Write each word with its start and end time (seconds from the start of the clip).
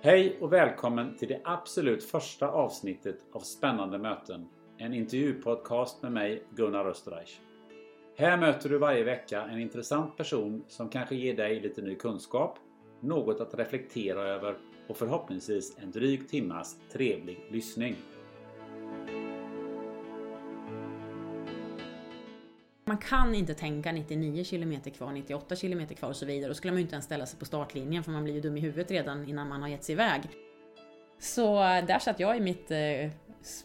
Hej 0.00 0.38
och 0.40 0.52
välkommen 0.52 1.16
till 1.16 1.28
det 1.28 1.40
absolut 1.44 2.04
första 2.04 2.48
avsnittet 2.48 3.16
av 3.32 3.40
Spännande 3.40 3.98
möten. 3.98 4.48
En 4.76 4.94
intervjupodcast 4.94 6.02
med 6.02 6.12
mig, 6.12 6.42
Gunnar 6.54 6.86
Österreich. 6.86 7.40
Här 8.16 8.36
möter 8.36 8.68
du 8.68 8.78
varje 8.78 9.04
vecka 9.04 9.42
en 9.42 9.60
intressant 9.60 10.16
person 10.16 10.64
som 10.68 10.88
kanske 10.88 11.16
ger 11.16 11.36
dig 11.36 11.60
lite 11.60 11.82
ny 11.82 11.94
kunskap, 11.94 12.58
något 13.00 13.40
att 13.40 13.58
reflektera 13.58 14.22
över 14.22 14.56
och 14.88 14.96
förhoppningsvis 14.96 15.76
en 15.78 15.90
dryg 15.90 16.28
timmas 16.28 16.76
trevlig 16.92 17.38
lyssning. 17.50 17.96
Man 22.88 22.98
kan 22.98 23.34
inte 23.34 23.54
tänka 23.54 23.92
99 23.92 24.44
km 24.44 24.80
kvar, 24.80 25.12
98 25.12 25.56
km 25.56 25.86
kvar 25.86 26.08
och 26.08 26.16
så 26.16 26.26
vidare. 26.26 26.48
Då 26.48 26.54
skulle 26.54 26.72
man 26.72 26.78
ju 26.78 26.82
inte 26.82 26.94
ens 26.94 27.04
ställa 27.04 27.26
sig 27.26 27.38
på 27.38 27.44
startlinjen 27.44 28.04
för 28.04 28.10
man 28.10 28.24
blir 28.24 28.34
ju 28.34 28.40
dum 28.40 28.56
i 28.56 28.60
huvudet 28.60 28.90
redan 28.90 29.28
innan 29.28 29.48
man 29.48 29.62
har 29.62 29.68
gett 29.68 29.84
sig 29.84 29.92
iväg. 29.92 30.22
Så 31.18 31.62
eh, 31.62 31.84
där 31.84 31.98
satt 31.98 32.20
jag 32.20 32.36
i 32.36 32.40
mitt 32.40 32.70
eh, 32.70 33.10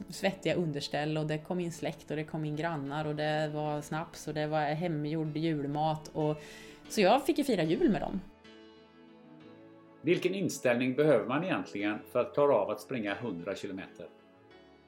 svettiga 0.10 0.56
underställ 0.56 1.18
och 1.18 1.26
det 1.26 1.38
kom 1.38 1.60
in 1.60 1.72
släkt 1.72 2.12
och 2.12 2.18
det 2.18 2.24
kom 2.24 2.46
in 2.46 2.56
grannar 2.56 3.06
och 3.06 3.16
det 3.16 3.52
var 3.54 3.82
snaps 3.82 4.28
och 4.28 4.34
det 4.34 4.48
var 4.48 4.62
hemgjord 4.62 5.38
julmat. 5.38 6.12
Och, 6.14 6.42
så 6.90 7.02
jag 7.02 7.26
fick 7.26 7.38
ju 7.38 7.44
fira 7.44 7.64
jul 7.64 7.90
med 7.90 8.02
dem. 8.02 8.22
Vilken 10.02 10.36
inställning 10.36 10.96
behöver 10.96 11.26
man 11.26 11.44
egentligen 11.44 12.00
för 12.12 12.22
att 12.22 12.34
klara 12.34 12.56
av 12.56 12.70
att 12.70 12.82
springa 12.82 13.16
100 13.16 13.56
km? 13.56 13.82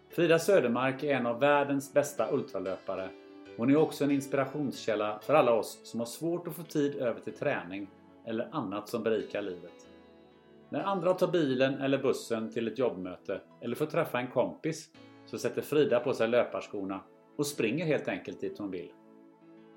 Frida 0.09 0.40
Södermark 0.40 1.03
är 1.03 1.16
en 1.16 1.25
av 1.25 1.40
världens 1.40 1.94
bästa 1.94 2.31
ultralöpare 2.31 3.09
hon 3.58 3.70
är 3.70 3.76
också 3.76 4.04
en 4.04 4.12
inspirationskälla 4.12 5.20
för 5.22 5.34
alla 5.34 5.54
oss 5.54 5.80
som 5.84 6.00
har 6.00 6.08
svårt 6.08 6.48
att 6.48 6.56
få 6.56 6.64
tid 6.64 6.96
över 6.96 7.20
till 7.20 7.34
träning 7.34 7.88
eller 8.26 8.50
annat 8.52 8.90
som 8.90 9.04
berikar 9.04 9.42
livet. 9.42 9.88
När 10.70 10.84
andra 10.84 11.14
tar 11.14 11.28
bilen 11.28 11.74
eller 11.74 11.98
bussen 11.98 12.52
till 12.52 12.68
ett 12.68 12.80
jobbmöte 12.80 13.42
eller 13.62 13.76
får 13.76 13.86
träffa 13.86 14.20
en 14.20 14.28
kompis 14.28 14.90
så 15.26 15.38
sätter 15.38 15.62
Frida 15.62 16.00
på 16.00 16.14
sig 16.14 16.28
löparskorna 16.28 17.02
och 17.38 17.48
springer 17.48 17.86
helt 17.86 18.08
enkelt 18.08 18.42
dit 18.42 18.58
hon 18.58 18.72
vill. 18.72 18.92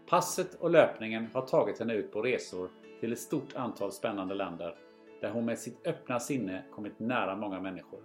Passet 0.08 0.54
och 0.60 0.70
löpningen 0.70 1.28
har 1.32 1.42
tagit 1.42 1.78
henne 1.78 1.94
ut 1.94 2.12
på 2.12 2.22
resor 2.22 2.70
till 3.00 3.12
ett 3.12 3.18
stort 3.18 3.56
antal 3.56 3.92
spännande 3.92 4.34
länder 4.34 4.74
där 5.20 5.30
hon 5.30 5.44
med 5.44 5.58
sitt 5.58 5.86
öppna 5.86 6.20
sinne 6.20 6.62
kommit 6.74 6.98
nära 6.98 7.36
många 7.36 7.60
människor. 7.60 8.00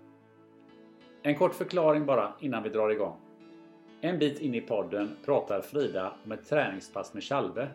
En 1.22 1.36
kort 1.36 1.56
förklaring 1.56 2.06
bara 2.06 2.34
innan 2.40 2.64
vi 2.64 2.70
drar 2.70 2.90
igång. 2.90 3.20
En 4.06 4.20
bit 4.20 4.40
in 4.40 4.56
i 4.56 4.62
podden 4.62 5.16
pratar 5.26 5.62
Frida 5.62 6.14
om 6.26 6.32
ett 6.32 6.50
träningspass 6.50 7.14
med 7.14 7.24
Chalve. 7.24 7.68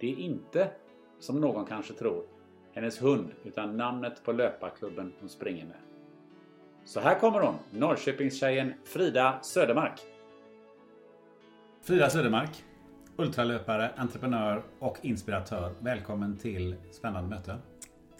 Det 0.00 0.12
är 0.12 0.16
inte, 0.16 0.70
som 1.18 1.40
någon 1.40 1.66
kanske 1.66 1.92
tror, 1.92 2.24
hennes 2.72 3.02
hund 3.02 3.32
utan 3.44 3.76
namnet 3.76 4.24
på 4.24 4.32
löparklubben 4.32 5.12
hon 5.20 5.28
springer 5.28 5.64
med. 5.64 5.76
Så 6.84 7.00
här 7.00 7.18
kommer 7.18 7.40
hon, 7.40 7.54
Norrköpingstjejen 7.70 8.74
Frida 8.84 9.38
Södermark. 9.42 10.00
Frida 11.82 12.10
Södermark, 12.10 12.64
ultralöpare, 13.16 13.90
entreprenör 13.96 14.62
och 14.78 14.98
inspiratör. 15.02 15.72
Välkommen 15.80 16.36
till 16.36 16.76
Spännande 16.90 17.30
möten. 17.30 17.58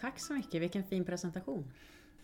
Tack 0.01 0.19
så 0.21 0.33
mycket, 0.33 0.63
vilken 0.63 0.85
fin 0.85 1.05
presentation. 1.05 1.73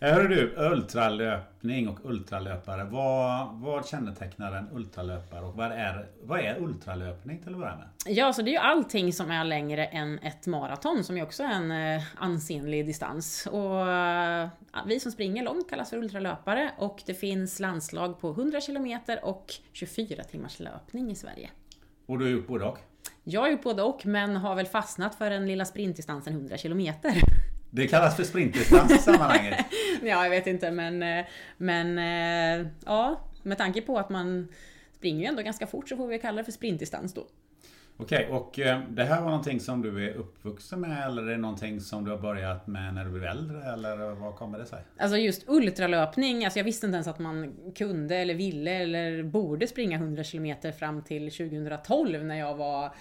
Hör 0.05 0.27
du, 0.27 0.53
ultralöpning 0.57 1.89
och 1.89 1.99
ultralöpare. 2.03 2.83
Vad, 2.83 3.53
vad 3.53 3.87
kännetecknar 3.87 4.51
en 4.51 4.69
ultralöpare 4.73 5.45
och 5.45 5.55
vad 5.55 5.71
är, 5.71 6.07
vad 6.23 6.39
är 6.39 6.61
ultralöpning 6.61 7.39
till 7.39 7.53
att 7.53 7.59
börja 7.59 7.75
med? 7.75 7.87
Ja, 8.05 8.33
så 8.33 8.41
det 8.41 8.49
är 8.49 8.51
ju 8.51 8.57
allting 8.57 9.13
som 9.13 9.31
är 9.31 9.43
längre 9.43 9.85
än 9.85 10.19
ett 10.19 10.47
maraton 10.47 11.03
som 11.03 11.17
ju 11.17 11.23
också 11.23 11.43
är 11.43 11.51
en 11.51 11.71
eh, 11.71 12.03
ansenlig 12.15 12.85
distans. 12.85 13.47
Och 13.51 13.89
eh, 13.89 14.47
vi 14.85 14.99
som 14.99 15.11
springer 15.11 15.43
långt 15.43 15.69
kallas 15.69 15.89
för 15.89 15.97
ultralöpare 15.97 16.71
och 16.77 17.03
det 17.05 17.13
finns 17.13 17.59
landslag 17.59 18.19
på 18.19 18.29
100 18.29 18.61
km 18.61 18.99
och 19.21 19.53
24 19.73 20.23
timmars 20.23 20.59
löpning 20.59 21.11
i 21.11 21.15
Sverige. 21.15 21.49
Och 22.05 22.19
du 22.19 22.25
har 22.25 22.31
gjort 22.31 22.47
både 22.47 22.65
och? 22.65 22.79
Jag 23.23 23.41
har 23.41 23.49
gjort 23.49 23.63
både 23.63 23.83
och 23.83 24.05
men 24.05 24.35
har 24.35 24.55
väl 24.55 24.65
fastnat 24.65 25.15
för 25.15 25.29
den 25.29 25.47
lilla 25.47 25.65
sprintdistansen 25.65 26.33
100 26.33 26.57
km. 26.57 26.87
Det 27.75 27.87
kallas 27.87 28.15
för 28.15 28.23
sprintdistans 28.23 28.91
i 28.91 28.97
sammanhanget. 28.97 29.65
ja, 30.01 30.23
jag 30.23 30.29
vet 30.29 30.47
inte 30.47 30.71
men, 30.71 31.03
eh, 31.03 31.25
men 31.57 31.97
eh, 31.97 32.67
ja, 32.85 33.21
med 33.43 33.57
tanke 33.57 33.81
på 33.81 33.97
att 33.97 34.09
man 34.09 34.47
springer 34.97 35.19
ju 35.19 35.25
ändå 35.25 35.41
ganska 35.41 35.67
fort 35.67 35.89
så 35.89 35.97
får 35.97 36.07
vi 36.07 36.19
kalla 36.19 36.37
det 36.37 36.43
för 36.43 36.51
sprintdistans 36.51 37.13
då. 37.13 37.27
Okej, 37.97 38.25
okay, 38.25 38.37
och 38.37 38.59
eh, 38.59 38.81
det 38.89 39.03
här 39.03 39.21
var 39.21 39.29
någonting 39.29 39.59
som 39.59 39.81
du 39.81 40.09
är 40.09 40.13
uppvuxen 40.13 40.81
med 40.81 41.07
eller 41.07 41.23
är 41.23 41.31
det 41.31 41.37
någonting 41.37 41.81
som 41.81 42.05
du 42.05 42.11
har 42.11 42.17
börjat 42.17 42.67
med 42.67 42.93
när 42.93 43.05
du 43.05 43.11
blev 43.11 43.23
äldre 43.23 43.73
eller 43.73 44.11
vad 44.11 44.35
kommer 44.35 44.59
det 44.59 44.65
sig? 44.65 44.79
Alltså 44.97 45.17
just 45.17 45.43
ultralöpning, 45.47 46.45
alltså 46.45 46.59
jag 46.59 46.63
visste 46.63 46.85
inte 46.85 46.95
ens 46.95 47.07
att 47.07 47.19
man 47.19 47.53
kunde 47.75 48.15
eller 48.15 48.33
ville 48.33 48.71
eller 48.71 49.23
borde 49.23 49.67
springa 49.67 49.97
100 49.97 50.23
km 50.23 50.55
fram 50.79 51.01
till 51.01 51.31
2012 51.31 52.25
när 52.25 52.39
jag 52.39 52.55
var 52.55 52.93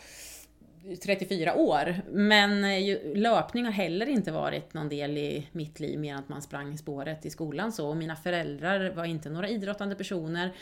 34 1.02 1.54
år. 1.54 1.94
Men 2.10 2.64
eh, 2.64 2.96
löpning 3.14 3.64
har 3.64 3.72
heller 3.72 4.06
inte 4.06 4.32
varit 4.32 4.74
någon 4.74 4.88
del 4.88 5.18
i 5.18 5.46
mitt 5.52 5.80
liv 5.80 5.98
mer 5.98 6.12
än 6.12 6.18
att 6.18 6.28
man 6.28 6.42
sprang 6.42 6.78
spåret 6.78 7.26
i 7.26 7.30
skolan 7.30 7.72
så. 7.72 7.88
Och 7.88 7.96
mina 7.96 8.16
föräldrar 8.16 8.90
var 8.90 9.04
inte 9.04 9.30
några 9.30 9.48
idrottande 9.48 9.94
personer. 9.94 10.52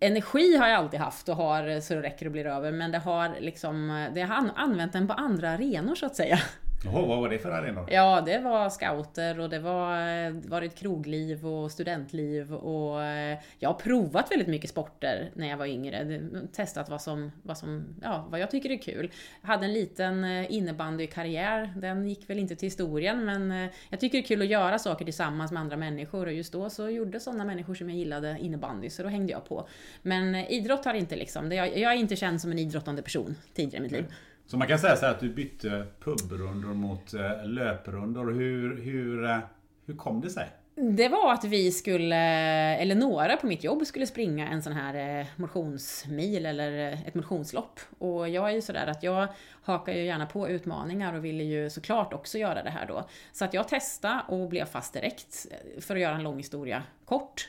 Energi 0.00 0.56
har 0.56 0.68
jag 0.68 0.78
alltid 0.78 1.00
haft 1.00 1.28
och 1.28 1.36
har 1.36 1.68
eh, 1.68 1.80
så 1.80 1.94
det 1.94 2.02
räcker 2.02 2.26
och 2.26 2.32
blir 2.32 2.46
över 2.46 2.72
men 2.72 2.92
det 2.92 2.98
har 2.98 3.40
liksom, 3.40 3.90
eh, 3.90 4.14
det 4.14 4.22
har 4.22 4.50
använt 4.56 4.92
den 4.92 5.08
på 5.08 5.14
andra 5.14 5.50
arenor 5.50 5.94
så 5.94 6.06
att 6.06 6.16
säga. 6.16 6.38
Jaha, 6.84 7.06
vad 7.06 7.20
var 7.20 7.28
det 7.28 7.38
för 7.38 7.50
arenor? 7.50 7.86
Ja, 7.90 8.20
det 8.26 8.38
var 8.38 8.70
scouter 8.70 9.40
och 9.40 9.50
det 9.50 9.58
var 9.58 10.48
varit 10.48 10.74
krogliv 10.74 11.46
och 11.46 11.70
studentliv 11.70 12.54
och 12.54 13.04
eh, 13.04 13.38
jag 13.58 13.68
har 13.68 13.74
provat 13.74 14.30
väldigt 14.30 14.48
mycket 14.48 14.70
sporter 14.70 15.30
när 15.34 15.48
jag 15.48 15.56
var 15.56 15.66
yngre. 15.66 16.20
Testat 16.52 16.88
vad 16.88 17.02
som, 17.02 17.32
vad 17.42 17.58
som, 17.58 17.84
ja, 18.02 18.26
vad 18.30 18.40
jag 18.40 18.50
tycker 18.50 18.70
är 18.70 18.76
kul. 18.76 19.10
Jag 19.40 19.48
hade 19.48 19.66
en 19.66 19.72
liten 19.72 20.24
eh, 20.24 20.52
innebandykarriär, 20.52 21.72
den 21.76 22.08
gick 22.08 22.30
väl 22.30 22.38
inte 22.38 22.56
till 22.56 22.66
historien 22.66 23.24
men 23.24 23.52
eh, 23.52 23.70
jag 23.90 24.00
tycker 24.00 24.18
det 24.18 24.24
är 24.24 24.26
kul 24.26 24.42
att 24.42 24.48
göra 24.48 24.78
saker 24.78 25.04
tillsammans 25.04 25.52
med 25.52 25.60
andra 25.60 25.76
människor 25.76 26.26
och 26.26 26.32
just 26.32 26.52
då 26.52 26.70
så 26.70 26.90
gjorde 26.90 27.20
sådana 27.20 27.44
människor 27.44 27.74
som 27.74 27.88
jag 27.88 27.98
gillade 27.98 28.36
innebandy 28.40 28.90
så 28.90 29.02
då 29.02 29.08
hängde 29.08 29.32
jag 29.32 29.48
på. 29.48 29.68
Men 30.02 30.34
idrott 30.34 30.84
har 30.84 30.94
inte 30.94 31.16
liksom, 31.16 31.52
jag, 31.52 31.78
jag 31.78 31.92
är 31.92 31.96
inte 31.96 32.16
känd 32.16 32.40
som 32.40 32.50
en 32.50 32.58
idrottande 32.58 33.02
person 33.02 33.34
tidigare 33.54 33.76
i 33.76 33.82
mitt 33.82 33.92
liv. 33.92 34.04
Så 34.52 34.58
man 34.58 34.68
kan 34.68 34.78
säga 34.78 34.96
så 34.96 35.06
här 35.06 35.12
att 35.12 35.20
du 35.20 35.28
bytte 35.28 35.86
pubrundor 36.00 36.74
mot 36.74 37.14
eh, 37.14 37.44
löprundor. 37.44 38.32
Hur, 38.32 38.82
hur, 38.82 39.24
eh, 39.24 39.38
hur 39.86 39.96
kom 39.96 40.20
det 40.20 40.30
sig? 40.30 40.48
Det 40.74 41.08
var 41.08 41.32
att 41.32 41.44
vi 41.44 41.72
skulle, 41.72 42.16
eh, 42.16 42.82
eller 42.82 42.94
några 42.94 43.36
på 43.36 43.46
mitt 43.46 43.64
jobb 43.64 43.86
skulle 43.86 44.06
springa 44.06 44.48
en 44.48 44.62
sån 44.62 44.72
här 44.72 45.26
motionsmil 45.36 46.46
eller 46.46 46.92
ett 47.06 47.14
motionslopp. 47.14 47.80
Och 47.98 48.28
jag 48.28 48.50
är 48.50 48.54
ju 48.54 48.60
sådär 48.60 48.86
att 48.86 49.02
jag 49.02 49.28
hakar 49.62 49.92
ju 49.92 50.04
gärna 50.04 50.26
på 50.26 50.48
utmaningar 50.48 51.14
och 51.14 51.24
ville 51.24 51.42
ju 51.42 51.70
såklart 51.70 52.12
också 52.12 52.38
göra 52.38 52.62
det 52.62 52.70
här 52.70 52.86
då. 52.86 53.08
Så 53.32 53.44
att 53.44 53.54
jag 53.54 53.68
testade 53.68 54.22
och 54.28 54.48
blev 54.48 54.64
fast 54.64 54.94
direkt. 54.94 55.46
För 55.80 55.94
att 55.94 56.02
göra 56.02 56.14
en 56.14 56.22
lång 56.22 56.36
historia 56.36 56.82
kort 57.04 57.48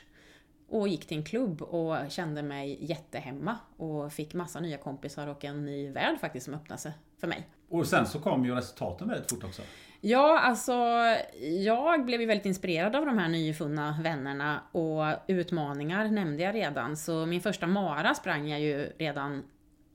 och 0.74 0.88
gick 0.88 1.06
till 1.06 1.18
en 1.18 1.24
klubb 1.24 1.62
och 1.62 1.96
kände 2.10 2.44
mig 2.44 2.78
jättehemma 2.82 3.58
och 3.78 4.14
fick 4.14 4.34
massa 4.34 4.60
nya 4.60 4.78
kompisar 4.78 5.28
och 5.28 5.46
en 5.46 5.66
ny 5.66 5.92
värld 5.92 6.20
faktiskt 6.20 6.46
som 6.46 6.54
öppnade 6.54 6.82
sig 6.82 6.92
för 7.20 7.28
mig. 7.28 7.48
Och 7.70 7.88
sen 7.88 8.06
så 8.06 8.20
kom 8.20 8.46
ju 8.46 8.56
resultaten 8.56 9.08
väldigt 9.08 9.30
fort 9.30 9.44
också. 9.44 9.62
Ja, 10.02 10.40
alltså 10.40 10.74
jag 11.64 12.06
blev 12.06 12.22
ju 12.22 12.28
väldigt 12.28 12.46
inspirerad 12.46 12.96
av 12.96 13.06
de 13.06 13.18
här 13.18 13.30
nyfunna 13.30 14.00
vännerna 14.04 14.62
och 14.72 15.04
utmaningar 15.28 16.08
nämnde 16.08 16.44
jag 16.44 16.56
redan. 16.56 16.98
Så 16.98 17.26
min 17.26 17.42
första 17.42 17.68
mara 17.68 18.14
sprang 18.14 18.48
jag 18.48 18.60
ju 18.60 18.92
redan 18.98 19.44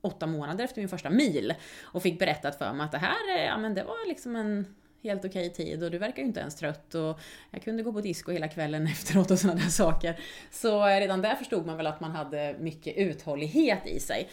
åtta 0.01 0.27
månader 0.27 0.63
efter 0.63 0.81
min 0.81 0.89
första 0.89 1.09
mil 1.09 1.53
och 1.83 2.03
fick 2.03 2.19
berättat 2.19 2.57
för 2.57 2.73
mig 2.73 2.85
att 2.85 2.91
det 2.91 2.97
här, 2.97 3.45
ja 3.45 3.57
men 3.57 3.73
det 3.73 3.83
var 3.83 4.07
liksom 4.07 4.35
en 4.35 4.75
helt 5.03 5.25
okej 5.25 5.49
okay 5.49 5.65
tid 5.65 5.83
och 5.83 5.91
du 5.91 5.97
verkar 5.97 6.21
ju 6.21 6.27
inte 6.27 6.39
ens 6.39 6.55
trött 6.55 6.95
och 6.95 7.19
jag 7.51 7.61
kunde 7.61 7.83
gå 7.83 7.93
på 7.93 8.01
disco 8.01 8.31
hela 8.31 8.47
kvällen 8.47 8.87
efteråt 8.87 9.31
och 9.31 9.39
sådana 9.39 9.59
där 9.59 9.69
saker. 9.69 10.19
Så 10.51 10.85
redan 10.85 11.21
där 11.21 11.35
förstod 11.35 11.65
man 11.65 11.77
väl 11.77 11.87
att 11.87 11.99
man 11.99 12.11
hade 12.11 12.55
mycket 12.59 12.97
uthållighet 12.97 13.87
i 13.87 13.99
sig. 13.99 14.29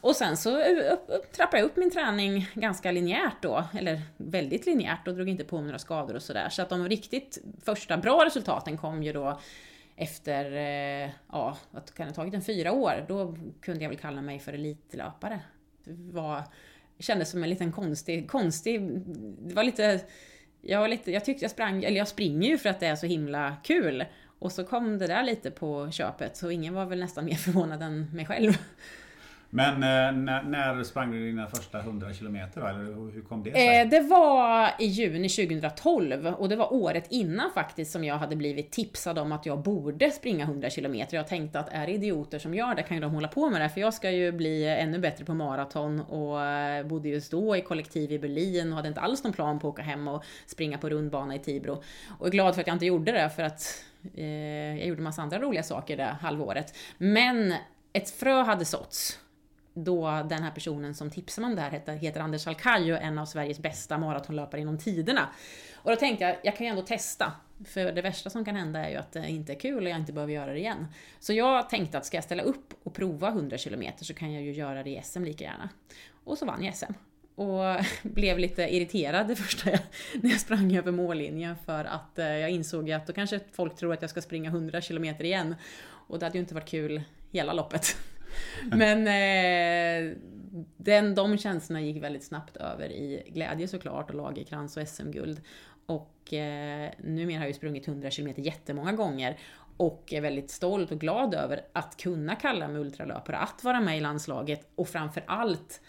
Och 0.00 0.16
sen 0.16 0.36
så 0.36 0.62
trappade 1.32 1.58
jag 1.58 1.66
upp 1.66 1.76
min 1.76 1.90
träning 1.90 2.50
ganska 2.54 2.92
linjärt 2.92 3.42
då, 3.42 3.64
eller 3.78 4.02
väldigt 4.16 4.66
linjärt 4.66 5.08
och 5.08 5.14
drog 5.14 5.28
inte 5.28 5.44
på 5.44 5.56
mig 5.56 5.64
några 5.64 5.78
skador 5.78 6.14
och 6.14 6.22
sådär. 6.22 6.48
Så 6.48 6.62
att 6.62 6.68
de 6.68 6.88
riktigt 6.88 7.38
första 7.64 7.96
bra 7.96 8.24
resultaten 8.24 8.78
kom 8.78 9.02
ju 9.02 9.12
då 9.12 9.40
efter, 9.96 10.52
eh, 10.52 11.10
ja, 11.32 11.56
vad 11.70 11.94
kan 11.94 12.06
det 12.06 12.10
ha 12.10 12.14
tagit 12.14 12.34
en 12.34 12.42
fyra 12.42 12.72
år? 12.72 13.04
Då 13.08 13.36
kunde 13.60 13.82
jag 13.84 13.88
väl 13.88 13.98
kalla 13.98 14.22
mig 14.22 14.38
för 14.38 14.52
elitlöpare. 14.52 15.40
Det 15.84 16.12
var 16.12 16.42
kändes 16.98 17.30
som 17.30 17.42
en 17.42 17.50
liten 17.50 17.72
konstig, 17.72 18.30
konstig, 18.30 18.80
det 19.38 19.54
var 19.54 19.64
lite, 19.64 20.00
jag 20.60 20.80
var 20.80 20.88
lite, 20.88 21.12
jag 21.12 21.24
tyckte 21.24 21.44
jag 21.44 21.50
sprang, 21.50 21.84
eller 21.84 21.98
jag 21.98 22.08
springer 22.08 22.48
ju 22.48 22.58
för 22.58 22.68
att 22.68 22.80
det 22.80 22.86
är 22.86 22.96
så 22.96 23.06
himla 23.06 23.56
kul. 23.64 24.04
Och 24.38 24.52
så 24.52 24.64
kom 24.64 24.98
det 24.98 25.06
där 25.06 25.24
lite 25.24 25.50
på 25.50 25.90
köpet, 25.90 26.36
så 26.36 26.50
ingen 26.50 26.74
var 26.74 26.86
väl 26.86 27.00
nästan 27.00 27.24
mer 27.24 27.34
förvånad 27.34 27.82
än 27.82 28.10
mig 28.14 28.26
själv. 28.26 28.52
Men 29.54 29.74
eh, 29.74 30.22
när, 30.22 30.42
när, 30.42 30.84
sprang 30.84 31.12
du 31.12 31.26
dina 31.26 31.46
första 31.46 31.78
100 31.78 32.12
kilometer? 32.12 32.60
Eller 32.60 33.12
hur 33.12 33.22
kom 33.22 33.42
det 33.42 33.52
sig? 33.52 33.80
Eh, 33.80 33.88
det 33.88 34.00
var 34.00 34.70
i 34.78 34.86
juni 34.86 35.28
2012 35.28 36.26
och 36.26 36.48
det 36.48 36.56
var 36.56 36.72
året 36.72 37.06
innan 37.10 37.50
faktiskt 37.50 37.92
som 37.92 38.04
jag 38.04 38.18
hade 38.18 38.36
blivit 38.36 38.70
tipsad 38.70 39.18
om 39.18 39.32
att 39.32 39.46
jag 39.46 39.62
borde 39.62 40.10
springa 40.10 40.44
100 40.44 40.70
kilometer. 40.70 41.16
Jag 41.16 41.28
tänkte 41.28 41.60
att 41.60 41.68
är 41.72 41.86
det 41.86 41.92
idioter 41.92 42.38
som 42.38 42.54
gör 42.54 42.74
det 42.74 42.82
kan 42.82 42.96
ju 42.96 43.00
de 43.00 43.12
hålla 43.12 43.28
på 43.28 43.50
med 43.50 43.60
det 43.60 43.68
för 43.68 43.80
jag 43.80 43.94
ska 43.94 44.10
ju 44.10 44.32
bli 44.32 44.68
ännu 44.68 44.98
bättre 44.98 45.24
på 45.24 45.34
maraton 45.34 46.00
och 46.00 46.42
eh, 46.42 46.86
bodde 46.86 47.08
just 47.08 47.30
då 47.30 47.56
i 47.56 47.60
kollektiv 47.60 48.12
i 48.12 48.18
Berlin 48.18 48.68
och 48.70 48.76
hade 48.76 48.88
inte 48.88 49.00
alls 49.00 49.24
någon 49.24 49.32
plan 49.32 49.58
på 49.58 49.68
att 49.68 49.74
åka 49.74 49.82
hem 49.82 50.08
och 50.08 50.24
springa 50.46 50.78
på 50.78 50.88
rundbana 50.88 51.34
i 51.34 51.38
Tibro. 51.38 51.82
Och 52.18 52.26
är 52.26 52.30
glad 52.30 52.54
för 52.54 52.60
att 52.60 52.66
jag 52.66 52.74
inte 52.74 52.86
gjorde 52.86 53.12
det 53.12 53.30
för 53.30 53.42
att 53.42 53.84
eh, 54.14 54.78
jag 54.78 54.86
gjorde 54.86 55.02
massa 55.02 55.22
andra 55.22 55.38
roliga 55.38 55.62
saker 55.62 55.96
det 55.96 56.16
halvåret. 56.20 56.76
Men 56.98 57.54
ett 57.92 58.10
frö 58.10 58.42
hade 58.42 58.64
såtts 58.64 59.18
då 59.74 60.22
den 60.28 60.42
här 60.42 60.50
personen 60.50 60.94
som 60.94 61.10
tipsade 61.10 61.46
mig 61.46 61.52
om 61.52 61.56
det 61.56 61.62
här 61.62 61.70
heter, 61.70 61.94
heter 61.94 62.20
Anders 62.20 62.46
Alcaio, 62.46 62.96
en 62.96 63.18
av 63.18 63.26
Sveriges 63.26 63.58
bästa 63.58 63.98
maratonlöpare 63.98 64.60
inom 64.60 64.78
tiderna. 64.78 65.28
Och 65.74 65.90
då 65.90 65.96
tänkte 65.96 66.24
jag, 66.24 66.36
jag 66.42 66.56
kan 66.56 66.66
ju 66.66 66.70
ändå 66.70 66.82
testa. 66.82 67.32
För 67.64 67.92
det 67.92 68.02
värsta 68.02 68.30
som 68.30 68.44
kan 68.44 68.56
hända 68.56 68.86
är 68.86 68.90
ju 68.90 68.96
att 68.96 69.12
det 69.12 69.28
inte 69.28 69.52
är 69.52 69.60
kul 69.60 69.84
och 69.84 69.90
jag 69.90 69.98
inte 69.98 70.12
behöver 70.12 70.32
göra 70.32 70.52
det 70.52 70.58
igen. 70.58 70.86
Så 71.20 71.32
jag 71.32 71.70
tänkte 71.70 71.98
att 71.98 72.06
ska 72.06 72.16
jag 72.16 72.24
ställa 72.24 72.42
upp 72.42 72.74
och 72.82 72.94
prova 72.94 73.28
100 73.28 73.58
km 73.58 73.84
så 73.96 74.14
kan 74.14 74.32
jag 74.32 74.42
ju 74.42 74.52
göra 74.52 74.82
det 74.82 74.90
i 74.90 75.00
SM 75.04 75.24
lika 75.24 75.44
gärna. 75.44 75.68
Och 76.24 76.38
så 76.38 76.46
vann 76.46 76.64
jag 76.64 76.76
SM. 76.76 76.92
Och 77.34 77.84
blev 78.02 78.38
lite 78.38 78.62
irriterad 78.62 79.28
det 79.28 79.36
första 79.36 79.70
jag, 79.70 79.80
när 80.22 80.30
jag 80.30 80.40
sprang 80.40 80.76
över 80.76 80.92
mållinjen 80.92 81.56
för 81.66 81.84
att 81.84 82.18
eh, 82.18 82.26
jag 82.26 82.50
insåg 82.50 82.90
att 82.90 83.06
då 83.06 83.12
kanske 83.12 83.40
folk 83.52 83.76
tror 83.76 83.92
att 83.92 84.02
jag 84.02 84.10
ska 84.10 84.22
springa 84.22 84.50
100 84.50 84.80
km 84.80 85.04
igen. 85.04 85.54
Och 85.86 86.18
det 86.18 86.26
hade 86.26 86.38
ju 86.38 86.40
inte 86.42 86.54
varit 86.54 86.68
kul 86.68 87.02
hela 87.30 87.52
loppet. 87.52 87.96
Men 88.76 89.06
eh, 89.06 90.16
den, 90.76 91.14
de 91.14 91.38
känslorna 91.38 91.80
gick 91.80 92.02
väldigt 92.02 92.24
snabbt 92.24 92.56
över 92.56 92.92
i 92.92 93.22
glädje 93.26 93.68
såklart 93.68 94.10
och 94.10 94.16
lagerkrans 94.16 94.76
och 94.76 94.88
SM-guld. 94.88 95.40
Och 95.86 96.32
eh, 96.32 96.90
numera 96.98 97.38
har 97.38 97.44
jag 97.44 97.50
ju 97.50 97.54
sprungit 97.54 97.88
100 97.88 98.10
km 98.10 98.32
jättemånga 98.36 98.92
gånger 98.92 99.38
och 99.76 100.12
är 100.12 100.20
väldigt 100.20 100.50
stolt 100.50 100.90
och 100.90 101.00
glad 101.00 101.34
över 101.34 101.60
att 101.72 101.96
kunna 101.96 102.36
kalla 102.36 102.68
mig 102.68 102.80
ultralöpare, 102.80 103.36
att 103.36 103.64
vara 103.64 103.80
med 103.80 103.98
i 103.98 104.00
landslaget 104.00 104.70
och 104.74 104.88
framförallt 104.88 105.80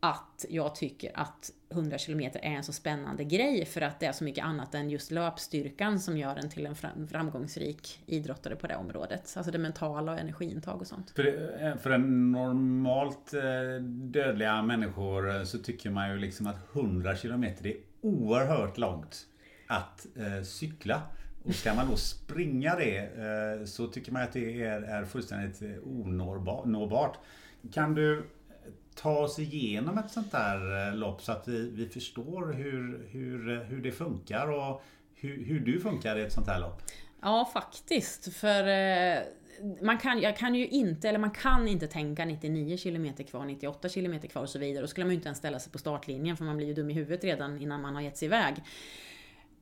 att 0.00 0.44
jag 0.48 0.74
tycker 0.74 1.10
att 1.14 1.50
100 1.70 1.98
km 1.98 2.20
är 2.20 2.40
en 2.42 2.64
så 2.64 2.72
spännande 2.72 3.24
grej 3.24 3.64
för 3.64 3.80
att 3.80 4.00
det 4.00 4.06
är 4.06 4.12
så 4.12 4.24
mycket 4.24 4.44
annat 4.44 4.74
än 4.74 4.90
just 4.90 5.10
löpstyrkan 5.10 6.00
som 6.00 6.16
gör 6.16 6.36
en 6.36 6.50
till 6.50 6.66
en 6.66 7.08
framgångsrik 7.08 8.00
idrottare 8.06 8.56
på 8.56 8.66
det 8.66 8.76
området. 8.76 9.34
Alltså 9.36 9.52
det 9.52 9.58
mentala 9.58 10.12
och 10.12 10.18
energiintag 10.18 10.80
och 10.80 10.86
sånt. 10.86 11.10
För, 11.10 11.62
eh, 11.62 11.76
för 11.76 11.90
en 11.90 12.32
normalt 12.32 13.34
eh, 13.34 13.82
dödliga 13.84 14.62
människor 14.62 15.36
eh, 15.36 15.42
så 15.42 15.58
tycker 15.58 15.90
man 15.90 16.10
ju 16.10 16.18
liksom 16.18 16.46
att 16.46 16.76
100 16.76 17.14
km 17.14 17.44
är 17.44 17.76
oerhört 18.00 18.78
långt 18.78 19.26
att 19.66 20.06
eh, 20.16 20.42
cykla. 20.42 21.02
Och 21.44 21.54
ska 21.54 21.74
man 21.74 21.90
då 21.90 21.96
springa 21.96 22.76
det 22.76 22.98
eh, 22.98 23.64
så 23.64 23.86
tycker 23.86 24.12
man 24.12 24.22
att 24.22 24.32
det 24.32 24.62
är, 24.62 24.82
är 24.82 25.04
fullständigt 25.04 25.62
onåbart. 25.84 27.18
Kan 27.72 27.94
du 27.94 28.26
ta 29.00 29.18
oss 29.18 29.38
igenom 29.38 29.98
ett 29.98 30.10
sånt 30.10 30.32
där 30.32 30.88
eh, 30.88 30.94
lopp 30.94 31.22
så 31.22 31.32
att 31.32 31.48
vi, 31.48 31.70
vi 31.70 31.88
förstår 31.88 32.52
hur, 32.52 33.08
hur, 33.10 33.50
eh, 33.50 33.58
hur 33.58 33.82
det 33.82 33.92
funkar 33.92 34.50
och 34.50 34.82
hur, 35.14 35.44
hur 35.44 35.60
du 35.60 35.80
funkar 35.80 36.16
i 36.16 36.22
ett 36.22 36.32
sånt 36.32 36.46
här 36.46 36.60
lopp? 36.60 36.82
Ja, 37.22 37.50
faktiskt. 37.52 38.34
För 38.34 38.68
eh, 38.68 39.18
man 39.82 39.98
kan, 39.98 40.20
jag 40.20 40.36
kan 40.36 40.54
ju 40.54 40.66
inte, 40.66 41.08
eller 41.08 41.18
man 41.18 41.30
kan 41.30 41.68
inte 41.68 41.86
tänka 41.86 42.24
99 42.24 42.76
km 42.76 43.12
kvar, 43.30 43.44
98 43.44 43.88
km 43.88 44.20
kvar 44.20 44.42
och 44.42 44.48
så 44.48 44.58
vidare. 44.58 44.82
Då 44.82 44.88
skulle 44.88 45.04
man 45.04 45.10
ju 45.10 45.16
inte 45.16 45.28
ens 45.28 45.38
ställa 45.38 45.58
sig 45.58 45.72
på 45.72 45.78
startlinjen 45.78 46.36
för 46.36 46.44
man 46.44 46.56
blir 46.56 46.66
ju 46.66 46.74
dum 46.74 46.90
i 46.90 46.94
huvudet 46.94 47.24
redan 47.24 47.62
innan 47.62 47.82
man 47.82 47.94
har 47.94 48.02
gett 48.02 48.16
sig 48.16 48.26
iväg. 48.26 48.54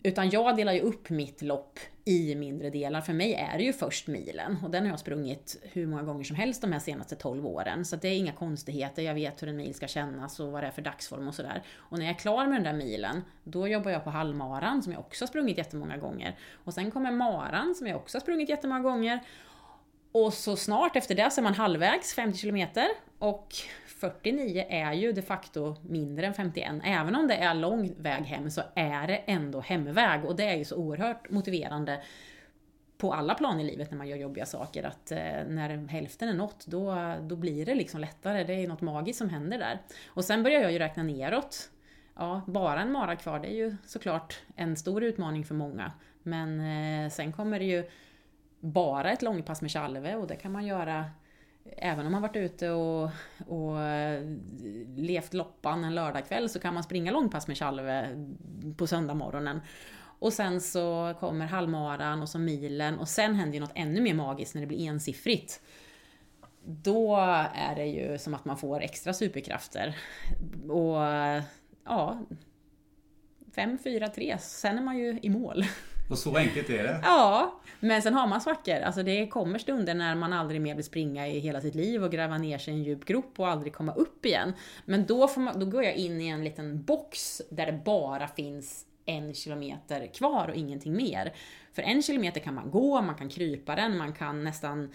Utan 0.06 0.30
jag 0.30 0.56
delar 0.56 0.72
ju 0.72 0.80
upp 0.80 1.10
mitt 1.10 1.42
lopp 1.42 1.78
i 2.04 2.34
mindre 2.34 2.70
delar. 2.70 3.00
För 3.00 3.12
mig 3.12 3.34
är 3.34 3.58
det 3.58 3.64
ju 3.64 3.72
först 3.72 4.06
milen 4.06 4.58
och 4.64 4.70
den 4.70 4.82
har 4.82 4.90
jag 4.90 5.00
sprungit 5.00 5.60
hur 5.62 5.86
många 5.86 6.02
gånger 6.02 6.24
som 6.24 6.36
helst 6.36 6.62
de 6.62 6.72
här 6.72 6.78
senaste 6.78 7.16
12 7.16 7.46
åren. 7.46 7.84
Så 7.84 7.96
det 7.96 8.08
är 8.08 8.16
inga 8.16 8.32
konstigheter, 8.32 9.02
jag 9.02 9.14
vet 9.14 9.42
hur 9.42 9.48
en 9.48 9.56
mil 9.56 9.74
ska 9.74 9.86
kännas 9.86 10.40
och 10.40 10.52
vad 10.52 10.62
det 10.62 10.66
är 10.66 10.70
för 10.70 10.82
dagsform 10.82 11.28
och 11.28 11.34
sådär. 11.34 11.62
Och 11.76 11.98
när 11.98 12.06
jag 12.06 12.14
är 12.14 12.18
klar 12.18 12.46
med 12.46 12.56
den 12.56 12.62
där 12.62 12.84
milen, 12.84 13.22
då 13.44 13.68
jobbar 13.68 13.90
jag 13.90 14.04
på 14.04 14.10
halvmaran 14.10 14.82
som 14.82 14.92
jag 14.92 15.00
också 15.00 15.24
har 15.24 15.28
sprungit 15.28 15.58
jättemånga 15.58 15.96
gånger. 15.96 16.38
Och 16.64 16.74
sen 16.74 16.90
kommer 16.90 17.10
maran 17.10 17.74
som 17.74 17.86
jag 17.86 17.96
också 17.96 18.16
har 18.16 18.20
sprungit 18.20 18.48
jättemånga 18.48 18.80
gånger. 18.80 19.20
Och 20.16 20.34
så 20.34 20.56
snart 20.56 20.96
efter 20.96 21.14
det 21.14 21.30
så 21.30 21.40
är 21.40 21.42
man 21.42 21.54
halvvägs, 21.54 22.14
50 22.14 22.38
km. 22.38 22.68
Och 23.18 23.54
49 23.86 24.64
är 24.68 24.92
ju 24.92 25.12
de 25.12 25.22
facto 25.22 25.76
mindre 25.82 26.26
än 26.26 26.34
51. 26.34 26.74
Även 26.84 27.16
om 27.16 27.28
det 27.28 27.34
är 27.34 27.54
lång 27.54 27.94
väg 27.98 28.24
hem 28.24 28.50
så 28.50 28.62
är 28.74 29.06
det 29.06 29.16
ändå 29.16 29.60
hemväg 29.60 30.24
och 30.24 30.36
det 30.36 30.44
är 30.44 30.56
ju 30.56 30.64
så 30.64 30.76
oerhört 30.76 31.30
motiverande 31.30 32.02
på 32.98 33.12
alla 33.12 33.34
plan 33.34 33.60
i 33.60 33.64
livet 33.64 33.90
när 33.90 33.98
man 33.98 34.08
gör 34.08 34.16
jobbiga 34.16 34.46
saker 34.46 34.82
att 34.82 35.12
eh, 35.12 35.18
när 35.48 35.88
hälften 35.88 36.28
är 36.28 36.34
nått 36.34 36.66
då, 36.66 37.14
då 37.22 37.36
blir 37.36 37.66
det 37.66 37.74
liksom 37.74 38.00
lättare. 38.00 38.44
Det 38.44 38.54
är 38.54 38.68
något 38.68 38.80
magiskt 38.80 39.18
som 39.18 39.28
händer 39.28 39.58
där. 39.58 39.78
Och 40.06 40.24
sen 40.24 40.42
börjar 40.42 40.60
jag 40.60 40.72
ju 40.72 40.78
räkna 40.78 41.02
neråt. 41.02 41.70
Ja, 42.14 42.42
bara 42.46 42.80
en 42.80 42.92
mara 42.92 43.16
kvar, 43.16 43.38
det 43.38 43.48
är 43.48 43.56
ju 43.56 43.76
såklart 43.86 44.40
en 44.56 44.76
stor 44.76 45.02
utmaning 45.04 45.44
för 45.44 45.54
många. 45.54 45.92
Men 46.22 46.60
eh, 46.60 47.10
sen 47.10 47.32
kommer 47.32 47.58
det 47.58 47.64
ju 47.64 47.84
bara 48.60 49.12
ett 49.12 49.22
långpass 49.22 49.62
med 49.62 49.70
Tjalve 49.70 50.16
och 50.16 50.26
det 50.26 50.36
kan 50.36 50.52
man 50.52 50.66
göra 50.66 51.10
även 51.76 52.06
om 52.06 52.12
man 52.12 52.22
varit 52.22 52.36
ute 52.36 52.70
och, 52.70 53.10
och 53.46 53.82
eh, 53.82 54.36
levt 54.96 55.34
loppan 55.34 55.84
en 55.84 55.94
lördagkväll 55.94 56.48
så 56.48 56.58
kan 56.58 56.74
man 56.74 56.82
springa 56.82 57.12
långpass 57.12 57.48
med 57.48 57.56
Tjalve 57.56 58.26
på 58.76 58.86
söndagmorgonen. 58.86 59.60
Och 60.18 60.32
sen 60.32 60.60
så 60.60 61.14
kommer 61.20 61.46
halvmaran 61.46 62.22
och 62.22 62.28
så 62.28 62.38
milen 62.38 62.98
och 62.98 63.08
sen 63.08 63.34
händer 63.34 63.54
ju 63.54 63.60
något 63.60 63.72
ännu 63.74 64.00
mer 64.00 64.14
magiskt 64.14 64.54
när 64.54 64.60
det 64.60 64.66
blir 64.66 64.88
ensiffrigt. 64.88 65.62
Då 66.64 67.16
är 67.54 67.74
det 67.74 67.86
ju 67.86 68.18
som 68.18 68.34
att 68.34 68.44
man 68.44 68.56
får 68.56 68.80
extra 68.80 69.12
superkrafter. 69.12 69.96
Och 70.68 71.02
ja, 71.84 72.18
5, 73.54 73.78
4, 73.78 74.08
3, 74.08 74.38
sen 74.40 74.78
är 74.78 74.82
man 74.82 74.98
ju 74.98 75.18
i 75.22 75.30
mål. 75.30 75.64
Och 76.08 76.18
så 76.18 76.36
enkelt 76.36 76.70
är 76.70 76.82
det? 76.82 77.00
Ja, 77.02 77.60
men 77.80 78.02
sen 78.02 78.14
har 78.14 78.26
man 78.26 78.40
svackor. 78.40 78.80
Alltså 78.80 79.02
det 79.02 79.26
kommer 79.26 79.58
stunder 79.58 79.94
när 79.94 80.14
man 80.14 80.32
aldrig 80.32 80.60
mer 80.60 80.74
vill 80.74 80.84
springa 80.84 81.28
i 81.28 81.38
hela 81.38 81.60
sitt 81.60 81.74
liv 81.74 82.04
och 82.04 82.12
gräva 82.12 82.38
ner 82.38 82.58
sig 82.58 82.74
i 82.74 82.76
en 82.76 82.82
djup 82.82 83.04
grop 83.04 83.40
och 83.40 83.48
aldrig 83.48 83.72
komma 83.72 83.94
upp 83.94 84.26
igen. 84.26 84.52
Men 84.84 85.06
då, 85.06 85.28
får 85.28 85.40
man, 85.40 85.60
då 85.60 85.66
går 85.66 85.84
jag 85.84 85.94
in 85.94 86.20
i 86.20 86.28
en 86.28 86.44
liten 86.44 86.82
box 86.82 87.42
där 87.50 87.66
det 87.66 87.80
bara 87.84 88.28
finns 88.28 88.86
en 89.06 89.34
kilometer 89.34 90.06
kvar 90.06 90.48
och 90.48 90.54
ingenting 90.54 90.96
mer. 90.96 91.32
För 91.72 91.82
en 91.82 92.02
kilometer 92.02 92.40
kan 92.40 92.54
man 92.54 92.70
gå, 92.70 93.02
man 93.02 93.14
kan 93.14 93.28
krypa 93.28 93.76
den, 93.76 93.96
man 93.96 94.12
kan 94.12 94.44
nästan 94.44 94.92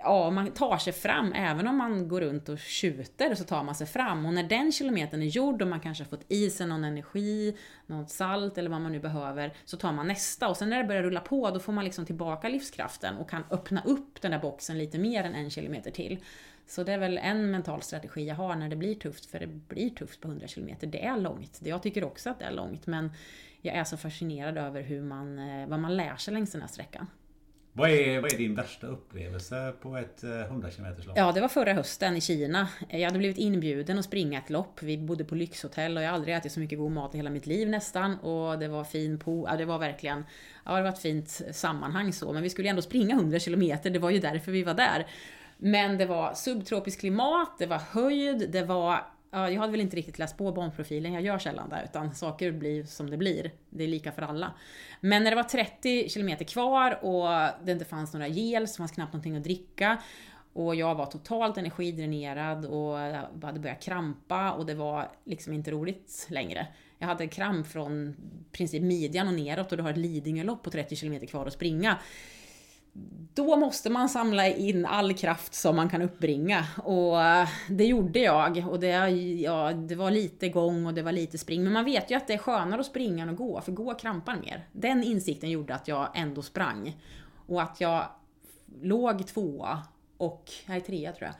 ja, 0.00 0.30
man 0.30 0.50
tar 0.50 0.78
sig 0.78 0.92
fram, 0.92 1.32
även 1.32 1.66
om 1.66 1.76
man 1.76 2.08
går 2.08 2.20
runt 2.20 2.48
och 2.48 2.58
tjuter 2.58 3.34
så 3.34 3.44
tar 3.44 3.64
man 3.64 3.74
sig 3.74 3.86
fram. 3.86 4.26
Och 4.26 4.34
när 4.34 4.42
den 4.42 4.72
kilometern 4.72 5.22
är 5.22 5.26
gjord 5.26 5.62
och 5.62 5.68
man 5.68 5.80
kanske 5.80 6.04
har 6.04 6.08
fått 6.08 6.32
i 6.32 6.50
sig 6.50 6.66
någon 6.66 6.84
energi, 6.84 7.56
något 7.86 8.10
salt 8.10 8.58
eller 8.58 8.70
vad 8.70 8.80
man 8.80 8.92
nu 8.92 9.00
behöver, 9.00 9.52
så 9.64 9.76
tar 9.76 9.92
man 9.92 10.08
nästa. 10.08 10.48
Och 10.48 10.56
sen 10.56 10.70
när 10.70 10.78
det 10.78 10.84
börjar 10.84 11.02
rulla 11.02 11.20
på, 11.20 11.50
då 11.50 11.60
får 11.60 11.72
man 11.72 11.84
liksom 11.84 12.06
tillbaka 12.06 12.48
livskraften 12.48 13.16
och 13.16 13.30
kan 13.30 13.44
öppna 13.50 13.82
upp 13.84 14.22
den 14.22 14.30
där 14.30 14.38
boxen 14.38 14.78
lite 14.78 14.98
mer 14.98 15.24
än 15.24 15.34
en 15.34 15.50
kilometer 15.50 15.90
till. 15.90 16.18
Så 16.66 16.82
det 16.82 16.92
är 16.92 16.98
väl 16.98 17.18
en 17.18 17.50
mental 17.50 17.82
strategi 17.82 18.26
jag 18.26 18.34
har 18.34 18.56
när 18.56 18.68
det 18.68 18.76
blir 18.76 18.94
tufft, 18.94 19.26
för 19.26 19.38
det 19.38 19.46
blir 19.46 19.90
tufft 19.90 20.20
på 20.20 20.28
100 20.28 20.46
km. 20.46 20.68
Det 20.80 21.04
är 21.04 21.16
långt. 21.16 21.60
Jag 21.64 21.82
tycker 21.82 22.04
också 22.04 22.30
att 22.30 22.38
det 22.38 22.44
är 22.44 22.52
långt, 22.52 22.86
men 22.86 23.12
jag 23.60 23.76
är 23.76 23.84
så 23.84 23.96
fascinerad 23.96 24.58
över 24.58 24.82
hur 24.82 25.02
man, 25.02 25.38
eh, 25.38 25.68
vad 25.68 25.80
man 25.80 25.96
lär 25.96 26.16
sig 26.16 26.34
längs 26.34 26.52
den 26.52 26.60
här 26.60 26.68
sträckan. 26.68 27.06
Vad 27.78 27.90
är, 27.90 28.20
vad 28.20 28.32
är 28.32 28.38
din 28.38 28.54
värsta 28.54 28.86
upplevelse 28.86 29.72
på 29.82 29.96
ett 29.96 30.24
eh, 30.24 30.40
100 30.40 30.70
km 30.70 30.86
lopp? 31.06 31.16
Ja, 31.16 31.32
det 31.32 31.40
var 31.40 31.48
förra 31.48 31.72
hösten 31.72 32.16
i 32.16 32.20
Kina. 32.20 32.68
Jag 32.88 33.04
hade 33.04 33.18
blivit 33.18 33.38
inbjuden 33.38 33.98
att 33.98 34.04
springa 34.04 34.38
ett 34.38 34.50
lopp. 34.50 34.82
Vi 34.82 34.98
bodde 34.98 35.24
på 35.24 35.34
lyxhotell 35.34 35.96
och 35.96 36.02
jag 36.02 36.08
har 36.08 36.14
aldrig 36.14 36.34
ätit 36.34 36.52
så 36.52 36.60
mycket 36.60 36.78
god 36.78 36.92
mat 36.92 37.14
i 37.14 37.16
hela 37.16 37.30
mitt 37.30 37.46
liv 37.46 37.68
nästan. 37.68 38.18
Och 38.18 38.58
det 38.58 38.68
var 38.68 38.84
fin 38.84 39.18
po... 39.18 39.46
Ja, 39.48 39.56
det 39.56 39.64
var 39.64 39.78
verkligen... 39.78 40.24
Ja, 40.64 40.76
det 40.76 40.82
var 40.82 40.88
ett 40.88 41.02
fint 41.02 41.42
sammanhang 41.52 42.12
så. 42.12 42.32
Men 42.32 42.42
vi 42.42 42.50
skulle 42.50 42.68
ändå 42.68 42.82
springa 42.82 43.14
100 43.14 43.38
km. 43.38 43.78
Det 43.82 43.98
var 43.98 44.10
ju 44.10 44.18
därför 44.18 44.52
vi 44.52 44.62
var 44.62 44.74
där. 44.74 45.06
Men 45.56 45.98
det 45.98 46.06
var 46.06 46.34
subtropiskt 46.34 47.00
klimat, 47.00 47.58
det 47.58 47.66
var 47.66 47.78
höjd, 47.78 48.50
det 48.50 48.62
var 48.62 49.06
Ja, 49.30 49.50
jag 49.50 49.60
hade 49.60 49.70
väl 49.70 49.80
inte 49.80 49.96
riktigt 49.96 50.18
läst 50.18 50.36
på 50.36 50.52
barnprofilen 50.52 51.12
jag 51.12 51.22
gör 51.22 51.38
sällan 51.38 51.68
det, 51.68 51.82
utan 51.84 52.14
saker 52.14 52.52
blir 52.52 52.84
som 52.84 53.10
det 53.10 53.16
blir. 53.16 53.50
Det 53.70 53.84
är 53.84 53.88
lika 53.88 54.12
för 54.12 54.22
alla. 54.22 54.52
Men 55.00 55.24
när 55.24 55.30
det 55.30 55.36
var 55.36 55.42
30 55.42 56.08
km 56.08 56.36
kvar 56.36 57.04
och 57.04 57.28
det 57.64 57.72
inte 57.72 57.84
fanns 57.84 58.12
några 58.12 58.28
gel, 58.28 58.68
så 58.68 58.76
fanns 58.76 58.92
knappt 58.92 59.12
någonting 59.12 59.36
att 59.36 59.44
dricka. 59.44 60.02
Och 60.52 60.74
jag 60.74 60.94
var 60.94 61.06
totalt 61.06 61.58
energidränerad 61.58 62.66
och 62.66 62.98
hade 63.46 63.60
börjat 63.60 63.82
krampa 63.82 64.52
och 64.52 64.66
det 64.66 64.74
var 64.74 65.10
liksom 65.24 65.52
inte 65.52 65.70
roligt 65.70 66.26
längre. 66.30 66.66
Jag 66.98 67.08
hade 67.08 67.26
kramp 67.26 67.66
från 67.66 68.16
princip 68.52 68.82
midjan 68.82 69.28
och 69.28 69.34
neråt 69.34 69.72
och 69.72 69.76
du 69.76 69.82
har 69.82 69.90
ett 69.90 69.96
Lidingölopp 69.96 70.62
på 70.62 70.70
30 70.70 70.96
km 70.96 71.26
kvar 71.26 71.46
att 71.46 71.52
springa 71.52 71.98
då 73.34 73.56
måste 73.56 73.90
man 73.90 74.08
samla 74.08 74.46
in 74.46 74.86
all 74.86 75.14
kraft 75.14 75.54
som 75.54 75.76
man 75.76 75.88
kan 75.88 76.02
uppbringa. 76.02 76.66
Och 76.76 77.22
eh, 77.22 77.48
det 77.68 77.84
gjorde 77.84 78.18
jag. 78.18 78.64
Och 78.68 78.80
det, 78.80 79.08
ja, 79.40 79.72
det 79.72 79.94
var 79.94 80.10
lite 80.10 80.48
gång 80.48 80.86
och 80.86 80.94
det 80.94 81.02
var 81.02 81.12
lite 81.12 81.38
spring. 81.38 81.64
Men 81.64 81.72
man 81.72 81.84
vet 81.84 82.10
ju 82.10 82.14
att 82.14 82.26
det 82.26 82.34
är 82.34 82.38
skönare 82.38 82.80
att 82.80 82.86
springa 82.86 83.22
än 83.22 83.28
att 83.28 83.36
gå, 83.36 83.60
för 83.60 83.72
gå 83.72 83.94
krampar 83.94 84.36
mer. 84.36 84.68
Den 84.72 85.02
insikten 85.02 85.50
gjorde 85.50 85.74
att 85.74 85.88
jag 85.88 86.08
ändå 86.14 86.42
sprang. 86.42 86.96
Och 87.46 87.62
att 87.62 87.80
jag 87.80 88.06
låg 88.82 89.26
tvåa, 89.26 89.82
och, 90.16 90.50
nej 90.66 90.80
trea 90.80 91.12
tror 91.12 91.26
jag. 91.26 91.34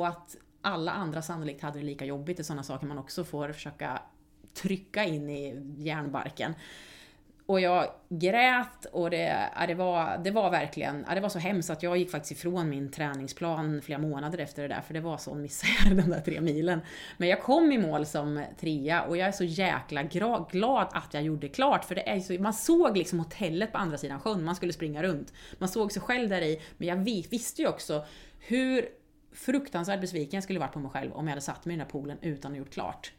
Och 0.00 0.06
att 0.06 0.36
alla 0.62 0.92
andra 0.92 1.22
sannolikt 1.22 1.62
hade 1.62 1.78
det 1.78 1.84
lika 1.84 2.04
jobbigt. 2.04 2.36
Det 2.36 2.40
är 2.40 2.44
sådana 2.44 2.62
saker 2.62 2.86
man 2.86 2.98
också 2.98 3.24
får 3.24 3.52
försöka 3.52 4.02
trycka 4.54 5.04
in 5.04 5.30
i 5.30 5.74
hjärnbarken. 5.76 6.54
Och 7.46 7.60
jag 7.60 7.86
grät 8.08 8.84
och 8.92 9.10
det, 9.10 9.50
det, 9.68 9.74
var, 9.74 10.18
det 10.24 10.30
var 10.30 10.50
verkligen, 10.50 11.06
det 11.14 11.20
var 11.20 11.28
så 11.28 11.38
hemskt 11.38 11.70
att 11.70 11.82
jag 11.82 11.96
gick 11.96 12.10
faktiskt 12.10 12.32
ifrån 12.32 12.68
min 12.68 12.90
träningsplan 12.90 13.82
flera 13.82 13.98
månader 13.98 14.38
efter 14.38 14.62
det 14.62 14.68
där, 14.68 14.80
för 14.80 14.94
det 14.94 15.00
var 15.00 15.18
sån 15.18 15.42
misär 15.42 15.94
den 15.94 16.10
där 16.10 16.20
tre 16.20 16.40
milen. 16.40 16.80
Men 17.16 17.28
jag 17.28 17.42
kom 17.42 17.72
i 17.72 17.78
mål 17.78 18.06
som 18.06 18.44
trea 18.60 19.02
och 19.02 19.16
jag 19.16 19.28
är 19.28 19.32
så 19.32 19.44
jäkla 19.44 20.02
glad 20.50 20.88
att 20.92 21.14
jag 21.14 21.22
gjorde 21.22 21.48
klart, 21.48 21.84
för 21.84 21.94
det 21.94 22.08
är 22.08 22.20
så, 22.20 22.32
man 22.32 22.54
såg 22.54 22.96
liksom 22.96 23.18
hotellet 23.18 23.72
på 23.72 23.78
andra 23.78 23.98
sidan 23.98 24.20
sjön, 24.20 24.44
man 24.44 24.56
skulle 24.56 24.72
springa 24.72 25.02
runt. 25.02 25.32
Man 25.58 25.68
såg 25.68 25.92
sig 25.92 26.02
själv 26.02 26.28
där 26.28 26.42
i, 26.42 26.62
men 26.76 26.88
jag 26.88 26.96
visste 26.96 27.62
ju 27.62 27.68
också 27.68 28.04
hur 28.38 28.88
fruktansvärt 29.32 30.00
besviken 30.00 30.36
jag 30.36 30.44
skulle 30.44 30.58
varit 30.58 30.72
på 30.72 30.78
mig 30.78 30.90
själv 30.90 31.12
om 31.12 31.26
jag 31.26 31.30
hade 31.30 31.40
satt 31.40 31.64
mig 31.64 31.74
i 31.74 31.78
den 31.78 31.86
där 31.86 31.92
poolen 31.92 32.18
utan 32.22 32.52
att 32.52 32.58
gjort 32.58 32.72
klart. 32.72 33.12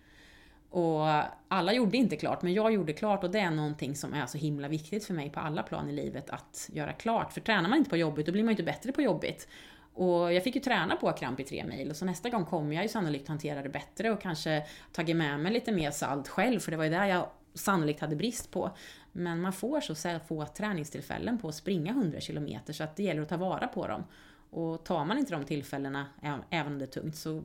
Och 0.70 1.06
alla 1.48 1.74
gjorde 1.74 1.98
inte 1.98 2.16
klart, 2.16 2.42
men 2.42 2.54
jag 2.54 2.74
gjorde 2.74 2.94
klart 2.94 3.24
och 3.24 3.32
det 3.32 3.40
är 3.40 3.52
någonting 3.52 3.96
som 3.96 4.14
är 4.14 4.26
så 4.26 4.38
himla 4.38 4.68
viktigt 4.68 5.06
för 5.06 5.14
mig 5.14 5.30
på 5.30 5.40
alla 5.40 5.64
plan 5.64 5.90
i 5.90 5.94
livet 5.94 6.30
att 6.30 6.70
göra 6.74 6.94
klart. 6.94 7.34
För 7.34 7.42
tränar 7.42 7.70
man 7.70 7.78
inte 7.78 7.90
på 7.90 7.98
jobbet, 7.98 8.26
då 8.26 8.32
blir 8.32 8.44
man 8.44 8.50
ju 8.50 8.54
inte 8.54 8.64
bättre 8.64 8.92
på 8.92 9.02
jobbet. 9.02 9.48
Och 9.94 10.34
jag 10.34 10.44
fick 10.44 10.56
ju 10.56 10.62
träna 10.62 10.96
på 10.96 11.12
kramp 11.12 11.40
i 11.40 11.44
tre 11.44 11.66
mil, 11.66 11.96
så 11.96 12.06
nästa 12.06 12.30
gång 12.30 12.46
kommer 12.46 12.76
jag 12.76 12.84
ju 12.84 12.90
sannolikt 12.90 13.28
hantera 13.28 13.62
det 13.62 13.70
bättre 13.70 14.12
och 14.12 14.22
kanske 14.22 14.66
tagit 14.92 15.16
med 15.16 15.40
mig 15.40 15.54
lite 15.54 15.72
mer 15.72 15.92
salt 15.92 16.28
själv, 16.28 16.60
för 16.60 16.72
det 16.72 16.78
var 16.78 16.84
ju 16.84 16.90
där 16.90 17.06
jag 17.06 17.30
sannolikt 17.54 18.00
hade 18.00 18.16
brist 18.16 18.52
på. 18.52 18.72
Men 19.12 19.42
man 19.42 19.54
får 19.54 19.82
så 19.82 20.20
få 20.28 20.46
träningstillfällen 20.46 21.38
på 21.38 21.48
att 21.48 21.56
springa 21.56 21.92
100 21.92 22.20
km, 22.22 22.50
så 22.66 22.84
att 22.84 22.96
det 22.96 23.04
gäller 23.04 23.22
att 23.22 23.30
ta 23.30 23.38
vara 23.38 23.68
på 23.68 23.88
dem. 23.88 24.04
Och 24.50 24.84
tar 24.84 25.06
man 25.06 25.18
inte 25.18 25.34
de 25.34 25.46
tillfällena, 25.46 26.06
även 26.50 26.74
om 26.74 26.80
det 26.80 26.86
är 26.86 27.02
tungt, 27.02 27.16
så 27.16 27.44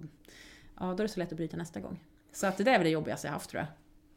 ja, 0.80 0.86
då 0.86 0.92
är 0.92 1.02
det 1.02 1.08
så 1.08 1.20
lätt 1.20 1.32
att 1.32 1.36
bryta 1.36 1.56
nästa 1.56 1.80
gång. 1.80 1.98
Så 2.32 2.46
att 2.46 2.56
det 2.56 2.70
är 2.70 2.78
väl 2.78 2.84
det 2.84 2.90
jobbigaste 2.90 3.26
jag 3.26 3.32
haft 3.32 3.50
tror 3.50 3.60
jag. 3.60 3.68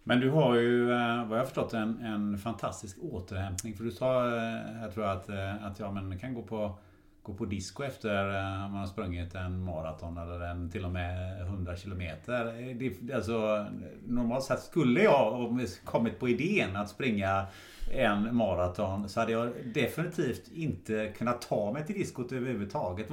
Men 0.03 0.19
du 0.19 0.29
har 0.29 0.55
ju, 0.55 0.91
eh, 0.91 1.25
vad 1.25 1.39
jag 1.39 1.45
förstått, 1.45 1.73
en, 1.73 2.01
en 2.01 2.37
fantastisk 2.37 2.97
återhämtning. 3.01 3.73
För 3.73 3.83
du 3.83 3.91
sa, 3.91 4.27
eh, 4.27 4.81
jag 4.81 4.93
tror 4.93 5.05
att, 5.05 5.29
eh, 5.29 5.65
att 5.65 5.79
ja, 5.79 5.91
men 5.91 6.19
kan 6.19 6.33
gå 6.33 6.41
på, 6.41 6.77
gå 7.23 7.33
på 7.33 7.45
disco 7.45 7.83
efter 7.83 8.31
man 8.69 8.79
har 8.79 8.87
sprungit 8.87 9.35
en 9.35 9.63
maraton 9.63 10.17
eller 10.17 10.39
en, 10.39 10.71
till 10.71 10.85
och 10.85 10.91
med 10.91 11.41
100 11.41 11.75
kilometer. 11.75 12.45
Det, 12.73 13.13
alltså, 13.13 13.65
normalt 14.07 14.43
sett 14.43 14.59
skulle 14.59 15.03
jag 15.03 15.59
kommit 15.83 16.19
på 16.19 16.29
idén 16.29 16.75
att 16.75 16.89
springa 16.89 17.45
en 17.91 18.35
maraton 18.35 19.09
så 19.09 19.19
hade 19.19 19.31
jag 19.31 19.51
definitivt 19.73 20.51
inte 20.53 21.13
kunnat 21.17 21.41
ta 21.41 21.71
mig 21.71 21.85
till 21.85 21.95
diskot 21.95 22.31
överhuvudtaget. 22.31 23.07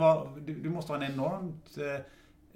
Du, 0.47 0.55
du 0.55 0.71
måste 0.71 0.93
ha 0.93 1.05
en 1.05 1.13
enormt 1.13 1.79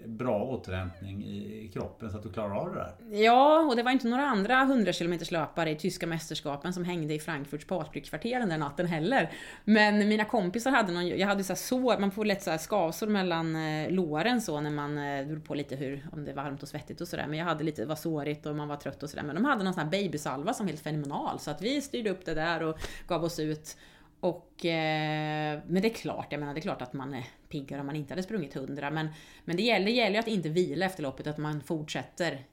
bra 0.07 0.43
återhämtning 0.45 1.25
i 1.25 1.71
kroppen 1.73 2.11
så 2.11 2.17
att 2.17 2.23
du 2.23 2.33
klarar 2.33 2.57
av 2.57 2.75
det 2.75 2.75
där? 2.75 3.19
Ja, 3.23 3.61
och 3.61 3.77
det 3.77 3.83
var 3.83 3.91
inte 3.91 4.09
några 4.09 4.27
andra 4.27 4.63
100 4.63 4.93
km 4.93 5.19
löpare 5.31 5.71
i 5.71 5.77
tyska 5.77 6.07
mästerskapen 6.07 6.73
som 6.73 6.85
hängde 6.85 7.15
i 7.15 7.19
Frankfurts 7.19 7.67
Patrikkvarter 7.67 8.41
den 8.41 8.49
där 8.49 8.59
natten 8.59 8.87
heller. 8.87 9.31
Men 9.65 10.09
mina 10.09 10.25
kompisar 10.25 10.71
hade 10.71 10.93
någon, 10.93 11.09
jag 11.09 11.27
hade 11.27 11.45
så 11.45 11.53
här 11.53 11.59
sår, 11.59 11.99
man 11.99 12.11
får 12.11 12.25
lätt 12.25 12.43
så 12.43 12.51
här 12.51 12.59
skavsår 12.59 13.07
mellan 13.07 13.57
eh, 13.57 13.91
låren 13.91 14.41
så 14.41 14.61
när 14.61 14.71
man, 14.71 14.95
det 14.95 15.25
beror 15.29 15.41
på 15.41 15.55
lite 15.55 15.77
hur, 15.77 16.07
om 16.13 16.25
det 16.25 16.31
är 16.31 16.35
varmt 16.35 16.63
och 16.63 16.69
svettigt 16.69 17.01
och 17.01 17.09
sådär. 17.09 17.27
Men 17.29 17.39
jag 17.39 17.47
hade 17.47 17.65
lite, 17.65 17.83
det 17.83 17.89
var 17.89 17.97
sårigt 17.97 18.47
och 18.47 18.57
man 18.57 18.69
var 18.69 18.77
trött 18.77 19.03
och 19.03 19.11
sådär. 19.11 19.23
Men 19.25 19.35
de 19.35 19.45
hade 19.45 19.65
någon 19.65 19.75
sån 19.75 19.83
här 19.83 19.91
babysalva 19.91 20.55
som 20.55 20.67
var 20.67 20.71
helt 20.71 20.83
fenomenal. 20.83 21.39
Så 21.39 21.51
att 21.51 21.63
vi 21.63 21.81
styrde 21.81 22.11
upp 22.11 22.25
det 22.25 22.35
där 22.35 22.63
och 22.63 22.79
gav 23.09 23.25
oss 23.25 23.39
ut. 23.39 23.77
Och, 24.25 24.65
eh, 24.65 25.61
men 25.67 25.83
det 25.83 25.89
är 25.89 25.95
klart, 25.95 26.27
jag 26.31 26.39
menar 26.41 26.55
det 26.55 26.61
är 26.61 26.63
klart 26.63 26.83
att 26.83 26.93
man 26.93 27.15
är 27.15 27.27
piggare 27.49 27.81
om 27.81 27.87
man 27.87 27.97
inte 27.97 28.13
hade 28.13 28.23
sprungit 28.23 28.57
100. 28.57 28.91
Men, 28.91 29.09
men 29.45 29.57
det 29.57 29.63
gäller, 29.63 29.91
gäller 29.91 30.15
ju 30.15 30.21
att 30.21 30.29
inte 30.29 30.49
vila 30.49 30.87
efter 30.87 31.03
loppet, 31.03 31.27
att 31.27 31.39
man 31.39 31.61
fortsätter 31.61 32.45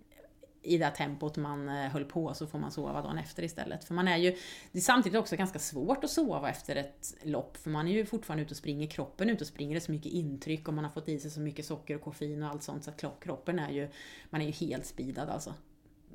i 0.62 0.78
det 0.78 0.90
tempot 0.90 1.38
man 1.38 1.70
eh, 1.70 1.75
höll 1.75 2.06
på 2.06 2.34
så 2.34 2.48
får 2.48 2.60
man 2.60 2.72
sova 2.72 3.01
dagen 3.01 3.18
efter 3.18 3.44
istället. 3.44 3.84
För 3.84 3.94
man 3.94 4.08
är 4.08 4.18
ju, 4.18 4.38
det 4.72 4.80
är 4.80 4.82
samtidigt 4.82 5.20
också 5.20 5.36
ganska 5.36 5.60
svårt 5.60 6.04
att 6.04 6.10
sova 6.10 6.50
efter 6.50 6.75
ett 6.75 7.16
lopp 7.24 7.58
för 7.58 7.70
man 7.70 7.88
är 7.88 7.92
ju 7.92 8.06
fortfarande 8.06 8.44
ute 8.44 8.51
och 8.51 8.58
springer, 8.58 8.88
kroppen 8.88 9.30
är 9.30 9.34
ute 9.34 9.44
och 9.44 9.48
springer, 9.48 9.74
det 9.74 9.78
är 9.78 9.86
så 9.86 9.92
mycket 9.92 10.12
intryck 10.12 10.68
och 10.68 10.74
man 10.74 10.84
har 10.84 10.92
fått 10.92 11.10
i 11.10 11.20
sig 11.20 11.32
så 11.32 11.40
mycket 11.40 11.66
socker 11.66 11.96
och 11.96 12.01
koffein 12.01 12.44
och 12.44 12.50
allt 12.50 12.63
sånt 12.63 12.84
så 12.84 12.90
att 12.90 13.20
kroppen 13.24 13.60
är 13.60 13.72
ju, 13.72 13.90
man 14.30 14.42
är 14.42 14.46
ju 14.46 14.51
helt 14.51 14.86
speedad 14.86 15.30
alltså. 15.30 15.54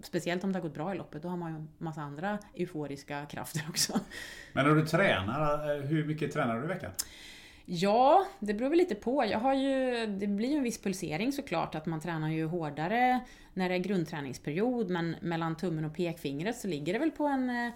Speciellt 0.02 0.44
om 0.44 0.52
det 0.52 0.58
har 0.58 0.62
gått 0.62 0.74
bra 0.74 0.94
i 0.94 0.98
loppet, 0.98 1.22
då 1.22 1.28
har 1.28 1.36
man 1.36 1.52
ju 1.52 1.84
massa 1.84 2.00
andra 2.00 2.38
euforiska 2.54 3.26
krafter 3.26 3.64
också. 3.68 4.00
Men 4.52 4.66
när 4.66 4.74
du 4.74 4.86
tränar, 4.86 5.76
eh, 5.76 5.82
hur 5.82 6.04
mycket 6.04 6.32
tränar 6.32 6.58
du 6.58 6.64
i 6.64 6.68
veckan? 6.68 6.90
Ja, 7.68 8.26
det 8.40 8.54
beror 8.54 8.68
väl 8.68 8.78
lite 8.78 8.94
på. 8.94 9.24
Jag 9.24 9.38
har 9.38 9.54
ju, 9.54 10.06
det 10.06 10.26
blir 10.26 10.48
ju 10.48 10.56
en 10.56 10.62
viss 10.62 10.82
pulsering 10.82 11.32
såklart, 11.32 11.74
att 11.74 11.86
man 11.86 12.00
tränar 12.00 12.28
ju 12.28 12.46
hårdare 12.46 13.20
när 13.54 13.68
det 13.68 13.74
är 13.74 13.78
grundträningsperiod, 13.78 14.90
men 14.90 15.16
mellan 15.20 15.56
tummen 15.56 15.84
och 15.84 15.94
pekfingret 15.94 16.56
så 16.56 16.68
ligger 16.68 16.92
det 16.92 16.98
väl 16.98 17.10
på 17.10 17.26
en 17.26 17.72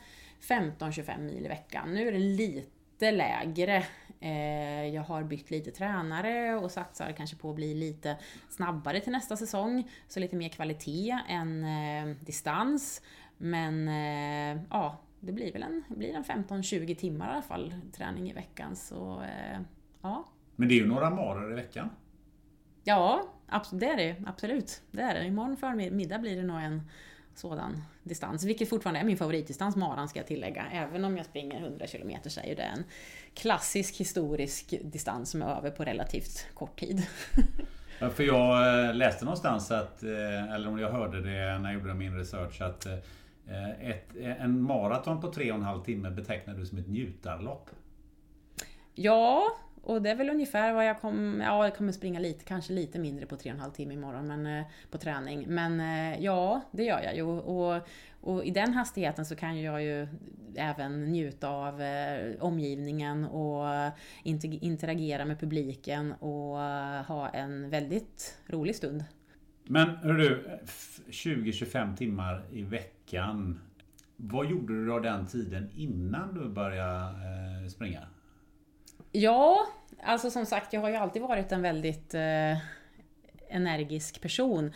15-25 0.49 1.11
eh, 1.11 1.19
mil 1.19 1.45
i 1.45 1.49
veckan. 1.49 1.95
Nu 1.95 2.09
är 2.09 2.12
det 2.12 2.19
lite 2.19 2.80
lite 3.00 3.11
lägre. 3.11 3.85
Eh, 4.21 4.95
jag 4.95 5.02
har 5.02 5.23
bytt 5.23 5.50
lite 5.50 5.71
tränare 5.71 6.54
och 6.54 6.71
satsar 6.71 7.12
kanske 7.12 7.37
på 7.37 7.50
att 7.50 7.57
bli 7.57 7.75
lite 7.75 8.16
snabbare 8.49 9.00
till 9.00 9.12
nästa 9.12 9.37
säsong. 9.37 9.90
Så 10.09 10.21
lite 10.21 10.37
mer 10.37 10.49
kvalitet 10.49 11.19
än 11.28 11.64
eh, 11.64 12.16
distans. 12.21 13.02
Men 13.38 13.88
eh, 13.88 14.62
ja, 14.71 15.00
det 15.21 15.33
blir 15.33 15.52
väl 15.52 15.62
en, 15.62 15.85
blir 15.88 16.14
en 16.14 16.25
15-20 16.25 16.95
timmar 16.95 17.28
i 17.28 17.33
alla 17.33 17.42
fall 17.42 17.75
träning 17.92 18.30
i 18.30 18.33
veckan. 18.33 18.76
Så 18.76 19.23
ja. 20.02 20.25
Men 20.57 20.69
det 20.69 20.75
är 20.75 20.76
ju 20.76 20.87
några 20.87 21.11
marer 21.11 21.52
i 21.52 21.54
veckan. 21.54 21.90
Ja, 22.85 23.23
det 23.73 23.87
är 23.87 23.97
det 23.97 24.16
absolut. 24.26 24.83
Det 24.90 25.02
är 25.02 25.14
det. 25.14 25.26
Imorgon 25.26 25.57
förmiddag 25.57 26.19
blir 26.19 26.37
det 26.37 26.42
nog 26.42 26.61
en 26.61 26.83
sådan 27.35 27.83
distans. 28.03 28.45
Vilket 28.45 28.69
fortfarande 28.69 29.01
är 29.01 29.05
min 29.05 29.17
favoritdistans, 29.17 29.77
maran 29.77 30.09
ska 30.09 30.19
jag 30.19 30.27
tillägga. 30.27 30.67
Även 30.73 31.05
om 31.05 31.17
jag 31.17 31.27
springer 31.27 31.61
100 31.61 31.87
km 31.87 32.11
så 32.27 32.41
är 32.41 32.47
ju 32.47 32.55
det 32.55 32.63
en 32.63 32.85
klassisk 33.35 33.97
historisk 33.97 34.75
distans 34.83 35.31
som 35.31 35.43
är 35.43 35.47
över 35.47 35.71
på 35.71 35.85
relativt 35.85 36.47
kort 36.55 36.81
tid. 36.81 37.07
Ja, 38.03 38.11
för 38.11 38.23
jag 38.23 38.85
eh, 38.89 38.95
läste 38.95 39.25
någonstans 39.25 39.71
att, 39.71 40.03
eh, 40.03 40.53
eller 40.55 40.69
om 40.69 40.79
jag 40.79 40.91
hörde 40.91 41.21
det 41.21 41.59
när 41.59 41.73
jag 41.73 41.81
gjorde 41.81 41.95
min 41.95 42.17
research, 42.17 42.61
att 42.61 42.87
eh, 42.87 43.91
ett, 43.91 44.17
en 44.17 44.63
maraton 44.63 45.21
på 45.21 45.33
3,5 45.33 45.85
timme 45.85 46.11
betecknar 46.11 46.55
du 46.55 46.67
som 46.67 46.79
ett 46.79 46.89
njutarlopp. 46.89 47.71
Ja, 48.95 49.57
och 49.83 50.03
det 50.03 50.11
är 50.11 50.15
väl 50.15 50.31
ungefär 50.31 50.73
vad 50.73 50.87
jag 50.87 51.01
kommer... 51.01 51.45
Ja, 51.45 51.65
jag 51.65 51.77
kommer 51.77 51.93
springa 51.93 52.21
lite, 52.21 52.45
kanske 52.45 52.73
lite 52.73 52.99
mindre 52.99 53.27
på 53.27 53.37
3,5 53.37 53.73
timme 53.73 53.95
imorgon 53.95 54.27
men, 54.27 54.47
eh, 54.47 54.67
på 54.91 54.99
träning. 54.99 55.45
Men 55.49 55.81
eh, 55.81 56.25
ja, 56.25 56.61
det 56.71 56.85
gör 56.85 57.03
jag 57.03 57.17
ju. 57.17 57.23
Och, 57.23 57.83
och 58.21 58.45
i 58.45 58.51
den 58.51 58.73
hastigheten 58.73 59.27
så 59.27 59.37
kan 59.37 59.61
jag 59.63 59.83
ju 59.83 60.09
även 60.57 61.05
njuta 61.05 61.49
av 61.49 61.83
eh, 61.83 62.35
omgivningen 62.41 63.25
och 63.25 63.93
interagera 64.23 65.25
med 65.25 65.41
publiken 65.41 66.13
och 66.13 66.59
ha 67.07 67.31
en 67.33 67.71
väldigt 67.71 68.39
rolig 68.47 68.77
stund. 68.77 69.05
Men 69.65 69.89
hör 69.97 70.15
du, 70.15 70.59
20-25 71.09 71.97
timmar 71.97 72.45
i 72.53 72.63
veckan. 72.63 73.61
Vad 74.17 74.51
gjorde 74.51 74.85
du 74.85 74.93
av 74.93 75.03
den 75.03 75.27
tiden 75.27 75.71
innan 75.75 76.35
du 76.35 76.49
började 76.49 77.71
springa? 77.71 78.01
Ja, 79.12 79.67
alltså 80.02 80.31
som 80.31 80.47
sagt, 80.47 80.73
jag 80.73 80.81
har 80.81 80.88
ju 80.88 80.97
alltid 80.97 81.23
varit 81.23 81.52
en 81.52 81.62
väldigt 81.62 82.14
eh, 82.14 82.59
energisk 83.49 84.21
person. 84.21 84.73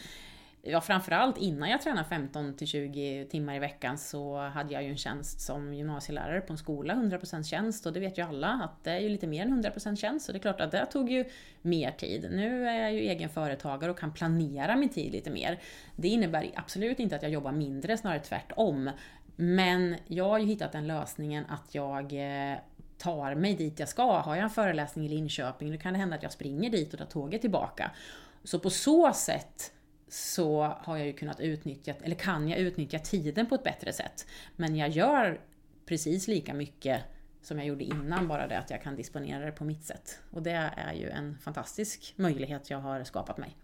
Ja, 0.63 0.81
framförallt 0.81 1.39
innan 1.39 1.71
jag 1.71 1.83
tränade 1.83 2.09
15 2.09 2.57
till 2.57 2.67
20 2.67 3.27
timmar 3.31 3.55
i 3.55 3.59
veckan 3.59 3.99
så 3.99 4.39
hade 4.39 4.75
jag 4.75 4.83
ju 4.83 4.89
en 4.89 4.97
tjänst 4.97 5.41
som 5.41 5.75
gymnasielärare 5.75 6.41
på 6.41 6.53
en 6.53 6.59
skola, 6.59 6.95
100% 6.95 7.43
tjänst 7.43 7.87
och 7.87 7.93
det 7.93 8.01
vet 8.01 8.19
ju 8.19 8.23
alla 8.23 8.49
att 8.49 8.85
det 8.85 8.91
är 8.91 8.99
ju 8.99 9.09
lite 9.09 9.27
mer 9.27 9.43
än 9.43 9.65
100% 9.65 9.97
tjänst 9.97 10.27
så 10.27 10.33
det 10.33 10.39
är 10.39 10.41
klart 10.41 10.61
att 10.61 10.71
det 10.71 10.87
tog 10.87 11.11
ju 11.11 11.25
mer 11.63 11.91
tid. 11.91 12.29
Nu 12.33 12.69
är 12.69 12.83
jag 12.83 12.93
ju 12.93 13.01
egen 13.01 13.29
företagare 13.29 13.91
och 13.91 13.99
kan 13.99 14.13
planera 14.13 14.77
min 14.77 14.89
tid 14.89 15.13
lite 15.13 15.31
mer. 15.31 15.61
Det 15.97 16.09
innebär 16.09 16.51
absolut 16.55 16.99
inte 16.99 17.17
att 17.17 17.23
jag 17.23 17.33
jobbar 17.33 17.53
mindre, 17.53 17.97
snarare 17.97 18.21
tvärtom. 18.21 18.91
Men 19.37 19.97
jag 20.07 20.29
har 20.29 20.39
ju 20.39 20.47
hittat 20.47 20.73
den 20.73 20.87
lösningen 20.87 21.45
att 21.49 21.75
jag 21.75 22.13
eh, 22.13 22.59
tar 22.99 23.35
mig 23.35 23.55
dit 23.55 23.79
jag 23.79 23.89
ska. 23.89 24.21
Har 24.21 24.35
jag 24.35 24.45
en 24.45 24.51
föreläsning 24.51 25.07
i 25.07 25.09
Linköping, 25.09 25.73
då 25.73 25.79
kan 25.79 25.93
det 25.93 25.99
hända 25.99 26.17
att 26.17 26.23
jag 26.23 26.33
springer 26.33 26.71
dit 26.71 26.93
och 26.93 26.99
tar 26.99 27.07
tåget 27.07 27.41
tillbaka. 27.41 27.91
Så 28.45 28.59
på 28.59 28.71
så 28.71 29.13
sätt 29.13 29.73
så 30.09 30.63
har 30.63 30.97
jag 30.97 31.07
ju 31.07 31.13
kunnat 31.13 31.41
utnyttja, 31.41 31.95
eller 32.03 32.17
kan 32.17 32.49
jag 32.49 32.59
utnyttja 32.59 32.99
tiden 32.99 33.47
på 33.47 33.55
ett 33.55 33.63
bättre 33.63 33.93
sätt. 33.93 34.27
Men 34.57 34.77
jag 34.77 34.89
gör 34.89 35.41
precis 35.87 36.29
lika 36.29 36.55
mycket 36.55 37.01
som 37.43 37.59
jag 37.59 37.67
gjorde 37.67 37.85
innan, 37.85 38.29
bara 38.29 38.47
det 38.47 38.59
att 38.59 38.71
jag 38.71 38.83
kan 38.83 38.97
disponera 38.97 39.45
det 39.45 39.53
på 39.53 39.65
mitt 39.65 39.85
sätt. 39.85 40.19
Och 40.31 40.43
det 40.43 40.71
är 40.77 40.93
ju 40.93 41.11
en 41.11 41.39
fantastisk 41.39 42.13
möjlighet 42.17 42.71
jag 42.71 42.79
har 42.79 43.05
skapat 43.05 43.39
mig. 43.39 43.57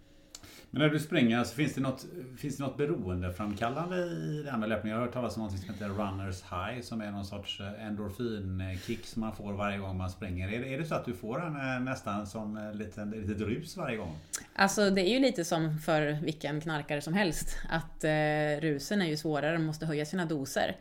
Men 0.71 0.83
när 0.83 0.89
du 0.89 0.99
springer, 0.99 1.39
alltså, 1.39 1.55
finns, 1.55 1.75
det 1.75 1.81
något, 1.81 2.07
finns 2.39 2.57
det 2.57 2.63
något 2.63 2.77
beroendeframkallande 2.77 3.97
i 3.97 4.43
det 4.45 4.51
här 4.51 4.59
med 4.59 4.69
löpning? 4.69 4.93
Jag 4.93 4.99
har 4.99 5.07
hört 5.07 5.15
talas 5.15 5.37
om 5.37 5.43
något 5.43 5.59
som 5.59 5.75
heter 5.75 5.89
Runners 5.89 6.43
High 6.43 6.81
som 6.83 7.01
är 7.01 7.11
någon 7.11 7.25
sorts 7.25 7.61
eh, 7.61 7.87
endorfinkick 7.87 9.07
som 9.07 9.21
man 9.21 9.37
får 9.37 9.53
varje 9.53 9.79
gång 9.79 9.97
man 9.97 10.11
springer. 10.11 10.49
Är 10.49 10.61
det, 10.61 10.75
är 10.75 10.79
det 10.79 10.85
så 10.85 10.95
att 10.95 11.05
du 11.05 11.15
får 11.15 11.39
den 11.39 11.57
eh, 11.57 11.81
nästan 11.81 12.27
som 12.27 12.57
eh, 12.57 12.69
ett 12.69 13.27
litet 13.29 13.41
rus 13.41 13.77
varje 13.77 13.97
gång? 13.97 14.17
Alltså 14.55 14.91
det 14.91 15.01
är 15.01 15.13
ju 15.13 15.19
lite 15.19 15.45
som 15.45 15.79
för 15.79 16.19
vilken 16.23 16.61
knarkare 16.61 17.01
som 17.01 17.15
helst. 17.15 17.59
Att 17.69 18.05
eh, 18.05 18.61
rusen 18.61 19.03
är 19.03 19.07
ju 19.07 19.17
svårare, 19.17 19.59
man 19.59 19.67
måste 19.67 19.87
höja 19.87 20.07
sina 20.07 20.25
doser. 20.25 20.77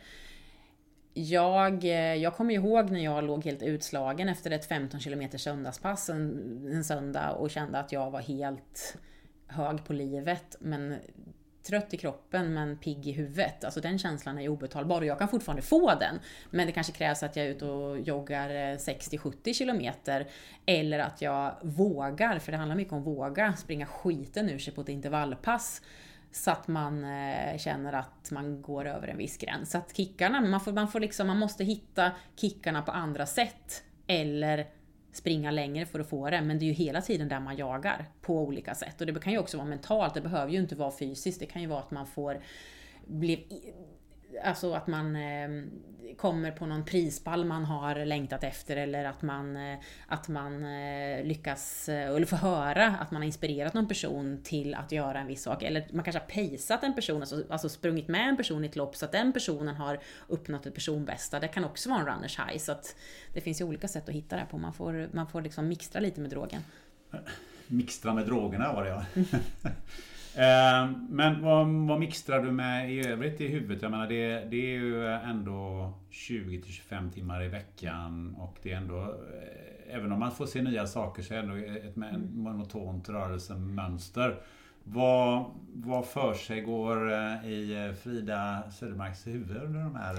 Jag, 1.14 1.84
jag 2.18 2.36
kommer 2.36 2.54
ihåg 2.54 2.92
när 2.92 3.04
jag 3.04 3.24
låg 3.24 3.46
helt 3.46 3.64
utslagen 3.64 4.30
efter 4.30 4.52
ett 4.52 4.66
15 4.66 5.00
km 5.00 5.30
söndagspass 5.38 6.10
en, 6.10 6.70
en 6.74 6.84
söndag 6.84 7.32
och 7.32 7.52
kände 7.52 7.80
att 7.80 7.92
jag 7.92 8.12
var 8.12 8.22
helt 8.22 8.98
hög 9.50 9.86
på 9.86 9.94
livet 9.94 10.56
men 10.60 10.96
trött 11.64 11.94
i 11.94 11.98
kroppen 11.98 12.54
men 12.54 12.78
pigg 12.78 13.08
i 13.08 13.12
huvudet. 13.12 13.64
Alltså 13.64 13.82
den 13.82 14.00
känslan 14.00 14.40
är 14.40 14.50
obetalbar 14.50 15.02
och 15.02 15.08
jag 15.08 15.20
kan 15.20 15.28
fortfarande 15.28 15.62
få 15.62 15.96
den. 15.96 16.20
Men 16.50 16.68
det 16.68 16.72
kanske 16.74 16.94
krävs 16.94 17.24
att 17.24 17.36
jag 17.36 17.46
är 17.46 17.50
ute 17.50 17.66
och 17.66 18.00
joggar 18.00 18.50
eh, 18.50 18.78
60-70 18.78 19.54
kilometer 19.54 20.28
eller 20.66 21.00
att 21.00 21.22
jag 21.22 21.56
vågar, 21.62 22.40
för 22.40 22.52
det 22.52 22.58
handlar 22.58 22.76
mycket 22.76 22.94
om 22.94 23.04
våga, 23.04 23.54
springa 23.54 23.86
skiten 23.86 24.50
ur 24.50 24.60
sig 24.60 24.74
på 24.74 24.82
ett 24.82 24.90
intervallpass 24.90 25.82
så 26.32 26.52
att 26.52 26.68
man 26.68 27.04
eh, 27.04 27.58
känner 27.58 27.94
att 27.94 28.32
man 28.32 28.62
går 28.62 28.88
över 28.88 29.08
en 29.08 29.18
viss 29.18 29.38
gräns. 29.38 29.72
Så 29.72 29.78
att 29.78 29.98
kickarna, 29.98 30.42
man, 30.42 30.62
får, 30.62 30.72
man, 30.72 30.88
får 30.88 31.00
liksom, 31.00 31.28
man 31.28 31.38
måste 31.38 31.64
hitta 31.64 32.12
kickarna 32.36 32.82
på 32.82 32.92
andra 32.92 33.26
sätt 33.26 33.84
eller 34.08 34.68
springa 35.12 35.52
längre 35.52 35.86
för 35.86 36.00
att 36.00 36.10
få 36.10 36.30
det, 36.30 36.42
men 36.42 36.60
det 36.60 36.66
är 36.66 36.68
ju 36.68 36.74
hela 36.74 37.02
tiden 37.02 37.28
där 37.28 37.40
man 37.40 37.58
jagar 37.58 38.06
på 38.22 38.42
olika 38.42 38.76
sätt. 38.76 39.02
Och 39.02 39.08
det 39.08 39.20
kan 39.20 39.34
ju 39.34 39.40
också 39.40 39.58
vara 39.58 39.68
mentalt, 39.68 40.14
det 40.14 40.22
behöver 40.22 40.52
ju 40.52 40.60
inte 40.60 40.76
vara 40.76 40.92
fysiskt, 40.92 41.40
det 41.40 41.46
kan 41.46 41.62
ju 41.62 41.68
vara 41.68 41.80
att 41.80 41.92
man 41.92 42.08
får 42.08 42.42
bli 43.06 43.64
Alltså 44.44 44.74
att 44.74 44.88
man 44.88 45.16
eh, 45.16 45.50
kommer 46.20 46.52
på 46.52 46.66
någon 46.66 46.86
prispall 46.86 47.46
man 47.46 47.66
har 47.66 48.06
längtat 48.06 48.44
efter 48.44 48.78
eller 48.78 49.06
att 49.06 49.22
man, 49.22 49.58
eh, 49.58 49.80
att 50.08 50.28
man 50.28 50.66
eh, 50.66 51.24
lyckas, 51.24 51.90
eh, 51.90 52.10
eller 52.10 52.26
får 52.26 52.38
höra 52.38 52.88
att 52.88 53.12
man 53.12 53.22
har 53.22 53.26
inspirerat 53.28 53.74
någon 53.74 53.88
person 53.88 54.42
till 54.44 54.76
att 54.76 54.92
göra 54.92 55.20
en 55.20 55.28
viss 55.28 55.44
sak. 55.44 55.64
Eller 55.64 55.88
man 55.92 56.04
kanske 56.04 56.20
har 56.20 56.28
pejsat 56.28 56.84
en 56.84 56.94
person, 56.94 57.22
alltså, 57.22 57.44
alltså 57.50 57.70
sprungit 57.70 58.08
med 58.08 58.30
en 58.30 58.38
person 58.38 58.64
i 58.64 58.68
ett 58.68 58.76
lopp 58.76 58.96
så 58.96 59.06
att 59.06 59.12
den 59.12 59.34
personen 59.34 59.76
har 59.76 60.00
uppnått 60.28 60.66
ett 60.66 60.74
personbästa. 60.74 61.40
Det 61.40 61.48
kan 61.48 61.66
också 61.66 61.90
vara 61.90 62.00
en 62.00 62.06
runners 62.06 62.40
high. 62.40 62.58
Så 62.58 62.72
att 62.72 62.96
det 63.34 63.42
finns 63.42 63.62
ju 63.62 63.66
olika 63.66 63.88
sätt 63.88 64.10
att 64.10 64.16
hitta 64.16 64.36
det 64.36 64.46
på. 64.52 64.58
Man 64.58 64.74
får, 64.74 65.10
man 65.12 65.28
får 65.28 65.42
liksom 65.42 65.68
mixtra 65.68 66.00
lite 66.00 66.22
med 66.22 66.30
drogen. 66.30 66.62
Mixtra 67.68 68.14
med 68.14 68.26
drogerna 68.26 68.74
var 68.74 68.84
det 68.84 68.90
ja. 68.90 69.06
Ehm, 70.36 71.08
men 71.10 71.42
vad, 71.42 71.68
vad 71.68 72.00
mixtrar 72.00 72.44
du 72.44 72.52
med 72.52 72.94
i 72.94 73.08
övrigt 73.08 73.42
i 73.42 73.48
huvudet? 73.48 73.82
Jag 73.82 73.92
menar 73.92 74.08
det, 74.08 74.46
det 74.50 74.76
är 74.76 74.80
ju 74.80 75.08
ändå 75.08 75.94
20-25 76.12 77.12
timmar 77.12 77.44
i 77.44 77.48
veckan 77.48 78.36
och 78.40 78.58
det 78.64 78.72
är 78.72 78.78
ändå 78.78 79.02
eh, 79.02 79.70
Även 79.92 80.12
om 80.12 80.20
man 80.20 80.32
får 80.32 80.46
se 80.46 80.62
nya 80.62 80.88
saker 80.88 81.24
så 81.24 81.34
är 81.34 81.38
det 81.38 81.44
ändå 81.44 81.56
ett 81.88 81.96
monotont 82.34 83.10
rörelsemönster. 83.10 84.42
Vad, 84.84 85.46
vad 85.74 86.06
för 86.06 86.34
sig 86.34 86.62
går 86.62 87.12
eh, 87.12 87.50
i 87.50 87.88
eh, 87.88 87.96
Frida 87.96 88.64
Södermarks 88.72 89.28
huvud 89.28 89.58
under 89.58 89.80
de 89.80 89.96
här 89.96 90.16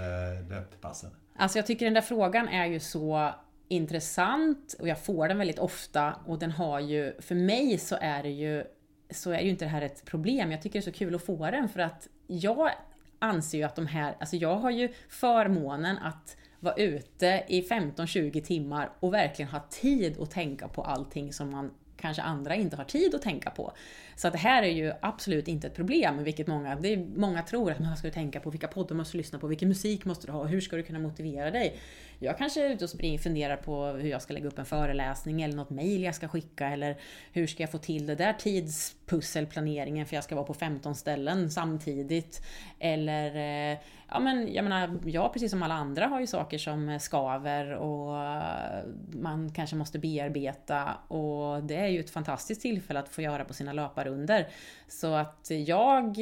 löppassen? 0.49 1.11
Alltså 1.37 1.59
jag 1.59 1.67
tycker 1.67 1.85
den 1.85 1.95
där 1.95 2.01
frågan 2.01 2.49
är 2.49 2.67
ju 2.67 2.81
så 2.81 3.31
intressant 3.69 4.77
och 4.81 4.89
jag 4.89 5.05
får 5.05 5.29
den 5.29 5.39
väldigt 5.39 5.59
ofta 5.59 6.15
och 6.27 6.39
den 6.39 6.51
har 6.51 6.81
ju, 6.81 7.13
för 7.21 7.35
mig 7.35 7.79
så 7.79 7.97
är 8.01 8.23
det 8.23 8.31
ju 8.31 8.65
så 9.11 9.31
är 9.31 9.41
ju 9.41 9.51
inte 9.51 9.65
det 9.65 9.69
här 9.69 9.83
ett 9.83 10.05
problem. 10.05 10.53
Jag 10.53 10.63
tycker 10.63 10.73
det 10.73 10.81
är 10.81 10.93
så 10.93 10.99
kul 10.99 11.15
att 11.15 11.25
få 11.25 11.51
den 11.51 11.69
för 11.69 11.81
att 11.81 12.09
jag 12.27 12.71
anser 13.19 13.59
ju 13.59 13.65
att 13.65 13.77
de 13.77 13.87
här, 13.87 14.17
alltså 14.21 14.37
jag 14.37 14.57
har 14.57 14.71
ju 14.71 14.89
förmånen 15.09 15.99
att 15.99 16.37
vara 16.61 16.75
ute 16.75 17.45
i 17.49 17.63
15-20 17.63 18.41
timmar 18.43 18.91
och 19.01 19.15
verkligen 19.15 19.51
ha 19.51 19.61
tid 19.61 20.21
att 20.21 20.31
tänka 20.31 20.69
på 20.69 20.83
allting 20.83 21.33
som 21.33 21.51
man 21.51 21.71
kanske 21.97 22.23
andra 22.23 22.55
inte 22.55 22.77
har 22.77 22.85
tid 22.85 23.15
att 23.15 23.23
tänka 23.23 23.51
på. 23.51 23.73
Så 24.21 24.27
att 24.27 24.33
det 24.33 24.39
här 24.39 24.63
är 24.63 24.71
ju 24.71 24.93
absolut 25.03 25.49
inte 25.49 25.67
ett 25.67 25.75
problem, 25.75 26.25
vilket 26.25 26.47
många, 26.47 26.77
det 26.77 26.93
är, 26.93 27.07
många 27.17 27.43
tror 27.43 27.71
att 27.71 27.81
man 27.81 27.97
ska 27.97 28.11
tänka 28.11 28.41
på, 28.41 28.51
vilka 28.51 28.69
poddar 28.69 28.97
måste 28.97 29.17
du 29.17 29.19
lyssna 29.19 29.39
på, 29.39 29.47
vilken 29.47 29.69
musik 29.69 30.05
måste 30.05 30.27
du 30.27 30.33
ha, 30.33 30.45
hur 30.45 30.61
ska 30.61 30.77
du 30.77 30.83
kunna 30.83 30.99
motivera 30.99 31.51
dig? 31.51 31.77
Jag 32.23 32.39
kanske 32.39 32.67
är 32.67 32.71
ute 32.71 32.85
och 32.85 32.91
springer, 32.91 33.19
funderar 33.19 33.57
på 33.57 33.87
hur 33.87 34.11
jag 34.11 34.23
ska 34.23 34.35
lägga 34.35 34.49
upp 34.49 34.59
en 34.59 34.65
föreläsning 34.65 35.43
eller 35.43 35.57
något 35.57 35.71
mejl 35.71 36.03
jag 36.03 36.15
ska 36.15 36.29
skicka 36.29 36.69
eller 36.69 36.97
hur 37.33 37.47
ska 37.47 37.63
jag 37.63 37.71
få 37.71 37.79
till 37.79 38.07
det 38.07 38.15
där 38.15 38.33
tidspusselplaneringen 38.33 40.07
för 40.07 40.15
jag 40.15 40.25
ska 40.25 40.35
vara 40.35 40.45
på 40.45 40.55
15 40.55 40.95
ställen 40.95 41.51
samtidigt. 41.51 42.47
Eller, 42.79 43.37
eh, 43.73 43.79
ja 44.09 44.21
men 44.21 44.53
jag 44.53 44.63
menar, 44.63 44.99
jag 45.05 45.33
precis 45.33 45.51
som 45.51 45.63
alla 45.63 45.75
andra 45.75 46.07
har 46.07 46.21
ju 46.21 46.27
saker 46.27 46.59
som 46.59 46.99
skaver 47.01 47.75
och 47.75 48.25
eh, 48.25 48.85
man 49.13 49.53
kanske 49.53 49.77
måste 49.77 49.99
bearbeta 49.99 50.95
och 51.09 51.63
det 51.63 51.77
är 51.77 51.89
ju 51.89 52.01
ett 52.01 52.11
fantastiskt 52.11 52.63
tillfälle 52.63 53.01
att 53.01 53.09
få 53.09 53.23
göra 53.23 53.45
på 53.45 53.55
sina 53.55 53.73
löparunder. 54.11 54.49
Så 54.89 55.15
att 55.15 55.51
jag 55.51 56.19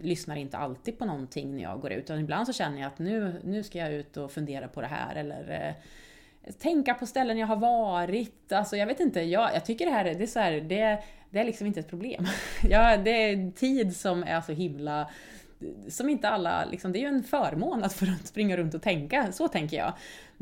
lyssnar 0.00 0.36
inte 0.36 0.56
alltid 0.56 0.98
på 0.98 1.04
någonting 1.04 1.56
när 1.56 1.62
jag 1.62 1.80
går 1.80 1.92
ut, 1.92 2.04
utan 2.04 2.20
ibland 2.20 2.46
så 2.46 2.52
känner 2.52 2.80
jag 2.80 2.86
att 2.86 2.98
nu, 2.98 3.40
nu 3.44 3.62
ska 3.62 3.78
jag 3.78 3.92
ut 3.92 4.16
och 4.16 4.32
fundera 4.32 4.68
på 4.68 4.80
det 4.80 4.86
här 4.86 5.14
eller 5.14 5.74
eh, 6.44 6.52
tänka 6.52 6.94
på 6.94 7.06
ställen 7.06 7.38
jag 7.38 7.46
har 7.46 7.56
varit. 7.56 8.52
Alltså 8.52 8.76
jag 8.76 8.86
vet 8.86 9.00
inte, 9.00 9.20
jag, 9.20 9.54
jag 9.54 9.64
tycker 9.64 9.86
det 9.86 9.92
här, 9.92 10.04
det 10.04 10.22
är 10.22 10.26
så 10.26 10.40
här, 10.40 10.52
det, 10.52 11.02
det 11.30 11.38
är 11.38 11.44
liksom 11.44 11.66
inte 11.66 11.80
ett 11.80 11.88
problem. 11.88 12.26
ja, 12.68 12.96
det 12.96 13.10
är 13.10 13.52
tid 13.52 13.96
som 13.96 14.22
är 14.22 14.40
så 14.40 14.52
himla 14.52 15.10
som 15.88 16.08
inte 16.08 16.28
alla, 16.28 16.64
liksom, 16.64 16.92
det 16.92 16.98
är 16.98 17.00
ju 17.00 17.06
en 17.06 17.22
förmån 17.22 17.84
att 17.84 17.92
få 17.92 18.06
springa 18.24 18.56
runt 18.56 18.74
och 18.74 18.82
tänka, 18.82 19.32
så 19.32 19.48
tänker 19.48 19.76
jag. 19.76 19.92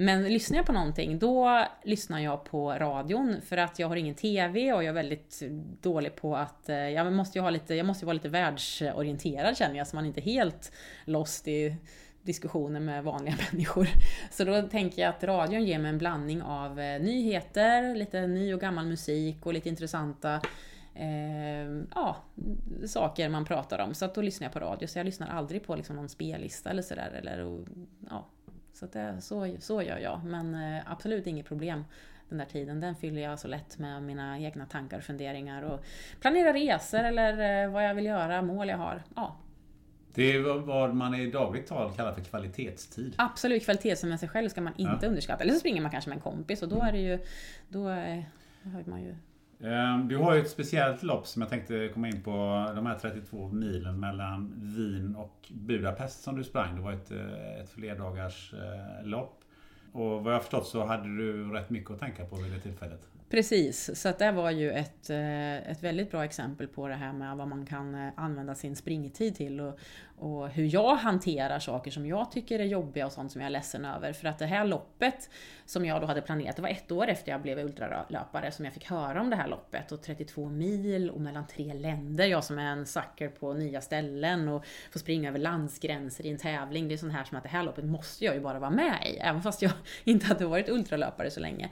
Men 0.00 0.24
lyssnar 0.24 0.56
jag 0.56 0.66
på 0.66 0.72
någonting, 0.72 1.18
då 1.18 1.66
lyssnar 1.84 2.20
jag 2.20 2.44
på 2.44 2.72
radion 2.72 3.36
för 3.44 3.56
att 3.56 3.78
jag 3.78 3.88
har 3.88 3.96
ingen 3.96 4.14
TV 4.14 4.72
och 4.72 4.84
jag 4.84 4.88
är 4.88 4.92
väldigt 4.92 5.42
dålig 5.80 6.16
på 6.16 6.36
att, 6.36 6.68
eh, 6.68 6.76
jag 6.76 7.12
måste 7.12 7.38
ju 7.38 7.42
ha 7.42 7.50
lite, 7.50 7.74
jag 7.74 7.86
måste 7.86 8.06
vara 8.06 8.14
lite 8.14 8.28
världsorienterad 8.28 9.56
känner 9.56 9.76
jag, 9.76 9.86
så 9.86 9.96
man 9.96 10.06
inte 10.06 10.20
är 10.20 10.22
helt 10.22 10.72
lost 11.04 11.48
i 11.48 11.76
diskussioner 12.22 12.80
med 12.80 13.04
vanliga 13.04 13.34
människor. 13.52 13.88
Så 14.30 14.44
då 14.44 14.62
tänker 14.62 15.02
jag 15.02 15.08
att 15.08 15.24
radion 15.24 15.64
ger 15.64 15.78
mig 15.78 15.88
en 15.88 15.98
blandning 15.98 16.42
av 16.42 16.80
eh, 16.80 17.00
nyheter, 17.02 17.94
lite 17.94 18.26
ny 18.26 18.54
och 18.54 18.60
gammal 18.60 18.86
musik 18.86 19.46
och 19.46 19.54
lite 19.54 19.68
intressanta 19.68 20.40
eh, 20.94 21.82
ja, 21.94 22.16
saker 22.86 23.28
man 23.28 23.44
pratar 23.44 23.78
om. 23.78 23.94
Så 23.94 24.04
att 24.04 24.14
då 24.14 24.22
lyssnar 24.22 24.44
jag 24.44 24.52
på 24.52 24.60
radio, 24.60 24.86
så 24.86 24.98
jag 24.98 25.04
lyssnar 25.04 25.28
aldrig 25.28 25.66
på 25.66 25.76
liksom 25.76 25.96
någon 25.96 26.08
spellista 26.08 26.70
eller 26.70 26.82
sådär. 26.82 27.10
Eller, 27.18 27.64
ja, 28.10 28.26
så, 28.80 28.86
det, 28.86 29.20
så, 29.20 29.56
så 29.58 29.82
gör 29.82 29.98
jag. 29.98 30.24
Men 30.24 30.54
eh, 30.54 30.92
absolut 30.92 31.26
inget 31.26 31.46
problem 31.46 31.84
den 32.28 32.38
där 32.38 32.44
tiden. 32.44 32.80
Den 32.80 32.94
fyller 32.94 33.22
jag 33.22 33.38
så 33.38 33.48
lätt 33.48 33.78
med 33.78 34.02
mina 34.02 34.38
egna 34.38 34.66
tankar 34.66 34.98
och 34.98 35.04
funderingar 35.04 35.62
och 35.62 35.84
planerar 36.20 36.52
resor 36.52 36.98
eller 36.98 37.64
eh, 37.64 37.70
vad 37.70 37.84
jag 37.84 37.94
vill 37.94 38.04
göra, 38.04 38.42
mål 38.42 38.68
jag 38.68 38.76
har. 38.76 39.02
Ja, 39.16 39.36
det 40.14 40.32
är 40.32 40.40
vad 40.60 40.94
man 40.94 41.14
i 41.14 41.30
dagligt 41.30 41.66
tal 41.66 41.92
kallar 41.92 42.12
för 42.12 42.24
kvalitetstid. 42.24 43.14
Absolut, 43.16 43.64
kvalitet 43.64 44.06
med 44.06 44.20
sig 44.20 44.28
själv 44.28 44.48
ska 44.48 44.60
man 44.60 44.72
inte 44.76 44.98
ja. 45.02 45.08
underskatta. 45.08 45.42
Eller 45.42 45.52
så 45.52 45.60
springer 45.60 45.82
man 45.82 45.90
kanske 45.90 46.10
med 46.10 46.16
en 46.16 46.22
kompis 46.22 46.62
och 46.62 46.68
då 46.68 46.82
är 46.82 46.92
det 46.92 46.98
ju... 46.98 47.18
Då 47.68 47.88
har 47.88 48.84
man 48.90 49.02
ju... 49.02 49.14
Ehm, 49.64 50.08
du 50.08 50.16
har 50.16 50.34
ju 50.34 50.40
ett 50.40 50.50
speciellt 50.50 51.02
lopp 51.02 51.26
som 51.26 51.42
jag 51.42 51.48
tänkte 51.48 51.88
komma 51.94 52.08
in 52.08 52.22
på. 52.22 52.30
De 52.74 52.86
här 52.86 52.98
32 52.98 53.48
milen 53.48 54.00
mellan 54.00 54.52
Wien 54.56 55.16
och 55.16 55.48
Budapest 55.50 56.22
som 56.22 56.36
du 56.36 56.44
sprang. 56.44 56.76
Det 56.76 56.82
var 56.82 56.92
ett, 56.92 57.10
eh, 57.10 57.60
ett 57.60 57.70
flerdagars 57.70 58.54
eh, 58.54 59.06
lopp. 59.06 59.40
Och 59.92 60.24
vad 60.24 60.34
jag 60.34 60.42
förstått 60.42 60.66
så 60.66 60.84
hade 60.84 61.16
du 61.16 61.52
rätt 61.52 61.70
mycket 61.70 61.90
att 61.90 61.98
tänka 61.98 62.24
på 62.24 62.36
vid 62.36 62.52
det 62.52 62.60
tillfället. 62.60 63.08
Precis, 63.30 64.00
så 64.00 64.08
att 64.08 64.18
det 64.18 64.32
var 64.32 64.50
ju 64.50 64.72
ett, 64.72 65.10
eh, 65.10 65.70
ett 65.70 65.82
väldigt 65.82 66.10
bra 66.10 66.24
exempel 66.24 66.68
på 66.68 66.88
det 66.88 66.94
här 66.94 67.12
med 67.12 67.36
vad 67.36 67.48
man 67.48 67.66
kan 67.66 67.94
eh, 67.94 68.12
använda 68.16 68.54
sin 68.54 68.76
springtid 68.76 69.36
till 69.36 69.60
och, 69.60 69.78
och 70.18 70.48
hur 70.48 70.74
jag 70.74 70.96
hanterar 70.96 71.58
saker 71.58 71.90
som 71.90 72.06
jag 72.06 72.30
tycker 72.30 72.58
är 72.58 72.64
jobbiga 72.64 73.06
och 73.06 73.12
sånt 73.12 73.32
som 73.32 73.40
jag 73.40 73.46
är 73.46 73.50
ledsen 73.50 73.84
över. 73.84 74.12
För 74.12 74.28
att 74.28 74.38
det 74.38 74.46
här 74.46 74.64
loppet 74.64 75.30
som 75.66 75.84
jag 75.84 76.00
då 76.00 76.06
hade 76.06 76.22
planerat, 76.22 76.56
det 76.56 76.62
var 76.62 76.68
ett 76.68 76.92
år 76.92 77.08
efter 77.08 77.32
jag 77.32 77.42
blev 77.42 77.58
ultralöpare 77.58 78.52
som 78.52 78.64
jag 78.64 78.74
fick 78.74 78.90
höra 78.90 79.20
om 79.20 79.30
det 79.30 79.36
här 79.36 79.48
loppet 79.48 79.92
och 79.92 80.02
32 80.02 80.48
mil 80.48 81.10
och 81.10 81.20
mellan 81.20 81.46
tre 81.46 81.74
länder. 81.74 82.26
Jag 82.26 82.44
som 82.44 82.58
är 82.58 82.72
en 82.72 82.86
sucker 82.86 83.28
på 83.28 83.52
nya 83.52 83.80
ställen 83.80 84.48
och 84.48 84.64
får 84.92 85.00
springa 85.00 85.28
över 85.28 85.38
landsgränser 85.38 86.26
i 86.26 86.30
en 86.30 86.38
tävling. 86.38 86.88
Det 86.88 86.94
är 86.94 86.98
sånt 86.98 87.12
här 87.12 87.24
som 87.24 87.36
att 87.36 87.42
det 87.42 87.48
här 87.48 87.62
loppet 87.62 87.84
måste 87.84 88.24
jag 88.24 88.34
ju 88.34 88.40
bara 88.40 88.58
vara 88.58 88.70
med 88.70 89.06
i, 89.06 89.16
även 89.16 89.42
fast 89.42 89.62
jag 89.62 89.72
inte 90.04 90.26
hade 90.26 90.46
varit 90.46 90.68
ultralöpare 90.68 91.30
så 91.30 91.40
länge. 91.40 91.70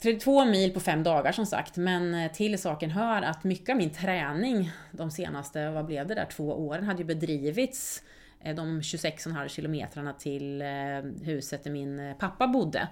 32 0.00 0.44
mil 0.44 0.74
på 0.74 0.80
fem 0.80 1.02
dagar 1.02 1.32
som 1.32 1.46
sagt, 1.46 1.76
men 1.76 2.14
eh, 2.14 2.32
till 2.32 2.58
saken 2.58 2.90
hör 2.90 3.22
att 3.22 3.44
mycket 3.44 3.68
av 3.68 3.76
min 3.76 3.90
träning 3.90 4.70
de 4.90 5.10
senaste, 5.10 5.70
vad 5.70 5.86
blev 5.86 6.06
det 6.06 6.14
där, 6.14 6.24
två 6.24 6.66
åren 6.66 6.84
hade 6.84 6.98
ju 6.98 7.04
bedrivits 7.04 8.02
eh, 8.40 8.54
de 8.54 8.80
26,5 8.80 9.48
kilometrarna 9.48 10.12
till 10.12 10.62
eh, 10.62 10.68
huset 11.22 11.64
där 11.64 11.70
min 11.70 12.14
pappa 12.18 12.46
bodde. 12.46 12.88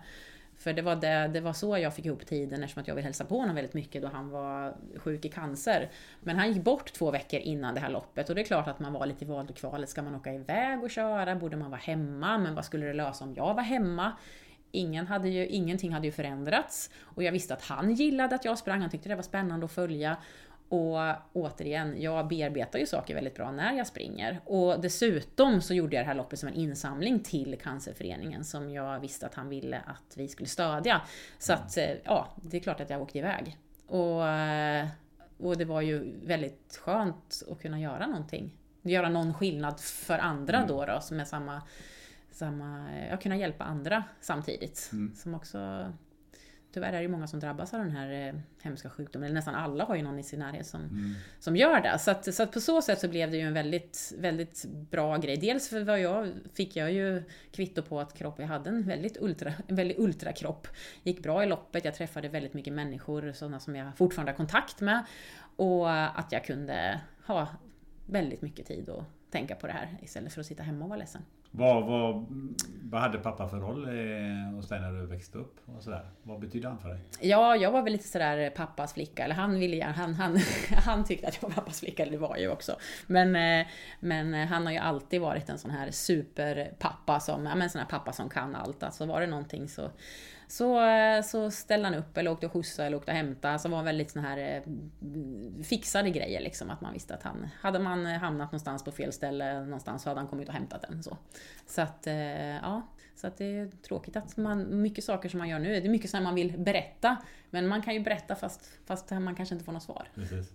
För 0.58 0.72
det 0.72 0.82
var, 0.82 0.96
det, 0.96 1.30
det 1.32 1.40
var 1.40 1.52
så 1.52 1.78
jag 1.78 1.94
fick 1.94 2.04
ihop 2.04 2.26
tiden 2.26 2.62
eftersom 2.62 2.80
att 2.80 2.88
jag 2.88 2.94
vill 2.94 3.04
hälsa 3.04 3.24
på 3.24 3.38
honom 3.38 3.54
väldigt 3.54 3.74
mycket 3.74 4.02
då 4.02 4.08
han 4.08 4.30
var 4.30 4.76
sjuk 4.96 5.24
i 5.24 5.28
cancer. 5.28 5.90
Men 6.20 6.36
han 6.36 6.52
gick 6.52 6.64
bort 6.64 6.92
två 6.92 7.10
veckor 7.10 7.40
innan 7.40 7.74
det 7.74 7.80
här 7.80 7.90
loppet 7.90 8.28
och 8.28 8.34
det 8.34 8.40
är 8.40 8.44
klart 8.44 8.68
att 8.68 8.80
man 8.80 8.92
var 8.92 9.06
lite 9.06 9.24
i 9.24 9.28
valet 9.28 9.50
och 9.50 9.56
kvalet. 9.56 9.88
Ska 9.88 10.02
man 10.02 10.14
åka 10.14 10.32
iväg 10.32 10.82
och 10.82 10.90
köra? 10.90 11.34
Borde 11.34 11.56
man 11.56 11.70
vara 11.70 11.80
hemma? 11.80 12.38
Men 12.38 12.54
vad 12.54 12.64
skulle 12.64 12.86
det 12.86 12.92
lösa 12.92 13.24
om 13.24 13.34
jag 13.34 13.54
var 13.54 13.62
hemma? 13.62 14.12
Ingen 14.70 15.06
hade 15.06 15.28
ju, 15.28 15.46
ingenting 15.46 15.92
hade 15.92 16.06
ju 16.06 16.12
förändrats. 16.12 16.90
Och 17.00 17.22
jag 17.22 17.32
visste 17.32 17.54
att 17.54 17.62
han 17.62 17.94
gillade 17.94 18.34
att 18.34 18.44
jag 18.44 18.58
sprang, 18.58 18.80
han 18.80 18.90
tyckte 18.90 19.08
det 19.08 19.14
var 19.14 19.22
spännande 19.22 19.66
att 19.66 19.72
följa. 19.72 20.16
Och 20.68 20.98
återigen, 21.32 22.02
jag 22.02 22.28
bearbetar 22.28 22.78
ju 22.78 22.86
saker 22.86 23.14
väldigt 23.14 23.34
bra 23.34 23.50
när 23.50 23.72
jag 23.72 23.86
springer. 23.86 24.40
Och 24.44 24.80
dessutom 24.80 25.60
så 25.60 25.74
gjorde 25.74 25.96
jag 25.96 26.04
det 26.04 26.08
här 26.08 26.14
loppet 26.14 26.38
som 26.38 26.48
en 26.48 26.54
insamling 26.54 27.20
till 27.20 27.58
Cancerföreningen 27.62 28.44
som 28.44 28.70
jag 28.70 29.00
visste 29.00 29.26
att 29.26 29.34
han 29.34 29.48
ville 29.48 29.80
att 29.86 30.16
vi 30.16 30.28
skulle 30.28 30.48
stödja. 30.48 31.02
Så 31.38 31.52
att, 31.52 31.76
eh, 31.76 31.90
ja, 32.04 32.28
det 32.36 32.56
är 32.56 32.60
klart 32.60 32.80
att 32.80 32.90
jag 32.90 33.02
åkte 33.02 33.18
iväg. 33.18 33.58
Och, 33.86 34.28
eh, 34.28 34.86
och 35.38 35.56
det 35.56 35.64
var 35.64 35.80
ju 35.80 36.20
väldigt 36.24 36.80
skönt 36.82 37.42
att 37.50 37.62
kunna 37.62 37.80
göra 37.80 38.06
någonting. 38.06 38.52
Göra 38.82 39.08
någon 39.08 39.34
skillnad 39.34 39.80
för 39.80 40.18
andra 40.18 40.56
mm. 40.56 40.68
då, 40.68 40.84
då 40.84 41.00
som 41.00 41.20
är 41.20 41.24
samma 41.24 41.62
samma, 42.36 42.88
ja, 43.10 43.16
kunna 43.16 43.36
hjälpa 43.36 43.64
andra 43.64 44.04
samtidigt. 44.20 44.90
Mm. 44.92 45.14
Som 45.14 45.34
också, 45.34 45.92
tyvärr 46.72 46.92
är 46.92 47.02
det 47.02 47.08
många 47.08 47.26
som 47.26 47.40
drabbas 47.40 47.74
av 47.74 47.80
den 47.80 47.90
här 47.90 48.28
eh, 48.28 48.40
hemska 48.62 48.90
sjukdomen, 48.90 49.26
eller 49.26 49.34
nästan 49.34 49.54
alla 49.54 49.84
har 49.84 49.96
ju 49.96 50.02
någon 50.02 50.18
i 50.18 50.22
sin 50.22 50.38
närhet 50.38 50.66
som, 50.66 50.80
mm. 50.80 51.14
som 51.38 51.56
gör 51.56 51.80
det. 51.80 51.98
Så, 51.98 52.10
att, 52.10 52.34
så 52.34 52.42
att 52.42 52.52
på 52.52 52.60
så 52.60 52.82
sätt 52.82 53.00
så 53.00 53.08
blev 53.08 53.30
det 53.30 53.36
ju 53.36 53.42
en 53.42 53.54
väldigt, 53.54 54.12
väldigt 54.18 54.64
bra 54.90 55.16
grej. 55.16 55.36
Dels 55.36 55.68
för 55.68 55.84
vad 55.84 56.00
jag 56.00 56.32
fick 56.54 56.76
jag 56.76 56.92
ju 56.92 57.22
kvitto 57.50 57.82
på 57.82 58.00
att 58.00 58.14
kroppen, 58.14 58.42
jag 58.42 58.52
hade 58.52 58.70
en 58.70 58.82
väldigt 58.82 59.16
ultra, 59.20 59.52
en 59.66 59.76
väldigt 59.76 59.98
ultrakropp. 59.98 60.68
Gick 61.02 61.22
bra 61.22 61.44
i 61.44 61.46
loppet, 61.46 61.84
jag 61.84 61.94
träffade 61.94 62.28
väldigt 62.28 62.54
mycket 62.54 62.72
människor, 62.72 63.32
sådana 63.32 63.60
som 63.60 63.76
jag 63.76 63.96
fortfarande 63.96 64.32
har 64.32 64.36
kontakt 64.36 64.80
med. 64.80 65.04
Och 65.56 65.92
att 65.92 66.32
jag 66.32 66.44
kunde 66.44 67.00
ha 67.26 67.48
väldigt 68.06 68.42
mycket 68.42 68.66
tid 68.66 68.88
att 68.88 69.04
tänka 69.30 69.54
på 69.54 69.66
det 69.66 69.72
här 69.72 69.98
istället 70.02 70.32
för 70.32 70.40
att 70.40 70.46
sitta 70.46 70.62
hemma 70.62 70.84
och 70.84 70.88
vara 70.88 70.98
ledsen. 70.98 71.22
Vad, 71.50 71.84
vad, 71.84 72.26
vad 72.82 73.00
hade 73.00 73.18
pappa 73.18 73.48
för 73.48 73.56
roll 73.56 73.84
eh, 73.84 74.54
hos 74.54 74.68
dig 74.68 74.80
när 74.80 74.92
du 74.92 75.06
växte 75.06 75.38
upp? 75.38 75.56
Och 75.76 75.82
sådär? 75.82 76.10
Vad 76.22 76.40
betydde 76.40 76.68
han 76.68 76.78
för 76.78 76.88
dig? 76.88 76.98
Ja, 77.20 77.56
jag 77.56 77.70
var 77.70 77.82
väl 77.82 77.92
lite 77.92 78.08
sådär 78.08 78.50
pappas 78.50 78.92
flicka. 78.94 79.24
Eller 79.24 79.34
han 79.34 79.58
ville 79.58 79.84
han, 79.84 80.14
han, 80.14 80.38
han 80.84 81.04
tyckte 81.04 81.28
att 81.28 81.38
jag 81.42 81.48
var 81.48 81.54
pappas 81.54 81.80
flicka, 81.80 82.02
eller 82.02 82.12
det 82.12 82.18
var 82.18 82.28
jag 82.28 82.40
ju 82.40 82.48
också. 82.48 82.76
Men, 83.06 83.36
eh, 83.36 83.66
men 84.00 84.34
eh, 84.34 84.46
han 84.46 84.66
har 84.66 84.72
ju 84.72 84.78
alltid 84.78 85.20
varit 85.20 85.48
en 85.48 85.58
sån 85.58 85.70
här 85.70 85.90
superpappa 85.90 87.20
som, 87.20 87.46
ja 87.46 87.54
men 87.54 87.70
sån 87.70 87.80
här 87.80 87.88
pappa 87.88 88.12
som 88.12 88.28
kan 88.28 88.56
allt. 88.56 88.82
Alltså 88.82 89.06
var 89.06 89.20
det 89.20 89.26
någonting 89.26 89.68
så 89.68 89.90
så, 90.48 90.86
eh, 90.86 91.22
så 91.22 91.50
ställde 91.50 91.86
han 91.88 91.94
upp 91.94 92.16
eller 92.16 92.30
åkte 92.30 92.46
och 92.46 92.52
skjutsade 92.52 92.86
eller 92.86 92.96
åkte 92.96 93.10
och 93.10 93.16
hämtade. 93.16 93.52
Alltså, 93.52 93.68
så 93.68 93.74
var 93.74 93.82
väldigt 93.82 94.10
sån 94.10 94.24
här 94.24 94.38
eh, 94.38 94.62
fixade 95.62 96.10
grejer 96.10 96.40
liksom. 96.40 96.70
Att 96.70 96.80
man 96.80 96.92
visste 96.92 97.14
att 97.14 97.22
han, 97.22 97.48
hade 97.60 97.78
man 97.78 98.06
hamnat 98.06 98.52
någonstans 98.52 98.84
på 98.84 98.92
fel 98.92 99.12
ställe 99.12 99.60
någonstans 99.60 100.02
så 100.02 100.10
hade 100.10 100.20
han 100.20 100.28
kommit 100.28 100.48
och 100.48 100.54
hämtat 100.54 100.84
den. 100.88 101.02
Så, 101.02 101.16
så 101.66 101.82
att, 101.82 102.06
eh, 102.06 102.56
ja. 102.56 102.88
Så 103.14 103.26
att 103.26 103.36
det 103.36 103.44
är 103.44 103.66
tråkigt 103.66 104.16
att 104.16 104.36
man, 104.36 104.82
mycket 104.82 105.04
saker 105.04 105.28
som 105.28 105.38
man 105.38 105.48
gör 105.48 105.58
nu, 105.58 105.68
det 105.68 105.86
är 105.86 105.90
mycket 105.90 106.10
som 106.10 106.24
man 106.24 106.34
vill 106.34 106.58
berätta. 106.58 107.16
Men 107.50 107.68
man 107.68 107.82
kan 107.82 107.94
ju 107.94 108.00
berätta 108.00 108.34
fast, 108.34 108.70
fast 108.86 109.10
man 109.10 109.34
kanske 109.34 109.54
inte 109.54 109.64
får 109.64 109.72
något 109.72 109.82
svar. 109.82 110.08
Precis. 110.14 110.52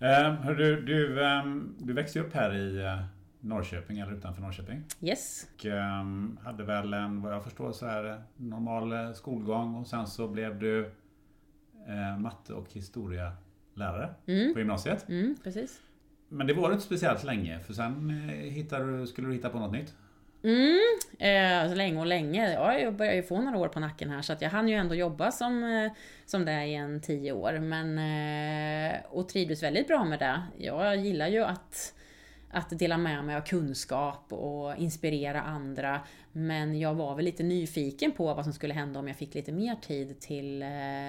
Eh, 0.00 0.34
hörru, 0.34 0.80
du, 0.80 1.20
um, 1.20 1.76
du 1.78 1.92
växte 1.92 2.20
upp 2.20 2.34
här 2.34 2.56
i 2.56 2.98
Norrköping 3.40 3.98
eller 3.98 4.12
utanför 4.12 4.42
Norrköping. 4.42 4.82
Yes. 5.00 5.48
Och 5.54 5.64
um, 5.64 6.38
hade 6.44 6.64
väl 6.64 6.94
en, 6.94 7.22
vad 7.22 7.32
jag 7.32 7.44
förstår, 7.44 7.72
så 7.72 7.86
här 7.86 8.22
normal 8.36 8.92
eh, 8.92 9.12
skolgång 9.12 9.74
och 9.74 9.86
sen 9.86 10.06
så 10.06 10.28
blev 10.28 10.58
du 10.58 10.80
uh, 11.88 12.18
matte 12.18 12.54
och 12.54 12.72
historielärare 12.72 14.14
mm. 14.26 14.52
på 14.54 14.58
gymnasiet. 14.58 15.08
Mm, 15.08 15.36
precis. 15.44 15.80
Men 16.28 16.46
det 16.46 16.54
var 16.54 16.72
inte 16.72 16.84
speciellt 16.84 17.24
länge 17.24 17.60
för 17.60 17.72
sen 17.72 18.10
uh, 18.10 18.34
hittade 18.34 19.06
skulle 19.06 19.28
du 19.28 19.34
hitta 19.34 19.48
på 19.50 19.58
något 19.58 19.72
nytt. 19.72 19.94
Mm, 20.42 20.98
eh, 21.18 21.76
länge 21.76 22.00
och 22.00 22.06
länge. 22.06 22.52
Ja, 22.52 22.78
jag 22.78 22.94
börjar 22.94 23.14
ju 23.14 23.22
få 23.22 23.40
några 23.40 23.58
år 23.58 23.68
på 23.68 23.80
nacken 23.80 24.10
här 24.10 24.22
så 24.22 24.32
att 24.32 24.42
jag 24.42 24.50
hann 24.50 24.68
ju 24.68 24.74
ändå 24.74 24.94
jobba 24.94 25.32
som, 25.32 25.64
eh, 25.64 25.92
som 26.26 26.44
det 26.44 26.64
i 26.64 26.74
en 26.74 27.00
tio 27.00 27.32
år. 27.32 27.58
Men, 27.58 27.98
eh, 27.98 29.00
och 29.10 29.28
trivdes 29.28 29.62
väldigt 29.62 29.88
bra 29.88 30.04
med 30.04 30.18
det. 30.18 30.42
Jag 30.58 30.96
gillar 30.96 31.28
ju 31.28 31.44
att 31.44 31.94
att 32.50 32.78
dela 32.78 32.98
med 32.98 33.24
mig 33.24 33.36
av 33.36 33.40
kunskap 33.40 34.32
och 34.32 34.76
inspirera 34.76 35.42
andra. 35.42 36.00
Men 36.32 36.78
jag 36.78 36.94
var 36.94 37.14
väl 37.14 37.24
lite 37.24 37.42
nyfiken 37.42 38.12
på 38.12 38.34
vad 38.34 38.44
som 38.44 38.52
skulle 38.52 38.74
hända 38.74 39.00
om 39.00 39.08
jag 39.08 39.16
fick 39.16 39.34
lite 39.34 39.52
mer 39.52 39.74
tid 39.74 40.20
till 40.20 40.62
eh, 40.62 40.68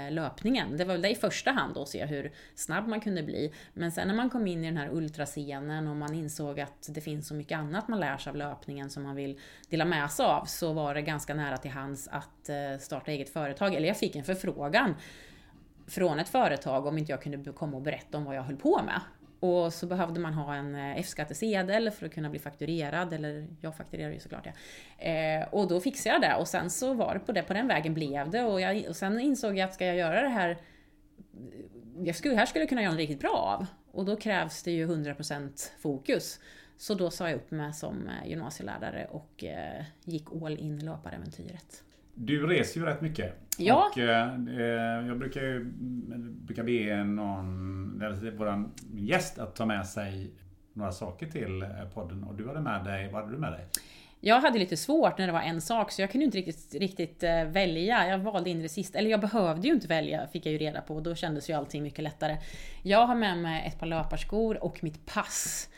löpningen. 0.10 0.78
Det 0.78 0.86
var 0.86 0.94
väl 0.94 1.02
det 1.02 1.10
i 1.10 1.16
första 1.16 1.52
hand 1.52 1.78
att 1.78 1.88
se 1.88 2.06
hur 2.06 2.32
snabb 2.56 2.88
man 2.88 3.02
kunde 3.02 3.24
bli. 3.24 3.54
Men 3.74 3.92
sen 3.92 4.08
när 4.08 4.16
man 4.16 4.30
kom 4.30 4.48
in 4.48 4.64
i 4.64 4.68
den 4.68 4.78
här 4.78 4.90
ultrascenen 4.92 5.88
och 5.88 5.96
man 5.96 6.14
insåg 6.14 6.60
att 6.60 6.90
det 6.90 7.02
finns 7.02 7.28
så 7.28 7.34
mycket 7.34 7.58
annat 7.58 7.88
man 7.88 8.00
lär 8.00 8.18
sig 8.18 8.30
av 8.30 8.36
löpningen 8.36 8.90
som 8.90 9.04
man 9.04 9.16
vill 9.16 9.40
dela 9.70 9.86
med 9.86 10.12
sig 10.12 10.26
av 10.26 10.46
så 10.46 10.74
var 10.74 10.94
det 10.94 11.02
ganska 11.02 11.34
nära 11.34 11.58
till 11.58 11.72
hands 11.72 12.08
att 12.08 12.50
eh, 12.50 12.80
starta 12.80 13.12
eget 13.12 13.30
företag. 13.30 13.76
Eller 13.76 13.88
jag 13.88 13.98
fick 13.98 14.16
en 14.16 14.24
förfrågan 14.24 14.96
från 15.88 16.20
ett 16.20 16.30
företag 16.30 16.86
om 16.86 16.98
inte 16.98 17.12
jag 17.12 17.22
kunde 17.22 17.52
komma 17.52 17.78
och 17.78 17.84
berätta 17.84 18.18
om 18.18 18.26
vad 18.26 18.36
jag 18.36 18.44
höll 18.44 18.58
på 18.58 18.82
med. 18.86 19.02
Och 19.42 19.74
så 19.74 19.88
behövde 19.88 20.20
man 20.20 20.34
ha 20.34 20.56
en 20.56 20.76
eh, 20.76 20.98
F-skattesedel 20.98 21.92
för 21.92 22.06
att 22.06 22.14
kunna 22.14 22.30
bli 22.30 22.40
fakturerad, 22.40 23.14
eller 23.14 23.48
jag 23.62 23.76
fakturerar 23.76 24.12
ju 24.12 24.20
såklart 24.20 24.46
ja. 24.46 25.06
Eh, 25.06 25.48
och 25.52 25.68
då 25.68 25.80
fixade 25.80 26.16
jag 26.16 26.22
det 26.22 26.36
och 26.36 26.48
sen 26.48 26.70
så 26.70 26.94
var 26.94 27.14
det 27.14 27.20
på, 27.20 27.32
det, 27.32 27.44
på 27.44 27.54
den 27.54 27.68
vägen 27.68 27.94
blev 27.94 28.30
det 28.30 28.44
och, 28.44 28.62
jag, 28.62 28.86
och 28.90 28.96
sen 28.96 29.20
insåg 29.20 29.58
jag 29.58 29.68
att 29.68 29.74
ska 29.74 29.86
jag 29.86 29.96
göra 29.96 30.22
det 30.22 30.30
här 30.30 30.58
jag 32.06 32.16
skulle, 32.16 32.36
här 32.36 32.46
skulle 32.46 32.62
jag 32.62 32.70
kunna 32.70 32.82
göra 32.82 32.92
något 32.92 33.00
riktigt 33.00 33.20
bra 33.20 33.58
av. 33.60 33.66
Och 33.92 34.06
då 34.06 34.16
krävs 34.16 34.64
det 34.64 34.72
ju 34.72 34.88
100% 34.88 35.72
fokus. 35.80 36.40
Så 36.78 36.94
då 36.94 37.12
sa 37.12 37.30
jag 37.30 37.36
upp 37.36 37.52
mig 37.52 37.74
som 37.74 38.08
eh, 38.08 38.30
gymnasielärare 38.30 39.08
och 39.12 39.44
eh, 39.44 39.84
gick 40.04 40.26
all 40.44 40.58
in 40.58 40.80
i 40.80 40.82
löparäventyret. 40.82 41.84
Du 42.14 42.48
reser 42.48 42.80
ju 42.80 42.86
rätt 42.86 43.02
mycket. 43.02 43.34
Ja. 43.58 43.92
Och, 43.92 43.98
eh, 43.98 44.34
eh 44.34 45.08
jag 45.08 45.20
brukar 45.20 45.42
ju 45.42 45.64
brukar 46.32 46.64
be 46.64 47.04
någon, 47.04 48.02
eller 48.02 48.32
våran 48.32 48.72
gäst 48.94 49.40
att 49.40 49.56
ta 49.56 49.66
med 49.66 49.88
sig 49.88 50.32
några 50.74 50.92
saker 50.92 51.26
till 51.26 51.66
podden. 51.94 52.24
Och 52.24 52.36
du 52.36 52.48
hade 52.48 52.62
med 52.62 52.84
dig, 52.84 53.10
vad 53.12 53.22
hade 53.22 53.36
du 53.36 53.40
med 53.40 53.52
dig? 53.52 53.66
Jag 54.24 54.42
hade 54.42 54.60
lite 54.60 54.78
svårt 54.78 55.18
när 55.18 55.28
det 55.28 55.34
var 55.34 55.42
en 55.42 55.62
sak, 55.62 55.92
så 55.92 56.02
jag 56.02 56.12
kunde 56.12 56.26
inte 56.26 56.38
riktigt, 56.38 56.76
riktigt 56.76 57.24
välja. 57.48 58.08
Jag 58.08 58.20
valde 58.20 58.50
in 58.50 58.62
det 58.62 58.70
sista. 58.70 59.00
Eller 59.00 59.10
jag 59.10 59.20
behövde 59.20 59.68
ju 59.68 59.74
inte 59.74 59.88
välja, 59.88 60.28
fick 60.28 60.46
jag 60.46 60.52
ju 60.52 60.58
reda 60.58 60.82
på. 60.82 60.96
Och 60.96 61.04
då 61.04 61.16
kändes 61.16 61.50
ju 61.50 61.54
allting 61.54 61.84
mycket 61.84 62.04
lättare. 62.04 62.38
Jag 62.84 63.08
har 63.08 63.16
med 63.16 63.38
mig 63.38 63.68
ett 63.68 63.80
par 63.80 63.88
löparskor 63.88 64.64
och 64.64 64.84
mitt 64.84 65.06
pass. 65.06 65.70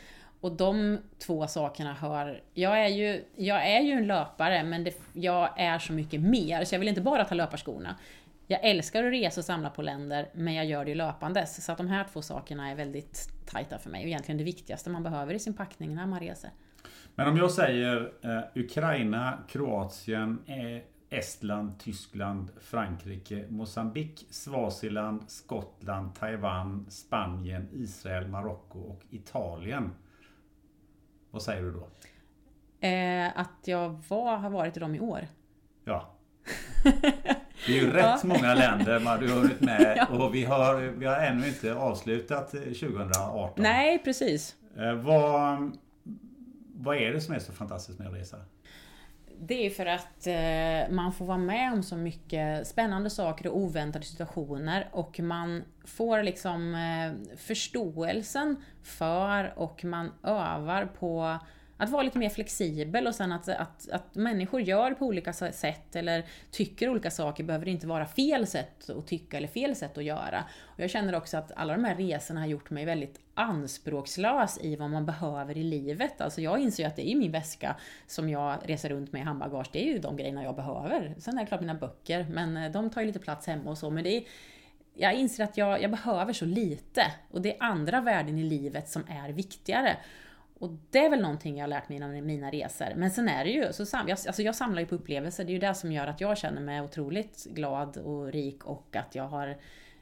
Och 0.44 0.52
de 0.52 0.98
två 1.18 1.46
sakerna 1.46 1.94
hör... 1.94 2.42
Jag 2.54 2.84
är 2.84 2.88
ju, 2.88 3.24
jag 3.36 3.70
är 3.70 3.80
ju 3.80 3.92
en 3.92 4.06
löpare, 4.06 4.64
men 4.64 4.84
det, 4.84 5.00
jag 5.12 5.60
är 5.60 5.78
så 5.78 5.92
mycket 5.92 6.20
mer, 6.20 6.64
så 6.64 6.74
jag 6.74 6.80
vill 6.80 6.88
inte 6.88 7.00
bara 7.00 7.24
ta 7.24 7.34
löparskorna. 7.34 7.96
Jag 8.46 8.64
älskar 8.64 9.04
att 9.04 9.12
resa 9.12 9.40
och 9.40 9.44
samla 9.44 9.70
på 9.70 9.82
länder, 9.82 10.28
men 10.34 10.54
jag 10.54 10.66
gör 10.66 10.84
det 10.84 10.90
ju 10.90 10.94
löpandes. 10.94 11.64
Så 11.64 11.72
att 11.72 11.78
de 11.78 11.88
här 11.88 12.06
två 12.12 12.22
sakerna 12.22 12.70
är 12.70 12.74
väldigt 12.74 13.28
tajta 13.46 13.78
för 13.78 13.90
mig. 13.90 14.02
Och 14.02 14.06
egentligen 14.06 14.38
det 14.38 14.44
viktigaste 14.44 14.90
man 14.90 15.02
behöver 15.02 15.34
i 15.34 15.38
sin 15.38 15.54
packning 15.54 15.94
när 15.94 16.06
man 16.06 16.20
reser. 16.20 16.50
Men 17.14 17.28
om 17.28 17.36
jag 17.36 17.50
säger 17.50 18.12
eh, 18.22 18.62
Ukraina, 18.62 19.38
Kroatien, 19.48 20.38
eh, 20.46 21.18
Estland, 21.18 21.78
Tyskland, 21.78 22.50
Frankrike, 22.60 23.44
Mosambik, 23.48 24.26
Swaziland, 24.30 25.22
Skottland, 25.26 26.14
Taiwan, 26.14 26.86
Spanien, 26.88 27.68
Israel, 27.72 28.28
Marocko 28.28 28.78
och 28.78 29.02
Italien. 29.10 29.90
Vad 31.34 31.42
säger 31.42 31.62
du 31.62 31.70
då? 31.72 31.88
Eh, 32.86 33.38
att 33.38 33.58
jag 33.64 34.02
var, 34.08 34.36
har 34.36 34.50
varit 34.50 34.76
i 34.76 34.80
dem 34.80 34.94
i 34.94 35.00
år. 35.00 35.28
Ja. 35.84 36.14
Det 37.66 37.78
är 37.78 37.82
ju 37.82 37.92
rätt 37.92 38.04
ja. 38.04 38.20
många 38.24 38.54
länder 38.54 39.00
man 39.00 39.20
du 39.20 39.32
har 39.32 39.40
varit 39.40 39.60
med 39.60 39.94
ja. 40.10 40.24
och 40.24 40.34
vi 40.34 40.44
har, 40.44 40.80
vi 40.80 41.06
har 41.06 41.16
ännu 41.16 41.48
inte 41.48 41.74
avslutat 41.74 42.50
2018. 42.50 43.52
Nej, 43.56 43.98
precis. 43.98 44.56
Eh, 44.76 44.94
vad, 44.94 45.70
vad 46.74 46.96
är 46.96 47.12
det 47.12 47.20
som 47.20 47.34
är 47.34 47.38
så 47.38 47.52
fantastiskt 47.52 47.98
med 47.98 48.08
att 48.08 48.14
resa? 48.14 48.36
Det 49.38 49.66
är 49.66 49.70
för 49.70 49.86
att 49.86 50.26
eh, 50.26 50.94
man 50.94 51.12
får 51.12 51.24
vara 51.24 51.38
med 51.38 51.72
om 51.72 51.82
så 51.82 51.96
mycket 51.96 52.66
spännande 52.66 53.10
saker 53.10 53.46
och 53.46 53.58
oväntade 53.58 54.04
situationer 54.04 54.88
och 54.92 55.20
man 55.20 55.64
får 55.84 56.22
liksom 56.22 56.74
eh, 56.74 57.36
förståelsen 57.36 58.56
för 58.82 59.52
och 59.56 59.84
man 59.84 60.12
övar 60.22 60.86
på 60.86 61.38
att 61.84 61.90
vara 61.90 62.02
lite 62.02 62.18
mer 62.18 62.28
flexibel 62.28 63.06
och 63.06 63.14
sen 63.14 63.32
att, 63.32 63.48
att, 63.48 63.88
att 63.90 64.14
människor 64.14 64.60
gör 64.60 64.94
på 64.94 65.06
olika 65.06 65.32
sätt 65.32 65.96
eller 65.96 66.24
tycker 66.50 66.88
olika 66.88 67.10
saker 67.10 67.44
behöver 67.44 67.68
inte 67.68 67.86
vara 67.86 68.06
fel 68.06 68.46
sätt 68.46 68.90
att 68.90 69.06
tycka 69.06 69.36
eller 69.36 69.48
fel 69.48 69.76
sätt 69.76 69.98
att 69.98 70.04
göra. 70.04 70.44
Och 70.62 70.80
jag 70.80 70.90
känner 70.90 71.14
också 71.14 71.36
att 71.36 71.52
alla 71.56 71.72
de 71.72 71.84
här 71.84 71.94
resorna 71.94 72.40
har 72.40 72.46
gjort 72.46 72.70
mig 72.70 72.84
väldigt 72.84 73.20
anspråkslös 73.34 74.58
i 74.62 74.76
vad 74.76 74.90
man 74.90 75.06
behöver 75.06 75.58
i 75.58 75.62
livet. 75.62 76.20
Alltså 76.20 76.40
jag 76.40 76.58
inser 76.58 76.82
ju 76.82 76.86
att 76.86 76.96
det 76.96 77.10
är 77.10 77.16
min 77.16 77.32
väska 77.32 77.76
som 78.06 78.28
jag 78.28 78.58
reser 78.64 78.88
runt 78.88 79.12
med 79.12 79.22
i 79.22 79.24
handbagage, 79.24 79.68
det 79.72 79.88
är 79.88 79.92
ju 79.92 79.98
de 79.98 80.16
grejerna 80.16 80.42
jag 80.42 80.56
behöver. 80.56 81.14
Sen 81.18 81.38
är 81.38 81.40
det 81.40 81.46
klart 81.46 81.60
mina 81.60 81.74
böcker, 81.74 82.26
men 82.30 82.56
eh, 82.56 82.70
de 82.70 82.90
tar 82.90 83.00
ju 83.00 83.06
lite 83.06 83.18
plats 83.18 83.46
hemma 83.46 83.70
och 83.70 83.78
så. 83.78 83.90
Men 83.90 84.04
det 84.04 84.16
är, 84.16 84.24
jag 84.94 85.14
inser 85.14 85.44
att 85.44 85.56
jag, 85.56 85.82
jag 85.82 85.90
behöver 85.90 86.32
så 86.32 86.44
lite. 86.44 87.02
Och 87.30 87.42
det 87.42 87.56
är 87.56 87.62
andra 87.62 88.00
värden 88.00 88.38
i 88.38 88.42
livet 88.42 88.88
som 88.88 89.02
är 89.08 89.28
viktigare. 89.28 89.96
Och 90.64 90.70
det 90.90 90.98
är 90.98 91.10
väl 91.10 91.20
någonting 91.20 91.56
jag 91.56 91.62
har 91.62 91.68
lärt 91.68 91.88
mig 91.88 91.96
inom 91.96 92.26
mina 92.26 92.50
resor. 92.50 92.92
Men 92.96 93.10
sen 93.10 93.28
är 93.28 93.44
det 93.44 93.50
ju, 93.50 93.72
så 93.72 93.86
sam, 93.86 94.08
jag, 94.08 94.18
alltså 94.26 94.42
jag 94.42 94.54
samlar 94.54 94.80
ju 94.80 94.86
på 94.86 94.94
upplevelser, 94.94 95.44
det 95.44 95.50
är 95.50 95.54
ju 95.54 95.58
det 95.58 95.74
som 95.74 95.92
gör 95.92 96.06
att 96.06 96.20
jag 96.20 96.38
känner 96.38 96.60
mig 96.60 96.80
otroligt 96.80 97.44
glad 97.44 97.96
och 97.96 98.32
rik 98.32 98.64
och 98.64 98.96
att 98.96 99.14
jag 99.14 99.28
har 99.28 99.48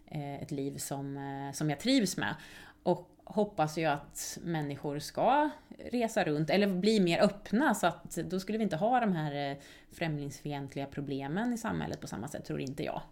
eh, 0.07 0.43
ett 0.43 0.51
liv 0.51 0.77
som, 0.77 1.17
eh, 1.17 1.53
som 1.53 1.71
jag 1.71 1.81
trivs 1.81 2.17
med. 2.17 2.35
Och 2.83 3.09
hoppas 3.25 3.79
ju 3.79 3.85
att 3.85 4.39
människor 4.43 4.99
ska 4.99 5.51
resa 5.91 6.25
runt, 6.25 6.51
eller 6.51 6.67
bli 6.67 7.01
mer 7.01 7.23
öppna, 7.23 7.75
så 7.75 7.87
att 7.87 8.15
då 8.15 8.41
skulle 8.41 8.59
vi 8.59 8.65
inte 8.65 8.77
ha 8.77 9.01
de 9.01 9.13
här 9.13 9.51
eh, 9.51 9.57
främlingsfientliga 9.93 10.87
problemen 10.87 11.53
i 11.53 11.59
samhället 11.59 12.01
på 12.01 12.07
samma 12.07 12.29
sätt, 12.29 12.45
tror 12.45 12.61
inte 12.61 12.85
jag. 12.85 13.03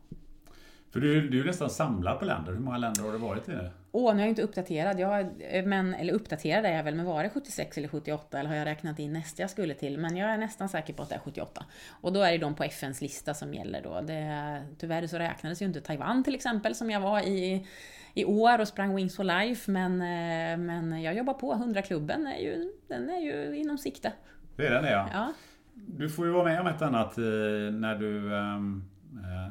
För 0.92 1.00
du, 1.00 1.29
du 1.29 1.40
är 1.40 1.44
nästan 1.44 1.70
samlad 1.70 2.18
på 2.18 2.24
länder. 2.24 2.53
Hur 2.53 2.61
många 2.61 2.79
länder 2.79 3.03
har 3.03 3.12
du 3.12 3.18
varit 3.18 3.48
i? 3.48 3.53
Åh, 3.92 4.14
nu 4.14 4.20
är 4.20 4.24
jag 4.24 4.29
inte 4.29 4.42
uppdaterad. 4.42 5.00
Jag, 5.00 5.26
men, 5.64 5.94
eller 5.94 6.12
uppdaterad 6.12 6.64
är 6.64 6.76
jag 6.76 6.85
väl, 6.85 6.94
men 6.94 7.07
var 7.07 7.22
det 7.22 7.31
76 7.31 7.79
eller 7.79 7.88
78? 7.88 8.38
Eller 8.38 8.50
har 8.50 8.57
jag 8.57 8.66
räknat 8.66 8.98
in 8.98 9.12
nästa 9.12 9.42
jag 9.42 9.50
skulle 9.50 9.74
till? 9.74 9.98
Men 9.98 10.16
jag 10.16 10.31
är 10.31 10.38
nästan 10.38 10.68
säker 10.68 10.92
på 10.92 11.03
att 11.03 11.09
det 11.09 11.14
är 11.14 11.18
78. 11.18 11.64
Och 11.90 12.12
då 12.12 12.22
är 12.22 12.33
det 12.33 12.38
de 12.38 12.55
på 12.55 12.64
FNs 12.64 13.00
lista 13.00 13.35
som 13.35 13.55
gäller 13.55 13.83
då. 13.83 14.00
Det, 14.00 14.62
tyvärr 14.79 15.07
så 15.07 15.18
räknades 15.18 15.62
ju 15.62 15.66
inte 15.66 15.81
Taiwan 15.81 16.24
till 16.24 16.35
exempel, 16.35 16.74
som 16.74 16.90
jag 16.90 17.00
var 17.00 17.20
i 17.20 17.66
i 18.14 18.24
år 18.24 18.61
och 18.61 18.68
sprang 18.68 18.96
Wings 18.96 19.16
for 19.16 19.24
Life. 19.24 19.70
Men, 19.70 19.92
eh, 19.92 20.59
men 20.59 21.03
jag 21.03 21.14
jobbar 21.14 21.35
på. 21.35 21.55
100-klubben 21.55 22.26
är 22.26 22.38
ju, 22.38 22.72
den 22.88 23.11
är 23.11 23.20
ju 23.20 23.57
inom 23.57 23.79
sikte. 23.79 24.12
Det 24.57 24.66
är 24.66 24.70
den 24.70 24.85
ja. 24.85 25.09
ja. 25.12 25.33
Du 25.74 26.09
får 26.09 26.26
ju 26.26 26.33
vara 26.33 26.44
med 26.44 26.61
om 26.61 26.66
ett 26.66 26.83
annat 26.83 27.18
eh, 27.18 27.24
när 27.72 27.94
du 27.94 28.35
Eh, 28.35 28.59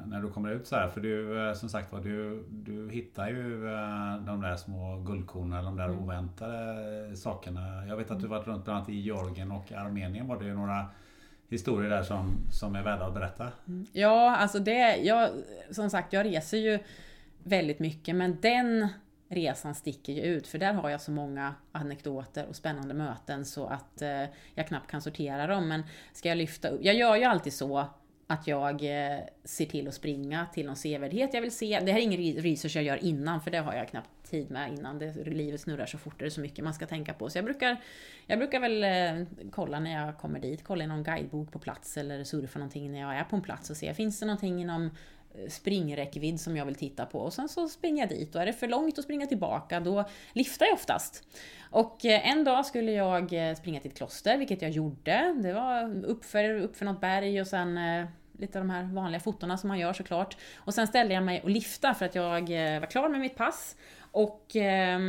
när 0.05 0.21
du 0.21 0.29
kommer 0.29 0.51
ut 0.51 0.67
så 0.67 0.75
här. 0.75 0.89
För 0.89 1.01
du, 1.01 1.47
eh, 1.47 1.53
som 1.53 1.69
sagt 1.69 1.91
var, 1.91 1.99
du, 1.99 2.45
du 2.49 2.89
hittar 2.89 3.27
ju 3.29 3.67
eh, 3.67 4.17
de 4.25 4.41
där 4.41 4.55
små 4.55 4.97
guldkornen, 4.97 5.65
de 5.65 5.77
där 5.77 5.85
mm. 5.85 5.99
oväntade 5.99 7.15
sakerna. 7.15 7.85
Jag 7.87 7.97
vet 7.97 8.11
att 8.11 8.19
du 8.19 8.27
varit 8.27 8.47
runt 8.47 8.63
bland 8.65 8.77
annat 8.77 8.89
i 8.89 8.99
Georgien 8.99 9.51
och 9.51 9.71
Armenien. 9.71 10.27
Var 10.27 10.39
det 10.39 10.45
ju 10.45 10.53
några 10.53 10.85
historier 11.49 11.89
där 11.89 12.03
som, 12.03 12.37
som 12.51 12.75
är 12.75 12.83
värda 12.83 13.05
att 13.05 13.13
berätta? 13.13 13.47
Mm. 13.67 13.85
Ja, 13.93 14.35
alltså 14.35 14.59
det, 14.59 14.95
jag, 14.95 15.29
som 15.71 15.89
sagt, 15.89 16.13
jag 16.13 16.25
reser 16.25 16.57
ju 16.57 16.79
väldigt 17.43 17.79
mycket, 17.79 18.15
men 18.15 18.37
den 18.41 18.87
resan 19.29 19.75
sticker 19.75 20.13
ju 20.13 20.21
ut, 20.21 20.47
för 20.47 20.57
där 20.57 20.73
har 20.73 20.89
jag 20.89 21.01
så 21.01 21.11
många 21.11 21.55
anekdoter 21.71 22.45
och 22.47 22.55
spännande 22.55 22.93
möten 22.93 23.45
så 23.45 23.67
att 23.67 24.01
eh, 24.01 24.23
jag 24.55 24.67
knappt 24.67 24.91
kan 24.91 25.01
sortera 25.01 25.47
dem. 25.47 25.67
Men 25.67 25.83
ska 26.13 26.29
jag 26.29 26.37
lyfta 26.37 26.69
upp, 26.69 26.79
jag 26.83 26.95
gör 26.95 27.15
ju 27.15 27.23
alltid 27.23 27.53
så 27.53 27.87
att 28.31 28.47
jag 28.47 28.83
eh, 28.83 29.19
ser 29.43 29.65
till 29.65 29.87
att 29.87 29.93
springa 29.93 30.45
till 30.53 30.65
någon 30.65 30.75
sevärdhet 30.75 31.33
jag 31.33 31.41
vill 31.41 31.51
se. 31.51 31.79
Det 31.79 31.91
här 31.91 31.99
är 31.99 32.03
ingen 32.03 32.41
research 32.41 32.75
jag 32.75 32.83
gör 32.83 33.03
innan, 33.03 33.41
för 33.41 33.51
det 33.51 33.57
har 33.57 33.73
jag 33.73 33.87
knappt 33.87 34.09
tid 34.29 34.51
med 34.51 34.73
innan. 34.73 34.99
Det, 34.99 35.13
livet 35.25 35.61
snurrar 35.61 35.85
så 35.85 35.97
fort, 35.97 36.19
det 36.19 36.25
är 36.25 36.29
så 36.29 36.41
mycket 36.41 36.63
man 36.63 36.73
ska 36.73 36.87
tänka 36.87 37.13
på. 37.13 37.29
Så 37.29 37.37
jag 37.37 37.45
brukar, 37.45 37.77
jag 38.27 38.39
brukar 38.39 38.59
väl 38.59 38.83
eh, 38.83 39.27
kolla 39.51 39.79
när 39.79 40.05
jag 40.05 40.17
kommer 40.17 40.39
dit, 40.39 40.63
kolla 40.63 40.83
i 40.83 40.87
någon 40.87 41.03
guidebok 41.03 41.51
på 41.51 41.59
plats 41.59 41.97
eller 41.97 42.23
surfa 42.23 42.59
någonting 42.59 42.91
när 42.91 42.99
jag 42.99 43.15
är 43.15 43.23
på 43.23 43.35
en 43.35 43.41
plats 43.41 43.69
och 43.69 43.77
se, 43.77 43.93
finns 43.93 44.19
det 44.19 44.25
någonting 44.25 44.61
inom 44.61 44.85
eh, 44.85 45.49
springräckvidd 45.49 46.39
som 46.39 46.57
jag 46.57 46.65
vill 46.65 46.75
titta 46.75 47.05
på 47.05 47.19
och 47.19 47.33
sen 47.33 47.49
så 47.49 47.69
springer 47.69 48.03
jag 48.03 48.09
dit 48.09 48.35
och 48.35 48.41
är 48.41 48.45
det 48.45 48.53
för 48.53 48.67
långt 48.67 48.99
att 48.99 49.03
springa 49.03 49.25
tillbaka 49.25 49.79
då 49.79 50.05
liftar 50.33 50.65
jag 50.65 50.73
oftast. 50.73 51.23
Och 51.71 52.05
en 52.05 52.43
dag 52.43 52.65
skulle 52.65 52.91
jag 52.91 53.57
springa 53.57 53.79
till 53.79 53.91
ett 53.91 53.97
kloster, 53.97 54.37
vilket 54.37 54.61
jag 54.61 54.71
gjorde. 54.71 55.35
Det 55.43 55.53
var 55.53 56.05
uppför, 56.05 56.61
uppför 56.61 56.85
något 56.85 57.01
berg 57.01 57.41
och 57.41 57.47
sen 57.47 57.77
lite 58.39 58.59
av 58.59 58.65
de 58.65 58.71
här 58.71 58.83
vanliga 58.83 59.19
fotona 59.19 59.57
som 59.57 59.67
man 59.67 59.79
gör 59.79 59.93
såklart. 59.93 60.37
Och 60.55 60.73
sen 60.73 60.87
ställde 60.87 61.13
jag 61.13 61.23
mig 61.23 61.41
och 61.41 61.49
lifta 61.49 61.93
för 61.93 62.05
att 62.05 62.15
jag 62.15 62.73
eh, 62.73 62.79
var 62.79 62.87
klar 62.87 63.09
med 63.09 63.19
mitt 63.19 63.35
pass. 63.35 63.75
Och 64.11 64.55
eh, 64.55 64.99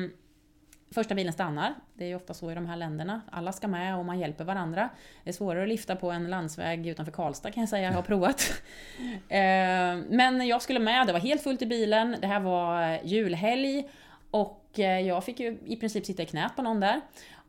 första 0.94 1.14
bilen 1.14 1.32
stannar. 1.32 1.74
Det 1.94 2.04
är 2.04 2.08
ju 2.08 2.14
ofta 2.14 2.34
så 2.34 2.50
i 2.50 2.54
de 2.54 2.66
här 2.66 2.76
länderna. 2.76 3.20
Alla 3.32 3.52
ska 3.52 3.68
med 3.68 3.96
och 3.96 4.04
man 4.04 4.18
hjälper 4.18 4.44
varandra. 4.44 4.88
Det 5.24 5.30
är 5.30 5.34
svårare 5.34 5.62
att 5.62 5.68
lifta 5.68 5.96
på 5.96 6.10
en 6.10 6.30
landsväg 6.30 6.86
utanför 6.86 7.12
Karlstad 7.12 7.50
kan 7.50 7.60
jag 7.60 7.68
säga, 7.68 7.88
jag 7.88 7.92
har 7.92 8.02
provat. 8.02 8.62
eh, 9.28 9.96
men 10.08 10.46
jag 10.46 10.62
skulle 10.62 10.80
med, 10.80 11.06
det 11.06 11.12
var 11.12 11.20
helt 11.20 11.42
fullt 11.42 11.62
i 11.62 11.66
bilen. 11.66 12.16
Det 12.20 12.26
här 12.26 12.40
var 12.40 12.82
eh, 12.82 12.98
julhelg. 13.04 13.88
Och 14.30 14.64
eh, 14.78 15.00
jag 15.00 15.24
fick 15.24 15.40
ju 15.40 15.58
i 15.66 15.76
princip 15.76 16.06
sitta 16.06 16.22
i 16.22 16.26
knät 16.26 16.56
på 16.56 16.62
någon 16.62 16.80
där. 16.80 17.00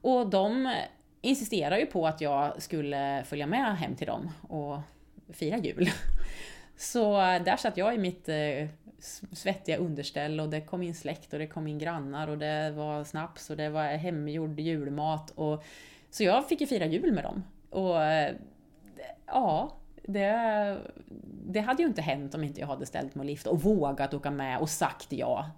Och 0.02 0.30
de 0.30 0.76
insisterar 1.22 1.78
ju 1.78 1.86
på 1.86 2.08
att 2.08 2.22
jag 2.22 2.62
skulle 2.62 3.24
följa 3.26 3.48
med 3.48 3.78
hem 3.78 3.96
till 3.96 4.08
dem. 4.08 4.32
Och 4.50 4.80
fira 5.34 5.58
jul. 5.58 5.90
Så 6.78 7.14
där 7.22 7.58
satt 7.58 7.78
jag 7.78 7.96
i 7.96 7.98
mitt 7.98 8.30
eh, 8.30 8.68
svettiga 9.32 9.78
underställ 9.78 10.40
och 10.40 10.50
det 10.50 10.62
kom 10.62 10.84
in 10.84 10.96
släkt 10.96 11.34
och 11.34 11.40
det 11.40 11.48
kom 11.48 11.68
in 11.68 11.80
grannar 11.80 12.28
och 12.28 12.38
det 12.38 12.72
var 12.72 13.04
snaps 13.04 13.50
och 13.50 13.58
det 13.58 13.70
var 13.70 13.84
hemgjord 13.84 14.60
julmat. 14.60 15.32
Och, 15.32 15.64
så 16.10 16.24
jag 16.24 16.50
fick 16.50 16.62
ju 16.62 16.68
fira 16.68 16.86
jul 16.86 17.12
med 17.12 17.24
dem. 17.24 17.44
Och 17.70 18.04
eh, 18.04 18.36
ja, 19.26 19.78
det, 20.04 20.78
det 21.46 21.60
hade 21.60 21.82
ju 21.84 21.88
inte 21.88 22.02
hänt 22.02 22.36
om 22.36 22.44
inte 22.44 22.60
jag 22.60 22.68
hade 22.68 22.86
ställt 22.86 23.16
mig 23.16 23.22
och 23.22 23.26
lift 23.26 23.48
och 23.48 23.62
vågat 23.62 24.14
åka 24.14 24.32
med 24.32 24.60
och 24.60 24.70
sagt 24.70 25.14
ja. 25.14 25.52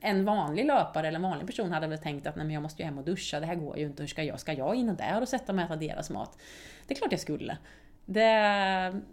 en 0.00 0.24
vanlig 0.24 0.64
löpare 0.66 1.08
eller 1.08 1.16
en 1.16 1.22
vanlig 1.22 1.46
person 1.46 1.72
hade 1.72 1.86
väl 1.86 1.98
tänkt 1.98 2.26
att 2.26 2.36
nej 2.36 2.46
men 2.46 2.54
jag 2.54 2.62
måste 2.62 2.82
ju 2.82 2.86
hem 2.86 2.98
och 2.98 3.04
duscha, 3.04 3.40
det 3.40 3.46
här 3.46 3.54
går 3.54 3.78
ju 3.78 3.86
inte, 3.86 4.02
hur 4.02 4.08
ska 4.08 4.22
jag, 4.22 4.40
ska 4.40 4.52
jag 4.52 4.74
in 4.74 4.88
och 4.88 4.96
där 4.96 5.20
och 5.22 5.28
sätta 5.28 5.52
mig 5.52 5.64
och 5.64 5.70
äta 5.70 5.80
deras 5.80 6.10
mat? 6.10 6.38
Det 6.86 6.94
är 6.94 6.98
klart 6.98 7.12
jag 7.12 7.20
skulle. 7.20 7.58
Det, 8.12 8.30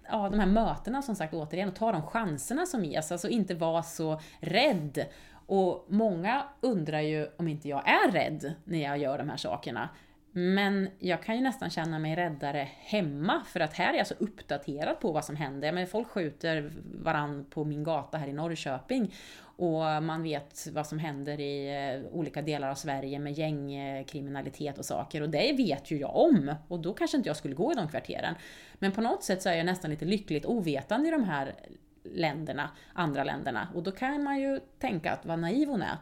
ja, 0.09 0.29
de 0.29 0.39
här 0.39 0.45
mötena 0.45 1.01
som 1.01 1.15
sagt 1.15 1.33
återigen, 1.33 1.69
och 1.69 1.75
ta 1.75 1.91
de 1.91 2.01
chanserna 2.01 2.65
som 2.65 2.85
ges, 2.85 3.11
alltså 3.11 3.29
inte 3.29 3.55
vara 3.55 3.83
så 3.83 4.19
rädd. 4.39 5.05
Och 5.47 5.85
många 5.87 6.43
undrar 6.61 7.01
ju 7.01 7.27
om 7.37 7.47
inte 7.47 7.69
jag 7.69 7.89
är 7.89 8.11
rädd 8.11 8.53
när 8.63 8.83
jag 8.83 8.97
gör 8.97 9.17
de 9.17 9.29
här 9.29 9.37
sakerna. 9.37 9.89
Men 10.39 10.89
jag 10.99 11.23
kan 11.23 11.35
ju 11.35 11.41
nästan 11.41 11.69
känna 11.69 11.99
mig 11.99 12.15
räddare 12.15 12.67
hemma, 12.79 13.43
för 13.45 13.59
att 13.59 13.73
här 13.73 13.93
är 13.93 13.97
jag 13.97 14.07
så 14.07 14.13
uppdaterad 14.19 14.99
på 14.99 15.11
vad 15.11 15.25
som 15.25 15.35
händer. 15.35 15.71
Men 15.71 15.87
folk 15.87 16.07
skjuter 16.07 16.71
varann 17.03 17.45
på 17.49 17.63
min 17.63 17.83
gata 17.83 18.17
här 18.17 18.27
i 18.27 18.33
Norrköping. 18.33 19.13
Och 19.39 20.03
man 20.03 20.23
vet 20.23 20.67
vad 20.71 20.87
som 20.87 20.99
händer 20.99 21.39
i 21.39 21.67
eh, 21.93 22.13
olika 22.13 22.41
delar 22.41 22.69
av 22.69 22.75
Sverige 22.75 23.19
med 23.19 23.33
gängkriminalitet 23.33 24.77
och 24.77 24.85
saker. 24.85 25.21
Och 25.21 25.29
det 25.29 25.53
vet 25.57 25.91
ju 25.91 25.97
jag 25.97 26.15
om. 26.15 26.55
Och 26.67 26.79
då 26.79 26.93
kanske 26.93 27.17
inte 27.17 27.29
jag 27.29 27.37
skulle 27.37 27.55
gå 27.55 27.71
i 27.71 27.75
de 27.75 27.87
kvarteren. 27.87 28.35
Men 28.73 28.91
på 28.91 29.01
något 29.01 29.23
sätt 29.23 29.41
så 29.41 29.49
är 29.49 29.55
jag 29.55 29.65
nästan 29.65 29.91
lite 29.91 30.05
lyckligt 30.05 30.45
ovetande 30.45 31.07
i 31.07 31.11
de 31.11 31.23
här 31.23 31.55
länderna, 32.03 32.69
andra 32.93 33.23
länderna. 33.23 33.67
Och 33.75 33.83
då 33.83 33.91
kan 33.91 34.23
man 34.23 34.39
ju 34.39 34.59
tänka 34.79 35.11
att 35.11 35.25
vad 35.25 35.39
naiv 35.39 35.67
hon 35.67 35.81
är. 35.81 35.97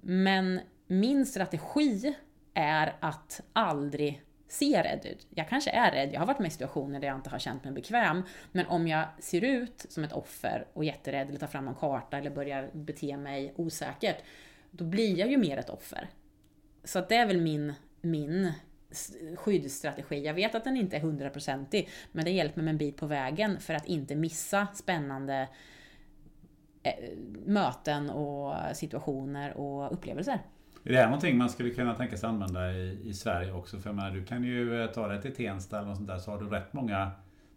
Men 0.00 0.60
min 0.86 1.26
strategi 1.26 2.14
är 2.58 2.96
att 3.00 3.40
aldrig 3.52 4.22
se 4.48 4.82
rädd 4.82 5.06
ut. 5.06 5.26
Jag 5.30 5.48
kanske 5.48 5.70
är 5.70 5.92
rädd, 5.92 6.10
jag 6.12 6.20
har 6.20 6.26
varit 6.26 6.38
med 6.38 6.48
i 6.48 6.50
situationer 6.50 7.00
där 7.00 7.08
jag 7.08 7.16
inte 7.16 7.30
har 7.30 7.38
känt 7.38 7.64
mig 7.64 7.72
bekväm, 7.72 8.22
men 8.52 8.66
om 8.66 8.88
jag 8.88 9.06
ser 9.18 9.44
ut 9.44 9.86
som 9.88 10.04
ett 10.04 10.12
offer 10.12 10.66
och 10.72 10.84
jätterädd 10.84 11.28
eller 11.28 11.38
tar 11.38 11.46
fram 11.46 11.68
en 11.68 11.74
karta 11.74 12.18
eller 12.18 12.30
börjar 12.30 12.70
bete 12.72 13.16
mig 13.16 13.52
osäkert, 13.56 14.16
då 14.70 14.84
blir 14.84 15.18
jag 15.18 15.30
ju 15.30 15.36
mer 15.36 15.56
ett 15.56 15.70
offer. 15.70 16.08
Så 16.84 17.00
det 17.00 17.16
är 17.16 17.26
väl 17.26 17.40
min, 17.40 17.74
min 18.00 18.52
skyddsstrategi. 19.36 20.24
Jag 20.24 20.34
vet 20.34 20.54
att 20.54 20.64
den 20.64 20.76
inte 20.76 20.96
är 20.96 21.00
hundraprocentig, 21.00 21.88
men 22.12 22.24
det 22.24 22.30
hjälper 22.30 22.62
mig 22.62 22.70
en 22.70 22.78
bit 22.78 22.96
på 22.96 23.06
vägen 23.06 23.60
för 23.60 23.74
att 23.74 23.86
inte 23.86 24.14
missa 24.14 24.66
spännande 24.74 25.48
eh, 26.82 27.08
möten 27.46 28.10
och 28.10 28.76
situationer 28.76 29.56
och 29.56 29.92
upplevelser. 29.92 30.38
Är 30.84 30.92
det 30.92 30.98
här 30.98 31.04
någonting 31.04 31.38
man 31.38 31.50
skulle 31.50 31.70
kunna 31.70 31.94
tänka 31.94 32.16
sig 32.16 32.28
använda 32.28 32.72
i, 32.72 33.00
i 33.04 33.14
Sverige 33.14 33.52
också? 33.52 33.78
För 33.78 33.92
menar, 33.92 34.10
du 34.10 34.24
kan 34.24 34.44
ju 34.44 34.82
eh, 34.82 34.90
ta 34.90 35.08
dig 35.08 35.22
till 35.22 35.34
Tensta 35.34 35.78
eller 35.78 35.88
något 35.88 35.96
sånt 35.96 36.08
där 36.08 36.18
så 36.18 36.30
har 36.30 36.38
du 36.38 36.48
rätt 36.48 36.72
många 36.72 37.10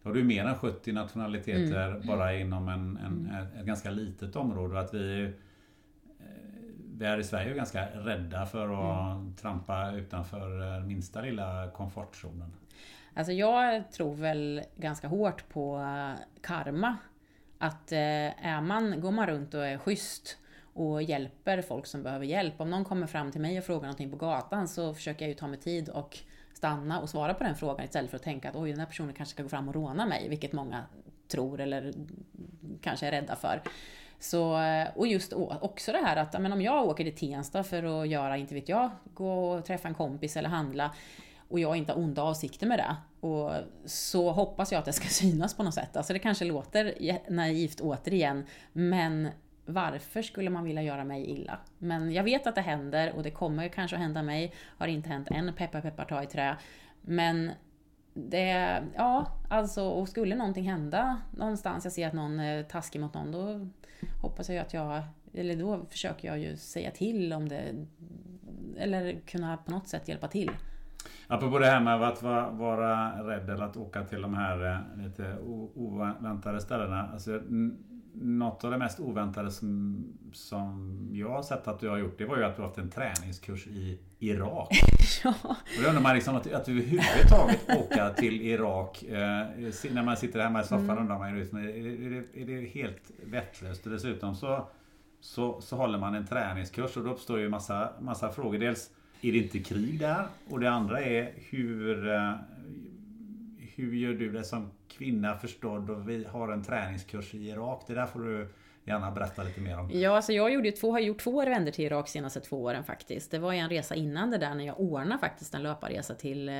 då 0.03 0.09
har 0.09 0.13
du 0.13 0.23
mer 0.23 0.45
än 0.45 0.55
70 0.55 0.91
nationaliteter 0.91 1.87
mm. 1.87 2.07
bara 2.07 2.33
inom 2.33 2.69
en, 2.69 2.97
en, 2.97 3.29
mm. 3.29 3.59
ett 3.59 3.65
ganska 3.65 3.91
litet 3.91 4.35
område. 4.35 4.79
Att 4.79 4.93
vi, 4.93 5.23
eh, 5.23 5.31
vi 6.97 7.05
är 7.05 7.17
i 7.17 7.23
Sverige 7.23 7.53
ganska 7.53 7.85
rädda 7.85 8.45
för 8.45 8.63
att 8.63 9.15
mm. 9.15 9.35
trampa 9.35 9.91
utanför 9.91 10.75
eh, 10.77 10.83
minsta 10.83 11.21
lilla 11.21 11.71
komfortzonen. 11.73 12.53
Alltså 13.13 13.33
jag 13.33 13.91
tror 13.91 14.15
väl 14.15 14.61
ganska 14.75 15.07
hårt 15.07 15.49
på 15.49 15.85
karma. 16.41 16.97
Att 17.57 17.91
är 17.91 18.61
man, 18.61 19.01
går 19.01 19.11
man 19.11 19.27
runt 19.27 19.53
och 19.53 19.65
är 19.65 19.77
schysst 19.77 20.37
och 20.73 21.03
hjälper 21.03 21.61
folk 21.61 21.85
som 21.85 22.03
behöver 22.03 22.25
hjälp. 22.25 22.61
Om 22.61 22.69
någon 22.69 22.85
kommer 22.85 23.07
fram 23.07 23.31
till 23.31 23.41
mig 23.41 23.57
och 23.57 23.63
frågar 23.63 23.81
någonting 23.81 24.11
på 24.11 24.17
gatan 24.17 24.67
så 24.67 24.93
försöker 24.93 25.25
jag 25.25 25.29
ju 25.29 25.35
ta 25.35 25.47
mig 25.47 25.59
tid 25.59 25.89
och 25.89 26.17
stanna 26.53 26.99
och 26.99 27.09
svara 27.09 27.33
på 27.33 27.43
den 27.43 27.55
frågan 27.55 27.85
istället 27.85 28.09
för 28.09 28.17
att 28.17 28.23
tänka 28.23 28.49
att 28.49 28.55
oj, 28.55 28.69
den 28.69 28.79
här 28.79 28.87
personen 28.87 29.13
kanske 29.13 29.33
ska 29.33 29.43
gå 29.43 29.49
fram 29.49 29.67
och 29.67 29.75
råna 29.75 30.05
mig, 30.05 30.29
vilket 30.29 30.53
många 30.53 30.83
tror 31.27 31.61
eller 31.61 31.93
kanske 32.81 33.07
är 33.07 33.11
rädda 33.11 33.35
för. 33.35 33.61
Så, 34.19 34.59
och 34.95 35.07
just 35.07 35.33
också 35.61 35.91
det 35.91 35.97
här 35.97 36.17
att 36.17 36.41
men 36.41 36.53
om 36.53 36.61
jag 36.61 36.87
åker 36.87 37.03
till 37.03 37.15
Tensta 37.15 37.63
för 37.63 38.01
att 38.01 38.07
göra, 38.07 38.37
inte 38.37 38.55
vet 38.55 38.69
jag, 38.69 38.91
gå 39.13 39.51
och 39.51 39.65
träffa 39.65 39.87
en 39.87 39.93
kompis 39.93 40.37
eller 40.37 40.49
handla 40.49 40.91
och 41.51 41.59
jag 41.59 41.75
inte 41.75 41.93
har 41.93 41.99
onda 41.99 42.21
avsikter 42.21 42.67
med 42.67 42.79
det. 42.79 42.95
Och 43.27 43.51
så 43.85 44.31
hoppas 44.31 44.71
jag 44.71 44.79
att 44.79 44.85
det 44.85 44.93
ska 44.93 45.07
synas 45.09 45.53
på 45.53 45.63
något 45.63 45.73
sätt. 45.73 45.97
Alltså 45.97 46.13
det 46.13 46.19
kanske 46.19 46.45
låter 46.45 46.95
naivt 47.31 47.81
återigen, 47.81 48.45
men 48.73 49.29
varför 49.73 50.21
skulle 50.21 50.49
man 50.49 50.63
vilja 50.63 50.81
göra 50.81 51.03
mig 51.03 51.29
illa? 51.29 51.59
Men 51.77 52.11
jag 52.11 52.23
vet 52.23 52.47
att 52.47 52.55
det 52.55 52.61
händer 52.61 53.13
och 53.15 53.23
det 53.23 53.31
kommer 53.31 53.67
kanske 53.67 53.95
att 53.95 54.01
hända 54.01 54.23
mig. 54.23 54.53
Har 54.77 54.87
inte 54.87 55.09
hänt 55.09 55.27
än, 55.31 55.53
peppar 55.53 55.81
peppar 55.81 56.05
ta 56.05 56.23
i 56.23 56.27
trä. 56.27 56.57
Men 57.01 57.51
det, 58.13 58.83
ja, 58.95 59.25
alltså 59.49 59.83
och 59.83 60.09
skulle 60.09 60.35
någonting 60.35 60.69
hända 60.69 61.21
någonstans, 61.37 61.85
jag 61.85 61.93
ser 61.93 62.07
att 62.07 62.13
någon 62.13 62.39
är 62.39 62.63
taskig 62.63 63.01
mot 63.01 63.13
någon, 63.13 63.31
då 63.31 63.67
hoppas 64.21 64.49
jag 64.49 64.57
att 64.57 64.73
jag, 64.73 65.03
eller 65.33 65.55
då 65.55 65.85
försöker 65.89 66.27
jag 66.27 66.39
ju 66.39 66.57
säga 66.57 66.91
till 66.91 67.33
om 67.33 67.49
det, 67.49 67.85
eller 68.77 69.19
kunna 69.25 69.57
på 69.57 69.71
något 69.71 69.87
sätt 69.87 70.07
hjälpa 70.07 70.27
till. 70.27 70.51
Apropå 71.31 71.59
det 71.59 71.65
här 71.65 71.79
med 71.79 72.03
att 72.03 72.23
vara, 72.23 72.49
vara 72.49 73.09
rädd 73.27 73.49
eller 73.49 73.63
att 73.63 73.77
åka 73.77 74.03
till 74.03 74.21
de 74.21 74.33
här 74.33 74.71
eh, 74.71 75.03
lite 75.03 75.37
oväntade 75.75 76.61
ställena. 76.61 77.09
Alltså, 77.13 77.41
något 78.13 78.63
av 78.63 78.71
det 78.71 78.77
mest 78.77 78.99
oväntade 78.99 79.51
som, 79.51 80.03
som 80.33 80.99
jag 81.11 81.29
har 81.29 81.43
sett 81.43 81.67
att 81.67 81.79
du 81.79 81.89
har 81.89 81.97
gjort 81.97 82.17
det 82.17 82.25
var 82.25 82.37
ju 82.37 82.43
att 82.43 82.55
du 82.55 82.61
har 82.61 82.67
haft 82.67 82.79
en 82.79 82.89
träningskurs 82.89 83.67
i 83.67 83.99
Irak. 84.19 84.67
ja. 85.23 85.33
Och 85.43 85.83
då 85.83 85.87
undrar 85.87 86.01
man 86.01 86.15
liksom 86.15 86.35
att, 86.35 86.53
att 86.53 86.69
överhuvudtaget 86.69 87.69
åka 87.77 88.09
till 88.09 88.41
Irak 88.41 89.03
eh, 89.03 89.47
när 89.91 90.03
man 90.03 90.17
sitter 90.17 90.39
hemma 90.39 90.61
i 90.61 90.63
soffan 90.63 90.83
mm. 90.83 90.97
undrar 90.97 91.19
man 91.19 91.33
ju 91.33 91.39
liksom, 91.39 91.57
är, 91.57 91.63
det, 92.09 92.41
är 92.41 92.45
det 92.45 92.67
helt 92.67 93.11
vettlöst? 93.25 93.85
Och 93.85 93.91
dessutom 93.91 94.35
så, 94.35 94.67
så, 95.21 95.61
så 95.61 95.75
håller 95.75 95.99
man 95.99 96.15
en 96.15 96.27
träningskurs 96.27 96.97
och 96.97 97.03
då 97.03 97.11
uppstår 97.11 97.39
ju 97.39 97.49
massa, 97.49 97.89
massa 97.99 98.29
frågor. 98.29 98.59
Dels 98.59 98.89
är 99.21 99.31
det 99.31 99.37
inte 99.37 99.59
krig 99.59 99.99
där? 99.99 100.25
Och 100.49 100.59
det 100.59 100.71
andra 100.71 101.01
är 101.01 101.33
hur, 101.35 102.11
eh, 102.13 102.33
hur 103.75 103.93
gör 103.93 104.13
du 104.13 104.31
det 104.31 104.43
som 104.43 104.71
kvinna 104.87 105.37
förstådd 105.37 105.89
och 105.89 106.09
vi 106.09 106.25
har 106.25 106.51
en 106.51 106.63
träningskurs 106.63 107.33
i 107.33 107.49
Irak? 107.49 107.83
Det 107.87 107.93
där 107.93 108.05
får 108.05 108.19
du 108.19 108.47
gärna 108.91 109.11
berätta 109.11 109.43
lite 109.43 109.61
mer 109.61 109.79
om. 109.79 109.89
Ja, 109.93 110.15
alltså 110.15 110.33
jag 110.33 110.53
gjorde 110.53 110.71
två, 110.71 110.91
har 110.91 110.99
gjort 110.99 111.21
två 111.21 111.45
vändor 111.45 111.71
till 111.71 111.85
Irak 111.85 112.09
senaste 112.09 112.39
två 112.39 112.63
åren 112.63 112.83
faktiskt. 112.83 113.31
Det 113.31 113.39
var 113.39 113.53
en 113.53 113.69
resa 113.69 113.95
innan 113.95 114.31
det 114.31 114.37
där 114.37 114.55
när 114.55 114.65
jag 114.65 114.79
ordnade 114.79 115.19
faktiskt 115.19 115.53
en 115.53 115.63
löparresa 115.63 116.15
till 116.15 116.49
eh, 116.49 116.53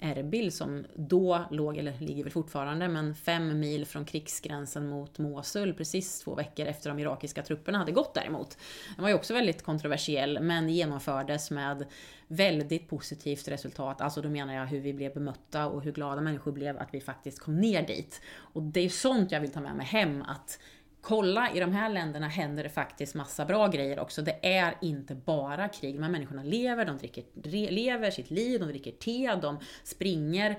Erbil 0.00 0.52
som 0.52 0.84
då 0.94 1.44
låg, 1.50 1.76
eller 1.76 1.98
ligger 1.98 2.22
väl 2.22 2.32
fortfarande, 2.32 2.88
men 2.88 3.14
fem 3.14 3.60
mil 3.60 3.86
från 3.86 4.04
krigsgränsen 4.04 4.88
mot 4.88 5.18
Mosul 5.18 5.74
precis 5.74 6.20
två 6.20 6.34
veckor 6.34 6.66
efter 6.66 6.90
de 6.90 6.98
irakiska 6.98 7.42
trupperna 7.42 7.78
hade 7.78 7.92
gått 7.92 8.14
däremot. 8.14 8.58
Den 8.96 9.02
var 9.02 9.08
ju 9.08 9.14
också 9.14 9.34
väldigt 9.34 9.62
kontroversiell, 9.62 10.40
men 10.40 10.68
genomfördes 10.68 11.50
med 11.50 11.86
väldigt 12.28 12.88
positivt 12.88 13.48
resultat. 13.48 14.00
Alltså 14.00 14.22
då 14.22 14.28
menar 14.28 14.54
jag 14.54 14.66
hur 14.66 14.80
vi 14.80 14.92
blev 14.92 15.14
bemötta 15.14 15.66
och 15.66 15.82
hur 15.82 15.92
glada 15.92 16.20
människor 16.20 16.52
blev 16.52 16.78
att 16.78 16.94
vi 16.94 17.00
faktiskt 17.00 17.38
kom 17.38 17.56
ner 17.56 17.86
dit. 17.86 18.20
Och 18.36 18.62
det 18.62 18.80
är 18.80 18.88
sånt 18.88 19.32
jag 19.32 19.40
vill 19.40 19.52
ta 19.52 19.60
med 19.60 19.76
mig 19.76 19.86
hem, 19.86 20.22
att 20.22 20.58
kolla 21.06 21.52
i 21.52 21.60
de 21.60 21.72
här 21.72 21.88
länderna 21.88 22.28
händer 22.28 22.62
det 22.62 22.68
faktiskt 22.68 23.14
massa 23.14 23.44
bra 23.44 23.68
grejer 23.68 23.98
också. 23.98 24.22
Det 24.22 24.38
är 24.42 24.74
inte 24.82 25.14
bara 25.14 25.68
krig. 25.68 25.94
De 25.94 26.02
här 26.02 26.10
människorna 26.10 26.42
lever, 26.42 26.84
de 26.84 26.98
dricker, 26.98 27.24
lever 27.70 28.10
sitt 28.10 28.30
liv, 28.30 28.60
de 28.60 28.68
dricker 28.68 28.92
te, 28.92 29.34
de 29.42 29.58
springer. 29.84 30.58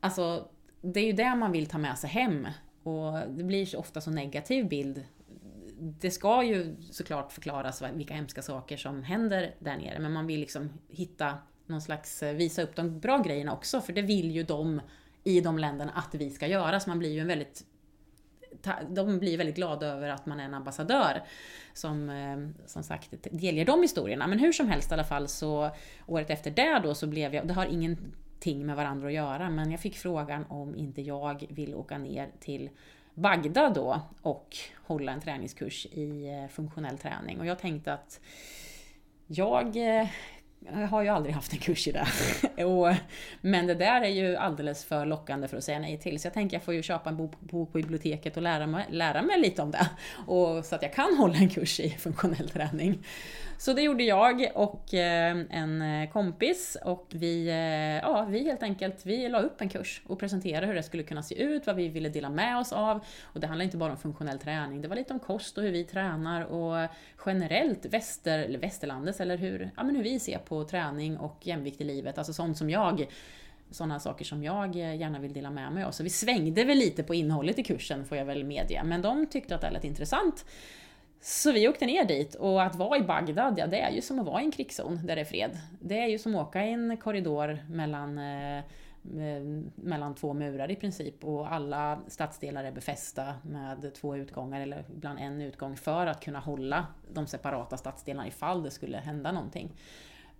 Alltså, 0.00 0.48
det 0.80 1.00
är 1.00 1.04
ju 1.04 1.12
det 1.12 1.34
man 1.34 1.52
vill 1.52 1.66
ta 1.66 1.78
med 1.78 1.98
sig 1.98 2.10
hem. 2.10 2.48
Och 2.82 3.12
det 3.28 3.44
blir 3.44 3.66
så 3.66 3.78
ofta 3.78 4.00
så 4.00 4.10
negativ 4.10 4.68
bild. 4.68 5.04
Det 5.78 6.10
ska 6.10 6.42
ju 6.42 6.76
såklart 6.90 7.32
förklaras 7.32 7.82
vilka 7.94 8.14
hemska 8.14 8.42
saker 8.42 8.76
som 8.76 9.02
händer 9.02 9.54
där 9.58 9.76
nere, 9.76 9.98
men 9.98 10.12
man 10.12 10.26
vill 10.26 10.40
liksom 10.40 10.70
hitta 10.88 11.38
någon 11.66 11.80
slags, 11.80 12.22
eh, 12.22 12.34
visa 12.34 12.62
upp 12.62 12.76
de 12.76 13.00
bra 13.00 13.18
grejerna 13.18 13.52
också, 13.52 13.80
för 13.80 13.92
det 13.92 14.02
vill 14.02 14.30
ju 14.30 14.42
de 14.42 14.80
i 15.24 15.40
de 15.40 15.58
länderna 15.58 15.92
att 15.92 16.14
vi 16.14 16.30
ska 16.30 16.46
göra, 16.46 16.80
så 16.80 16.90
man 16.90 16.98
blir 16.98 17.12
ju 17.12 17.20
en 17.20 17.26
väldigt 17.26 17.64
de 18.88 19.18
blir 19.18 19.38
väldigt 19.38 19.56
glada 19.56 19.86
över 19.86 20.08
att 20.08 20.26
man 20.26 20.40
är 20.40 20.44
en 20.44 20.54
ambassadör 20.54 21.22
som 21.72 22.10
eh, 22.10 22.66
som 22.66 22.82
sagt 22.82 23.14
delger 23.30 23.64
de 23.64 23.82
historierna. 23.82 24.26
Men 24.26 24.38
hur 24.38 24.52
som 24.52 24.68
helst 24.68 24.90
i 24.90 24.94
alla 24.94 25.04
fall 25.04 25.28
så 25.28 25.70
året 26.06 26.30
efter 26.30 26.50
det 26.50 26.80
då 26.82 26.94
så 26.94 27.06
blev 27.06 27.34
jag, 27.34 27.46
det 27.48 27.54
har 27.54 27.66
ingenting 27.66 28.66
med 28.66 28.76
varandra 28.76 29.06
att 29.06 29.14
göra, 29.14 29.50
men 29.50 29.70
jag 29.70 29.80
fick 29.80 29.96
frågan 29.96 30.44
om 30.48 30.76
inte 30.76 31.02
jag 31.02 31.46
vill 31.50 31.74
åka 31.74 31.98
ner 31.98 32.28
till 32.40 32.70
Bagdad 33.14 33.74
då 33.74 34.00
och 34.22 34.56
hålla 34.82 35.12
en 35.12 35.20
träningskurs 35.20 35.86
i 35.86 36.28
eh, 36.28 36.48
funktionell 36.48 36.98
träning. 36.98 37.40
Och 37.40 37.46
jag 37.46 37.58
tänkte 37.58 37.92
att 37.92 38.20
jag 39.26 39.76
eh, 39.76 40.08
jag 40.72 40.88
har 40.88 41.02
ju 41.02 41.08
aldrig 41.08 41.34
haft 41.34 41.52
en 41.52 41.58
kurs 41.58 41.88
i 41.88 41.92
det. 41.92 42.64
och, 42.64 42.94
men 43.40 43.66
det 43.66 43.74
där 43.74 44.00
är 44.00 44.08
ju 44.08 44.36
alldeles 44.36 44.84
för 44.84 45.06
lockande 45.06 45.48
för 45.48 45.56
att 45.56 45.64
säga 45.64 45.78
nej 45.78 45.98
till. 45.98 46.20
Så 46.20 46.26
jag 46.26 46.34
tänker 46.34 46.56
jag 46.56 46.62
får 46.62 46.74
ju 46.74 46.82
köpa 46.82 47.10
en 47.10 47.16
bok, 47.16 47.32
på 47.50 47.64
biblioteket 47.64 48.36
och 48.36 48.42
lära 48.42 48.66
mig, 48.66 48.86
lära 48.90 49.22
mig 49.22 49.40
lite 49.40 49.62
om 49.62 49.70
det. 49.70 49.88
Och, 50.26 50.64
så 50.64 50.74
att 50.74 50.82
jag 50.82 50.92
kan 50.92 51.16
hålla 51.16 51.34
en 51.34 51.48
kurs 51.48 51.80
i 51.80 51.90
funktionell 51.90 52.48
träning. 52.50 52.98
Så 53.58 53.72
det 53.72 53.82
gjorde 53.82 54.04
jag 54.04 54.50
och 54.54 54.94
eh, 54.94 55.36
en 55.50 55.82
eh, 55.82 56.10
kompis 56.10 56.76
och 56.84 57.06
vi, 57.10 57.48
eh, 57.48 58.08
ja, 58.08 58.26
vi 58.30 58.44
helt 58.44 58.62
enkelt, 58.62 59.06
vi 59.06 59.28
la 59.28 59.40
upp 59.40 59.60
en 59.60 59.68
kurs 59.68 60.02
och 60.06 60.18
presenterade 60.18 60.66
hur 60.66 60.74
det 60.74 60.82
skulle 60.82 61.02
kunna 61.02 61.22
se 61.22 61.42
ut, 61.42 61.66
vad 61.66 61.76
vi 61.76 61.88
ville 61.88 62.08
dela 62.08 62.30
med 62.30 62.58
oss 62.58 62.72
av. 62.72 63.04
Och 63.22 63.40
det 63.40 63.46
handlar 63.46 63.64
inte 63.64 63.76
bara 63.76 63.92
om 63.92 63.98
funktionell 63.98 64.38
träning, 64.38 64.82
det 64.82 64.88
var 64.88 64.96
lite 64.96 65.12
om 65.12 65.20
kost 65.20 65.58
och 65.58 65.64
hur 65.64 65.72
vi 65.72 65.84
tränar 65.84 66.44
och 66.44 66.88
generellt 67.26 67.86
väster, 67.86 68.38
eller 68.38 68.58
västerlandets, 68.58 69.20
eller 69.20 69.36
hur, 69.36 69.70
ja, 69.76 69.84
men 69.84 69.96
hur 69.96 70.02
vi 70.02 70.20
ser 70.20 70.38
på 70.38 70.64
träning 70.64 71.16
och 71.16 71.38
jämvikt 71.42 71.80
i 71.80 71.84
livet, 71.84 72.18
alltså 72.18 72.32
sånt 72.32 72.58
som 72.58 72.70
jag 72.70 73.06
sådana 73.70 74.00
saker 74.00 74.24
som 74.24 74.44
jag 74.44 74.76
gärna 74.76 75.18
vill 75.18 75.32
dela 75.32 75.50
med 75.50 75.72
mig 75.72 75.84
av. 75.84 75.90
Så 75.90 76.02
vi 76.02 76.10
svängde 76.10 76.64
väl 76.64 76.78
lite 76.78 77.02
på 77.02 77.14
innehållet 77.14 77.58
i 77.58 77.62
kursen 77.62 78.04
får 78.04 78.18
jag 78.18 78.24
väl 78.24 78.44
medge, 78.44 78.82
men 78.84 79.02
de 79.02 79.26
tyckte 79.26 79.54
att 79.54 79.60
det 79.60 79.70
lät 79.70 79.84
intressant. 79.84 80.44
Så 81.28 81.52
vi 81.52 81.68
åkte 81.68 81.86
ner 81.86 82.04
dit 82.04 82.34
och 82.34 82.62
att 82.62 82.76
vara 82.76 82.98
i 82.98 83.02
Bagdad, 83.02 83.58
ja 83.58 83.66
det 83.66 83.80
är 83.80 83.90
ju 83.90 84.00
som 84.00 84.18
att 84.18 84.26
vara 84.26 84.42
i 84.42 84.44
en 84.44 84.50
krigszon 84.50 85.06
där 85.06 85.14
det 85.16 85.20
är 85.20 85.24
fred. 85.24 85.58
Det 85.80 86.00
är 86.00 86.06
ju 86.06 86.18
som 86.18 86.34
att 86.34 86.48
åka 86.48 86.64
i 86.64 86.72
en 86.72 86.96
korridor 86.96 87.58
mellan, 87.70 88.18
eh, 88.18 88.58
eh 88.58 89.42
mellan 89.74 90.14
två 90.14 90.34
murar 90.34 90.70
i 90.70 90.76
princip 90.76 91.24
och 91.24 91.52
alla 91.52 92.00
stadsdelar 92.08 92.64
är 92.64 92.72
befästa 92.72 93.34
med 93.42 93.94
två 93.94 94.16
utgångar 94.16 94.60
eller 94.60 94.84
ibland 94.94 95.18
en 95.18 95.40
utgång 95.40 95.76
för 95.76 96.06
att 96.06 96.24
kunna 96.24 96.38
hålla 96.38 96.86
de 97.12 97.26
separata 97.26 97.76
stadsdelarna 97.76 98.28
ifall 98.28 98.62
det 98.62 98.70
skulle 98.70 98.96
hända 98.96 99.32
någonting. 99.32 99.72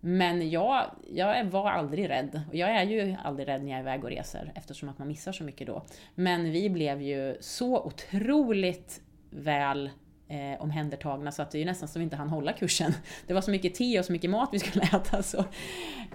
Men 0.01 0.51
jag, 0.51 0.85
jag 1.11 1.45
var 1.45 1.71
aldrig 1.71 2.09
rädd. 2.09 2.41
Och 2.49 2.55
jag 2.55 2.71
är 2.71 2.85
ju 2.85 3.17
aldrig 3.25 3.49
rädd 3.49 3.63
när 3.63 3.71
jag 3.71 3.79
är 3.79 3.83
iväg 3.83 4.05
och 4.05 4.11
reser 4.11 4.53
eftersom 4.55 4.89
att 4.89 4.99
man 4.99 5.09
missar 5.09 5.33
så 5.33 5.45
mycket 5.45 5.67
då. 5.67 5.85
Men 6.15 6.53
vi 6.53 6.71
blev 6.71 7.03
ju 7.03 7.37
så 7.41 7.85
otroligt 7.85 9.03
väl 9.31 9.91
eh, 10.29 10.63
omhändertagna 10.63 11.33
så 11.33 11.43
att 11.43 11.51
det 11.51 11.59
är 11.59 11.61
ju 11.61 11.65
nästan 11.65 11.89
som 11.89 12.01
vi 12.01 12.05
inte 12.05 12.17
hann 12.17 12.29
hålla 12.29 12.53
kursen. 12.53 12.93
Det 13.27 13.35
var 13.35 13.41
så 13.41 13.51
mycket 13.51 13.75
te 13.75 13.99
och 13.99 14.05
så 14.05 14.13
mycket 14.13 14.31
mat 14.31 14.49
vi 14.53 14.59
skulle 14.59 14.85
äta. 14.85 15.23
Så. 15.23 15.45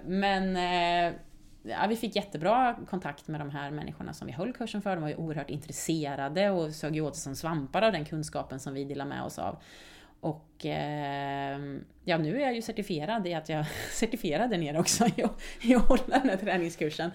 Men 0.04 0.56
eh, 0.56 1.14
ja, 1.62 1.86
vi 1.88 1.96
fick 1.96 2.16
jättebra 2.16 2.76
kontakt 2.90 3.28
med 3.28 3.40
de 3.40 3.50
här 3.50 3.70
människorna 3.70 4.12
som 4.12 4.26
vi 4.26 4.32
höll 4.32 4.52
kursen 4.52 4.82
för. 4.82 4.96
De 4.96 5.02
var 5.02 5.08
ju 5.08 5.16
oerhört 5.16 5.50
intresserade 5.50 6.50
och 6.50 6.72
sög 6.72 7.04
åt 7.04 7.16
sig 7.16 7.22
som 7.22 7.36
svampar 7.36 7.82
av 7.82 7.92
den 7.92 8.04
kunskapen 8.04 8.60
som 8.60 8.74
vi 8.74 8.84
delade 8.84 9.10
med 9.10 9.22
oss 9.22 9.38
av. 9.38 9.62
Och 10.20 10.66
eh, 10.66 11.58
ja, 12.04 12.18
nu 12.18 12.36
är 12.36 12.40
jag 12.40 12.54
ju 12.54 12.62
certifierad 12.62 13.26
i 13.26 13.34
att 13.34 13.48
jag 13.48 13.66
certifierade 13.92 14.56
ner 14.56 14.78
också 14.78 15.06
i 15.16 15.22
att, 15.22 15.42
i 15.60 15.74
att 15.74 15.88
hålla 15.88 16.18
den 16.18 16.28
här 16.28 16.36
träningskursen. 16.36 17.10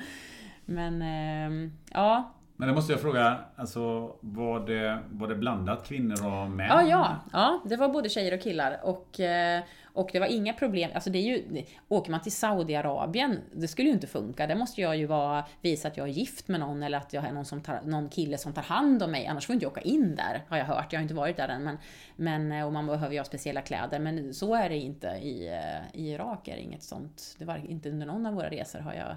Men 0.66 1.02
eh, 1.02 1.72
ja, 1.92 2.37
men 2.60 2.68
det 2.68 2.74
måste 2.74 2.94
jag 2.94 3.02
fråga, 3.02 3.40
alltså 3.56 4.16
var 4.20 4.60
det, 4.60 5.00
var 5.10 5.28
det 5.28 5.36
blandat 5.36 5.88
kvinnor 5.88 6.26
och 6.26 6.50
män? 6.50 6.68
Ja, 6.70 6.82
ja, 6.82 7.16
ja, 7.34 7.62
det 7.66 7.76
var 7.76 7.90
både 7.90 8.10
tjejer 8.10 8.34
och 8.34 8.42
killar. 8.42 8.80
Och, 8.84 9.20
eh, 9.20 9.64
och 9.84 10.10
det 10.14 10.20
var 10.20 10.28
inga 10.28 10.54
problem. 10.54 10.92
Alltså 10.94 11.10
det 11.10 11.18
är 11.18 11.22
ju, 11.22 11.64
åker 11.88 12.12
man 12.12 12.22
till 12.22 12.32
Saudiarabien, 12.32 13.40
det 13.54 13.68
skulle 13.68 13.88
ju 13.88 13.94
inte 13.94 14.08
funka. 14.08 14.48
Där 14.48 14.56
måste 14.56 14.82
jag 14.82 14.98
ju 14.98 15.06
vara, 15.06 15.46
visa 15.62 15.88
att 15.88 15.98
jag 15.98 16.08
är 16.08 16.12
gift 16.12 16.48
med 16.48 16.60
någon 16.60 16.84
eller 16.84 16.98
att 16.98 17.14
jag 17.14 17.24
är 17.24 17.32
någon, 17.32 17.46
som 17.46 17.62
tar, 17.62 17.82
någon 17.86 18.10
kille 18.10 18.38
som 18.38 18.54
tar 18.54 18.62
hand 18.62 19.04
om 19.04 19.12
mig. 19.12 19.28
Annars 19.28 19.46
får 19.46 19.54
jag 19.54 19.58
inte 19.58 19.68
åka 19.68 19.82
in 19.82 20.16
där, 20.16 20.44
har 20.50 20.58
jag 20.58 20.66
hört. 20.66 20.94
Jag 20.94 21.00
har 21.00 21.04
inte 21.04 21.16
varit 21.16 21.38
där 21.38 21.50
än. 21.50 21.64
Men, 21.64 21.78
men, 22.16 22.64
och 22.66 22.74
man 22.74 22.88
behöver 22.88 23.14
ju 23.14 23.20
ha 23.20 23.26
speciella 23.26 23.62
kläder. 23.62 24.00
Men 24.00 24.34
så 24.34 24.56
är 24.56 24.70
det 24.70 24.78
inte 24.78 25.08
i, 25.08 25.48
eh, 25.48 26.02
i 26.02 26.12
Irak. 26.12 26.48
Är 26.48 26.56
det 26.56 26.62
inget 26.62 26.84
sånt. 26.84 27.36
Det 27.40 27.46
var 27.46 27.62
inte 27.70 27.90
under 27.90 28.06
någon 28.06 28.26
av 28.26 28.34
våra 28.34 28.50
resor 28.50 28.80
har 28.80 28.94
jag 28.94 29.16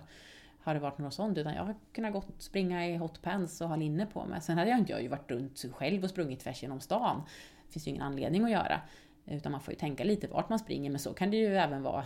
har 0.63 0.75
det 0.75 0.81
varit 0.81 0.99
något 0.99 1.15
sånt, 1.15 1.39
utan 1.39 1.55
jag 1.55 1.65
har 1.65 1.75
kunnat 1.93 2.13
gått, 2.13 2.29
springa 2.39 2.87
i 2.87 2.97
hotpants 2.97 3.61
och 3.61 3.69
ha 3.69 3.77
linne 3.77 4.07
på 4.07 4.25
mig. 4.25 4.41
Sen 4.41 4.59
hade 4.59 4.71
jag 4.71 4.79
inte 4.79 4.93
jag 4.93 5.03
ju 5.03 5.09
varit 5.09 5.31
runt 5.31 5.65
själv 5.73 6.05
och 6.05 6.11
sprungit 6.11 6.41
tvärs 6.41 6.63
genom 6.63 6.81
stan. 6.81 7.23
Det 7.67 7.73
finns 7.73 7.87
ju 7.87 7.91
ingen 7.91 8.03
anledning 8.03 8.45
att 8.45 8.51
göra. 8.51 8.81
Utan 9.27 9.53
man 9.53 9.61
får 9.61 9.75
ju 9.75 9.79
tänka 9.79 10.05
lite 10.05 10.27
vart 10.27 10.49
man 10.49 10.59
springer, 10.59 10.91
men 10.91 10.99
så 10.99 11.15
kan 11.15 11.31
det 11.31 11.37
ju 11.37 11.57
även 11.57 11.83
vara 11.83 12.05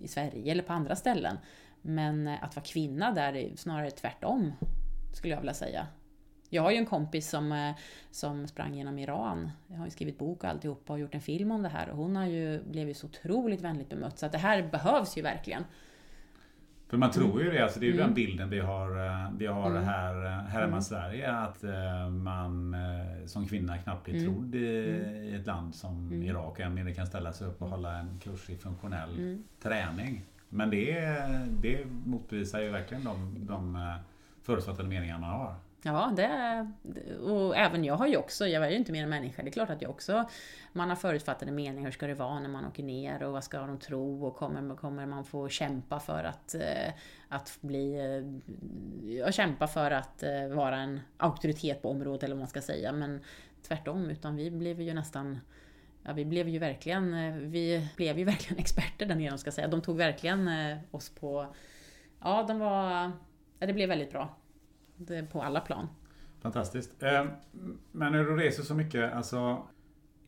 i 0.00 0.08
Sverige 0.08 0.52
eller 0.52 0.62
på 0.62 0.72
andra 0.72 0.96
ställen. 0.96 1.38
Men 1.82 2.28
eh, 2.28 2.44
att 2.44 2.56
vara 2.56 2.64
kvinna 2.64 3.12
där 3.12 3.36
är 3.36 3.56
snarare 3.56 3.90
tvärtom, 3.90 4.52
skulle 5.14 5.34
jag 5.34 5.40
vilja 5.40 5.54
säga. 5.54 5.86
Jag 6.48 6.62
har 6.62 6.70
ju 6.70 6.76
en 6.76 6.86
kompis 6.86 7.30
som, 7.30 7.52
eh, 7.52 7.74
som 8.10 8.46
sprang 8.48 8.74
genom 8.74 8.98
Iran. 8.98 9.50
Jag 9.66 9.78
har 9.78 9.84
ju 9.84 9.90
skrivit 9.90 10.18
bok 10.18 10.44
och 10.44 10.50
alltihopa 10.50 10.92
och 10.92 10.98
gjort 10.98 11.14
en 11.14 11.20
film 11.20 11.50
om 11.50 11.62
det 11.62 11.68
här. 11.68 11.88
Och 11.88 11.96
hon 11.96 12.16
har 12.16 12.26
ju 12.26 12.62
blivit 12.62 12.96
så 12.96 13.06
otroligt 13.06 13.60
vänligt 13.60 13.88
bemött. 13.88 14.18
Så 14.18 14.26
att 14.26 14.32
det 14.32 14.38
här 14.38 14.62
behövs 14.62 15.16
ju 15.16 15.22
verkligen. 15.22 15.64
För 16.92 16.96
man 16.98 17.10
tror 17.10 17.42
ju 17.42 17.50
det, 17.50 17.60
alltså 17.64 17.80
det 17.80 17.86
är 17.86 17.88
ju 17.88 17.94
mm. 17.94 18.06
den 18.06 18.14
bilden 18.14 18.50
vi 18.50 18.60
har, 18.60 19.06
eh, 19.06 19.30
vi 19.38 19.46
har 19.46 19.70
mm. 19.70 19.84
här, 19.84 20.24
eh, 20.24 20.30
här 20.30 20.60
hemma 20.60 20.64
mm. 20.64 20.78
i 20.78 20.82
Sverige. 20.82 21.32
Att 21.32 21.64
eh, 21.64 22.08
man 22.10 22.76
som 23.26 23.46
kvinna 23.46 23.78
knappt 23.78 24.04
blir 24.04 24.14
mm. 24.14 24.34
trodd 24.34 24.54
i, 24.54 24.88
mm. 24.88 25.24
i 25.24 25.34
ett 25.34 25.46
land 25.46 25.74
som 25.74 26.06
mm. 26.06 26.22
Irak. 26.22 26.60
Än 26.60 26.74
mindre 26.74 26.94
kan 26.94 27.06
ställa 27.06 27.32
sig 27.32 27.46
upp 27.46 27.62
och 27.62 27.68
hålla 27.68 27.98
en 27.98 28.18
kurs 28.22 28.50
i 28.50 28.56
funktionell 28.56 29.38
träning. 29.62 30.24
Men 30.48 30.70
det, 30.70 31.00
det 31.62 31.84
motbevisar 32.04 32.60
ju 32.60 32.70
verkligen 32.70 33.04
de, 33.04 33.46
de 33.46 33.94
förutfattade 34.42 34.88
meningar 34.88 35.18
man 35.18 35.30
har. 35.30 35.54
Ja, 35.84 36.12
det, 36.16 36.66
och 37.20 37.56
även 37.56 37.84
jag 37.84 37.94
har 37.94 38.06
ju 38.06 38.16
också, 38.16 38.46
jag 38.46 38.64
är 38.64 38.70
ju 38.70 38.76
inte 38.76 38.92
mer 38.92 39.02
än 39.02 39.08
människa, 39.08 39.42
det 39.42 39.48
är 39.48 39.52
klart 39.52 39.70
att 39.70 39.82
jag 39.82 39.90
också, 39.90 40.24
man 40.72 40.88
har 40.88 40.96
förutfattade 40.96 41.52
meningar, 41.52 41.84
hur 41.84 41.92
ska 41.92 42.06
det 42.06 42.14
vara 42.14 42.40
när 42.40 42.48
man 42.48 42.66
åker 42.66 42.82
ner? 42.82 43.22
Och 43.22 43.32
vad 43.32 43.44
ska 43.44 43.58
de 43.58 43.78
tro? 43.78 44.26
Och 44.26 44.36
kommer, 44.36 44.76
kommer 44.76 45.06
man 45.06 45.24
få 45.24 45.48
kämpa 45.48 46.00
för 46.00 46.24
att, 46.24 46.54
eh, 46.54 46.92
att 47.28 47.58
bli, 47.60 47.94
eh, 47.94 49.12
ja, 49.12 49.32
kämpa 49.32 49.66
för 49.66 49.90
att 49.90 50.22
eh, 50.22 50.48
vara 50.48 50.76
en 50.76 51.00
auktoritet 51.16 51.82
på 51.82 51.90
området 51.90 52.22
eller 52.22 52.34
vad 52.34 52.40
man 52.40 52.48
ska 52.48 52.60
säga, 52.60 52.92
men 52.92 53.20
tvärtom, 53.62 54.10
utan 54.10 54.36
vi 54.36 54.50
blev 54.50 54.80
ju 54.80 54.94
nästan 54.94 55.38
Ja, 56.04 56.12
vi 56.12 56.24
blev 56.24 56.48
ju 56.48 56.58
verkligen, 56.58 57.12
vi 57.50 57.88
blev 57.96 58.18
ju 58.18 58.24
verkligen 58.24 58.58
experter 58.62 59.06
där 59.06 59.14
nere, 59.14 59.38
ska 59.38 59.52
säga. 59.52 59.68
De 59.68 59.82
tog 59.82 59.96
verkligen 59.96 60.50
oss 60.90 61.10
på, 61.10 61.54
ja, 62.20 62.44
de 62.48 62.58
var, 62.58 63.12
ja, 63.58 63.66
det 63.66 63.72
blev 63.72 63.88
väldigt 63.88 64.10
bra 64.10 64.36
på 65.32 65.42
alla 65.42 65.60
plan. 65.60 65.88
Fantastiskt. 66.42 67.02
Ehm, 67.02 67.28
men 67.92 68.12
när 68.12 68.24
du 68.24 68.36
reser 68.36 68.62
så 68.62 68.74
mycket, 68.74 69.12
alltså 69.12 69.66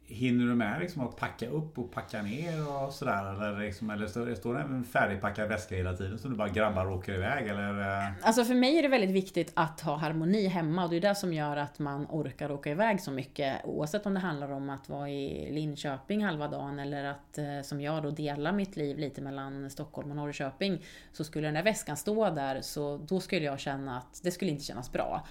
Hinner 0.06 0.46
du 0.46 0.54
med 0.54 0.80
liksom 0.80 1.02
att 1.02 1.16
packa 1.16 1.48
upp 1.48 1.78
och 1.78 1.92
packa 1.92 2.22
ner 2.22 2.68
och 2.68 2.92
sådär? 2.92 3.34
Eller, 3.34 3.60
liksom, 3.60 3.90
eller 3.90 4.06
står, 4.06 4.34
står 4.34 4.54
det 4.54 4.60
en 4.60 4.84
färdigpackad 4.84 5.48
väska 5.48 5.74
hela 5.74 5.96
tiden 5.96 6.18
som 6.18 6.30
du 6.30 6.36
bara 6.36 6.48
grabbar 6.48 6.86
och 6.86 6.96
åker 6.96 7.14
iväg? 7.14 7.48
Eller? 7.48 7.80
Eh? 7.80 8.12
Alltså 8.22 8.44
för 8.44 8.54
mig 8.54 8.78
är 8.78 8.82
det 8.82 8.88
väldigt 8.88 9.10
viktigt 9.10 9.52
att 9.54 9.80
ha 9.80 9.96
harmoni 9.96 10.46
hemma 10.46 10.84
och 10.84 10.90
det 10.90 10.96
är 10.96 11.00
det 11.00 11.14
som 11.14 11.32
gör 11.32 11.56
att 11.56 11.78
man 11.78 12.06
orkar 12.10 12.50
åka 12.50 12.70
iväg 12.70 13.00
så 13.00 13.10
mycket. 13.10 13.64
Oavsett 13.64 14.06
om 14.06 14.14
det 14.14 14.20
handlar 14.20 14.52
om 14.52 14.70
att 14.70 14.88
vara 14.88 15.10
i 15.10 15.52
Linköping 15.52 16.24
halva 16.24 16.48
dagen 16.48 16.78
eller 16.78 17.04
att 17.04 17.38
eh, 17.38 17.60
som 17.62 17.80
jag 17.80 18.02
då 18.02 18.10
dela 18.10 18.52
mitt 18.52 18.76
liv 18.76 18.98
lite 18.98 19.20
mellan 19.20 19.70
Stockholm 19.70 20.10
och 20.10 20.16
Norrköping. 20.16 20.82
Så 21.12 21.24
skulle 21.24 21.46
den 21.46 21.54
där 21.54 21.62
väskan 21.62 21.96
stå 21.96 22.30
där 22.30 22.60
så 22.60 22.96
då 22.96 23.20
skulle 23.20 23.44
jag 23.44 23.60
känna 23.60 23.98
att 23.98 24.20
det 24.22 24.30
skulle 24.30 24.50
inte 24.50 24.64
kännas 24.64 24.92
bra 24.92 25.26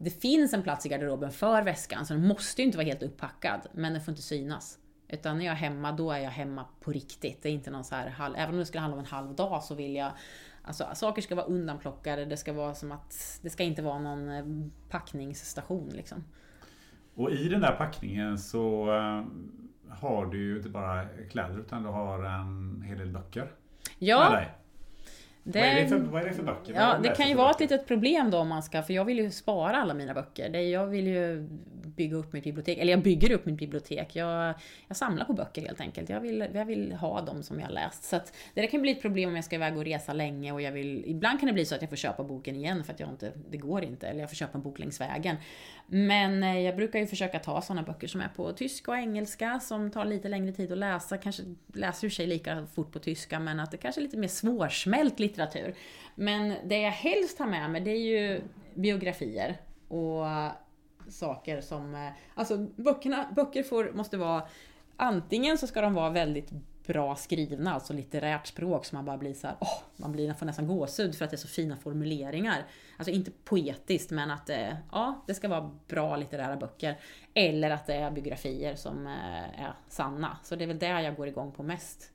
det 0.00 0.10
finns 0.10 0.54
en 0.54 0.62
plats 0.62 0.86
i 0.86 0.88
garderoben 0.88 1.30
för 1.30 1.62
väskan, 1.62 2.06
så 2.06 2.14
den 2.14 2.26
måste 2.26 2.62
ju 2.62 2.66
inte 2.66 2.78
vara 2.78 2.86
helt 2.86 3.02
uppackad, 3.02 3.60
men 3.72 3.92
den 3.92 4.02
får 4.02 4.12
inte 4.12 4.22
synas. 4.22 4.78
Utan 5.08 5.38
när 5.38 5.44
jag 5.44 5.52
är 5.52 5.56
hemma, 5.56 5.92
då 5.92 6.12
är 6.12 6.18
jag 6.18 6.30
hemma 6.30 6.64
på 6.80 6.92
riktigt. 6.92 7.42
Det 7.42 7.48
är 7.48 7.52
inte 7.52 7.70
någon 7.70 7.84
så 7.84 7.94
här, 7.94 8.34
även 8.36 8.54
om 8.54 8.58
det 8.58 8.66
skulle 8.66 8.80
handla 8.80 8.96
om 8.96 9.04
en 9.04 9.10
halv 9.10 9.34
dag 9.34 9.62
så 9.62 9.74
vill 9.74 9.94
jag 9.94 10.12
Alltså 10.62 10.88
saker 10.94 11.22
ska 11.22 11.34
vara 11.34 11.46
undanplockade, 11.46 12.24
det 12.24 12.36
ska 12.36 12.52
vara 12.52 12.74
som 12.74 12.92
att 12.92 13.40
det 13.42 13.50
ska 13.50 13.62
inte 13.62 13.82
vara 13.82 13.98
någon 13.98 14.28
eh, 14.28 14.44
packningsstation 14.90 15.88
liksom. 15.88 16.24
Och 17.14 17.30
i 17.30 17.48
den 17.48 17.60
där 17.60 17.76
packningen 17.76 18.38
så 18.38 18.94
eh, 18.96 19.24
har 19.94 20.26
du 20.26 20.38
ju 20.38 20.56
inte 20.56 20.68
bara 20.68 21.04
kläder 21.30 21.58
utan 21.58 21.82
du 21.82 21.88
har 21.88 22.24
en 22.24 22.82
hel 22.82 22.98
del 22.98 23.08
böcker. 23.08 23.52
Ja, 23.98 24.42
det, 25.52 25.60
vad, 25.60 25.68
är 25.68 25.82
det 25.82 25.88
för, 25.88 25.98
vad 25.98 26.22
är 26.22 26.26
det 26.26 26.34
för 26.34 26.42
böcker? 26.42 26.74
Ja, 26.74 26.98
det 27.02 27.08
kan 27.08 27.28
ju 27.28 27.34
vara 27.34 27.50
ett 27.50 27.60
litet 27.60 27.86
problem 27.86 28.30
då 28.30 28.38
om 28.38 28.48
man 28.48 28.62
ska, 28.62 28.82
för 28.82 28.94
jag 28.94 29.04
vill 29.04 29.18
ju 29.18 29.30
spara 29.30 29.76
alla 29.76 29.94
mina 29.94 30.14
böcker. 30.14 30.48
Det, 30.48 30.62
jag 30.62 30.86
vill 30.86 31.06
ju 31.06 31.48
bygga 31.96 32.16
upp 32.16 32.32
mitt 32.32 32.44
bibliotek, 32.44 32.78
eller 32.78 32.92
jag 32.92 33.02
bygger 33.02 33.32
upp 33.32 33.46
mitt 33.46 33.58
bibliotek. 33.58 34.16
Jag, 34.16 34.54
jag 34.88 34.96
samlar 34.96 35.24
på 35.24 35.32
böcker 35.32 35.62
helt 35.62 35.80
enkelt. 35.80 36.08
Jag 36.08 36.20
vill, 36.20 36.48
jag 36.54 36.64
vill 36.64 36.92
ha 36.92 37.20
dem 37.20 37.42
som 37.42 37.58
jag 37.60 37.66
har 37.66 37.72
läst. 37.72 38.04
Så 38.04 38.16
att, 38.16 38.36
det 38.54 38.60
där 38.60 38.68
kan 38.68 38.82
bli 38.82 38.92
ett 38.92 39.02
problem 39.02 39.28
om 39.28 39.36
jag 39.36 39.44
ska 39.44 39.56
iväg 39.56 39.76
och 39.76 39.84
resa 39.84 40.12
länge 40.12 40.52
och 40.52 40.62
jag 40.62 40.72
vill, 40.72 41.04
ibland 41.06 41.40
kan 41.40 41.46
det 41.46 41.52
bli 41.52 41.64
så 41.64 41.74
att 41.74 41.80
jag 41.82 41.90
får 41.90 41.96
köpa 41.96 42.24
boken 42.24 42.56
igen 42.56 42.84
för 42.84 42.92
att 42.92 43.00
jag 43.00 43.08
inte, 43.08 43.32
det 43.50 43.58
går 43.58 43.84
inte, 43.84 44.08
eller 44.08 44.20
jag 44.20 44.30
får 44.30 44.36
köpa 44.36 44.58
en 44.58 44.62
bok 44.62 44.78
längs 44.78 45.00
vägen. 45.00 45.36
Men 45.86 46.42
eh, 46.42 46.60
jag 46.60 46.76
brukar 46.76 46.98
ju 46.98 47.06
försöka 47.06 47.38
ta 47.38 47.62
sådana 47.62 47.82
böcker 47.82 48.06
som 48.06 48.20
är 48.20 48.28
på 48.28 48.52
tyska 48.52 48.90
och 48.90 48.96
engelska 48.96 49.60
som 49.60 49.90
tar 49.90 50.04
lite 50.04 50.28
längre 50.28 50.52
tid 50.52 50.72
att 50.72 50.78
läsa. 50.78 51.18
Kanske 51.18 51.42
läser 51.74 52.06
i 52.06 52.10
sig 52.10 52.26
lika 52.26 52.66
fort 52.66 52.92
på 52.92 52.98
tyska 52.98 53.40
men 53.40 53.60
att 53.60 53.70
det 53.70 53.76
kanske 53.76 54.00
är 54.00 54.02
lite 54.02 54.16
mer 54.16 54.28
svårsmält 54.28 55.18
litteratur. 55.18 55.74
Men 56.14 56.54
det 56.64 56.78
jag 56.78 56.90
helst 56.90 57.38
har 57.38 57.46
med 57.46 57.70
mig 57.70 57.80
det 57.80 57.90
är 57.90 58.20
ju 58.20 58.40
biografier 58.74 59.56
och 59.88 60.26
saker 61.10 61.60
som... 61.60 61.94
Eh, 61.94 62.08
alltså 62.34 62.56
böckerna, 62.76 63.28
böcker 63.36 63.62
får, 63.62 63.92
måste 63.94 64.16
vara... 64.16 64.42
Antingen 64.96 65.58
så 65.58 65.66
ska 65.66 65.80
de 65.80 65.94
vara 65.94 66.10
väldigt 66.10 66.50
bra 66.88 67.16
skrivna, 67.16 67.74
alltså 67.74 67.92
litterärt 67.92 68.46
språk 68.46 68.84
som 68.84 68.96
man 68.96 69.04
bara 69.04 69.18
blir 69.18 69.34
så 69.34 69.46
här, 69.46 69.56
åh, 69.60 69.80
man 69.96 70.12
blir, 70.12 70.34
får 70.34 70.46
nästan 70.46 70.66
gåshud 70.66 71.14
för 71.14 71.24
att 71.24 71.30
det 71.30 71.34
är 71.34 71.38
så 71.38 71.48
fina 71.48 71.76
formuleringar. 71.76 72.66
Alltså 72.96 73.12
inte 73.12 73.30
poetiskt, 73.44 74.10
men 74.10 74.30
att 74.30 74.46
det, 74.46 74.76
ja, 74.92 75.24
det 75.26 75.34
ska 75.34 75.48
vara 75.48 75.70
bra 75.88 76.16
litterära 76.16 76.56
böcker. 76.56 76.98
Eller 77.34 77.70
att 77.70 77.86
det 77.86 77.94
är 77.94 78.10
biografier 78.10 78.76
som 78.76 79.06
eh, 79.06 79.62
är 79.62 79.74
sanna. 79.88 80.38
Så 80.42 80.56
det 80.56 80.64
är 80.64 80.68
väl 80.68 80.78
det 80.78 80.86
jag 81.02 81.16
går 81.16 81.28
igång 81.28 81.52
på 81.52 81.62
mest. 81.62 82.12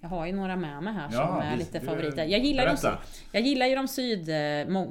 Jag 0.00 0.08
har 0.08 0.26
ju 0.26 0.32
några 0.32 0.56
med 0.56 0.82
mig 0.82 0.92
här 0.94 1.08
Ja, 1.12 1.26
som 1.26 1.38
är 1.38 1.56
visst, 1.56 1.72
lite 1.72 1.86
favoriter. 1.86 2.24
Jag 2.24 2.40
gillar, 2.40 2.66
de, 2.66 2.96
jag 3.32 3.42
gillar 3.42 3.66
ju 3.66 3.74
de 3.74 3.88
syd, 3.88 4.30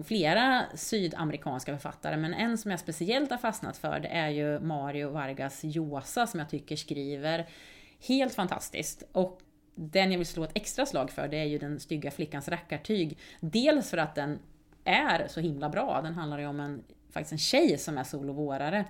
flera 0.05 0.64
sydamerikanska 0.76 1.72
författare, 1.72 2.18
men 2.18 2.34
en 2.34 2.57
som 2.57 2.72
jag 2.72 2.80
speciellt 2.80 3.32
har 3.32 3.38
fastnat 3.38 3.78
för 3.78 3.99
det 3.99 4.07
är 4.07 4.30
ju 4.30 4.60
Mario 4.60 5.10
Vargas 5.10 5.64
Llosa 5.64 6.28
som 6.28 6.39
jag 6.39 6.49
tycker 6.49 6.76
skriver 6.76 7.47
helt 8.07 8.34
fantastiskt. 8.34 9.03
Och 9.12 9.39
den 9.76 10.12
jag 10.12 10.18
vill 10.18 10.28
slå 10.28 10.43
ett 10.43 10.51
extra 10.53 10.86
slag 10.86 11.12
för 11.12 11.28
det 11.28 11.38
är 11.38 11.45
ju 11.45 11.57
Den 11.57 11.80
stygga 11.80 12.12
flickans 12.12 12.47
rackartyg. 12.47 13.18
Dels 13.39 13.89
för 13.89 13.97
att 13.97 14.16
den 14.16 14.39
är 14.84 15.28
så 15.28 15.39
himla 15.39 15.70
bra. 15.70 16.01
Den 16.01 16.14
handlar 16.14 16.39
ju 16.39 16.47
om 16.47 16.60
en, 16.60 16.84
faktiskt 17.12 17.32
en 17.32 17.38
tjej 17.38 17.78
som 17.78 17.97
är 17.97 18.03
solovårare. 18.03 18.86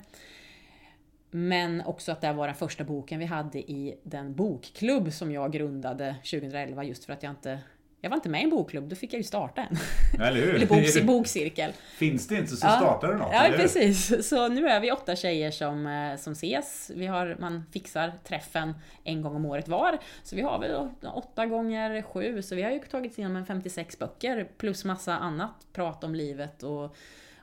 Men 1.32 1.82
också 1.86 2.12
att 2.12 2.22
det 2.22 2.34
var 2.34 2.48
den 2.48 2.56
första 2.56 2.84
boken 2.84 3.20
vi 3.20 3.26
hade 3.26 3.60
i 3.60 3.96
den 4.04 4.36
bokklubb 4.36 5.14
som 5.14 5.32
jag 5.32 5.52
grundade 5.52 6.16
2011 6.32 6.84
just 6.84 7.06
för 7.06 7.14
att 7.14 7.24
jag 7.24 7.32
inte 7.32 7.60
jag 8.02 8.10
var 8.10 8.18
inte 8.18 8.30
med 8.30 8.42
i 8.42 8.44
en 8.44 8.50
bokklubb, 8.50 8.90
då 8.90 8.96
fick 8.96 9.14
jag 9.14 9.18
ju 9.18 9.24
starta 9.24 9.62
en. 9.62 9.78
Eller 10.22 10.42
hur? 10.42 10.56
Eller 10.56 10.68
boks, 10.68 11.02
bokcirkel. 11.02 11.72
Finns 11.98 12.28
det 12.28 12.36
inte 12.36 12.56
så 12.56 12.68
Ja. 12.68 12.72
startar 12.78 13.08
du 13.08 13.18
något. 13.18 13.30
Ja, 13.34 13.48
precis. 13.56 14.28
Så 14.30 14.48
nu 14.48 14.68
är 14.68 14.80
vi 14.80 14.92
åtta 14.92 15.16
tjejer 15.16 15.52
som, 15.52 15.88
eh, 15.88 16.16
som 16.18 16.34
ses. 16.34 16.92
Vi 16.96 17.08
har, 17.08 17.38
man 17.40 17.64
fixar 17.74 18.12
träffen 18.28 18.74
en 19.04 19.22
gång 19.22 19.36
om 19.36 19.46
året 19.46 19.68
var. 19.68 19.98
Så 20.24 20.36
vi 20.36 20.42
har 20.42 20.60
väl 20.60 20.90
åtta 21.14 21.46
gånger 21.46 22.02
sju, 22.02 22.42
så 22.42 22.56
vi 22.56 22.62
har 22.62 22.72
ju 22.72 22.80
tagit 22.80 23.18
igenom 23.18 23.36
en 23.38 23.46
56 23.46 24.00
böcker 24.00 24.48
plus 24.58 24.86
massa 24.86 25.18
annat 25.18 25.68
prat 25.74 26.04
om 26.04 26.16
livet 26.16 26.64
och, 26.64 26.96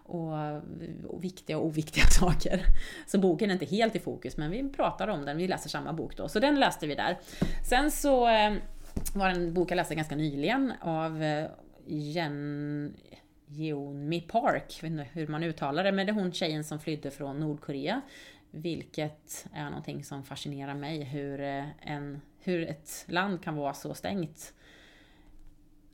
och, 0.06 0.62
och 1.08 1.24
viktiga 1.24 1.58
och 1.58 1.66
oviktiga 1.66 2.04
saker. 2.10 2.62
Så 3.06 3.18
boken 3.18 3.50
är 3.50 3.54
inte 3.54 3.66
helt 3.66 3.96
i 3.96 3.98
fokus, 3.98 4.36
men 4.36 4.50
vi 4.50 4.68
pratar 4.68 5.08
om 5.08 5.24
den. 5.24 5.36
Vi 5.36 5.48
läser 5.48 5.68
samma 5.68 5.92
bok 5.92 6.16
då, 6.16 6.28
så 6.28 6.40
den 6.40 6.60
läste 6.60 6.86
vi 6.86 6.94
där. 6.94 7.18
Sen 7.64 7.90
så 7.90 8.28
eh, 8.28 8.54
var 9.14 9.28
det 9.28 9.34
en 9.34 9.54
bok 9.54 9.70
jag 9.70 9.76
läste 9.76 9.94
ganska 9.94 10.16
nyligen 10.16 10.72
av 10.80 11.22
eh, 11.22 11.48
Jen... 11.86 12.96
Jeonmi 13.48 14.20
Park, 14.20 14.78
jag 14.82 14.82
vet 14.82 14.90
inte 14.90 15.08
hur 15.12 15.26
man 15.26 15.42
uttalar 15.42 15.84
det, 15.84 15.92
men 15.92 16.06
det 16.06 16.12
är 16.12 16.14
hon 16.14 16.32
tjejen 16.32 16.64
som 16.64 16.80
flydde 16.80 17.10
från 17.10 17.40
Nordkorea. 17.40 18.00
Vilket 18.50 19.46
är 19.52 19.64
någonting 19.64 20.04
som 20.04 20.24
fascinerar 20.24 20.74
mig, 20.74 21.04
hur, 21.04 21.40
eh, 21.40 21.64
en, 21.80 22.20
hur 22.40 22.68
ett 22.68 23.04
land 23.08 23.42
kan 23.42 23.56
vara 23.56 23.74
så 23.74 23.94
stängt. 23.94 24.54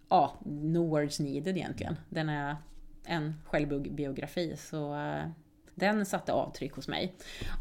Ja, 0.09 0.37
no 0.45 0.89
words 0.89 1.21
needed 1.21 1.57
egentligen. 1.57 1.97
Den 2.09 2.29
är 2.29 2.57
en 3.05 3.35
självbiografi, 3.45 4.57
så 4.57 4.95
eh, 4.95 5.25
den 5.75 6.07
satte 6.07 6.33
avtryck 6.33 6.73
hos 6.73 6.89
mig. 6.89 7.15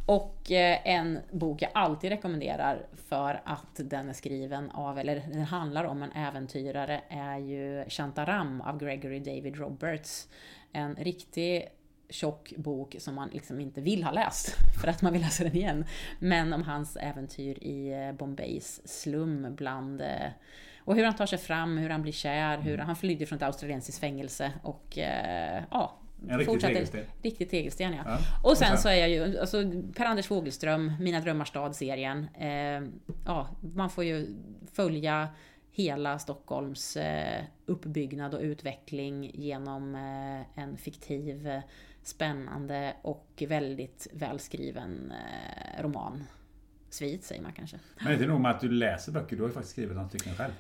Och 0.06 0.52
eh, 0.52 0.80
en 0.88 1.20
bok 1.32 1.62
jag 1.62 1.72
alltid 1.74 2.10
rekommenderar 2.10 2.86
för 3.08 3.42
att 3.46 3.76
den 3.76 4.10
är 4.10 4.14
skriven 4.14 4.72
av, 4.72 5.00
eller 5.00 5.16
den 5.16 5.46
handlar 5.46 5.84
om 5.84 6.04
en 6.04 6.12
äventyrare, 6.12 7.02
är 7.10 7.38
ju 7.38 7.86
Shantaram 7.90 8.62
av 8.62 8.80
Gregory 8.80 9.20
David 9.20 9.56
Roberts. 9.56 10.28
En 10.72 10.96
riktig 10.96 11.68
tjock 12.10 12.54
bok 12.58 12.96
som 13.00 13.16
man 13.16 13.30
liksom 13.30 13.60
inte 13.60 13.82
vill 13.82 14.04
ha 14.04 14.12
läst 14.12 14.56
för 14.82 14.88
att 14.88 15.02
man 15.02 15.14
vill 15.14 15.22
läsa 15.22 15.44
den 15.44 15.56
igen. 15.56 15.86
Men 16.20 16.54
om 16.54 16.64
hans 16.64 16.96
äventyr 16.96 17.64
i 17.64 17.92
eh, 17.94 18.12
Bombays 18.12 18.82
slum 18.86 19.56
bland 19.56 20.02
eh, 20.02 20.30
och 20.86 20.96
hur 20.96 21.04
han 21.04 21.16
tar 21.16 21.26
sig 21.26 21.40
fram, 21.40 21.78
hur 21.78 21.90
han 21.90 22.02
blir 22.02 22.12
kär, 22.12 22.58
hur 22.58 22.78
han 22.78 22.96
flydde 22.96 23.26
från 23.26 23.38
ett 23.38 23.44
australiensiskt 23.44 24.00
fängelse 24.02 24.52
och 24.64 24.98
eh, 24.98 25.64
ja, 25.72 25.98
En 26.30 26.40
riktig 26.40 26.62
tegelsten. 26.62 27.06
Riktig 27.22 27.50
tegelsten 27.50 27.94
ja. 27.94 28.04
Ja, 28.06 28.18
Och 28.44 28.52
och 28.52 28.58
sen 28.58 28.78
så 28.78 28.90
är 28.90 28.96
jag 28.96 29.10
ju, 29.10 29.40
alltså 29.40 29.64
Per-Anders 29.96 30.28
Fogelström, 30.28 30.94
Mina 31.00 31.20
drömmars 31.20 31.48
stad-serien. 31.48 32.28
Eh, 32.40 32.90
ja, 33.26 33.48
man 33.76 33.90
får 33.90 34.04
ju 34.04 34.28
följa 34.74 35.30
hela 35.72 36.20
Stockholms 36.20 36.98
eh, 36.98 37.44
uppbyggnad 37.66 38.34
och 38.34 38.42
utveckling 38.42 39.32
genom 39.34 39.96
eh, 39.96 40.64
en 40.64 40.78
fiktiv, 40.78 41.50
spännande 42.04 42.94
och 43.02 43.44
väldigt 43.48 44.08
välskriven 44.14 45.12
eh, 45.12 45.84
roman. 45.84 46.24
Svit 46.90 47.24
säger 47.24 47.42
man 47.42 47.52
kanske. 47.54 47.80
Men 48.04 48.14
inte 48.14 48.26
nog 48.26 48.42
med 48.42 48.52
att 48.52 48.60
du 48.60 48.70
läser 48.72 49.12
böcker, 49.12 49.36
du 49.36 49.42
har 49.42 49.50
ju 49.50 49.54
faktiskt 49.54 49.72
skrivit 49.72 49.96
några 49.96 50.10
stycken 50.10 50.36
själv. 50.36 50.54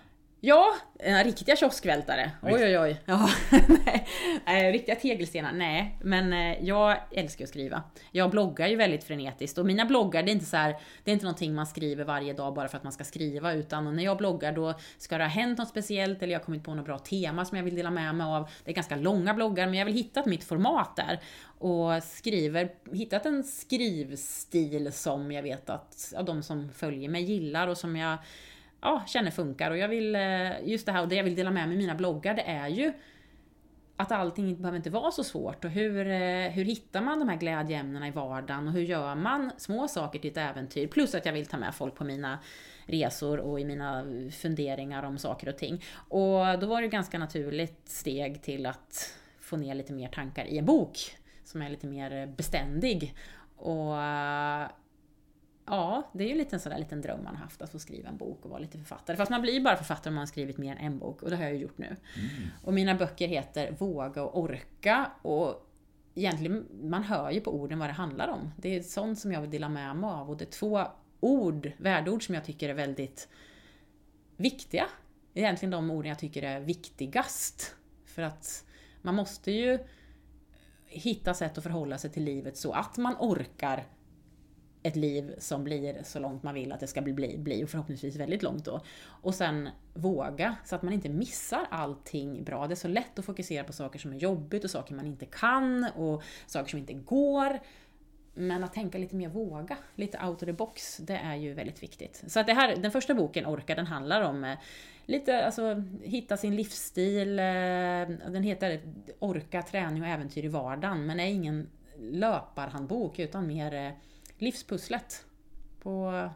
Ja, 0.43 0.75
riktiga 1.23 1.55
kioskvältare. 1.55 2.31
Oj, 2.41 2.53
oj, 2.53 2.79
oj. 2.79 3.01
Ja, 3.05 3.29
nej. 3.85 4.07
Nej, 4.45 4.71
riktiga 4.71 4.95
tegelstenar, 4.95 5.51
nej. 5.53 5.97
Men 6.03 6.33
eh, 6.33 6.65
jag 6.65 6.97
älskar 7.11 7.45
att 7.45 7.49
skriva. 7.49 7.83
Jag 8.11 8.31
bloggar 8.31 8.67
ju 8.67 8.75
väldigt 8.75 9.03
frenetiskt 9.03 9.57
och 9.57 9.65
mina 9.65 9.85
bloggar, 9.85 10.23
det 10.23 10.31
är 10.31 10.33
inte 10.33 10.45
så 10.45 10.57
här, 10.57 10.75
det 11.03 11.11
är 11.11 11.13
inte 11.13 11.25
någonting 11.25 11.55
man 11.55 11.67
skriver 11.67 12.03
varje 12.03 12.33
dag 12.33 12.53
bara 12.53 12.67
för 12.67 12.77
att 12.77 12.83
man 12.83 12.91
ska 12.91 13.03
skriva, 13.03 13.53
utan 13.53 13.95
när 13.95 14.03
jag 14.03 14.17
bloggar 14.17 14.51
då 14.51 14.73
ska 14.97 15.17
det 15.17 15.23
ha 15.23 15.29
hänt 15.29 15.57
något 15.57 15.69
speciellt 15.69 16.23
eller 16.23 16.33
jag 16.33 16.39
har 16.39 16.45
kommit 16.45 16.63
på 16.63 16.73
något 16.73 16.85
bra 16.85 16.99
tema 16.99 17.45
som 17.45 17.57
jag 17.57 17.63
vill 17.63 17.75
dela 17.75 17.91
med 17.91 18.15
mig 18.15 18.27
av. 18.27 18.49
Det 18.63 18.71
är 18.71 18.75
ganska 18.75 18.95
långa 18.95 19.33
bloggar, 19.33 19.65
men 19.65 19.75
jag 19.75 19.85
vill 19.85 19.95
hitta 19.95 20.23
mitt 20.25 20.43
format 20.43 20.95
där 20.95 21.19
och 21.57 22.03
skriver, 22.03 22.69
hittat 22.93 23.25
en 23.25 23.43
skrivstil 23.43 24.93
som 24.93 25.31
jag 25.31 25.43
vet 25.43 25.69
att 25.69 26.11
ja, 26.13 26.23
de 26.23 26.43
som 26.43 26.69
följer 26.69 27.09
mig 27.09 27.23
gillar 27.23 27.67
och 27.67 27.77
som 27.77 27.95
jag 27.95 28.17
ja, 28.81 29.03
känner 29.07 29.31
funkar. 29.31 29.71
Och 29.71 29.77
jag 29.77 29.87
vill, 29.87 30.15
eh, 30.15 30.67
just 30.67 30.85
det 30.85 30.91
här, 30.91 31.01
och 31.01 31.07
det 31.07 31.15
jag 31.15 31.23
vill 31.23 31.35
dela 31.35 31.51
med 31.51 31.67
mig 31.67 31.75
i 31.75 31.77
mina 31.77 31.95
bloggar, 31.95 32.33
det 32.33 32.41
är 32.41 32.67
ju 32.67 32.93
att 33.97 34.11
allting 34.11 34.61
behöver 34.61 34.77
inte 34.77 34.89
vara 34.89 35.11
så 35.11 35.23
svårt. 35.23 35.65
Och 35.65 35.71
hur, 35.71 36.07
eh, 36.07 36.49
hur 36.49 36.65
hittar 36.65 37.01
man 37.01 37.19
de 37.19 37.29
här 37.29 37.37
glädjeämnena 37.37 38.07
i 38.07 38.11
vardagen? 38.11 38.67
Och 38.67 38.73
hur 38.73 38.81
gör 38.81 39.15
man 39.15 39.51
små 39.57 39.87
saker 39.87 40.19
till 40.19 40.31
ett 40.31 40.37
äventyr? 40.37 40.87
Plus 40.87 41.15
att 41.15 41.25
jag 41.25 41.33
vill 41.33 41.45
ta 41.45 41.57
med 41.57 41.75
folk 41.75 41.95
på 41.95 42.03
mina 42.03 42.39
resor 42.85 43.39
och 43.39 43.59
i 43.59 43.65
mina 43.65 44.05
funderingar 44.31 45.03
om 45.03 45.17
saker 45.17 45.49
och 45.49 45.57
ting. 45.57 45.83
Och 45.93 46.59
då 46.59 46.67
var 46.67 46.81
det 46.81 46.87
ett 46.87 46.91
ganska 46.91 47.19
naturligt 47.19 47.89
steg 47.89 48.41
till 48.41 48.65
att 48.65 49.17
få 49.39 49.57
ner 49.57 49.75
lite 49.75 49.93
mer 49.93 50.07
tankar 50.07 50.45
i 50.45 50.57
en 50.57 50.65
bok 50.65 50.97
som 51.43 51.61
är 51.61 51.69
lite 51.69 51.87
mer 51.87 52.27
beständig. 52.27 53.15
Och 53.57 54.01
eh, 54.01 54.67
Ja, 55.71 56.09
det 56.13 56.23
är 56.23 56.27
ju 56.27 56.35
lite 56.35 56.55
en 56.55 56.59
sån 56.59 56.69
där 56.69 56.79
liten 56.79 57.01
dröm 57.01 57.23
man 57.23 57.35
haft, 57.35 57.61
att 57.61 57.71
få 57.71 57.79
skriva 57.79 58.09
en 58.09 58.17
bok 58.17 58.45
och 58.45 58.49
vara 58.49 58.59
lite 58.59 58.77
författare. 58.77 59.17
Fast 59.17 59.31
man 59.31 59.41
blir 59.41 59.53
ju 59.53 59.61
bara 59.61 59.75
författare 59.75 60.09
om 60.09 60.15
man 60.15 60.21
har 60.21 60.27
skrivit 60.27 60.57
mer 60.57 60.71
än 60.71 60.77
en 60.77 60.99
bok, 60.99 61.23
och 61.23 61.29
det 61.29 61.35
har 61.35 61.43
jag 61.43 61.53
ju 61.53 61.59
gjort 61.59 61.77
nu. 61.77 61.95
Och 62.63 62.73
mina 62.73 62.95
böcker 62.95 63.27
heter 63.27 63.71
Våga 63.71 64.23
och 64.23 64.39
Orka, 64.39 65.11
och 65.21 65.67
egentligen, 66.15 66.65
man 66.81 67.03
hör 67.03 67.31
ju 67.31 67.41
på 67.41 67.53
orden 67.53 67.79
vad 67.79 67.89
det 67.89 67.93
handlar 67.93 68.27
om. 68.27 68.51
Det 68.57 68.75
är 68.75 68.81
sånt 68.81 69.19
som 69.19 69.31
jag 69.31 69.41
vill 69.41 69.49
dela 69.49 69.69
med 69.69 69.95
mig 69.95 70.09
av, 70.09 70.29
och 70.29 70.37
det 70.37 70.43
är 70.43 70.51
två 70.51 70.87
ord, 71.19 71.71
värdeord 71.77 72.25
som 72.25 72.35
jag 72.35 72.45
tycker 72.45 72.69
är 72.69 72.73
väldigt 72.73 73.27
viktiga. 74.37 74.85
Egentligen 75.33 75.71
de 75.71 75.91
orden 75.91 76.09
jag 76.09 76.19
tycker 76.19 76.43
är 76.43 76.59
viktigast. 76.59 77.75
För 78.05 78.21
att 78.21 78.65
man 79.01 79.15
måste 79.15 79.51
ju 79.51 79.79
hitta 80.85 81.33
sätt 81.33 81.57
att 81.57 81.63
förhålla 81.63 81.97
sig 81.97 82.09
till 82.09 82.23
livet 82.23 82.57
så 82.57 82.71
att 82.71 82.97
man 82.97 83.15
orkar 83.19 83.87
ett 84.83 84.95
liv 84.95 85.35
som 85.37 85.63
blir 85.63 86.03
så 86.03 86.19
långt 86.19 86.43
man 86.43 86.53
vill 86.53 86.71
att 86.71 86.79
det 86.79 86.87
ska 86.87 87.01
bli, 87.01 87.37
bli 87.37 87.63
och 87.63 87.69
förhoppningsvis 87.69 88.15
väldigt 88.15 88.43
långt 88.43 88.65
då. 88.65 88.81
Och 89.03 89.35
sen 89.35 89.69
våga, 89.93 90.55
så 90.65 90.75
att 90.75 90.81
man 90.81 90.93
inte 90.93 91.09
missar 91.09 91.67
allting 91.69 92.43
bra. 92.43 92.67
Det 92.67 92.73
är 92.73 92.75
så 92.75 92.87
lätt 92.87 93.19
att 93.19 93.25
fokusera 93.25 93.63
på 93.63 93.73
saker 93.73 93.99
som 93.99 94.13
är 94.13 94.17
jobbigt 94.17 94.63
och 94.63 94.69
saker 94.69 94.95
man 94.95 95.07
inte 95.07 95.25
kan 95.25 95.87
och 95.95 96.23
saker 96.47 96.69
som 96.69 96.79
inte 96.79 96.93
går. 96.93 97.59
Men 98.33 98.63
att 98.63 98.73
tänka 98.73 98.97
lite 98.97 99.15
mer 99.15 99.29
våga, 99.29 99.77
lite 99.95 100.25
out 100.25 100.35
of 100.35 100.45
the 100.45 100.53
box, 100.53 100.97
det 100.97 101.15
är 101.15 101.35
ju 101.35 101.53
väldigt 101.53 101.83
viktigt. 101.83 102.23
Så 102.27 102.39
att 102.39 102.47
det 102.47 102.53
här, 102.53 102.75
den 102.75 102.91
första 102.91 103.13
boken, 103.13 103.45
Orka, 103.45 103.75
den 103.75 103.87
handlar 103.87 104.21
om 104.21 104.43
eh, 104.43 104.57
lite, 105.05 105.45
alltså 105.45 105.83
hitta 106.03 106.37
sin 106.37 106.55
livsstil. 106.55 107.39
Eh, 107.39 107.43
den 108.31 108.43
heter 108.43 108.81
Orka, 109.19 109.61
träning 109.61 110.01
och 110.01 110.07
äventyr 110.07 110.45
i 110.45 110.47
vardagen, 110.47 111.05
men 111.05 111.19
är 111.19 111.25
ingen 111.25 111.69
löparhandbok 111.97 113.19
utan 113.19 113.47
mer 113.47 113.73
eh, 113.73 113.91
livspusslet. 114.41 115.25
På 115.79 116.29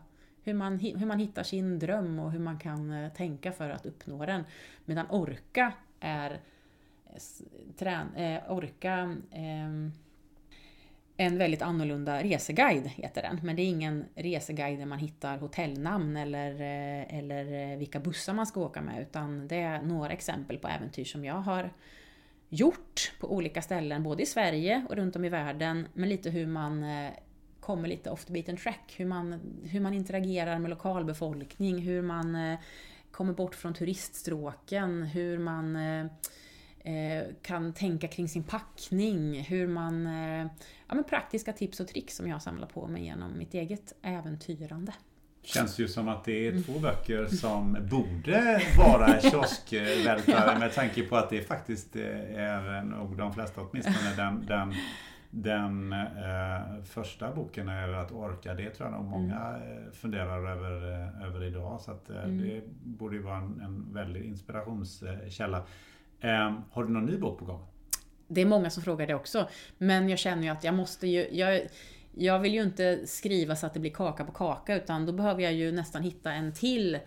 hur 0.44 0.54
man, 0.54 0.80
hur 0.80 1.06
man 1.06 1.20
hittar 1.20 1.44
sin 1.44 1.80
dröm 1.80 2.20
och 2.20 2.32
hur 2.32 2.40
man 2.40 2.60
kan 2.60 2.92
eh, 2.92 3.14
tänka 3.14 3.52
för 3.52 3.70
att 3.70 3.86
uppnå 3.86 4.26
den. 4.26 4.44
Medan 4.86 5.06
Orka 5.10 5.74
är 6.00 6.32
eh, 6.32 7.20
trän, 7.78 8.16
eh, 8.16 8.52
Orka 8.52 9.16
eh, 9.32 9.92
en 11.18 11.38
väldigt 11.38 11.62
annorlunda 11.62 12.24
reseguide 12.24 12.88
heter 12.88 13.22
den. 13.22 13.40
Men 13.44 13.56
det 13.56 13.62
är 13.62 13.70
ingen 13.70 14.06
reseguide 14.16 14.80
där 14.80 14.86
man 14.86 15.00
hittar 15.00 15.38
hotellnamn 15.38 16.18
eller, 16.18 16.52
eh, 16.52 17.18
eller 17.20 17.72
eh, 17.72 17.78
vilka 17.78 18.00
bussar 18.00 18.34
man 18.34 18.48
ska 18.48 18.62
åka 18.62 18.82
med. 18.82 19.02
Utan 19.02 19.48
det 19.48 19.60
är 19.60 19.82
några 19.82 20.14
exempel 20.14 20.58
på 20.58 20.68
äventyr 20.68 21.06
som 21.06 21.26
jag 21.26 21.36
har 21.36 21.70
gjort 22.50 23.14
på 23.20 23.34
olika 23.34 23.62
ställen, 23.62 24.04
både 24.04 24.24
i 24.24 24.26
Sverige 24.26 24.86
och 24.90 24.96
runt 24.96 25.16
om 25.16 25.26
i 25.26 25.30
världen. 25.30 25.88
Men 25.94 26.10
lite 26.10 26.30
hur 26.30 26.48
man 26.48 26.84
eh, 26.84 27.12
kommer 27.66 27.88
lite 27.88 28.10
off 28.10 28.26
the 28.26 28.34
beaten 28.34 28.58
track. 28.58 28.94
Hur 28.98 29.06
man, 29.06 29.40
hur 29.64 29.80
man 29.80 29.94
interagerar 29.94 30.60
med 30.60 30.70
lokalbefolkning, 30.70 31.80
hur 31.80 32.02
man 32.02 32.36
eh, 32.36 32.60
kommer 33.12 33.34
bort 33.34 33.56
från 33.56 33.74
turiststråken, 33.74 35.04
hur 35.04 35.38
man 35.38 35.76
eh, 35.76 36.06
eh, 36.94 37.24
kan 37.42 37.74
tänka 37.74 38.08
kring 38.08 38.30
sin 38.30 38.44
packning, 38.44 39.42
hur 39.42 39.68
man... 39.68 40.08
Eh, 40.08 40.48
ja, 40.88 40.96
men 40.96 41.04
praktiska 41.04 41.54
tips 41.54 41.80
och 41.80 41.88
tricks 41.88 42.16
som 42.16 42.28
jag 42.28 42.42
samlar 42.42 42.68
på 42.68 42.88
mig 42.88 43.04
genom 43.04 43.38
mitt 43.38 43.54
eget 43.54 43.94
äventyrande. 44.02 44.94
Känns 45.42 45.80
ju 45.80 45.88
som 45.88 46.08
att 46.08 46.24
det 46.24 46.48
är 46.48 46.62
två 46.62 46.72
mm. 46.72 46.82
böcker 46.82 47.26
som 47.26 47.78
borde 47.92 48.62
vara 48.78 49.22
kioskvältare 49.22 50.60
med 50.60 50.74
tanke 50.74 51.04
på 51.04 51.16
att 51.16 51.30
det 51.30 51.42
faktiskt 51.42 51.96
är 51.96 52.84
nog 52.84 53.18
de 53.18 53.34
flesta 53.34 53.62
åtminstone 53.62 54.16
den, 54.16 54.46
den 54.46 54.74
den 55.38 55.94
eh, 55.94 56.84
första 56.84 57.32
boken 57.32 57.70
är 57.70 57.94
att 57.94 58.12
orka. 58.12 58.54
Det 58.54 58.70
tror 58.70 58.90
jag 58.90 59.02
nog 59.02 59.06
många 59.06 59.40
mm. 59.40 59.92
funderar 59.92 60.52
över, 60.52 60.92
eh, 60.94 61.28
över 61.28 61.44
idag. 61.44 61.82
Så 61.82 61.92
att, 61.92 62.10
eh, 62.10 62.24
mm. 62.24 62.38
det 62.38 62.62
borde 62.84 63.16
ju 63.16 63.22
vara 63.22 63.38
en, 63.38 63.62
en 63.62 63.94
väldig 63.94 64.26
inspirationskälla. 64.26 65.66
Eh, 66.20 66.54
har 66.72 66.84
du 66.84 66.90
någon 66.90 67.06
ny 67.06 67.18
bok 67.18 67.40
på 67.40 67.46
gång? 67.46 67.66
Det 68.28 68.42
är 68.42 68.46
många 68.46 68.70
som 68.70 68.84
frågar 68.84 69.08
det 69.08 69.16
också. 69.16 69.48
Men 69.78 70.10
jag 70.10 70.20
känner 70.20 70.44
ju 70.44 70.50
att 70.50 70.64
jag 70.64 70.74
måste 70.74 71.08
ju... 71.08 71.28
Jag, 71.32 71.62
jag 72.18 72.40
vill 72.40 72.54
ju 72.54 72.64
inte 72.64 73.08
skriva 73.08 73.56
så 73.56 73.66
att 73.66 73.74
det 73.74 73.80
blir 73.80 73.92
kaka 73.92 74.26
på 74.26 74.32
kaka 74.32 74.76
utan 74.76 75.06
då 75.06 75.14
behöver 75.14 75.44
jag 75.44 75.54
ju 75.54 75.72
nästan 75.72 76.04
hitta 76.04 76.32
en 76.32 76.54
till 76.54 77.00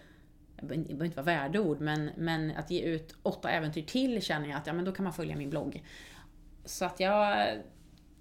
det 0.61 0.67
behöver 0.67 1.05
inte 1.05 1.23
vara 1.23 1.37
värdeord, 1.37 1.81
men, 1.81 2.11
men 2.17 2.57
att 2.57 2.71
ge 2.71 2.81
ut 2.81 3.17
åtta 3.23 3.51
äventyr 3.51 3.83
till 3.83 4.23
känner 4.23 4.49
jag 4.49 4.59
att 4.59 4.67
ja, 4.67 4.73
men 4.73 4.85
då 4.85 4.93
kan 4.93 5.05
man 5.05 5.13
följa 5.13 5.37
min 5.37 5.51
blogg. 5.51 5.85
Så 6.65 6.85
att 6.85 7.01
jag 7.01 7.49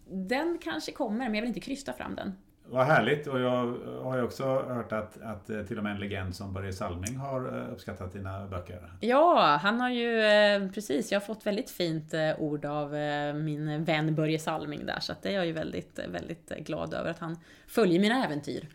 den 0.10 0.58
kanske 0.64 0.92
kommer, 0.92 1.26
men 1.26 1.36
jag 1.36 1.42
vill 1.42 1.48
inte 1.48 1.60
krysta 1.60 1.94
fram 1.94 2.16
den. 2.16 2.34
Vad 2.70 2.86
härligt 2.86 3.28
och 3.28 3.40
jag 3.40 3.78
har 4.04 4.18
ju 4.18 4.24
också 4.24 4.44
hört 4.46 4.92
att, 4.92 5.22
att 5.22 5.50
eh, 5.50 5.64
till 5.64 5.78
och 5.78 5.84
med 5.84 5.92
en 5.92 6.00
legend 6.00 6.36
som 6.36 6.54
Börje 6.54 6.74
Salming 6.74 7.16
har 7.16 7.58
eh, 7.58 7.74
uppskattat 7.74 8.14
dina 8.14 8.48
böcker. 8.48 8.92
Ja, 9.00 9.60
han 9.62 9.82
har 9.82 9.90
ju 9.90 10.22
eh, 10.22 10.72
precis, 10.72 11.12
jag 11.12 11.20
har 11.20 11.26
fått 11.26 11.46
väldigt 11.46 11.70
fint 11.70 12.14
ord 12.38 12.66
av 12.66 12.92
min 13.36 13.84
vän 13.84 14.16
Börje 14.16 14.40
Salming 14.40 14.86
där 14.86 15.00
så 15.00 15.12
att 15.12 15.24
det 15.24 15.30
är 15.30 15.34
jag 15.34 15.46
ju 15.46 15.52
väldigt, 15.52 16.00
väldigt 16.10 16.50
glad 16.58 16.94
över 16.94 17.10
att 17.10 17.20
han 17.20 17.40
följer 17.68 18.00
mina 18.00 18.26
äventyr. 18.26 18.68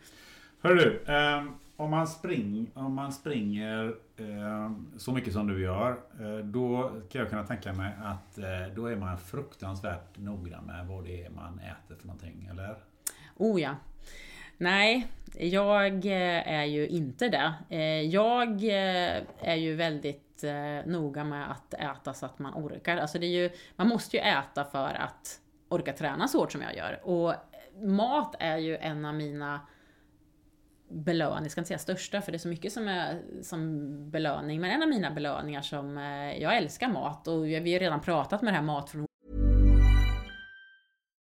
Hör 0.61 0.75
du, 0.75 1.03
om 1.75 1.89
man, 1.89 2.07
spring, 2.07 2.71
om 2.73 2.93
man 2.93 3.13
springer 3.13 3.95
Eh, 4.29 4.71
så 4.97 5.11
mycket 5.11 5.33
som 5.33 5.47
du 5.47 5.61
gör, 5.61 5.91
eh, 5.91 6.45
då 6.45 6.91
kan 7.09 7.21
jag 7.21 7.29
kunna 7.29 7.43
tänka 7.43 7.73
mig 7.73 7.93
att 8.03 8.37
eh, 8.37 8.75
då 8.75 8.85
är 8.85 8.95
man 8.95 9.17
fruktansvärt 9.17 10.17
noggrann 10.17 10.65
med 10.65 10.87
vad 10.87 11.03
det 11.03 11.25
är 11.25 11.29
man 11.29 11.59
äter 11.59 11.95
för 11.95 12.07
någonting, 12.07 12.49
eller? 12.51 12.75
Oh 13.37 13.61
ja. 13.61 13.75
Nej, 14.57 15.07
jag 15.39 16.05
är 16.05 16.63
ju 16.63 16.87
inte 16.87 17.29
det. 17.29 17.53
Jag 18.03 18.63
är 19.39 19.55
ju 19.55 19.75
väldigt 19.75 20.43
noga 20.85 21.23
med 21.23 21.51
att 21.51 21.73
äta 21.73 22.13
så 22.13 22.25
att 22.25 22.39
man 22.39 22.53
orkar. 22.53 22.97
Alltså 22.97 23.19
det 23.19 23.25
är 23.25 23.43
ju, 23.43 23.49
man 23.75 23.87
måste 23.87 24.17
ju 24.17 24.23
äta 24.23 24.65
för 24.65 24.93
att 24.93 25.39
orka 25.69 25.93
träna 25.93 26.27
så 26.27 26.39
hårt 26.39 26.51
som 26.51 26.61
jag 26.61 26.75
gör. 26.75 26.99
Och 27.03 27.33
mat 27.81 28.35
är 28.39 28.57
ju 28.57 28.77
en 28.77 29.05
av 29.05 29.15
mina 29.15 29.59
belöning, 30.93 31.43
jag 31.43 31.51
ska 31.51 31.61
inte 31.61 31.67
säga 31.67 31.77
största 31.77 32.21
för 32.21 32.31
det 32.31 32.35
är 32.35 32.39
så 32.39 32.47
mycket 32.47 32.73
som 32.73 32.87
är 32.87 33.21
som 33.41 34.11
belöning, 34.11 34.61
men 34.61 34.71
en 34.71 34.83
av 34.83 34.89
mina 34.89 35.11
belöningar 35.11 35.61
som, 35.61 35.97
eh, 35.97 36.41
jag 36.41 36.57
älskar 36.57 36.87
mat 36.87 37.27
och 37.27 37.45
vi 37.45 37.73
har 37.73 37.79
redan 37.79 38.01
pratat 38.01 38.41
med 38.41 38.53
det 38.53 38.57
här 38.57 38.63
mat 38.63 38.89
från 38.89 39.05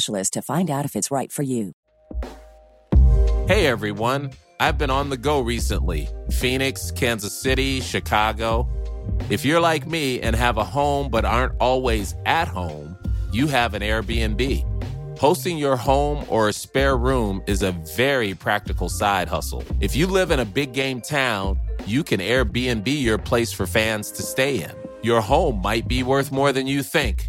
specialist 0.00 0.32
to 0.32 0.42
find 0.42 0.70
out 0.70 0.84
if 0.84 0.96
it's 0.96 1.10
right 1.10 1.30
for 1.30 1.42
you. 1.42 1.72
Hey 3.46 3.66
everyone, 3.66 4.30
I've 4.58 4.78
been 4.78 4.90
on 4.90 5.10
the 5.10 5.16
go 5.16 5.40
recently 5.40 6.08
Phoenix, 6.30 6.90
Kansas 6.90 7.38
City, 7.38 7.80
Chicago. 7.80 8.68
If 9.28 9.44
you're 9.44 9.60
like 9.60 9.86
me 9.86 10.20
and 10.20 10.34
have 10.36 10.56
a 10.56 10.64
home 10.64 11.10
but 11.10 11.24
aren't 11.24 11.52
always 11.60 12.14
at 12.24 12.48
home, 12.48 12.96
you 13.32 13.46
have 13.48 13.74
an 13.74 13.82
Airbnb. 13.82 15.18
Hosting 15.18 15.58
your 15.58 15.76
home 15.76 16.24
or 16.28 16.48
a 16.48 16.52
spare 16.52 16.96
room 16.96 17.42
is 17.46 17.62
a 17.62 17.72
very 17.96 18.32
practical 18.34 18.88
side 18.88 19.28
hustle. 19.28 19.62
If 19.80 19.94
you 19.94 20.06
live 20.06 20.30
in 20.30 20.40
a 20.40 20.46
big 20.46 20.72
game 20.72 21.02
town, 21.02 21.60
you 21.84 22.02
can 22.02 22.20
Airbnb 22.20 22.86
your 22.86 23.18
place 23.18 23.52
for 23.52 23.66
fans 23.66 24.10
to 24.12 24.22
stay 24.22 24.62
in. 24.62 24.72
Your 25.02 25.20
home 25.20 25.60
might 25.60 25.88
be 25.88 26.02
worth 26.02 26.32
more 26.32 26.52
than 26.52 26.66
you 26.66 26.82
think. 26.82 27.28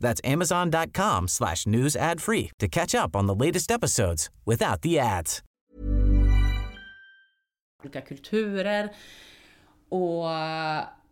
That's 0.00 0.20
amazon.com 0.24 1.28
slash 1.28 1.66
news 1.66 1.96
ad 1.96 2.20
free 2.20 2.50
to 2.58 2.68
catch 2.68 2.94
up 2.94 3.16
on 3.16 3.26
the 3.26 3.46
latest 3.46 3.70
episodes 3.70 4.30
without 4.46 4.82
the 4.82 5.00
ads. 5.00 5.42
Olika 7.82 8.00
kulturer 8.00 8.90
och 9.88 10.26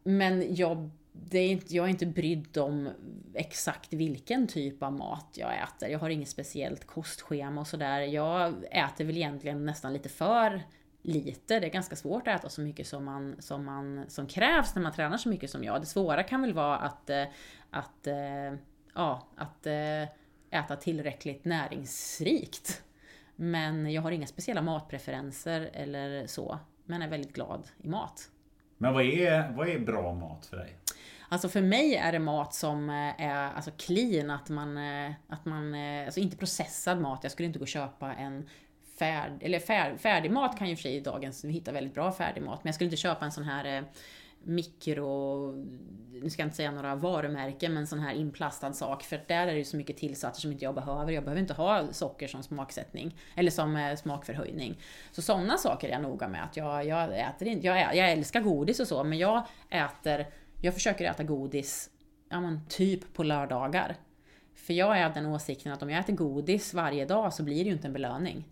men 0.04 0.54
jag, 0.54 0.90
det 1.12 1.38
är 1.38 1.48
inte, 1.48 1.74
jag 1.74 1.84
är 1.84 1.88
inte 1.88 2.06
brydd 2.06 2.58
om 2.58 2.90
exakt 3.34 3.92
vilken 3.92 4.46
typ 4.46 4.82
av 4.82 4.92
mat 4.92 5.28
jag 5.34 5.54
äter. 5.62 5.88
Jag 5.88 5.98
har 5.98 6.10
inget 6.10 6.28
speciellt 6.28 6.86
kostschema 6.86 7.60
och 7.60 7.66
sådär. 7.66 8.00
Jag 8.00 8.54
äter 8.70 9.04
väl 9.04 9.16
egentligen 9.16 9.66
nästan 9.66 9.92
lite 9.92 10.08
för 10.08 10.62
lite. 11.02 11.60
Det 11.60 11.66
är 11.66 11.70
ganska 11.70 11.96
svårt 11.96 12.28
att 12.28 12.40
äta 12.40 12.48
så 12.48 12.60
mycket 12.60 12.86
som, 12.86 13.04
man, 13.04 13.36
som, 13.38 13.64
man, 13.64 14.04
som 14.08 14.26
krävs 14.26 14.74
när 14.74 14.82
man 14.82 14.92
tränar 14.92 15.16
så 15.16 15.28
mycket 15.28 15.50
som 15.50 15.64
jag. 15.64 15.80
Det 15.80 15.86
svåra 15.86 16.22
kan 16.22 16.42
väl 16.42 16.52
vara 16.52 16.76
att, 16.76 17.10
eh, 17.10 17.24
att 17.70 18.06
eh, 18.06 18.58
ja, 18.94 19.28
att 19.36 19.66
eh, 19.66 20.02
äta 20.50 20.76
tillräckligt 20.76 21.44
näringsrikt. 21.44 22.82
Men 23.36 23.92
jag 23.92 24.02
har 24.02 24.10
inga 24.10 24.26
speciella 24.26 24.62
matpreferenser 24.62 25.70
eller 25.72 26.26
så. 26.26 26.58
Men 26.84 27.02
är 27.02 27.08
väldigt 27.08 27.32
glad 27.32 27.68
i 27.82 27.88
mat. 27.88 28.30
Men 28.78 28.94
vad 28.94 29.04
är, 29.04 29.52
vad 29.52 29.68
är 29.68 29.78
bra 29.78 30.14
mat 30.14 30.46
för 30.46 30.56
dig? 30.56 30.76
Alltså 31.28 31.48
för 31.48 31.62
mig 31.62 31.94
är 31.94 32.12
det 32.12 32.18
mat 32.18 32.54
som 32.54 32.90
eh, 32.90 33.20
är 33.20 33.52
alltså 33.52 33.70
clean, 33.70 34.30
att 34.30 34.48
man, 34.48 34.76
eh, 34.76 35.12
att 35.28 35.44
man, 35.44 35.74
alltså 35.74 36.20
inte 36.20 36.36
processad 36.36 37.00
mat. 37.00 37.20
Jag 37.22 37.32
skulle 37.32 37.46
inte 37.46 37.58
gå 37.58 37.62
och 37.62 37.68
köpa 37.68 38.14
en 38.14 38.48
färd, 38.98 39.42
eller 39.42 39.58
färd, 39.58 40.00
färdig 40.00 40.30
mat 40.30 40.58
kan 40.58 40.68
ju 40.68 40.76
för 40.76 40.82
sig 40.82 40.96
i 40.96 41.00
dagens, 41.00 41.44
vi 41.44 41.52
hittar 41.52 41.72
väldigt 41.72 41.94
bra 41.94 42.12
färdig 42.12 42.42
mat, 42.42 42.64
men 42.64 42.68
jag 42.68 42.74
skulle 42.74 42.86
inte 42.86 42.96
köpa 42.96 43.24
en 43.24 43.32
sån 43.32 43.44
här 43.44 43.84
mikro, 44.46 45.52
nu 46.22 46.30
ska 46.30 46.42
jag 46.42 46.46
inte 46.46 46.56
säga 46.56 46.70
några 46.70 46.94
varumärken, 46.94 47.74
men 47.74 47.86
sån 47.86 47.98
här 47.98 48.14
inplastad 48.14 48.72
sak. 48.72 49.02
För 49.02 49.24
där 49.26 49.46
är 49.46 49.52
det 49.52 49.58
ju 49.58 49.64
så 49.64 49.76
mycket 49.76 49.96
tillsatser 49.96 50.40
som 50.40 50.52
inte 50.52 50.64
jag 50.64 50.74
behöver. 50.74 51.12
Jag 51.12 51.24
behöver 51.24 51.40
inte 51.40 51.54
ha 51.54 51.92
socker 51.92 52.28
som 52.28 52.42
smaksättning, 52.42 53.16
eller 53.34 53.50
som 53.50 53.76
eh, 53.76 53.96
smakförhöjning. 53.96 54.78
Så 55.12 55.22
sådana 55.22 55.58
saker 55.58 55.88
är 55.88 55.92
jag 55.92 56.02
noga 56.02 56.28
med. 56.28 56.44
Att 56.44 56.56
jag, 56.56 56.86
jag 56.86 57.18
äter 57.18 57.48
inte, 57.48 57.66
jag, 57.66 57.96
jag 57.96 58.12
älskar 58.12 58.40
godis 58.40 58.80
och 58.80 58.88
så, 58.88 59.04
men 59.04 59.18
jag 59.18 59.46
äter, 59.70 60.26
jag 60.62 60.74
försöker 60.74 61.10
äta 61.10 61.22
godis, 61.22 61.90
ja 62.28 62.40
men 62.40 62.60
typ 62.68 63.14
på 63.14 63.22
lördagar. 63.22 63.96
För 64.54 64.74
jag 64.74 64.98
är 64.98 65.06
av 65.06 65.12
den 65.12 65.26
åsikten 65.26 65.72
att 65.72 65.82
om 65.82 65.90
jag 65.90 66.00
äter 66.00 66.12
godis 66.12 66.74
varje 66.74 67.06
dag 67.06 67.34
så 67.34 67.42
blir 67.42 67.56
det 67.56 67.68
ju 67.68 67.72
inte 67.72 67.86
en 67.86 67.92
belöning. 67.92 68.44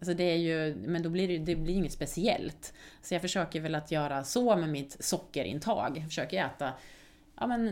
Alltså 0.00 0.14
det 0.14 0.24
är 0.24 0.36
ju, 0.36 0.74
men 0.74 1.02
då 1.02 1.10
blir 1.10 1.28
det, 1.28 1.38
det 1.38 1.56
blir 1.56 1.74
inget 1.74 1.92
speciellt. 1.92 2.74
Så 3.02 3.14
jag 3.14 3.22
försöker 3.22 3.60
väl 3.60 3.74
att 3.74 3.90
göra 3.90 4.24
så 4.24 4.56
med 4.56 4.68
mitt 4.68 5.04
sockerintag. 5.04 5.98
Jag 5.98 6.04
försöker 6.04 6.44
äta 6.44 6.72
ja, 7.40 7.46
men, 7.46 7.66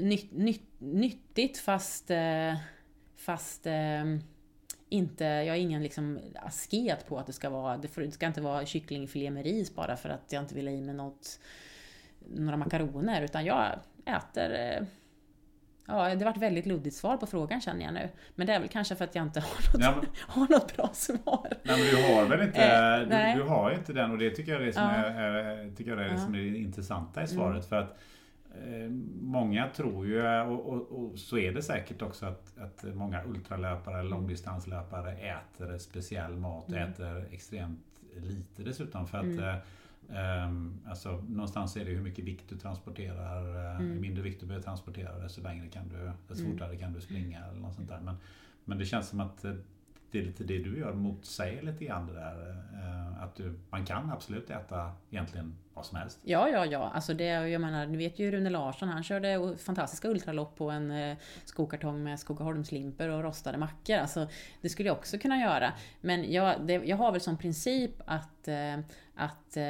nytt, 0.00 0.32
nytt, 0.32 0.62
nyttigt 0.78 1.58
fast, 1.58 2.10
eh, 2.10 2.54
fast 3.16 3.66
eh, 3.66 4.04
inte, 4.88 5.24
jag 5.24 5.56
är 5.56 5.60
ingen 5.60 5.82
liksom 5.82 6.18
asket 6.34 7.06
på 7.06 7.18
att 7.18 7.26
det 7.26 7.32
ska 7.32 7.50
vara, 7.50 7.76
det 7.76 8.12
ska 8.12 8.26
inte 8.26 8.40
vara 8.40 8.66
kycklingfilé 8.66 9.30
med 9.30 9.44
ris 9.44 9.74
bara 9.74 9.96
för 9.96 10.08
att 10.08 10.32
jag 10.32 10.42
inte 10.42 10.54
vill 10.54 10.66
ha 10.66 10.74
i 10.74 10.80
mig 10.80 10.94
något, 10.94 11.40
några 12.34 12.56
makaroner. 12.56 13.22
Utan 13.22 13.44
jag 13.44 13.78
äter 14.04 14.54
eh, 14.54 14.86
Ja, 15.88 16.14
det 16.14 16.24
var 16.24 16.32
ett 16.32 16.38
väldigt 16.38 16.66
luddigt 16.66 16.96
svar 16.96 17.16
på 17.16 17.26
frågan 17.26 17.60
känner 17.60 17.84
jag 17.84 17.94
nu. 17.94 18.08
Men 18.34 18.46
det 18.46 18.52
är 18.52 18.60
väl 18.60 18.68
kanske 18.68 18.96
för 18.96 19.04
att 19.04 19.14
jag 19.14 19.22
inte 19.24 19.40
har 19.40 19.72
något, 19.72 19.82
ja, 19.82 19.94
men, 19.96 20.10
har 20.20 20.48
något 20.48 20.76
bra 20.76 20.90
svar. 20.92 21.48
Nej, 21.62 21.78
men 21.78 21.78
du 21.78 22.14
har 22.14 22.26
väl 22.26 22.42
inte, 22.42 22.64
eh, 22.64 23.34
du, 23.34 23.42
du, 23.42 23.48
har 23.48 23.70
inte 23.70 23.92
den 23.92 24.10
och 24.10 24.18
det 24.18 24.30
tycker 24.30 24.52
jag 24.52 24.62
är 24.62 24.66
det 24.66 24.72
som, 24.72 24.82
ja. 24.82 24.90
är, 24.90 25.76
tycker 25.76 25.90
jag 25.90 26.00
är, 26.00 26.08
det, 26.08 26.18
som 26.18 26.34
är 26.34 26.38
det 26.38 26.58
intressanta 26.58 27.22
i 27.22 27.28
svaret. 27.28 27.50
Mm. 27.50 27.62
För 27.62 27.76
att 27.76 27.98
eh, 28.54 28.90
Många 29.20 29.68
tror 29.68 30.06
ju, 30.06 30.40
och, 30.40 30.72
och, 30.72 30.92
och, 30.92 31.18
så 31.18 31.38
är 31.38 31.52
det 31.52 31.62
säkert 31.62 32.02
också, 32.02 32.26
att, 32.26 32.58
att 32.58 32.94
många 32.94 33.24
ultralöpare, 33.24 34.02
långdistanslöpare 34.02 35.12
äter 35.12 35.78
speciell 35.78 36.36
mat 36.36 36.64
och 36.68 36.76
mm. 36.76 36.90
äter 36.90 37.24
extremt 37.32 37.84
lite 38.16 38.62
dessutom. 38.62 39.06
För 39.06 39.18
att 39.18 39.24
mm 39.24 39.44
eh, 39.44 39.56
Um, 40.08 40.80
alltså, 40.86 41.24
någonstans 41.28 41.76
är 41.76 41.84
det 41.84 41.90
hur 41.90 42.00
mycket 42.00 42.24
vikt 42.24 42.48
du 42.48 42.56
transporterar. 42.56 43.56
Uh, 43.56 43.80
mm. 43.80 43.94
Ju 43.94 44.00
mindre 44.00 44.22
vikt 44.22 44.40
du 44.40 44.46
behöver 44.46 44.64
transportera 44.64 45.18
desto 45.18 45.42
längre 45.42 45.68
kan 45.68 45.88
du, 45.88 46.10
desto 46.28 46.44
mm. 46.44 46.52
fortare 46.52 46.76
kan 46.76 46.92
du 46.92 47.00
springa 47.00 47.44
eller 47.44 47.60
något 47.60 47.74
sånt 47.74 47.88
där. 47.88 48.00
Men, 48.00 48.16
men 48.64 48.78
det 48.78 48.84
känns 48.84 49.08
som 49.08 49.20
att 49.20 49.44
eh, 49.44 49.54
det 50.10 50.18
är 50.18 50.22
lite 50.22 50.44
det 50.44 50.58
du 50.58 50.78
gör 50.78 50.94
motsäger 50.94 51.62
lite 51.62 51.84
grann 51.84 52.06
det 52.06 52.12
där. 52.12 52.50
Uh, 52.72 53.22
att 53.22 53.34
du, 53.34 53.54
man 53.70 53.84
kan 53.84 54.10
absolut 54.10 54.50
äta 54.50 54.92
egentligen 55.10 55.54
vad 55.78 55.86
som 55.86 55.98
helst. 55.98 56.18
Ja, 56.24 56.48
ja, 56.48 56.66
ja. 56.66 56.90
Alltså 56.94 57.14
det, 57.14 57.24
jag 57.24 57.60
menar, 57.60 57.86
ni 57.86 57.96
vet 57.96 58.18
ju 58.18 58.30
Rune 58.30 58.50
Larsson, 58.50 58.88
han 58.88 59.02
körde 59.02 59.56
fantastiska 59.58 60.08
ultralopp 60.08 60.56
på 60.56 60.70
en 60.70 60.90
eh, 60.90 61.16
skokartong 61.44 62.02
med 62.02 62.20
Skogaholmslimper 62.20 63.08
och 63.08 63.22
rostade 63.22 63.58
mackor. 63.58 63.96
Alltså, 63.96 64.28
det 64.60 64.68
skulle 64.68 64.88
jag 64.88 64.96
också 64.96 65.18
kunna 65.18 65.38
göra. 65.38 65.72
Men 66.00 66.32
jag, 66.32 66.66
det, 66.66 66.72
jag 66.72 66.96
har 66.96 67.12
väl 67.12 67.20
som 67.20 67.38
princip 67.38 67.92
att, 68.06 68.48
eh, 68.48 68.78
att 69.14 69.56
eh, 69.56 69.62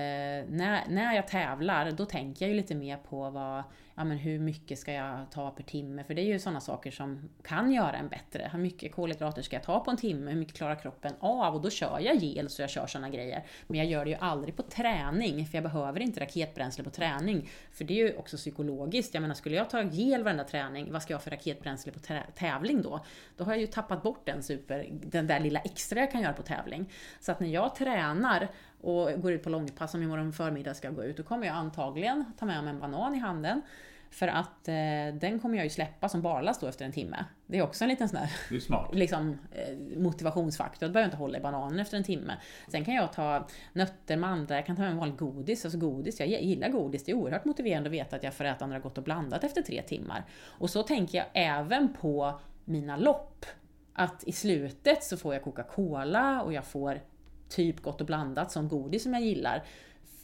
när, 0.49 0.89
när 0.89 1.15
jag 1.15 1.29
tävlar, 1.29 1.91
då 1.91 2.05
tänker 2.05 2.45
jag 2.45 2.51
ju 2.51 2.57
lite 2.57 2.75
mer 2.75 2.97
på 2.97 3.31
vad, 3.31 3.63
ja, 3.95 4.05
men 4.05 4.19
hur 4.19 4.39
mycket 4.39 4.79
ska 4.79 4.93
jag 4.93 5.31
ta 5.31 5.51
per 5.51 5.63
timme? 5.63 6.05
För 6.05 6.15
det 6.15 6.23
är 6.23 6.27
ju 6.27 6.39
sådana 6.39 6.61
saker 6.61 6.91
som 6.91 7.29
kan 7.43 7.73
göra 7.73 7.97
en 7.97 8.09
bättre. 8.09 8.49
Hur 8.53 8.59
mycket 8.59 8.95
kolhydrater 8.95 9.43
ska 9.43 9.57
jag 9.57 9.63
ta 9.63 9.81
på 9.81 9.91
en 9.91 9.97
timme? 9.97 10.31
Hur 10.31 10.39
mycket 10.39 10.57
klarar 10.57 10.75
kroppen 10.75 11.13
av? 11.21 11.55
Och 11.55 11.61
då 11.61 11.71
kör 11.71 12.01
jag 12.01 12.17
gel 12.17 12.49
så 12.49 12.63
jag 12.63 12.71
kör 12.71 12.87
sådana 12.87 13.09
grejer. 13.09 13.45
Men 13.67 13.79
jag 13.79 13.87
gör 13.87 14.05
det 14.05 14.11
ju 14.11 14.17
aldrig 14.21 14.57
på 14.57 14.63
träning, 14.63 15.47
för 15.47 15.57
jag 15.57 15.65
behöver 15.65 15.98
inte 16.05 16.21
raketbränsle 16.21 16.85
på 16.85 16.91
träning. 16.91 17.51
För 17.73 17.85
det 17.85 18.01
är 18.01 18.09
ju 18.09 18.17
också 18.17 18.37
psykologiskt. 18.37 19.15
Jag 19.15 19.21
menar, 19.21 19.35
skulle 19.35 19.57
jag 19.57 19.71
ta 19.71 19.83
gel 19.83 20.25
varenda 20.25 20.45
träning, 20.45 20.93
vad 20.93 21.03
ska 21.03 21.13
jag 21.13 21.19
ha 21.19 21.23
för 21.23 21.31
raketbränsle 21.31 21.93
på 21.93 22.01
tävling 22.35 22.83
då? 22.83 23.05
Då 23.37 23.45
har 23.45 23.53
jag 23.53 23.61
ju 23.61 23.67
tappat 23.67 24.03
bort 24.03 24.27
den 24.27 24.43
super, 24.43 24.87
den 24.91 25.27
där 25.27 25.41
lilla 25.41 25.61
extra 25.61 26.01
jag 26.01 26.13
kan 26.13 26.23
göra 26.23 26.33
på 26.33 26.43
tävling. 26.43 26.93
Så 27.21 27.33
att 27.33 27.41
när 27.41 27.49
jag 27.49 27.75
tränar 27.75 28.49
och 28.81 29.23
går 29.23 29.33
ut 29.33 29.43
på 29.43 29.51
långpass, 29.51 29.91
som 29.91 30.03
imorgon 30.03 30.33
förmiddag 30.33 30.75
ska 30.75 30.89
jag 30.89 30.95
gå 30.95 31.05
ut, 31.05 31.17
då 31.17 31.23
kommer 31.23 31.47
jag 31.47 31.57
antagligen 31.57 32.25
ta 32.39 32.47
med 32.47 32.65
mig 32.65 32.73
en 32.73 32.81
banan 32.81 33.15
i 33.15 33.19
handen. 33.19 33.63
För 34.11 34.29
att 34.29 34.69
eh, 34.69 34.75
den 35.21 35.39
kommer 35.43 35.57
jag 35.57 35.65
ju 35.65 35.71
släppa 35.71 36.09
som 36.09 36.23
barlast 36.23 36.61
då 36.61 36.67
efter 36.67 36.85
en 36.85 36.93
timme. 36.93 37.25
Det 37.47 37.59
är 37.59 37.63
också 37.63 37.85
en 37.85 37.91
liten 37.91 38.09
sån 38.09 38.21
där 38.21 38.33
det 38.51 38.57
är 38.57 38.61
smart. 38.61 38.91
Liksom, 38.95 39.39
eh, 39.53 39.99
motivationsfaktor. 39.99 40.87
Då 40.87 40.93
behöver 40.93 41.05
jag 41.05 41.09
inte 41.09 41.17
hålla 41.17 41.39
i 41.39 41.41
bananen 41.41 41.81
efter 41.81 41.97
en 41.97 42.05
timme. 42.05 42.37
Sen 42.69 42.85
kan 42.85 42.95
jag 42.95 43.13
ta 43.13 43.47
nötter, 43.73 44.17
mandlar, 44.17 44.57
jag 44.57 44.67
kan 44.67 44.77
ta 44.77 44.83
med 44.83 44.91
en 44.91 44.97
vanlig 44.97 45.17
godis. 45.17 45.65
Alltså 45.65 45.79
godis, 45.79 46.21
jag 46.21 46.29
gillar 46.29 46.69
godis. 46.69 47.05
Det 47.05 47.13
är 47.13 47.17
oerhört 47.17 47.45
motiverande 47.45 47.89
att 47.89 47.95
veta 47.95 48.17
att 48.17 48.23
jag 48.23 48.35
får 48.35 48.45
äta 48.45 48.67
några 48.67 48.81
gott 48.81 48.99
och 48.99 49.05
blandat 49.05 49.45
efter 49.45 49.63
tre 49.63 49.83
timmar. 49.83 50.25
Och 50.45 50.71
så 50.71 50.83
tänker 50.83 51.19
jag 51.19 51.27
även 51.33 51.95
på 52.01 52.41
mina 52.65 52.97
lopp. 52.97 53.47
Att 53.93 54.25
i 54.25 54.33
slutet 54.33 55.05
så 55.05 55.17
får 55.17 55.35
jag 55.35 55.43
Coca-Cola 55.43 56.43
och 56.43 56.53
jag 56.53 56.65
får 56.65 57.01
typ 57.49 57.83
gott 57.83 58.01
och 58.01 58.07
blandat 58.07 58.53
som 58.53 58.69
godis 58.69 59.03
som 59.03 59.15
jag 59.15 59.23
gillar. 59.23 59.65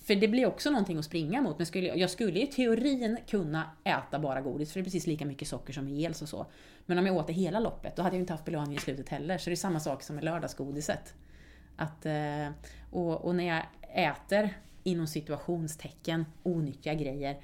För 0.04 0.14
det 0.14 0.28
blir 0.28 0.46
också 0.46 0.70
någonting 0.70 0.98
att 0.98 1.04
springa 1.04 1.42
mot. 1.42 1.58
Men 1.58 1.66
skulle, 1.66 1.86
jag 1.86 2.10
skulle 2.10 2.40
i 2.42 2.46
teorin 2.46 3.18
kunna 3.26 3.70
äta 3.84 4.18
bara 4.18 4.40
godis, 4.40 4.72
för 4.72 4.80
det 4.80 4.82
är 4.82 4.84
precis 4.84 5.06
lika 5.06 5.26
mycket 5.26 5.48
socker 5.48 5.72
som 5.72 5.88
i 5.88 6.08
och 6.08 6.16
så. 6.16 6.46
Men 6.86 6.98
om 6.98 7.06
jag 7.06 7.16
åt 7.16 7.26
det 7.26 7.32
hela 7.32 7.60
loppet, 7.60 7.96
då 7.96 8.02
hade 8.02 8.16
jag 8.16 8.22
inte 8.22 8.32
haft 8.32 8.44
belöning 8.44 8.76
i 8.76 8.80
slutet 8.80 9.08
heller. 9.08 9.38
Så 9.38 9.50
det 9.50 9.54
är 9.54 9.56
samma 9.56 9.80
sak 9.80 10.02
som 10.02 10.16
med 10.16 10.24
lördagsgodiset. 10.24 11.14
Att, 11.76 12.06
eh, 12.06 12.48
och, 12.90 13.24
och 13.24 13.34
när 13.34 13.44
jag 13.44 13.62
äter, 14.12 14.54
inom 14.82 15.06
situationstecken, 15.06 16.24
onyttiga 16.42 16.94
grejer, 16.94 17.40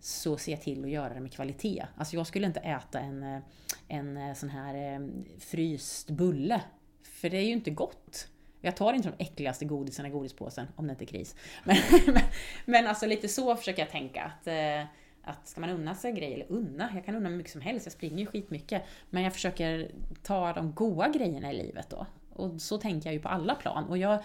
så 0.00 0.36
ser 0.36 0.52
jag 0.52 0.62
till 0.62 0.84
att 0.84 0.90
göra 0.90 1.14
det 1.14 1.20
med 1.20 1.32
kvalitet. 1.32 1.84
Alltså 1.96 2.16
jag 2.16 2.26
skulle 2.26 2.46
inte 2.46 2.60
äta 2.60 3.00
en, 3.00 3.22
eh, 3.22 3.40
en 3.88 4.16
eh, 4.16 4.34
sån 4.34 4.48
här 4.48 5.08
fryst 5.38 6.10
bulle. 6.10 6.60
För 7.02 7.30
det 7.30 7.36
är 7.36 7.44
ju 7.44 7.52
inte 7.52 7.70
gott. 7.70 8.28
Jag 8.64 8.76
tar 8.76 8.92
inte 8.92 9.08
de 9.08 9.24
äckligaste 9.24 9.64
godisarna 9.64 10.08
i 10.08 10.12
godispåsen, 10.12 10.66
om 10.76 10.86
det 10.86 10.90
inte 10.90 11.04
är 11.04 11.06
kris. 11.06 11.36
Men, 11.64 11.76
men, 12.06 12.22
men 12.64 12.86
alltså 12.86 13.06
lite 13.06 13.28
så 13.28 13.56
försöker 13.56 13.82
jag 13.82 13.90
tänka. 13.90 14.22
Att, 14.22 14.46
eh, 14.46 14.82
att 15.22 15.48
ska 15.48 15.60
man 15.60 15.70
unna 15.70 15.94
sig 15.94 16.12
grejer, 16.12 16.34
eller 16.34 16.52
unna, 16.52 16.90
jag 16.94 17.04
kan 17.04 17.14
unna 17.14 17.28
mig 17.28 17.38
mycket 17.38 17.52
som 17.52 17.60
helst, 17.60 17.86
jag 17.86 17.92
springer 17.92 18.18
ju 18.18 18.26
skitmycket. 18.26 18.82
Men 19.10 19.22
jag 19.22 19.32
försöker 19.32 19.90
ta 20.22 20.52
de 20.52 20.72
goda 20.72 21.08
grejerna 21.08 21.52
i 21.52 21.56
livet 21.56 21.90
då. 21.90 22.06
Och 22.32 22.62
så 22.62 22.78
tänker 22.78 23.08
jag 23.08 23.14
ju 23.14 23.20
på 23.20 23.28
alla 23.28 23.54
plan. 23.54 23.84
Och 23.84 23.98
jag, 23.98 24.22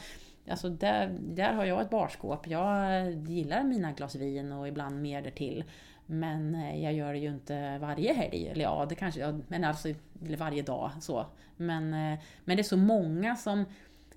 alltså 0.50 0.70
där, 0.70 1.18
där 1.22 1.54
har 1.54 1.66
jag 1.66 1.82
ett 1.82 1.90
barskåp. 1.90 2.48
Jag 2.48 3.12
gillar 3.12 3.64
mina 3.64 3.92
glas 3.92 4.16
vin 4.16 4.52
och 4.52 4.68
ibland 4.68 5.02
mer 5.02 5.22
därtill. 5.22 5.64
Men 6.06 6.56
eh, 6.56 6.84
jag 6.84 6.94
gör 6.94 7.14
det 7.14 7.20
ju 7.20 7.30
inte 7.30 7.78
varje 7.78 8.14
helg. 8.14 8.48
Eller 8.48 8.64
ja, 8.64 8.86
det 8.90 8.96
kanske, 8.96 9.40
men 9.48 9.64
alltså 9.64 9.94
varje 10.38 10.62
dag 10.62 10.92
så. 11.00 11.26
Men, 11.58 11.94
eh, 11.94 12.20
men 12.46 12.58
det 12.58 12.62
är 12.62 12.64
så 12.64 12.78
många 12.78 13.36
som 13.36 13.66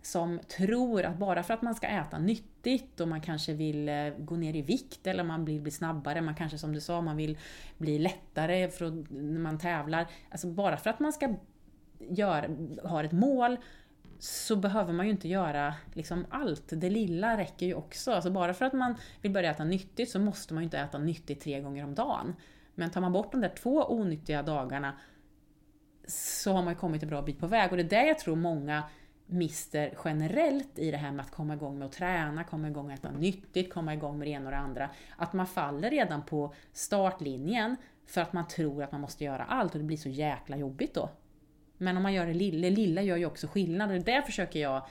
som 0.02 0.40
tror 0.56 1.02
att 1.02 1.18
bara 1.18 1.42
för 1.42 1.54
att 1.54 1.62
man 1.62 1.74
ska 1.74 1.86
äta 1.86 2.18
nyttigt 2.18 3.00
och 3.00 3.08
man 3.08 3.20
kanske 3.20 3.52
vill 3.52 3.88
eh, 3.88 4.08
gå 4.18 4.36
ner 4.36 4.56
i 4.56 4.62
vikt 4.62 5.06
eller 5.06 5.24
man 5.24 5.44
vill 5.44 5.60
bli 5.60 5.70
snabbare, 5.70 6.20
man 6.20 6.34
kanske 6.34 6.58
som 6.58 6.72
du 6.72 6.80
sa, 6.80 7.00
man 7.00 7.16
vill 7.16 7.38
bli 7.78 7.98
lättare 7.98 8.68
för 8.68 8.84
att, 8.84 9.10
när 9.10 9.40
man 9.40 9.58
tävlar. 9.58 10.06
Alltså 10.30 10.46
bara 10.46 10.76
för 10.76 10.90
att 10.90 11.00
man 11.00 11.12
ska 11.12 11.34
gör, 11.98 12.56
har 12.84 13.04
ett 13.04 13.12
mål 13.12 13.56
så 14.18 14.56
behöver 14.56 14.92
man 14.92 15.06
ju 15.06 15.12
inte 15.12 15.28
göra 15.28 15.74
liksom 15.94 16.26
allt. 16.30 16.64
Det 16.66 16.90
lilla 16.90 17.36
räcker 17.36 17.66
ju 17.66 17.74
också. 17.74 18.12
Alltså 18.12 18.30
bara 18.30 18.54
för 18.54 18.64
att 18.64 18.72
man 18.72 18.94
vill 19.20 19.32
börja 19.32 19.50
äta 19.50 19.64
nyttigt 19.64 20.10
så 20.10 20.18
måste 20.18 20.54
man 20.54 20.62
ju 20.62 20.64
inte 20.64 20.78
äta 20.78 20.98
nyttigt 20.98 21.40
tre 21.40 21.60
gånger 21.60 21.84
om 21.84 21.94
dagen. 21.94 22.34
Men 22.74 22.90
tar 22.90 23.00
man 23.00 23.12
bort 23.12 23.32
de 23.32 23.40
där 23.40 23.52
två 23.62 23.92
onyttiga 23.92 24.42
dagarna 24.42 24.96
så 26.06 26.52
har 26.52 26.62
man 26.62 26.72
ju 26.72 26.78
kommit 26.78 27.02
en 27.02 27.08
bra 27.08 27.22
bit 27.22 27.40
på 27.40 27.46
väg. 27.46 27.70
Och 27.70 27.76
det 27.76 27.82
är 27.82 27.88
det 27.88 28.06
jag 28.06 28.18
tror 28.18 28.36
många 28.36 28.82
mister 29.32 29.94
generellt 30.04 30.78
i 30.78 30.90
det 30.90 30.96
här 30.96 31.12
med 31.12 31.24
att 31.24 31.30
komma 31.30 31.54
igång 31.54 31.78
med 31.78 31.86
att 31.86 31.92
träna, 31.92 32.44
komma 32.44 32.68
igång 32.68 32.86
med 32.86 32.94
att 32.94 33.04
äta 33.04 33.10
nyttigt, 33.12 33.72
komma 33.72 33.94
igång 33.94 34.18
med 34.18 34.26
det 34.26 34.32
ena 34.32 34.44
och 34.44 34.50
det 34.50 34.58
andra. 34.58 34.90
Att 35.16 35.32
man 35.32 35.46
faller 35.46 35.90
redan 35.90 36.22
på 36.22 36.54
startlinjen 36.72 37.76
för 38.06 38.20
att 38.20 38.32
man 38.32 38.48
tror 38.48 38.82
att 38.82 38.92
man 38.92 39.00
måste 39.00 39.24
göra 39.24 39.44
allt 39.44 39.72
och 39.72 39.78
det 39.78 39.84
blir 39.84 39.96
så 39.96 40.08
jäkla 40.08 40.56
jobbigt 40.56 40.94
då. 40.94 41.10
Men 41.78 41.96
om 41.96 42.02
man 42.02 42.12
gör 42.12 42.26
det 42.26 42.34
lilla, 42.34 42.68
det 42.68 42.70
lilla 42.70 43.02
gör 43.02 43.16
ju 43.16 43.26
också 43.26 43.46
skillnad 43.46 43.90
och 43.90 44.00
det 44.00 44.22
försöker 44.22 44.60
jag 44.60 44.82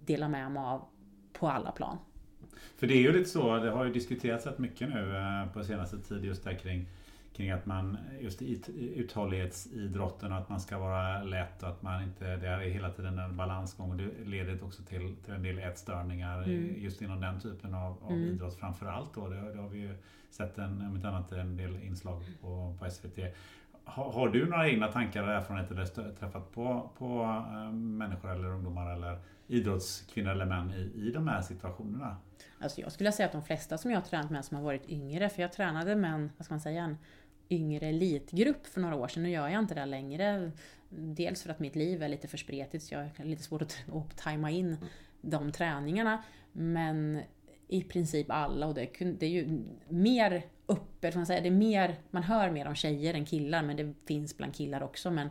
dela 0.00 0.28
med 0.28 0.52
mig 0.52 0.62
av 0.62 0.84
på 1.32 1.48
alla 1.48 1.72
plan. 1.72 1.98
För 2.76 2.86
det 2.86 2.94
är 2.94 3.02
ju 3.02 3.12
lite 3.12 3.30
så, 3.30 3.56
det 3.56 3.70
har 3.70 3.84
ju 3.84 3.92
diskuterats 3.92 4.46
rätt 4.46 4.58
mycket 4.58 4.88
nu 4.88 5.16
eh, 5.16 5.52
på 5.52 5.64
senaste 5.64 5.98
tid 5.98 6.24
just 6.24 6.44
där 6.44 6.54
kring 6.54 6.86
kring 7.36 7.50
att 7.50 7.66
man 7.66 7.98
just 8.20 8.42
i 8.42 8.62
uthållighetsidrotten 8.96 10.32
att 10.32 10.48
man 10.48 10.60
ska 10.60 10.78
vara 10.78 11.22
lätt 11.22 11.62
och 11.62 11.68
att 11.68 11.82
man 11.82 12.02
inte, 12.02 12.36
det 12.36 12.48
är 12.48 12.58
hela 12.58 12.90
tiden 12.90 13.18
en 13.18 13.36
balansgång 13.36 13.90
och 13.90 13.96
det 13.96 14.10
leder 14.24 14.64
också 14.64 14.82
till, 14.82 15.16
till 15.24 15.34
en 15.34 15.42
del 15.42 15.58
ätstörningar 15.58 16.42
mm. 16.42 16.74
just 16.76 17.02
inom 17.02 17.20
den 17.20 17.40
typen 17.40 17.74
av, 17.74 18.04
av 18.04 18.12
mm. 18.12 18.28
idrott 18.28 18.54
framförallt 18.54 19.14
då. 19.14 19.28
Det, 19.28 19.52
det, 19.52 19.58
har 19.58 19.68
vi 19.68 19.78
ju 19.78 19.94
sett 20.30 20.58
en, 20.58 20.86
om 20.86 20.96
inte 20.96 21.08
annat 21.08 21.32
en 21.32 21.56
del 21.56 21.82
inslag 21.82 22.22
på, 22.40 22.76
på 22.78 22.90
SVT. 22.90 23.18
har, 23.84 24.12
har, 24.12 24.28
du 24.28 24.50
några 24.50 24.68
egna 24.68 24.88
tankar 24.88 25.22
och 25.22 25.32
erfarenheter 25.32 25.74
eller 25.74 26.12
träffat 26.12 26.52
på, 26.52 26.90
på 26.98 27.22
äh, 27.52 27.72
människor 27.72 28.32
eller 28.32 28.48
ungdomar 28.48 28.94
eller 28.94 29.18
idrottskvinnor 29.46 30.30
eller 30.30 30.46
män 30.46 30.72
i, 30.72 30.92
i 30.94 31.10
de 31.10 31.28
här 31.28 31.42
situationerna? 31.42 32.16
Alltså 32.58 32.80
jag 32.80 32.92
skulle 32.92 33.12
säga 33.12 33.26
att 33.26 33.32
de 33.32 33.42
flesta 33.42 33.78
som 33.78 33.90
jag 33.90 34.00
har 34.00 34.04
tränat 34.04 34.30
med 34.30 34.44
som 34.44 34.56
har 34.56 34.64
varit 34.64 34.88
yngre, 34.88 35.28
för 35.28 35.42
jag 35.42 35.52
tränade 35.52 35.92
en, 35.92 36.30
vad 36.36 36.44
ska 36.44 36.54
man 36.54 36.60
säga, 36.60 36.82
en 36.82 36.96
yngre 37.50 37.86
elitgrupp 37.86 38.66
för 38.66 38.80
några 38.80 38.96
år 38.96 39.08
sedan. 39.08 39.22
Nu 39.22 39.30
gör 39.30 39.48
jag 39.48 39.58
inte 39.58 39.74
det 39.74 39.86
längre. 39.86 40.52
Dels 40.88 41.42
för 41.42 41.50
att 41.50 41.58
mitt 41.58 41.76
liv 41.76 42.02
är 42.02 42.08
lite 42.08 42.28
för 42.28 42.38
spretigt 42.38 42.84
så 42.84 42.94
jag 42.94 43.10
har 43.18 43.24
lite 43.24 43.42
svårt 43.42 43.62
att, 43.62 43.76
att 43.92 44.16
tajma 44.16 44.50
in 44.50 44.76
de 45.20 45.52
träningarna. 45.52 46.22
Men 46.52 47.20
i 47.68 47.82
princip 47.82 48.26
alla 48.30 48.66
och 48.66 48.74
det, 48.74 48.88
det 48.98 49.26
är 49.26 49.30
ju 49.30 49.64
mer 49.88 50.42
öppet, 50.68 51.14
man 51.14 51.26
säga. 51.26 51.40
Det 51.40 51.48
är 51.48 51.50
mer, 51.50 51.96
man 52.10 52.22
hör 52.22 52.50
mer 52.50 52.66
om 52.66 52.74
tjejer 52.74 53.14
än 53.14 53.24
killar 53.24 53.62
men 53.62 53.76
det 53.76 53.94
finns 54.06 54.36
bland 54.36 54.54
killar 54.54 54.82
också. 54.82 55.10
Men 55.10 55.30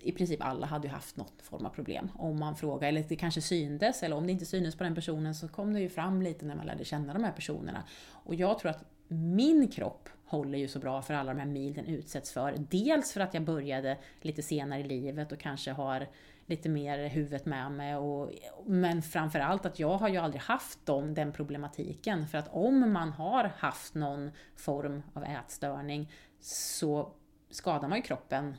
i 0.00 0.12
princip 0.12 0.44
alla 0.44 0.66
hade 0.66 0.88
ju 0.88 0.92
haft 0.92 1.16
något 1.16 1.42
form 1.42 1.66
av 1.66 1.70
problem. 1.70 2.10
Om 2.14 2.38
man 2.38 2.56
frågar, 2.56 2.88
eller 2.88 3.04
det 3.08 3.16
kanske 3.16 3.40
syntes, 3.40 4.02
eller 4.02 4.16
om 4.16 4.26
det 4.26 4.32
inte 4.32 4.46
syntes 4.46 4.76
på 4.76 4.84
den 4.84 4.94
personen 4.94 5.34
så 5.34 5.48
kom 5.48 5.72
det 5.72 5.80
ju 5.80 5.88
fram 5.88 6.22
lite 6.22 6.46
när 6.46 6.56
man 6.56 6.66
lärde 6.66 6.84
känna 6.84 7.12
de 7.12 7.24
här 7.24 7.32
personerna. 7.32 7.84
Och 8.10 8.34
jag 8.34 8.58
tror 8.58 8.70
att 8.70 8.84
min 9.08 9.68
kropp 9.68 10.08
håller 10.30 10.58
ju 10.58 10.68
så 10.68 10.78
bra 10.78 11.02
för 11.02 11.14
alla 11.14 11.34
de 11.34 11.40
här 11.40 11.46
mil 11.46 11.74
den 11.74 11.86
utsätts 11.86 12.32
för. 12.32 12.54
Dels 12.70 13.12
för 13.12 13.20
att 13.20 13.34
jag 13.34 13.42
började 13.42 13.98
lite 14.20 14.42
senare 14.42 14.80
i 14.80 14.84
livet 14.84 15.32
och 15.32 15.38
kanske 15.38 15.70
har 15.70 16.06
lite 16.46 16.68
mer 16.68 17.08
huvudet 17.08 17.46
med 17.46 17.72
mig. 17.72 17.96
Och, 17.96 18.32
men 18.66 19.02
framförallt 19.02 19.66
att 19.66 19.78
jag 19.78 19.96
har 19.96 20.08
ju 20.08 20.16
aldrig 20.16 20.42
haft 20.42 20.86
dem, 20.86 21.14
den 21.14 21.32
problematiken. 21.32 22.26
För 22.26 22.38
att 22.38 22.48
om 22.52 22.92
man 22.92 23.12
har 23.12 23.44
haft 23.44 23.94
någon 23.94 24.30
form 24.56 25.02
av 25.12 25.24
ätstörning 25.24 26.12
så 26.40 27.12
skadar 27.50 27.88
man 27.88 27.98
ju 27.98 28.02
kroppen 28.02 28.56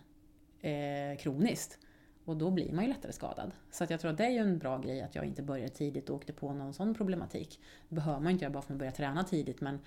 eh, 0.62 1.18
kroniskt. 1.20 1.78
Och 2.26 2.38
då 2.38 2.52
blir 2.52 2.74
man 2.74 2.84
ju 2.84 2.90
lättare 2.90 3.12
skadad. 3.12 3.52
Så 3.72 3.84
att 3.84 3.90
jag 3.90 4.00
tror 4.00 4.12
att 4.12 4.18
det 4.18 4.26
är 4.26 4.30
ju 4.30 4.38
en 4.38 4.60
bra 4.60 4.78
grej 4.78 5.02
att 5.02 5.16
jag 5.16 5.26
inte 5.26 5.44
började 5.44 5.70
tidigt 5.70 6.10
och 6.10 6.16
åkte 6.16 6.34
på 6.34 6.54
någon 6.54 6.74
sån 6.74 6.94
problematik. 6.94 7.60
Det 7.90 7.96
behöver 7.96 8.20
man 8.20 8.32
inte 8.32 8.44
göra 8.44 8.54
bara 8.54 8.62
för 8.62 8.66
att 8.66 8.70
man 8.70 8.78
börjar 8.78 8.92
träna 8.92 9.24
tidigt 9.24 9.62
men, 9.62 9.80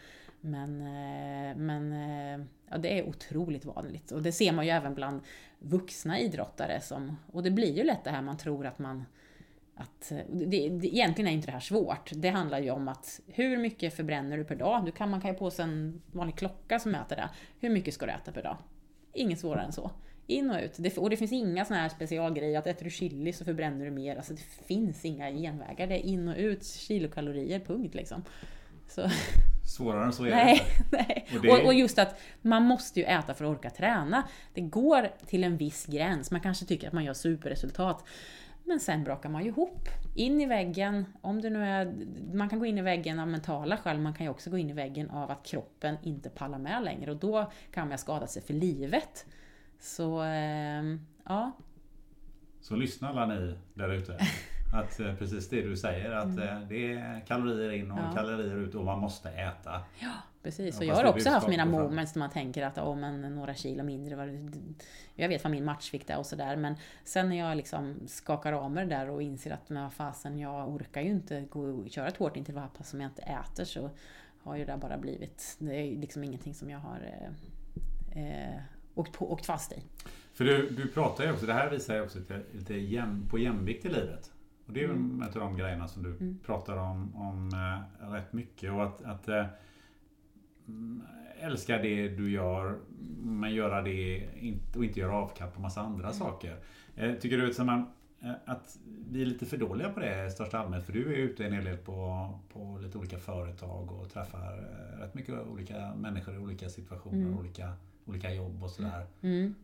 men, 0.45 0.81
eh, 0.81 1.57
men 1.57 1.93
eh, 1.93 2.47
ja, 2.71 2.79
det 2.79 2.99
är 2.99 3.09
otroligt 3.09 3.65
vanligt. 3.65 4.11
Och 4.11 4.23
det 4.23 4.33
ser 4.33 4.53
man 4.53 4.65
ju 4.65 4.71
även 4.71 4.95
bland 4.95 5.21
vuxna 5.59 6.21
idrottare. 6.21 6.81
Som, 6.81 7.17
och 7.33 7.43
det 7.43 7.51
blir 7.51 7.77
ju 7.77 7.85
lätt 7.85 8.05
det 8.05 8.11
här 8.11 8.23
man 8.23 8.37
tror 8.37 8.67
att 8.67 8.79
man 8.79 9.05
att, 9.77 10.13
det, 10.29 10.69
det, 10.69 10.87
egentligen 10.87 11.31
är 11.31 11.35
inte 11.35 11.47
det 11.47 11.53
här 11.53 11.61
svårt. 11.61 12.11
Det 12.15 12.29
handlar 12.29 12.59
ju 12.59 12.71
om 12.71 12.89
att 12.89 13.21
hur 13.27 13.57
mycket 13.57 13.97
förbränner 13.97 14.39
du 14.39 14.45
per 14.45 14.57
dag? 14.57 14.85
Du 14.85 14.93
kan, 14.93 15.11
man 15.11 15.21
kan 15.21 15.31
ju 15.31 15.37
på 15.37 15.51
sig 15.51 15.63
en 15.63 16.03
vanlig 16.13 16.37
klocka 16.37 16.79
som 16.79 16.93
mäter 16.93 17.17
det. 17.17 17.29
Hur 17.61 17.71
mycket 17.71 17.95
ska 17.95 18.07
du 18.07 18.13
äta 18.13 18.33
per 18.33 18.43
dag? 18.43 18.57
Inget 19.13 19.41
svårare 19.41 19.65
än 19.65 19.73
så. 19.73 19.91
In 20.27 20.51
och 20.51 20.61
ut. 20.61 20.75
Det, 20.79 20.99
och 20.99 21.11
det 21.11 21.17
finns 21.17 21.33
inga 21.33 21.65
såna 21.65 21.81
här 21.81 21.89
specialgrejer 21.89 22.59
att 22.59 22.67
äter 22.67 22.85
du 22.85 22.91
chili 22.91 23.33
så 23.33 23.45
förbränner 23.45 23.85
du 23.85 23.91
mer. 23.91 24.17
Alltså 24.17 24.33
det 24.33 24.67
finns 24.67 25.05
inga 25.05 25.31
genvägar. 25.31 25.87
Det 25.87 25.95
är 25.95 26.07
in 26.07 26.29
och 26.29 26.37
ut 26.37 26.65
kilokalorier, 26.65 27.61
punkt 27.61 27.95
liksom. 27.95 28.23
Så. 28.89 29.03
Svårare 29.75 30.05
än 30.05 30.13
så 30.13 30.25
är 30.25 30.31
det 30.31 30.37
nej, 30.37 30.63
nej. 30.91 31.27
Och, 31.35 31.43
det... 31.43 31.51
och, 31.51 31.65
och, 31.65 31.75
just 31.75 31.99
att 31.99 32.21
man 32.43 32.63
måste 32.63 33.01
ju 33.01 33.07
äta 33.07 33.35
för 33.35 33.45
att 33.45 33.51
orka 33.51 33.71
träna. 33.71 34.29
Det 34.55 34.61
går 34.61 35.09
till 35.27 35.45
en 35.45 35.57
viss 35.57 35.87
gräns. 35.87 36.31
Man 36.31 36.41
kanske 36.41 36.67
tycker 36.67 36.87
att 36.87 36.93
man 36.93 37.05
gör 37.05 37.15
superresultat. 37.15 38.05
Men 38.65 38.81
sen 38.81 39.05
brakar 39.05 39.29
man 39.29 39.43
ju 39.43 39.49
ihop. 39.49 39.89
In 40.15 40.41
i 40.41 40.47
väggen, 40.47 41.07
om 41.21 41.43
det 41.43 41.51
nu 41.51 41.65
är... 41.65 41.95
Man 42.35 42.49
kan 42.49 42.59
gå 42.59 42.67
in 42.67 42.79
i 42.79 42.83
väggen 42.83 43.21
av 43.21 43.29
mentala 43.29 43.77
skäl, 43.77 43.99
man 43.99 44.15
kan 44.15 44.27
ju 44.27 44.31
också 44.31 44.51
gå 44.51 44.59
in 44.59 44.71
i 44.71 44.73
väggen 44.73 45.11
av 45.11 45.31
att 45.31 45.47
kroppen 45.47 45.97
inte 46.03 46.31
pallar 46.31 46.59
med 46.59 46.83
längre 46.85 47.11
och 47.11 47.17
då 47.17 47.51
kan 47.71 47.89
man 47.89 47.99
skada 47.99 48.27
sig 48.27 48.43
för 48.43 48.55
livet. 48.55 49.27
Så, 49.81 50.23
eh, 50.23 50.83
ja. 51.25 51.53
Så 52.61 52.77
lyssna 52.77 53.09
alla 53.09 53.27
ni 53.27 53.59
där 53.75 53.93
ute. 53.93 54.19
Att 54.75 55.01
eh, 55.01 55.15
precis 55.15 55.49
det 55.49 55.63
du 55.63 55.77
säger 55.77 56.13
att 56.13 56.25
mm. 56.25 56.49
Eh, 56.49 56.69
det 56.69 56.93
är 56.93 57.21
kalorier 57.27 57.71
in 57.71 57.91
och 57.91 57.99
ja. 57.99 58.13
kalorier 58.15 58.57
ut 58.57 58.75
och 58.75 58.85
man 58.85 58.99
måste 58.99 59.29
äta. 59.31 59.81
Ja, 59.99 60.13
precis. 60.43 60.79
Och 60.79 60.85
jag 60.85 60.95
har 60.95 61.05
också 61.05 61.31
haft 61.31 61.49
mina 61.49 61.65
moments 61.65 62.13
där 62.13 62.19
man 62.19 62.31
tänker 62.31 62.63
att 62.63 62.79
oh, 62.79 62.97
men 62.97 63.35
några 63.35 63.55
kilo 63.55 63.83
mindre. 63.83 64.17
Var 64.17 64.51
Jag 65.15 65.29
vet 65.29 65.45
vad 65.45 65.51
min 65.51 65.65
matchvikt 65.65 66.11
är 66.11 66.19
och 66.19 66.27
sådär. 66.27 66.57
Men 66.57 66.75
sen 67.05 67.29
när 67.29 67.37
jag 67.37 67.57
liksom 67.57 67.95
skakar 68.07 68.53
av 68.53 68.71
mig 68.71 68.87
det 68.87 68.95
där 68.95 69.11
och 69.11 69.23
inser 69.23 69.51
att 69.51 69.71
men 69.71 69.91
fasen, 69.91 70.39
jag 70.39 70.69
orkar 70.69 71.01
ju 71.01 71.11
inte 71.11 71.41
gå 71.41 71.89
köra 71.89 72.09
ett 72.09 72.17
hårt 72.17 72.37
intervallpass 72.37 72.91
som 72.91 73.01
jag 73.01 73.11
inte 73.11 73.23
äter. 73.23 73.65
Så 73.65 73.91
har 74.43 74.57
ju 74.57 74.65
det 74.65 74.77
bara 74.77 74.99
blivit, 74.99 75.57
det 75.59 75.75
är 75.75 75.97
liksom 75.97 76.25
ingenting 76.25 76.55
som 76.55 76.71
jag 76.71 76.79
har 76.79 77.01
eh, 78.13 78.23
eh 78.23 78.61
åkt, 78.95 79.13
på, 79.13 79.33
åkt 79.33 79.47
fast 79.47 79.73
i. 79.73 79.83
För 80.35 80.45
du, 80.45 80.71
du 80.71 80.89
pratar 80.89 81.25
ju 81.25 81.33
också, 81.33 81.47
det 81.47 81.53
här 81.53 81.71
visar 81.71 81.95
ju 81.95 82.03
också 82.03 82.19
lite, 82.19 82.43
lite 82.53 82.75
jäm, 82.75 83.29
på 83.31 83.39
jämvikt 83.39 83.85
i 83.85 83.89
livet. 83.89 84.34
Och 84.67 84.73
det 84.73 84.81
är 84.81 84.85
mm. 84.85 85.23
en 85.23 85.29
av 85.29 85.35
de 85.35 85.57
grejerna 85.57 85.89
som 85.89 86.03
du 86.03 86.11
mm. 86.11 86.39
pratar 86.45 86.77
om, 86.77 87.17
om 87.17 87.51
äh, 88.03 88.13
rätt 88.13 88.33
mycket. 88.33 88.73
Och 88.73 88.85
att, 88.85 89.05
att 89.05 89.29
äh, 89.29 89.45
älska 91.41 91.79
det 91.79 92.09
du 92.09 92.31
gör, 92.31 92.79
men 93.23 93.55
göra 93.55 93.83
det 93.83 94.29
och 94.77 94.85
inte 94.85 95.01
göra 95.01 95.17
avkall 95.17 95.51
på 95.51 95.61
massa 95.61 95.81
andra 95.81 96.07
mm. 96.07 96.19
saker. 96.19 96.57
Äh, 96.95 97.15
tycker 97.15 97.39
du 97.39 97.51
att, 97.51 97.67
man, 97.67 97.87
att 98.45 98.79
vi 99.11 99.23
är 99.23 99.27
lite 99.27 99.47
för 99.47 99.57
dåliga 99.57 99.89
på 99.89 100.01
det 100.01 100.27
i 100.27 100.31
största 100.31 100.59
allmänhet? 100.59 100.87
För 100.87 100.93
du 100.93 101.15
är 101.15 101.19
ute 101.19 101.47
en 101.47 101.53
hel 101.53 101.65
del 101.65 101.77
på, 101.77 102.29
på 102.53 102.79
lite 102.83 102.99
olika 102.99 103.19
företag 103.19 103.93
och 103.93 104.11
träffar 104.11 104.57
rätt 105.01 105.15
mycket 105.15 105.47
olika 105.47 105.95
människor 105.95 106.35
i 106.35 106.39
olika 106.39 106.69
situationer. 106.69 107.27
Mm. 107.27 107.39
Olika 107.39 107.73
olika 108.05 108.35
jobb 108.35 108.63
och 108.63 108.71
sådär. 108.71 109.07
Mm. 109.21 109.55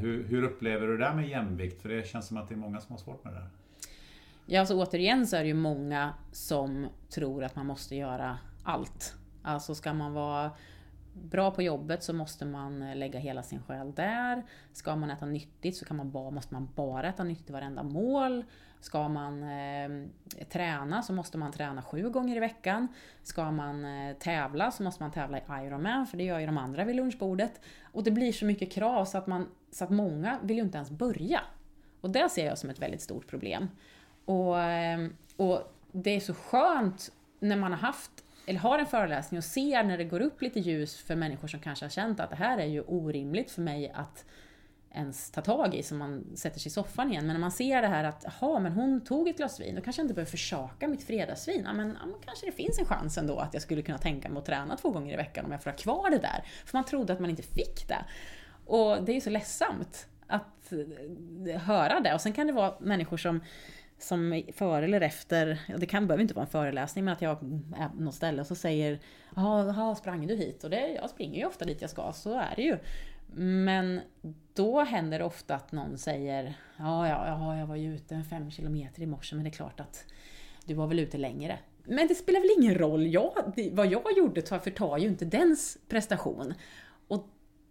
Hur, 0.00 0.24
hur, 0.24 0.42
upplever 0.42 0.86
du 0.86 0.96
det 0.96 1.04
där 1.04 1.14
med 1.14 1.28
jämvikt? 1.28 1.82
För 1.82 1.88
det 1.88 2.06
känns 2.06 2.26
som 2.26 2.36
att 2.36 2.48
det 2.48 2.54
är 2.54 2.58
många 2.58 2.80
som 2.80 2.92
har 2.92 2.98
svårt 2.98 3.24
med 3.24 3.34
det. 3.34 3.46
Ja, 4.52 4.60
alltså 4.60 4.74
återigen 4.74 5.26
så 5.26 5.36
är 5.36 5.40
det 5.40 5.46
ju 5.46 5.54
många 5.54 6.14
som 6.32 6.88
tror 7.08 7.44
att 7.44 7.56
man 7.56 7.66
måste 7.66 7.96
göra 7.96 8.38
allt. 8.64 9.14
Alltså 9.42 9.74
ska 9.74 9.92
man 9.92 10.12
vara 10.12 10.50
bra 11.12 11.50
på 11.50 11.62
jobbet 11.62 12.02
så 12.02 12.12
måste 12.12 12.44
man 12.44 12.82
eh, 12.82 12.96
lägga 12.96 13.18
hela 13.18 13.42
sin 13.42 13.62
själ 13.62 13.92
där. 13.94 14.42
Ska 14.72 14.96
man 14.96 15.10
äta 15.10 15.26
nyttigt 15.26 15.76
så 15.76 15.84
kan 15.84 15.96
man 15.96 16.10
bara, 16.10 16.30
måste 16.30 16.54
man 16.54 16.68
bara 16.74 17.08
äta 17.08 17.24
nyttigt 17.24 17.50
i 17.50 17.52
varenda 17.52 17.82
mål. 17.82 18.44
Ska 18.80 19.08
man 19.08 19.42
eh, 19.42 20.06
träna 20.48 21.02
så 21.02 21.12
måste 21.12 21.38
man 21.38 21.52
träna 21.52 21.82
sju 21.82 22.10
gånger 22.10 22.36
i 22.36 22.40
veckan. 22.40 22.88
Ska 23.22 23.50
man 23.50 23.84
eh, 23.84 24.16
tävla 24.16 24.70
så 24.70 24.82
måste 24.82 25.02
man 25.02 25.12
tävla 25.12 25.38
i 25.38 25.66
Ironman, 25.66 26.06
för 26.06 26.16
det 26.16 26.24
gör 26.24 26.38
ju 26.38 26.46
de 26.46 26.58
andra 26.58 26.84
vid 26.84 26.96
lunchbordet. 26.96 27.60
Och 27.92 28.04
det 28.04 28.10
blir 28.10 28.32
så 28.32 28.44
mycket 28.44 28.72
krav 28.72 29.04
så 29.04 29.18
att, 29.18 29.26
man, 29.26 29.48
så 29.70 29.84
att 29.84 29.90
många 29.90 30.38
vill 30.42 30.56
ju 30.56 30.62
inte 30.62 30.78
ens 30.78 30.90
börja. 30.90 31.40
Och 32.00 32.10
det 32.10 32.28
ser 32.28 32.46
jag 32.46 32.58
som 32.58 32.70
ett 32.70 32.78
väldigt 32.78 33.02
stort 33.02 33.26
problem. 33.26 33.68
Och, 34.30 34.60
ehm, 34.60 35.16
och 35.36 35.74
det 35.92 36.10
är 36.10 36.20
så 36.20 36.34
skönt 36.34 37.12
när 37.40 37.56
man 37.56 37.72
har 37.72 37.78
haft 37.78 38.10
eller 38.46 38.60
har 38.60 38.78
en 38.78 38.86
föreläsning 38.86 39.38
och 39.38 39.44
ser 39.44 39.84
när 39.84 39.98
det 39.98 40.04
går 40.04 40.20
upp 40.20 40.42
lite 40.42 40.60
ljus 40.60 40.96
för 40.96 41.16
människor 41.16 41.48
som 41.48 41.60
kanske 41.60 41.84
har 41.84 41.90
känt 41.90 42.20
att 42.20 42.30
det 42.30 42.36
här 42.36 42.58
är 42.58 42.66
ju 42.66 42.80
orimligt 42.80 43.50
för 43.50 43.62
mig 43.62 43.92
att 43.94 44.24
ens 44.94 45.30
ta 45.30 45.40
tag 45.40 45.74
i 45.74 45.82
så 45.82 45.94
man 45.94 46.36
sätter 46.36 46.60
sig 46.60 46.68
i 46.68 46.72
soffan 46.72 47.10
igen. 47.10 47.26
Men 47.26 47.34
när 47.34 47.40
man 47.40 47.52
ser 47.52 47.82
det 47.82 47.88
här 47.88 48.04
att, 48.04 48.24
jaha, 48.40 48.60
men 48.60 48.72
hon 48.72 49.00
tog 49.00 49.28
ett 49.28 49.36
glas 49.36 49.60
vin, 49.60 49.74
då 49.74 49.80
kanske 49.80 50.02
jag 50.02 50.04
inte 50.04 50.14
behöver 50.14 50.30
försaka 50.30 50.88
mitt 50.88 51.02
fredagsvin. 51.02 51.62
Ja, 51.64 51.72
men, 51.72 51.96
ja, 52.00 52.06
men 52.06 52.20
kanske 52.24 52.46
det 52.46 52.52
finns 52.52 52.78
en 52.78 52.84
chans 52.84 53.18
ändå 53.18 53.38
att 53.38 53.54
jag 53.54 53.62
skulle 53.62 53.82
kunna 53.82 53.98
tänka 53.98 54.28
mig 54.28 54.38
att 54.38 54.46
träna 54.46 54.76
två 54.76 54.90
gånger 54.90 55.12
i 55.12 55.16
veckan 55.16 55.44
om 55.44 55.52
jag 55.52 55.62
får 55.62 55.70
ha 55.70 55.76
kvar 55.76 56.10
det 56.10 56.18
där. 56.18 56.44
För 56.64 56.76
man 56.76 56.84
trodde 56.84 57.12
att 57.12 57.20
man 57.20 57.30
inte 57.30 57.42
fick 57.42 57.88
det. 57.88 58.04
Och 58.66 59.04
det 59.04 59.12
är 59.12 59.14
ju 59.14 59.20
så 59.20 59.30
ledsamt 59.30 60.06
att 60.26 60.72
eh, 60.72 61.60
höra 61.60 62.00
det. 62.00 62.14
Och 62.14 62.20
sen 62.20 62.32
kan 62.32 62.46
det 62.46 62.52
vara 62.52 62.74
människor 62.80 63.16
som 63.16 63.40
som 64.02 64.42
före 64.54 64.84
eller 64.84 65.00
efter, 65.00 65.60
det 65.78 65.86
kan, 65.86 66.06
behöver 66.06 66.22
inte 66.22 66.34
vara 66.34 66.44
en 66.44 66.50
föreläsning, 66.50 67.04
men 67.04 67.14
att 67.14 67.22
jag 67.22 67.30
är 67.30 67.88
på 67.88 68.02
något 68.02 68.14
ställe 68.14 68.40
och 68.40 68.46
så 68.46 68.54
säger 68.54 68.98
Jaha, 69.36 69.94
sprang 69.94 70.26
du 70.26 70.36
hit? 70.36 70.64
Och 70.64 70.70
det, 70.70 70.88
jag 70.88 71.10
springer 71.10 71.38
ju 71.38 71.46
ofta 71.46 71.64
dit 71.64 71.80
jag 71.80 71.90
ska, 71.90 72.12
så 72.12 72.34
är 72.34 72.52
det 72.56 72.62
ju. 72.62 72.78
Men 73.34 74.00
då 74.54 74.84
händer 74.84 75.18
det 75.18 75.24
ofta 75.24 75.54
att 75.54 75.72
någon 75.72 75.98
säger 75.98 76.54
ja, 76.76 77.08
ja, 77.08 77.26
ja 77.26 77.58
jag 77.58 77.66
var 77.66 77.76
ju 77.76 77.94
ute 77.94 78.22
fem 78.30 78.50
kilometer 78.50 79.02
i 79.02 79.06
morse 79.06 79.36
men 79.36 79.44
det 79.44 79.50
är 79.50 79.52
klart 79.52 79.80
att 79.80 80.04
du 80.64 80.74
var 80.74 80.86
väl 80.86 80.98
ute 80.98 81.18
längre. 81.18 81.58
Men 81.84 82.08
det 82.08 82.14
spelar 82.14 82.40
väl 82.40 82.50
ingen 82.58 82.78
roll, 82.78 83.06
jag, 83.06 83.32
vad 83.72 83.86
jag 83.86 84.16
gjorde 84.16 84.42
förtar 84.42 84.98
ju 84.98 85.08
inte 85.08 85.24
dens 85.24 85.78
prestation. 85.88 86.54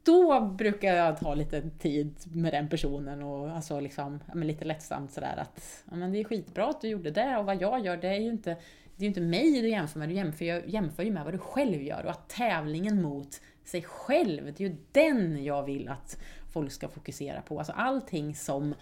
Då 0.10 0.42
brukar 0.42 0.94
jag 0.94 1.20
ta 1.20 1.34
lite 1.34 1.62
tid 1.70 2.16
med 2.34 2.54
den 2.54 2.70
personen 2.70 3.24
och 3.24 3.52
alltså 3.52 3.80
liksom, 3.80 4.20
ja, 4.28 4.34
lite 4.34 4.66
lättsamt 4.66 5.12
sådär 5.12 5.38
att 5.38 5.84
ja, 5.90 5.96
men 5.96 6.12
det 6.12 6.20
är 6.20 6.24
skitbra 6.24 6.68
att 6.68 6.82
du 6.82 6.88
gjorde 6.88 7.12
det 7.12 7.38
och 7.38 7.46
vad 7.46 7.62
jag 7.62 7.86
gör 7.86 7.98
det 7.98 8.08
är 8.08 8.20
ju 8.20 8.30
inte, 8.30 8.58
det 8.96 9.06
är 9.06 9.08
inte 9.08 9.22
mig 9.22 9.62
du 9.62 9.70
jämför 9.70 10.00
med, 10.00 10.10
du 10.10 10.16
jämför, 10.16 10.70
jämför 10.70 11.04
ju 11.04 11.12
med 11.12 11.24
vad 11.24 11.34
du 11.34 11.38
själv 11.38 11.82
gör 11.82 12.04
och 12.04 12.12
att 12.12 12.30
tävlingen 12.30 13.02
mot 13.02 13.42
sig 13.64 13.82
själv. 13.82 14.46
Det 14.46 14.64
är 14.64 14.70
ju 14.70 14.76
den 14.92 15.44
jag 15.44 15.64
vill 15.64 15.90
att 15.90 16.22
folk 16.54 16.72
ska 16.72 16.88
fokusera 16.88 17.42
på. 17.42 17.58
Alltså 17.58 17.74
allting 17.74 18.36
som 18.36 18.76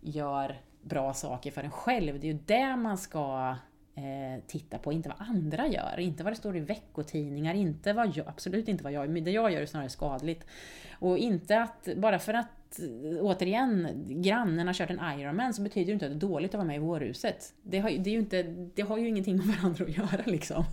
gör 0.00 0.60
bra 0.82 1.14
saker 1.14 1.50
för 1.50 1.62
en 1.62 1.70
själv, 1.70 2.20
det 2.20 2.28
är 2.28 2.32
ju 2.32 2.38
det 2.46 2.76
man 2.76 2.98
ska 2.98 3.56
eh, 3.96 4.42
titta 4.46 4.78
på, 4.78 4.92
inte 4.92 5.08
vad 5.08 5.28
andra 5.28 5.66
gör, 5.68 5.98
inte 5.98 6.24
vad 6.24 6.32
det 6.32 6.36
står 6.36 6.56
i 6.56 6.60
veckotidningar, 6.60 7.54
inte 7.54 7.92
vad 7.92 8.16
jag, 8.16 8.28
absolut 8.28 8.68
inte 8.68 8.84
vad 8.84 8.92
jag, 8.92 9.06
gör, 9.06 9.20
det 9.20 9.30
jag 9.30 9.52
gör 9.52 9.60
är 9.60 9.66
snarare 9.66 9.88
skadligt. 9.88 10.46
Och 10.98 11.18
inte 11.18 11.60
att, 11.60 11.88
bara 11.96 12.18
för 12.18 12.34
att 12.34 12.80
återigen, 13.20 13.88
grannen 14.08 14.66
har 14.66 14.74
kört 14.74 14.90
en 14.90 15.20
Ironman 15.20 15.54
så 15.54 15.62
betyder 15.62 15.86
det 15.86 15.92
inte 15.92 16.06
att 16.06 16.12
det 16.12 16.26
är 16.26 16.28
dåligt 16.28 16.50
att 16.50 16.58
vara 16.58 16.66
med 16.66 16.76
i 16.76 16.78
vårhuset. 16.78 17.54
Det 17.62 17.78
har, 17.78 17.90
det 17.90 18.10
är 18.10 18.12
ju 18.12 18.18
inte, 18.18 18.42
det 18.74 18.82
har 18.82 18.98
ju 18.98 19.08
ingenting 19.08 19.36
med 19.36 19.46
varandra 19.46 19.84
att 19.84 19.96
göra 19.96 20.22
liksom. 20.26 20.64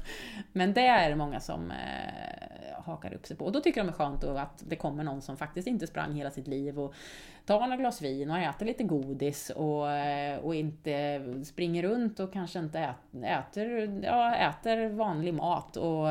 Men 0.51 0.73
det 0.73 0.87
är 0.87 1.09
det 1.09 1.15
många 1.15 1.39
som 1.39 1.71
eh, 1.71 2.62
hakar 2.85 3.13
upp 3.13 3.25
sig 3.25 3.37
på. 3.37 3.45
Och 3.45 3.51
då 3.51 3.59
tycker 3.59 3.81
de 3.81 3.87
det 3.87 3.93
är 3.93 3.97
skönt 3.97 4.23
att 4.23 4.63
det 4.67 4.75
kommer 4.75 5.03
någon 5.03 5.21
som 5.21 5.37
faktiskt 5.37 5.67
inte 5.67 5.87
sprang 5.87 6.13
hela 6.13 6.31
sitt 6.31 6.47
liv 6.47 6.79
och 6.79 6.93
tar 7.45 7.59
några 7.59 7.77
glas 7.77 8.01
vin 8.01 8.31
och 8.31 8.37
äter 8.37 8.65
lite 8.65 8.83
godis 8.83 9.49
och, 9.49 9.91
eh, 9.91 10.39
och 10.39 10.55
inte 10.55 11.21
springer 11.45 11.83
runt 11.83 12.19
och 12.19 12.33
kanske 12.33 12.59
inte 12.59 12.93
äter, 13.23 13.99
ja, 14.03 14.35
äter 14.35 14.89
vanlig 14.89 15.33
mat 15.33 15.77
och, 15.77 16.07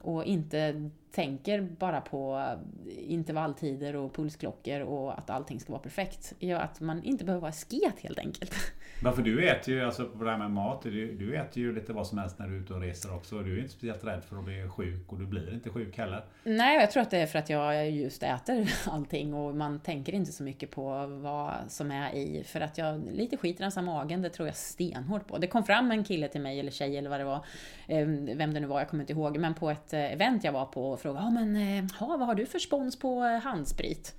och 0.00 0.24
inte 0.24 0.90
tänker 1.14 1.60
bara 1.60 2.00
på 2.00 2.54
intervalltider 2.86 3.96
och 3.96 4.14
pulsklockor 4.14 4.80
och 4.80 5.18
att 5.18 5.30
allting 5.30 5.60
ska 5.60 5.72
vara 5.72 5.82
perfekt. 5.82 6.34
Gör 6.38 6.60
att 6.60 6.80
man 6.80 7.02
inte 7.04 7.24
behöver 7.24 7.42
vara 7.42 7.52
sket 7.52 8.00
helt 8.00 8.18
enkelt. 8.18 8.54
Varför 9.02 9.22
du 9.22 9.48
äter 9.48 9.74
ju, 9.74 9.84
alltså 9.84 10.04
på 10.04 10.24
det 10.24 10.30
här 10.30 10.38
med 10.38 10.50
mat, 10.50 10.82
du, 10.82 11.12
du 11.12 11.36
äter 11.36 11.62
ju 11.62 11.74
lite 11.74 11.92
vad 11.92 12.06
som 12.06 12.18
helst 12.18 12.38
när 12.38 12.48
du 12.48 12.56
är 12.56 12.60
ute 12.60 12.74
och 12.74 12.80
reser 12.80 13.14
också. 13.14 13.38
Du 13.38 13.54
är 13.54 13.58
inte 13.58 13.72
speciellt 13.72 14.04
rädd 14.04 14.24
för 14.24 14.38
att 14.38 14.44
bli 14.44 14.68
sjuk 14.68 15.12
och 15.12 15.18
du 15.18 15.26
blir 15.26 15.54
inte 15.54 15.70
sjuk 15.70 15.98
heller. 15.98 16.24
Nej, 16.44 16.80
jag 16.80 16.90
tror 16.90 17.02
att 17.02 17.10
det 17.10 17.18
är 17.18 17.26
för 17.26 17.38
att 17.38 17.50
jag 17.50 17.90
just 17.90 18.22
äter 18.22 18.70
allting 18.90 19.34
och 19.34 19.56
man 19.56 19.80
tänker 19.80 20.12
inte 20.12 20.32
så 20.32 20.42
mycket 20.42 20.70
på 20.70 21.06
vad 21.06 21.52
som 21.68 21.90
är 21.90 22.14
i. 22.14 22.44
För 22.44 22.60
att 22.60 22.78
jag 22.78 23.02
lite 23.12 23.36
skiter 23.36 23.78
i 23.80 23.82
magen, 23.82 24.22
det 24.22 24.28
tror 24.30 24.48
jag 24.48 24.56
stenhårt 24.56 25.26
på. 25.26 25.38
Det 25.38 25.46
kom 25.46 25.64
fram 25.64 25.90
en 25.90 26.04
kille 26.04 26.28
till 26.28 26.40
mig, 26.40 26.60
eller 26.60 26.70
tjej 26.70 26.96
eller 26.96 27.10
vad 27.10 27.20
det 27.20 27.24
var, 27.24 27.44
eh, 27.88 28.06
vem 28.36 28.54
det 28.54 28.60
nu 28.60 28.66
var, 28.66 28.78
jag 28.78 28.88
kommer 28.88 29.02
inte 29.02 29.12
ihåg, 29.12 29.38
men 29.38 29.54
på 29.54 29.70
ett 29.70 29.92
eh, 29.92 30.12
event 30.12 30.44
jag 30.44 30.52
var 30.52 30.66
på 30.66 30.96
och 31.06 31.16
ja 31.16 31.30
men, 31.30 31.56
eh, 31.56 31.84
ja, 32.00 32.06
vad 32.06 32.26
har 32.26 32.34
du 32.34 32.46
för 32.46 32.58
spons 32.58 32.98
på 32.98 33.24
eh, 33.24 33.40
handsprit? 33.40 34.14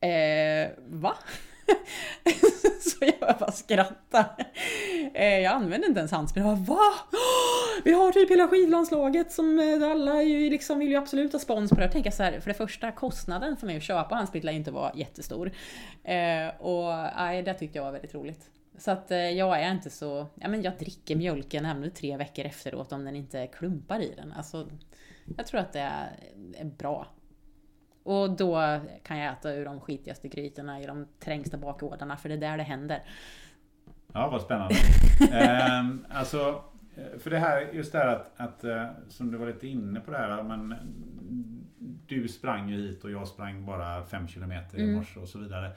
Eh, 0.00 0.70
va? 0.88 1.14
så 2.80 2.96
jag 3.20 3.38
bara 3.38 3.52
skrattar. 3.52 4.36
Eh, 5.14 5.38
jag 5.38 5.52
använder 5.52 5.88
inte 5.88 6.00
ens 6.00 6.12
handsprit. 6.12 6.44
Jag 6.44 6.58
bara, 6.58 6.76
va? 6.76 6.92
Vi 7.84 7.92
har 7.92 8.12
typ 8.12 8.30
hela 8.30 8.48
skidlandslaget 8.48 9.32
som 9.32 9.58
eh, 9.58 9.90
alla 9.90 9.90
alla 9.90 10.22
liksom 10.22 10.78
vill 10.78 10.88
ju 10.88 10.96
absolut 10.96 11.32
ha 11.32 11.40
spons 11.40 11.70
på 11.70 11.76
det. 11.76 11.82
Jag 11.82 11.92
tänker 11.92 12.10
så 12.10 12.22
här, 12.22 12.40
för 12.40 12.50
det 12.50 12.54
första 12.54 12.92
kostnaden 12.92 13.56
för 13.56 13.66
mig 13.66 13.76
att 13.76 13.82
köpa 13.82 14.14
handsprit 14.14 14.44
lär 14.44 14.52
inte 14.52 14.70
vara 14.70 14.92
jättestor. 14.94 15.50
Eh, 16.04 16.48
och 16.58 16.92
nej, 17.16 17.42
det 17.42 17.54
tyckte 17.54 17.78
jag 17.78 17.84
var 17.84 17.92
väldigt 17.92 18.14
roligt. 18.14 18.50
Så 18.78 18.90
att 18.90 19.06
jag 19.10 19.60
är 19.60 19.70
inte 19.70 19.90
så, 19.90 20.26
ja 20.34 20.48
men 20.48 20.62
jag 20.62 20.78
dricker 20.78 21.16
mjölken 21.16 21.66
även 21.66 21.90
tre 21.90 22.16
veckor 22.16 22.44
efteråt 22.44 22.92
om 22.92 23.04
den 23.04 23.16
inte 23.16 23.46
klumpar 23.46 24.00
i 24.00 24.14
den. 24.16 24.32
Alltså, 24.32 24.66
jag 25.36 25.46
tror 25.46 25.60
att 25.60 25.72
det 25.72 25.80
är 26.58 26.64
bra. 26.78 27.06
Och 28.02 28.30
då 28.30 28.80
kan 29.02 29.18
jag 29.18 29.32
äta 29.32 29.52
ur 29.52 29.64
de 29.64 29.80
skitigaste 29.80 30.28
grytorna 30.28 30.80
i 30.80 30.86
de 30.86 31.06
trängsta 31.20 31.56
bakgårdarna 31.56 32.16
för 32.16 32.28
det 32.28 32.34
är 32.34 32.38
där 32.38 32.56
det 32.56 32.62
händer. 32.62 33.02
Ja, 34.12 34.30
vad 34.30 34.42
spännande. 34.42 34.74
ehm, 35.32 36.06
alltså, 36.10 36.64
för 37.18 37.30
det 37.30 37.38
här, 37.38 37.60
just 37.72 37.92
det 37.92 37.98
här 37.98 38.06
att, 38.06 38.32
att, 38.36 38.64
eh, 38.64 38.86
som 39.08 39.30
du 39.30 39.38
var 39.38 39.46
lite 39.46 39.66
inne 39.68 40.00
på 40.00 40.10
det 40.10 40.18
här, 40.18 40.42
men 40.42 40.74
du 42.06 42.28
sprang 42.28 42.68
ju 42.68 42.76
hit 42.76 43.04
och 43.04 43.10
jag 43.10 43.28
sprang 43.28 43.66
bara 43.66 44.04
5 44.04 44.28
km 44.28 44.52
i 44.52 44.82
mm. 44.82 44.94
morse 44.94 45.20
och 45.20 45.28
så 45.28 45.38
vidare. 45.38 45.70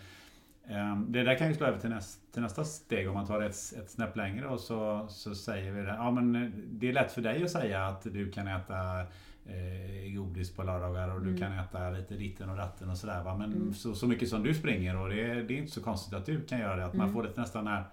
Ehm, 0.67 1.11
det 1.11 1.23
där 1.23 1.35
kan 1.35 1.47
ju 1.47 1.53
slå 1.53 1.67
över 1.67 1.79
till, 1.79 1.89
näst, 1.89 2.33
till 2.33 2.41
nästa 2.41 2.63
steg 2.63 3.07
om 3.07 3.13
man 3.13 3.27
tar 3.27 3.41
ett, 3.41 3.55
ett 3.81 3.89
snäpp 3.89 4.15
längre 4.15 4.47
och 4.47 4.59
så, 4.59 5.07
så 5.09 5.35
säger 5.35 5.71
vi 5.71 5.81
det. 5.81 5.95
Ja 5.97 6.11
men 6.11 6.53
det 6.67 6.89
är 6.89 6.93
lätt 6.93 7.11
för 7.11 7.21
dig 7.21 7.43
att 7.43 7.51
säga 7.51 7.85
att 7.85 8.03
du 8.03 8.31
kan 8.31 8.47
äta 8.47 9.05
eh, 9.45 10.13
godis 10.15 10.55
på 10.55 10.63
lördagar 10.63 11.09
och 11.09 11.17
mm. 11.17 11.33
du 11.33 11.39
kan 11.39 11.59
äta 11.59 11.89
lite 11.89 12.13
ditten 12.15 12.49
och 12.49 12.57
datten 12.57 12.89
och 12.89 12.97
sådär. 12.97 13.23
Men 13.23 13.53
mm. 13.53 13.73
så, 13.73 13.95
så 13.95 14.07
mycket 14.07 14.29
som 14.29 14.43
du 14.43 14.53
springer 14.53 14.97
och 14.97 15.09
det, 15.09 15.43
det 15.43 15.53
är 15.53 15.57
inte 15.57 15.71
så 15.71 15.83
konstigt 15.83 16.13
att 16.13 16.25
du 16.25 16.41
kan 16.41 16.59
göra 16.59 16.75
det. 16.75 16.85
Att 16.85 16.93
man 16.93 17.09
mm. 17.09 17.13
får 17.13 17.23
det 17.23 17.37
nästan 17.37 17.67
här... 17.67 17.83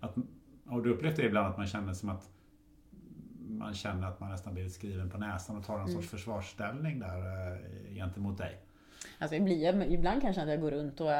Att, 0.00 0.14
har 0.66 0.80
du 0.80 0.90
upplevt 0.90 1.16
det 1.16 1.24
ibland 1.24 1.46
att 1.46 1.56
man 1.56 1.66
känner 1.66 1.92
som 1.92 2.08
att 2.08 2.30
man 3.48 3.74
känner 3.74 4.08
att 4.08 4.20
man 4.20 4.30
nästan 4.30 4.54
blir 4.54 4.68
skriven 4.68 5.10
på 5.10 5.18
näsan 5.18 5.56
och 5.56 5.64
tar 5.64 5.74
en 5.74 5.80
mm. 5.80 5.94
sorts 5.94 6.08
försvarsställning 6.08 6.98
där 6.98 7.18
eh, 7.18 7.94
gentemot 7.94 8.38
dig? 8.38 8.60
Alltså 9.18 9.36
ibland 9.36 10.22
kanske 10.22 10.42
att 10.42 10.48
jag 10.48 10.60
går 10.60 10.70
runt 10.70 11.00
och, 11.00 11.10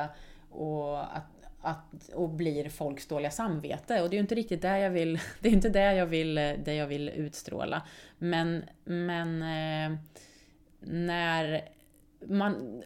och 0.50 1.16
att 1.16 1.37
att, 1.60 2.08
och 2.14 2.28
blir 2.28 2.68
folks 2.68 3.06
dåliga 3.06 3.30
samvete. 3.30 4.02
Och 4.02 4.10
det 4.10 4.14
är 4.14 4.18
ju 4.18 4.22
inte 4.22 4.34
riktigt 4.34 4.62
det 4.62 4.78
jag 4.78 4.90
vill, 4.90 5.20
det 5.40 5.48
är 5.48 5.52
inte 5.52 5.68
det 5.68 5.94
jag 5.94 6.06
vill, 6.06 6.38
eh, 6.38 6.52
det 6.64 6.74
jag 6.74 6.86
vill 6.86 7.08
utstråla. 7.08 7.82
Men, 8.18 8.64
men 8.84 9.42
eh, 9.42 9.98
när, 10.80 11.68
man, 12.26 12.82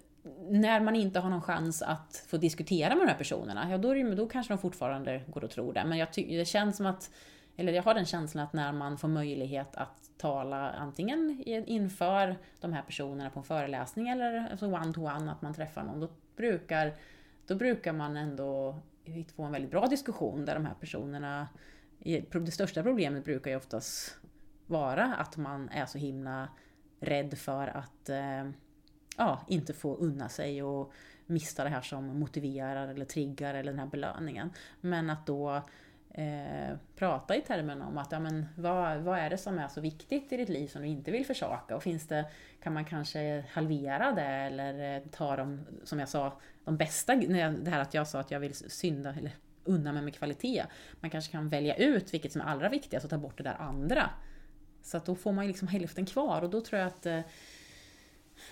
när 0.49 0.81
man 0.81 0.97
inte 0.97 1.21
har 1.21 1.31
någon 1.31 1.43
chans 1.43 1.83
att 1.83 2.25
få 2.27 2.37
diskutera 2.37 2.95
med 2.95 3.07
de 3.07 3.11
här 3.11 3.19
personerna, 3.19 3.71
ja 3.71 3.79
då, 3.79 3.91
är 3.91 3.95
det, 3.95 4.15
då 4.15 4.29
kanske 4.29 4.53
de 4.53 4.59
fortfarande 4.59 5.23
går 5.27 5.45
och 5.45 5.51
tror 5.51 5.73
det. 5.73 5.85
Men 5.85 5.99
jag 5.99 6.13
ty, 6.13 6.39
det 6.39 6.45
känns 6.45 6.77
som 6.77 6.87
att, 6.87 7.11
eller 7.57 7.73
jag 7.73 7.83
har 7.83 7.95
den 7.95 8.07
känslan 8.07 8.45
att 8.45 8.53
när 8.53 8.73
man 8.73 8.99
får 8.99 9.09
möjlighet 9.09 9.77
att 9.77 10.11
tala 10.19 10.71
antingen 10.71 11.43
inför 11.47 12.37
de 12.61 12.73
här 12.73 12.83
personerna 12.83 13.31
på 13.31 13.39
en 13.39 13.45
föreläsning 13.45 14.09
eller 14.09 14.49
alltså 14.51 14.67
one-to-one, 14.67 15.33
att 15.33 15.43
man 15.43 15.55
träffar 15.55 15.83
någon, 15.83 16.01
då 16.01 16.09
brukar 16.37 16.95
då 17.47 17.55
brukar 17.55 17.93
man 17.93 18.17
ändå 18.17 18.79
få 19.37 19.43
en 19.43 19.53
väldigt 19.53 19.71
bra 19.71 19.87
diskussion 19.87 20.45
där 20.45 20.55
de 20.55 20.67
här 20.67 20.75
personerna... 20.81 21.49
Det 22.33 22.53
största 22.53 22.83
problemet 22.83 23.25
brukar 23.25 23.51
ju 23.51 23.57
oftast 23.57 24.17
vara 24.67 25.15
att 25.15 25.37
man 25.37 25.69
är 25.69 25.87
så 25.87 25.99
himla 25.99 26.49
rädd 27.01 27.39
för 27.39 27.69
att 27.69 28.09
eh, 28.09 28.51
ja, 29.17 29.45
inte 29.49 29.73
få 29.73 29.97
unna 29.97 30.29
sig 30.29 30.63
och 30.63 30.93
mista 31.27 31.65
det 31.65 31.71
här 31.71 31.81
som 31.81 32.19
motiverar 32.21 32.89
eller 32.89 33.05
triggar 33.05 33.55
eller 33.55 33.73
den 33.73 33.79
här 33.79 33.87
belöningen. 33.87 34.51
Men 34.81 35.11
att 35.11 35.27
då 35.27 35.63
eh, 36.15 36.77
prata 36.97 37.37
i 37.37 37.41
termen 37.41 37.83
om 37.83 37.99
att 37.99 38.13
ja, 38.13 38.21
men, 38.21 38.47
vad, 38.57 38.99
vad 38.99 39.19
är 39.19 39.31
det 39.31 39.39
som 39.39 39.59
är 39.59 39.69
så 39.69 39.81
viktigt 39.81 40.33
i 40.33 40.37
ditt 40.37 40.49
liv 40.49 40.69
som 40.69 40.83
du 40.83 40.89
inte 40.89 41.11
vill 41.11 41.27
försaka? 41.27 41.77
Och 41.77 41.83
finns 41.83 42.07
det, 42.07 42.25
kan 42.63 42.73
man 42.73 42.85
kanske 42.85 43.45
halvera 43.51 44.13
det 44.13 44.23
eller 44.23 44.97
eh, 44.97 45.03
ta 45.11 45.37
de, 45.37 45.67
som 45.85 45.99
jag 45.99 46.09
sa, 46.09 46.41
de 46.65 46.77
bästa, 46.77 47.15
det 47.15 47.71
här 47.71 47.81
att 47.81 47.95
jag 47.95 48.09
sa 48.09 48.21
att 48.21 48.31
jag 48.31 48.41
vill 48.41 48.55
synda 48.55 49.15
eller 49.15 49.33
unna 49.65 49.93
mig 49.93 50.03
med 50.03 50.15
kvalitet. 50.15 50.65
Man 51.01 51.11
kanske 51.11 51.33
kan 51.33 51.49
välja 51.49 51.77
ut 51.77 52.15
vilket 52.15 52.33
som 52.33 52.41
är 52.41 52.45
allra 52.45 52.69
viktigast 52.69 53.05
och 53.05 53.11
ta 53.11 53.19
bort 53.19 53.37
det 53.37 53.43
där 53.43 53.57
andra. 53.59 54.11
Så 54.83 54.97
att 54.97 55.07
då 55.07 55.15
får 55.15 55.33
man 55.33 55.45
ju 55.45 55.49
liksom 55.49 55.69
hälften 55.69 56.07
kvar 56.07 56.43
och 56.43 56.51
då 56.51 56.61
tror 56.61 56.81
jag 56.81 56.87
att 56.87 57.07
eh, 57.07 57.21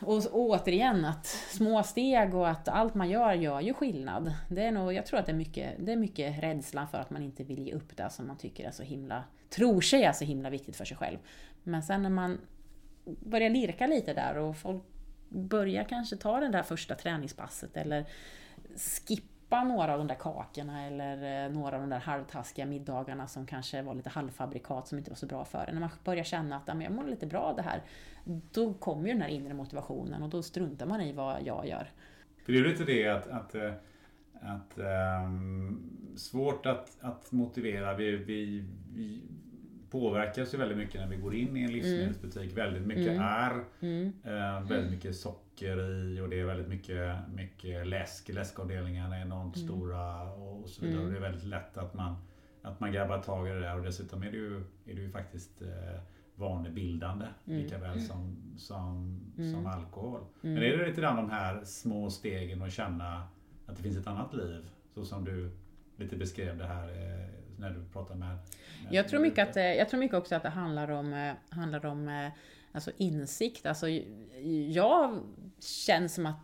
och, 0.01 0.22
återigen 0.32 1.05
att 1.05 1.26
små 1.26 1.82
steg 1.82 2.34
och 2.34 2.49
att 2.49 2.68
allt 2.68 2.95
man 2.95 3.11
gör 3.11 3.32
gör 3.32 3.61
ju 3.61 3.74
skillnad. 3.74 4.32
Det 4.49 4.64
är 4.64 4.70
nog, 4.72 4.93
jag 4.93 5.07
tror 5.07 5.20
att 5.20 5.26
det 5.26 5.32
är 5.32 5.36
mycket, 5.36 5.74
det 5.78 5.93
är 5.93 5.97
mycket 5.97 6.43
rädslan 6.43 6.88
för 6.88 6.99
att 6.99 7.11
man 7.11 7.22
inte 7.22 7.45
vill 7.45 7.66
ge 7.66 7.72
upp 7.72 7.97
det 7.97 8.11
som 8.11 8.26
man 8.26 8.38
tycker 8.38 8.68
är 8.68 8.70
så 8.70 8.82
himla, 8.82 9.24
tror 9.49 9.80
sig 9.80 10.03
är 10.03 10.12
så 10.12 10.24
himla 10.24 10.51
viktigt 10.51 10.76
för 10.76 10.84
sig 10.84 10.97
själv. 10.97 11.18
Men 11.62 11.82
sen 11.82 12.03
när 12.03 12.11
man 12.11 12.38
börjar 13.05 13.51
lirka 13.51 13.86
lite 13.86 14.14
där 14.14 14.38
och 14.38 14.57
folk 14.57 14.82
börjar 15.28 15.84
kanske 15.84 16.16
ta 16.16 16.41
det 16.41 16.49
där 16.49 16.62
första 16.62 16.95
träningspasset 16.95 17.76
eller 17.76 18.07
skippa 19.07 19.26
några 19.51 19.93
av 19.93 19.99
de 19.99 20.07
där 20.07 20.15
kakorna 20.15 20.87
eller 20.87 21.45
eh, 21.47 21.53
några 21.53 21.77
av 21.77 21.81
de 21.81 21.91
där 21.91 21.99
halvtaskiga 21.99 22.67
middagarna 22.67 23.27
som 23.27 23.47
kanske 23.47 23.83
var 23.83 23.95
lite 23.95 24.11
halvfabrikat 24.11 24.89
som 24.89 24.99
inte 24.99 25.11
var 25.11 25.17
så 25.17 25.27
bra 25.27 25.45
för 25.45 25.67
en. 25.69 25.75
När 25.75 25.81
man 25.81 25.91
börjar 26.05 26.25
känna 26.25 26.57
att 26.57 26.69
jag 26.83 26.93
mår 26.93 27.05
lite 27.05 27.27
bra 27.27 27.53
det 27.57 27.63
här, 27.63 27.83
då 28.53 28.75
kommer 28.75 29.07
ju 29.07 29.13
den 29.13 29.23
här 29.23 29.29
inre 29.29 29.55
motivationen 29.55 30.23
och 30.23 30.29
då 30.29 30.43
struntar 30.43 30.87
man 30.87 31.01
i 31.01 31.13
vad 31.13 31.43
jag 31.45 31.67
gör. 31.67 31.91
För 32.45 32.53
det 32.53 32.59
är 32.59 32.65
lite 32.65 32.85
det 32.85 33.09
att, 33.09 33.29
att, 33.29 33.55
eh, 33.55 33.73
att 34.41 34.79
um, 35.25 35.91
svårt 36.17 36.67
att, 36.67 36.97
att 37.01 37.33
motivera. 37.33 37.95
Vi, 37.95 38.17
vi, 38.17 38.65
vi 38.95 39.23
påverkas 39.91 40.55
ju 40.55 40.59
väldigt 40.59 40.79
mycket 40.79 41.01
när 41.01 41.09
vi 41.09 41.17
går 41.17 41.35
in 41.35 41.57
i 41.57 41.63
en 41.63 41.73
livsmedelsbutik. 41.73 42.53
Mm. 42.53 42.55
Väldigt 42.55 42.87
mycket 42.87 43.09
mm. 43.09 43.23
är. 43.23 43.65
Mm. 43.81 44.13
Eh, 44.25 44.69
väldigt 44.69 44.91
mycket 44.91 45.17
socker 45.17 45.50
i 45.63 46.21
och 46.21 46.29
det 46.29 46.41
är 46.41 46.45
väldigt 46.45 46.69
mycket, 46.69 47.17
mycket 47.35 47.87
läsk. 47.87 48.29
Läskavdelningarna 48.29 49.17
är 49.17 49.23
enormt 49.23 49.57
mm. 49.57 49.69
stora 49.69 50.33
och 50.33 50.69
så 50.69 50.85
vidare. 50.85 51.05
Och 51.05 51.11
det 51.11 51.17
är 51.17 51.21
väldigt 51.21 51.45
lätt 51.45 51.77
att 51.77 51.95
man, 51.95 52.17
att 52.63 52.81
man 52.81 52.93
grabbar 52.93 53.19
tag 53.19 53.49
i 53.49 53.51
det 53.51 53.61
där 53.61 53.77
och 53.77 53.85
dessutom 53.85 54.23
är 54.23 54.31
det 54.31 54.37
ju, 54.37 54.57
är 54.87 54.95
det 54.95 55.01
ju 55.01 55.11
faktiskt 55.11 55.63
eh, 55.63 56.01
vanebildande 56.35 57.27
mm. 57.47 57.59
lika 57.59 57.79
väl 57.79 58.01
som, 58.01 58.37
som, 58.57 59.21
mm. 59.39 59.53
som 59.53 59.67
alkohol. 59.67 60.21
Mm. 60.43 60.55
Men 60.55 60.63
är 60.63 60.77
det 60.77 60.87
lite 60.87 61.01
grann 61.01 61.17
de 61.17 61.31
här 61.31 61.65
små 61.65 62.11
stegen 62.11 62.63
och 62.63 62.71
känna 62.71 63.29
att 63.67 63.77
det 63.77 63.83
finns 63.83 63.97
ett 63.97 64.07
annat 64.07 64.35
liv 64.35 64.71
så 64.95 65.05
som 65.05 65.25
du 65.25 65.51
lite 65.97 66.17
beskrev 66.17 66.59
det 66.59 66.67
här 66.67 66.89
eh, 66.89 67.27
när 67.59 67.71
du 67.71 67.85
pratar 67.93 68.15
med, 68.15 68.29
med 68.29 68.39
jag, 68.91 69.09
tror 69.09 69.21
mycket 69.21 69.49
att, 69.49 69.57
jag 69.57 69.89
tror 69.89 70.01
mycket 70.01 70.17
också 70.17 70.35
att 70.35 70.43
det 70.43 70.49
handlar 70.49 70.91
om, 70.91 71.13
eh, 71.13 71.33
handlar 71.49 71.87
om 71.87 72.09
eh, 72.09 72.33
alltså 72.73 72.91
insikt. 72.97 73.66
Alltså, 73.66 73.89
jag 74.68 75.21
känns 75.59 76.14
som 76.14 76.27
att 76.27 76.37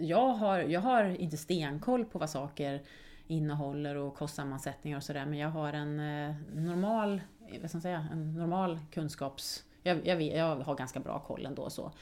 jag 0.00 0.28
har, 0.28 0.58
jag 0.58 0.80
har 0.80 1.04
inte 1.04 1.36
stenkoll 1.36 2.04
på 2.04 2.18
vad 2.18 2.30
saker 2.30 2.82
innehåller 3.26 3.96
och 3.96 4.14
kostsammansättningar 4.14 4.96
och 4.96 5.02
sådär. 5.02 5.26
Men 5.26 5.38
jag 5.38 5.48
har 5.48 5.72
en 5.72 6.00
eh, 6.00 6.34
normal, 6.54 7.20
vad 7.60 7.70
ska 7.70 7.76
man 7.76 7.82
säga, 7.82 8.08
en 8.12 8.34
normal 8.34 8.78
kunskaps... 8.90 9.64
Jag, 9.82 10.06
jag, 10.06 10.22
jag 10.22 10.56
har 10.56 10.74
ganska 10.74 11.00
bra 11.00 11.18
koll 11.18 11.46
ändå 11.46 11.70
så. 11.70 11.92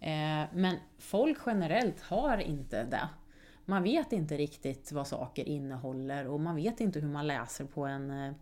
Eh, 0.00 0.44
men 0.52 0.76
folk 0.98 1.38
generellt 1.46 2.00
har 2.00 2.38
inte 2.38 2.84
det. 2.84 3.08
Man 3.64 3.82
vet 3.82 4.12
inte 4.12 4.36
riktigt 4.36 4.92
vad 4.92 5.06
saker 5.06 5.48
innehåller 5.48 6.26
och 6.26 6.40
man 6.40 6.56
vet 6.56 6.80
inte 6.80 7.00
hur 7.00 7.08
man 7.08 7.26
läser 7.26 7.64
på 7.64 7.86
en, 7.86 8.10
eh, 8.10 8.32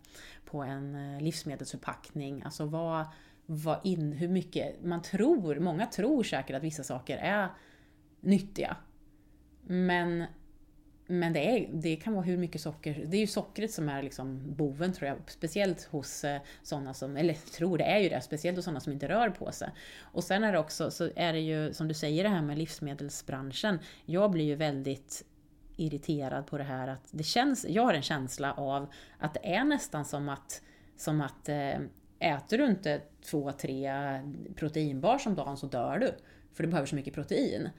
på 0.45 0.63
en 0.63 0.95
eh, 0.95 1.21
livsmedelsförpackning. 1.21 2.43
Alltså 2.43 2.65
vad, 2.65 3.05
vad 3.53 3.79
in, 3.83 4.11
hur 4.11 4.27
mycket 4.27 4.83
man 4.83 5.01
tror, 5.01 5.59
många 5.59 5.85
tror 5.85 6.23
säkert 6.23 6.55
att 6.55 6.63
vissa 6.63 6.83
saker 6.83 7.17
är 7.17 7.49
nyttiga. 8.21 8.77
Men, 9.61 10.25
men 11.07 11.33
det, 11.33 11.39
är, 11.39 11.69
det 11.73 11.95
kan 11.95 12.13
vara 12.13 12.23
hur 12.23 12.37
mycket 12.37 12.61
socker, 12.61 13.03
det 13.07 13.17
är 13.17 13.21
ju 13.21 13.27
sockret 13.27 13.71
som 13.71 13.89
är 13.89 14.03
liksom 14.03 14.55
boven 14.55 14.93
tror 14.93 15.07
jag, 15.07 15.17
speciellt 15.27 15.83
hos 15.83 16.23
eh, 16.23 16.41
sådana 16.63 16.93
som, 16.93 17.17
eller 17.17 17.33
tror 17.33 17.77
det 17.77 17.83
är 17.83 17.99
ju 17.99 18.09
det, 18.09 18.21
speciellt 18.21 18.57
hos 18.57 18.65
sådana 18.65 18.79
som 18.79 18.93
inte 18.93 19.07
rör 19.07 19.29
på 19.29 19.51
sig. 19.51 19.69
Och 20.01 20.23
sen 20.23 20.43
är 20.43 20.51
det 20.51 20.59
också, 20.59 20.91
så 20.91 21.09
är 21.15 21.33
det 21.33 21.39
ju 21.39 21.73
som 21.73 21.87
du 21.87 21.93
säger 21.93 22.23
det 22.23 22.29
här 22.29 22.41
med 22.41 22.57
livsmedelsbranschen, 22.57 23.79
jag 24.05 24.31
blir 24.31 24.45
ju 24.45 24.55
väldigt 24.55 25.25
irriterad 25.75 26.47
på 26.47 26.57
det 26.57 26.63
här 26.63 26.87
att 26.87 27.07
det 27.11 27.23
känns, 27.23 27.65
jag 27.69 27.83
har 27.83 27.93
en 27.93 28.01
känsla 28.01 28.53
av 28.53 28.91
att 29.17 29.33
det 29.33 29.55
är 29.55 29.63
nästan 29.63 30.05
som 30.05 30.29
att, 30.29 30.61
som 30.97 31.21
att 31.21 31.49
eh, 31.49 31.79
äter 32.21 32.57
du 32.57 32.65
inte 32.65 33.01
två, 33.21 33.51
tre 33.51 33.91
proteinbars 34.55 35.27
om 35.27 35.35
dagen 35.35 35.57
så 35.57 35.67
dör 35.67 35.97
du. 35.97 36.15
För 36.53 36.63
du 36.63 36.69
behöver 36.69 36.87
så 36.87 36.95
mycket 36.95 37.13
protein. 37.13 37.69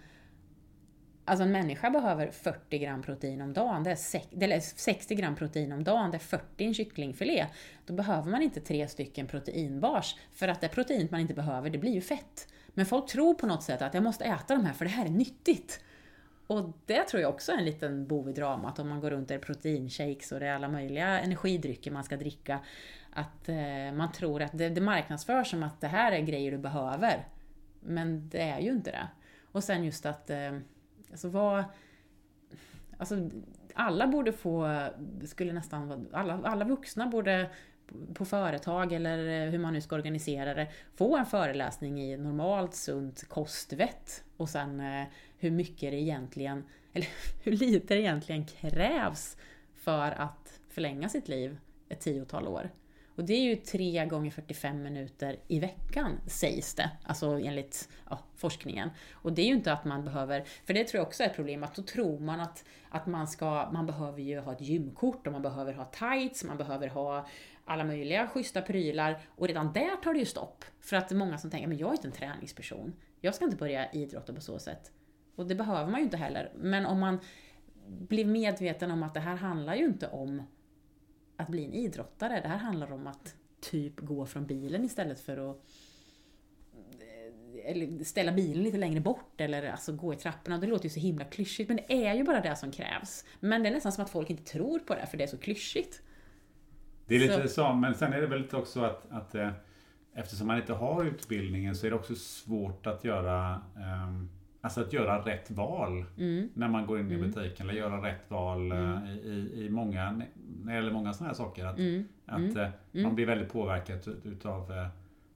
Alltså 1.25 1.45
en 1.45 1.53
människa 1.53 1.91
behöver 1.91 2.31
40 2.31 2.79
gram 2.79 3.03
protein 3.03 3.41
om 3.41 3.53
dagen, 3.53 3.85
det 3.85 3.91
är, 3.91 3.97
sex, 3.97 4.27
eller 4.41 4.61
60 4.61 5.15
gram 5.15 5.37
protein 5.37 5.73
om 5.73 5.85
dagen, 5.85 6.11
det 6.11 6.17
är 6.17 6.19
40 6.19 6.45
i 6.57 6.65
en 6.65 6.75
kycklingfilé. 6.75 7.47
Då 7.87 7.95
behöver 7.95 8.31
man 8.31 8.43
inte 8.43 8.61
tre 8.61 8.89
stycken 8.89 9.27
proteinbars, 9.27 10.17
för 10.33 10.49
att 10.49 10.61
det 10.61 10.69
proteinet 10.69 11.11
man 11.11 11.21
inte 11.21 11.35
behöver, 11.35 11.71
det 11.71 11.79
blir 11.79 11.93
ju 11.93 12.01
fett. 12.01 12.49
Men 12.75 12.87
folk 12.87 13.07
tror 13.07 13.35
på 13.35 13.47
något 13.47 13.63
sätt 13.63 13.83
att 13.83 13.95
jag 13.95 14.03
måste 14.03 14.25
äta 14.25 14.55
de 14.55 14.65
här 14.65 14.73
för 14.73 14.85
det 14.85 14.91
här 14.91 15.05
är 15.05 15.11
nyttigt. 15.11 15.81
Och 16.47 16.73
det 16.87 17.05
tror 17.05 17.23
jag 17.23 17.31
också 17.31 17.53
är 17.53 17.57
en 17.57 17.65
liten 17.65 18.07
bov 18.07 18.29
i 18.29 18.33
dramat 18.33 18.79
om 18.79 18.89
man 18.89 19.01
går 19.01 19.11
runt 19.11 19.31
och 19.31 19.35
är 19.35 19.41
proteinshakes 19.41 20.33
och 20.33 20.41
det 20.41 20.47
är 20.47 20.55
alla 20.55 20.69
möjliga 20.69 21.21
energidrycker 21.21 21.91
man 21.91 22.05
ska 22.05 22.17
dricka. 22.17 22.61
Att 23.13 23.49
eh, 23.49 23.93
man 23.95 24.13
tror 24.13 24.43
att 24.43 24.59
det, 24.59 24.69
det 24.69 24.81
marknadsförs 24.81 25.51
som 25.51 25.63
att 25.63 25.81
det 25.81 25.89
här 25.89 26.13
är 26.13 26.21
grejer 26.21 26.51
du 26.51 26.59
behöver. 26.59 27.29
Men 27.81 28.29
det 28.29 28.43
är 28.43 28.61
ju 28.61 28.71
inte 28.71 28.91
det. 28.91 29.09
Och 29.53 29.65
sen 29.65 29.85
just 29.85 30.07
att, 30.07 30.31
eh, 30.31 30.59
alltså 31.11 31.29
vad... 31.29 31.65
Alltså, 32.99 33.31
alla 33.75 34.07
borde 34.07 34.33
få, 34.33 34.89
skulle 35.25 35.53
nästan, 35.53 36.09
alla, 36.13 36.41
alla 36.45 36.65
vuxna 36.65 37.07
borde 37.07 37.51
på 38.15 38.25
företag 38.25 38.93
eller 38.93 39.47
eh, 39.47 39.51
hur 39.51 39.59
man 39.59 39.73
nu 39.73 39.81
ska 39.81 39.95
organisera 39.95 40.55
det, 40.55 40.69
få 40.95 41.17
en 41.17 41.27
föreläsning 41.27 42.03
i 42.03 42.17
normalt 42.17 42.75
sunt 42.75 43.29
kostvett 43.29 44.25
och 44.37 44.49
sen 44.49 44.81
eh, 44.81 45.07
hur 45.39 45.51
mycket 45.51 45.91
det 45.91 46.01
egentligen, 46.01 46.65
eller 46.93 47.09
hur 47.43 47.53
lite 47.53 47.95
det 47.95 48.01
egentligen 48.01 48.47
krävs 48.47 49.37
för 49.75 50.11
att 50.11 50.61
förlänga 50.69 51.09
sitt 51.09 51.29
liv 51.29 51.59
ett 51.89 52.01
tiotal 52.01 52.49
år. 52.49 52.71
Och 53.17 53.25
det 53.25 53.33
är 53.33 53.43
ju 53.43 53.57
3 53.57 54.07
gånger 54.07 54.31
45 54.31 54.83
minuter 54.83 55.37
i 55.49 55.61
veckan, 55.61 56.21
sägs 56.27 56.75
det, 56.75 56.91
alltså 57.05 57.27
enligt 57.27 57.89
ja, 58.11 58.19
forskningen. 58.37 58.91
Och 59.13 59.33
det 59.33 59.43
är 59.43 59.47
ju 59.47 59.55
inte 59.55 59.73
att 59.73 59.85
man 59.85 60.05
behöver, 60.05 60.45
för 60.67 60.75
det 60.75 60.85
tror 60.85 60.99
jag 60.99 61.07
också 61.07 61.23
är 61.23 61.27
ett 61.27 61.37
problem, 61.37 61.65
att 61.65 61.75
då 61.75 61.83
tror 61.83 62.19
man 62.19 62.41
att, 62.41 62.65
att 62.89 63.07
man 63.07 63.29
ska, 63.29 63.71
man 63.73 63.87
behöver 63.87 64.21
ju 64.21 64.41
ha 64.41 64.53
ett 64.53 64.61
gymkort 64.61 65.27
och 65.27 65.33
man 65.33 65.43
behöver 65.43 65.73
ha 65.73 65.85
tights, 65.85 66.45
man 66.45 66.57
behöver 66.57 66.89
ha 66.89 67.27
alla 67.65 67.85
möjliga 67.85 68.29
schyssta 68.29 68.63
prylar 68.63 69.21
och 69.29 69.49
redan 69.49 69.73
där 69.73 69.97
tar 69.97 70.13
det 70.13 70.19
ju 70.19 70.27
stopp. 70.27 70.65
För 70.81 70.97
att 70.97 71.09
det 71.09 71.15
är 71.15 71.17
många 71.17 71.39
som 71.39 71.51
tänker, 71.51 71.69
men 71.69 71.79
jag 71.79 71.89
är 71.89 71.93
inte 71.93 72.09
en 72.09 72.13
träningsperson, 72.13 72.93
jag 73.21 73.35
ska 73.35 73.45
inte 73.45 73.57
börja 73.57 73.93
idrotta 73.93 74.33
på 74.33 74.41
så 74.41 74.59
sätt. 74.59 74.93
Och 75.37 75.47
det 75.47 75.55
behöver 75.55 75.91
man 75.91 76.01
ju 76.01 76.05
inte 76.05 76.17
heller. 76.17 76.53
Men 76.57 76.87
om 76.87 77.01
man 77.01 77.19
blir 77.87 78.25
medveten 78.25 78.91
om 78.91 79.03
att 79.03 79.15
det 79.15 79.21
här 79.21 79.37
handlar 79.37 79.75
ju 79.75 79.85
inte 79.85 80.09
om 80.09 80.43
att 81.37 81.49
bli 81.49 81.65
en 81.65 81.73
idrottare. 81.73 82.41
Det 82.41 82.49
här 82.49 82.57
handlar 82.57 82.93
om 82.93 83.07
att 83.07 83.35
typ 83.61 84.01
gå 84.01 84.27
från 84.27 84.47
bilen 84.47 84.85
istället 84.85 85.21
för 85.21 85.51
att 85.51 85.57
eh, 87.01 87.71
eller 87.71 88.05
ställa 88.05 88.33
bilen 88.33 88.65
lite 88.65 88.79
längre 88.79 89.01
bort 89.01 89.41
eller 89.41 89.71
alltså 89.71 89.93
gå 89.93 90.13
i 90.13 90.17
trapporna. 90.17 90.59
Det 90.59 90.67
låter 90.67 90.85
ju 90.85 90.91
så 90.91 91.01
himla 91.01 91.25
klyschigt 91.25 91.69
men 91.69 91.77
det 91.77 92.07
är 92.07 92.15
ju 92.15 92.25
bara 92.25 92.41
det 92.41 92.57
som 92.57 92.73
krävs. 92.73 93.25
Men 93.41 93.63
det 93.63 93.69
är 93.69 93.73
nästan 93.73 93.93
som 93.93 94.05
att 94.05 94.11
folk 94.11 94.31
inte 94.31 94.45
tror 94.45 94.79
på 94.79 94.95
det 94.95 95.07
för 95.07 95.19
det 95.19 95.25
är 95.25 95.29
så 95.29 95.39
klyschigt. 95.39 96.03
Det 97.19 97.25
är 97.25 97.39
lite 97.39 97.49
så, 97.49 97.55
så 97.55 97.73
men 97.73 97.95
sen 97.95 98.13
är 98.13 98.21
det 98.21 98.27
väl 98.27 98.41
lite 98.41 98.57
också 98.57 98.81
att, 98.85 99.07
att 99.11 99.35
eh, 99.35 99.51
eftersom 100.15 100.47
man 100.47 100.57
inte 100.57 100.73
har 100.73 101.05
utbildningen 101.05 101.75
så 101.75 101.87
är 101.87 101.91
det 101.91 101.97
också 101.97 102.15
svårt 102.15 102.87
att 102.87 103.05
göra 103.05 103.61
um, 104.07 104.29
Alltså 104.65 104.81
att 104.81 104.93
göra 104.93 105.25
rätt 105.25 105.51
val 105.51 106.05
mm. 106.19 106.49
när 106.55 106.69
man 106.69 106.87
går 106.87 107.01
in 107.01 107.11
i 107.11 107.15
mm. 107.15 107.31
butiken. 107.31 107.71
Eller 107.71 107.79
göra 107.79 108.07
rätt 108.09 108.31
val 108.31 108.73
eh, 108.73 108.79
mm. 108.79 109.07
i, 109.07 109.65
i 109.65 109.71
många, 109.71 110.11
när 110.11 110.27
det 110.65 110.75
gäller 110.75 110.93
många 110.93 111.13
sådana 111.13 111.29
här 111.29 111.37
saker. 111.37 111.67
Att, 111.67 111.79
mm. 111.79 112.09
att 112.27 112.39
mm. 112.39 112.57
Eh, 112.57 112.71
man 112.93 113.03
mm. 113.03 113.15
blir 113.15 113.27
väldigt 113.27 113.53
påverkad 113.53 114.09
utav 114.25 114.73
eh, 114.73 114.87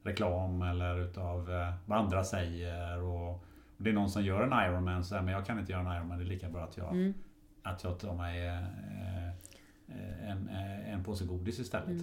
reklam 0.02 0.62
eller 0.62 1.00
utav 1.00 1.48
vad 1.86 1.98
andra 1.98 2.24
säger. 2.24 3.02
Och, 3.02 3.30
och 3.30 3.44
det 3.76 3.90
är 3.90 3.94
någon 3.94 4.10
som 4.10 4.24
gör 4.24 4.42
en 4.42 4.70
Ironman 4.70 5.04
så 5.04 5.14
här, 5.14 5.22
men 5.22 5.34
jag 5.34 5.46
kan 5.46 5.58
inte 5.58 5.72
göra 5.72 5.90
en 5.90 5.96
Ironman. 5.96 6.18
Det 6.18 6.24
är 6.24 6.28
lika 6.28 6.48
bra 6.48 6.62
att 6.64 6.76
jag, 6.76 7.12
att 7.62 7.84
jag 7.84 7.98
tar 7.98 8.14
mig 8.14 8.48
en, 10.22 10.48
en 10.86 11.04
påse 11.04 11.24
godis 11.24 11.58
istället. 11.58 12.02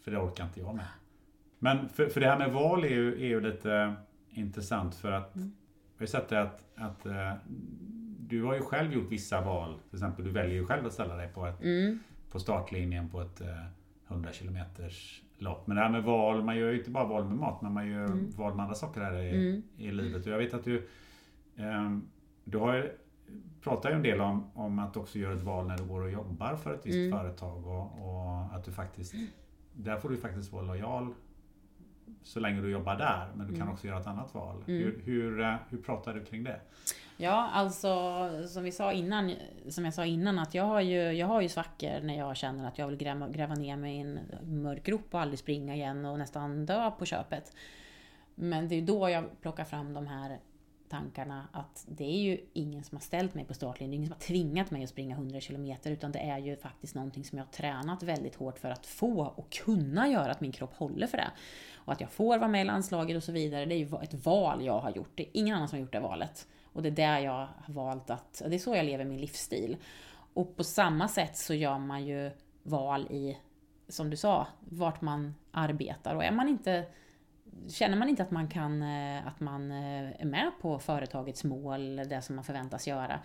För 0.00 0.10
det 0.10 0.18
orkar 0.18 0.44
inte 0.44 0.60
jag 0.60 0.74
med. 0.74 0.86
Men 1.58 1.88
för, 1.88 2.06
för 2.06 2.20
det 2.20 2.26
här 2.26 2.38
med 2.38 2.52
val 2.52 2.84
är 2.84 2.88
ju, 2.88 3.12
är 3.12 3.28
ju 3.28 3.40
lite 3.40 3.94
intressant 4.30 4.94
för 4.94 5.12
att 5.12 5.36
jag 5.98 6.06
har 6.06 6.06
sett 6.06 6.32
att, 6.32 6.64
att 6.74 7.06
uh, 7.06 7.32
du 8.18 8.42
har 8.42 8.54
ju 8.54 8.60
själv 8.60 8.92
gjort 8.92 9.12
vissa 9.12 9.40
val. 9.40 9.78
Till 9.90 9.96
exempel 9.96 10.24
du 10.24 10.30
väljer 10.30 10.54
ju 10.54 10.66
själv 10.66 10.86
att 10.86 10.92
ställa 10.92 11.16
dig 11.16 11.28
på, 11.28 11.46
ett, 11.46 11.62
mm. 11.62 11.98
på 12.30 12.38
startlinjen 12.38 13.08
på 13.08 13.20
ett 13.20 13.40
uh, 13.40 13.48
eh, 13.48 13.64
100 14.08 14.30
km 14.32 14.58
lopp. 15.38 15.66
Men 15.66 15.76
det 15.76 15.82
här 15.82 15.90
med 15.90 16.04
val, 16.04 16.44
man 16.44 16.56
gör 16.56 16.70
ju 16.70 16.78
inte 16.78 16.90
bara 16.90 17.04
val 17.04 17.24
med 17.24 17.36
mat, 17.36 17.62
men 17.62 17.72
man 17.72 17.88
gör 17.88 18.04
mm. 18.04 18.30
val 18.30 18.54
med 18.54 18.62
andra 18.62 18.74
saker 18.74 19.00
här 19.00 19.14
i, 19.14 19.30
mm. 19.30 19.62
i 19.76 19.90
livet. 19.90 20.26
Och 20.26 20.32
jag 20.32 20.38
vet 20.38 20.54
att 20.54 20.64
du, 20.64 20.88
um, 21.56 22.08
du 22.44 22.58
har 22.58 22.74
ju, 22.74 22.92
pratar 23.62 23.90
ju 23.90 23.96
en 23.96 24.02
del 24.02 24.20
om, 24.20 24.50
om 24.54 24.78
att 24.78 24.96
också 24.96 25.18
göra 25.18 25.34
ett 25.34 25.42
val 25.42 25.66
när 25.66 25.78
du 25.78 25.84
går 25.84 26.00
och 26.00 26.10
jobbar 26.10 26.56
för 26.56 26.74
ett 26.74 26.86
visst 26.86 26.96
mm. 26.96 27.18
företag. 27.18 27.66
Och, 27.66 27.82
och, 27.82 28.56
att 28.56 28.64
du 28.64 28.72
faktiskt, 28.72 29.14
där 29.72 29.96
får 29.96 30.08
du 30.08 30.16
faktiskt 30.16 30.52
vara 30.52 30.62
lojal 30.62 31.14
så 32.22 32.40
länge 32.40 32.60
du 32.60 32.70
jobbar 32.70 32.96
där. 32.96 33.28
Men 33.34 33.46
du 33.46 33.52
kan 33.52 33.62
mm. 33.62 33.74
också 33.74 33.86
göra 33.86 34.00
ett 34.00 34.06
annat 34.06 34.34
val. 34.34 34.56
Mm. 34.66 34.82
Hur, 34.82 35.00
hur, 35.04 35.40
eh, 35.40 35.54
hur 35.68 35.78
pratar 35.78 36.14
du 36.14 36.24
kring 36.24 36.44
det? 36.44 36.60
Ja, 37.16 37.50
alltså 37.52 37.88
som 38.48 38.64
vi 38.64 38.72
sa 38.72 38.92
innan, 38.92 39.34
som 39.68 39.84
jag 39.84 39.94
sa 39.94 40.04
innan, 40.04 40.38
att 40.38 40.54
jag 40.54 40.64
har 40.64 40.80
ju, 40.80 41.12
jag 41.12 41.26
har 41.26 41.40
ju 41.40 41.48
svackor 41.48 42.00
när 42.02 42.18
jag 42.18 42.36
känner 42.36 42.68
att 42.68 42.78
jag 42.78 42.86
vill 42.86 42.96
gräva, 42.96 43.28
gräva 43.28 43.54
ner 43.54 43.76
mig 43.76 43.96
i 43.96 44.00
en 44.00 44.20
mörk 44.42 44.84
grop 44.84 45.14
och 45.14 45.20
aldrig 45.20 45.38
springa 45.38 45.74
igen 45.74 46.04
och 46.04 46.18
nästan 46.18 46.66
dö 46.66 46.90
på 46.90 47.04
köpet. 47.04 47.52
Men 48.34 48.68
det 48.68 48.74
är 48.74 48.82
då 48.82 49.08
jag 49.08 49.24
plockar 49.40 49.64
fram 49.64 49.94
de 49.94 50.06
här 50.06 50.38
tankarna 50.88 51.48
att 51.52 51.84
det 51.88 52.04
är 52.04 52.18
ju 52.18 52.40
ingen 52.52 52.84
som 52.84 52.96
har 52.96 53.02
ställt 53.02 53.34
mig 53.34 53.44
på 53.44 53.54
startlinjen, 53.54 53.94
ingen 53.94 54.06
som 54.06 54.12
har 54.12 54.20
tvingat 54.20 54.70
mig 54.70 54.84
att 54.84 54.90
springa 54.90 55.14
100 55.14 55.40
km 55.40 55.74
utan 55.84 56.12
det 56.12 56.18
är 56.18 56.38
ju 56.38 56.56
faktiskt 56.56 56.94
någonting 56.94 57.24
som 57.24 57.38
jag 57.38 57.44
har 57.44 57.52
tränat 57.52 58.02
väldigt 58.02 58.34
hårt 58.34 58.58
för 58.58 58.70
att 58.70 58.86
få 58.86 59.32
och 59.36 59.50
kunna 59.50 60.08
göra 60.08 60.30
att 60.30 60.40
min 60.40 60.52
kropp 60.52 60.74
håller 60.74 61.06
för 61.06 61.16
det. 61.16 61.30
Och 61.74 61.92
att 61.92 62.00
jag 62.00 62.10
får 62.10 62.38
vara 62.38 62.48
med 62.48 62.60
i 62.60 62.64
landslaget 62.64 63.16
och 63.16 63.22
så 63.22 63.32
vidare, 63.32 63.64
det 63.64 63.74
är 63.74 63.78
ju 63.78 63.88
ett 64.02 64.26
val 64.26 64.64
jag 64.64 64.80
har 64.80 64.90
gjort. 64.90 65.12
Det 65.14 65.22
är 65.22 65.30
ingen 65.32 65.56
annan 65.56 65.68
som 65.68 65.76
har 65.76 65.80
gjort 65.80 65.92
det 65.92 66.00
valet. 66.00 66.46
Och 66.72 66.82
det 66.82 66.88
är 66.88 66.90
där 66.90 67.18
jag 67.18 67.32
har 67.32 67.74
valt 67.74 68.10
att, 68.10 68.42
det 68.48 68.54
är 68.54 68.58
så 68.58 68.76
jag 68.76 68.86
lever 68.86 69.04
min 69.04 69.20
livsstil. 69.20 69.76
Och 70.34 70.56
på 70.56 70.64
samma 70.64 71.08
sätt 71.08 71.36
så 71.36 71.54
gör 71.54 71.78
man 71.78 72.06
ju 72.06 72.30
val 72.62 73.06
i, 73.10 73.38
som 73.88 74.10
du 74.10 74.16
sa, 74.16 74.46
vart 74.60 75.00
man 75.00 75.34
arbetar. 75.50 76.14
Och 76.14 76.24
är 76.24 76.32
man 76.32 76.48
inte 76.48 76.84
Känner 77.68 77.96
man 77.96 78.08
inte 78.08 78.22
att 78.22 78.30
man, 78.30 78.48
kan, 78.48 78.82
eh, 78.82 79.26
att 79.26 79.40
man 79.40 79.70
eh, 79.70 80.20
är 80.20 80.24
med 80.24 80.52
på 80.60 80.78
företagets 80.78 81.44
mål, 81.44 81.96
det 81.96 82.22
som 82.22 82.36
man 82.36 82.44
förväntas 82.44 82.86
göra, 82.86 83.20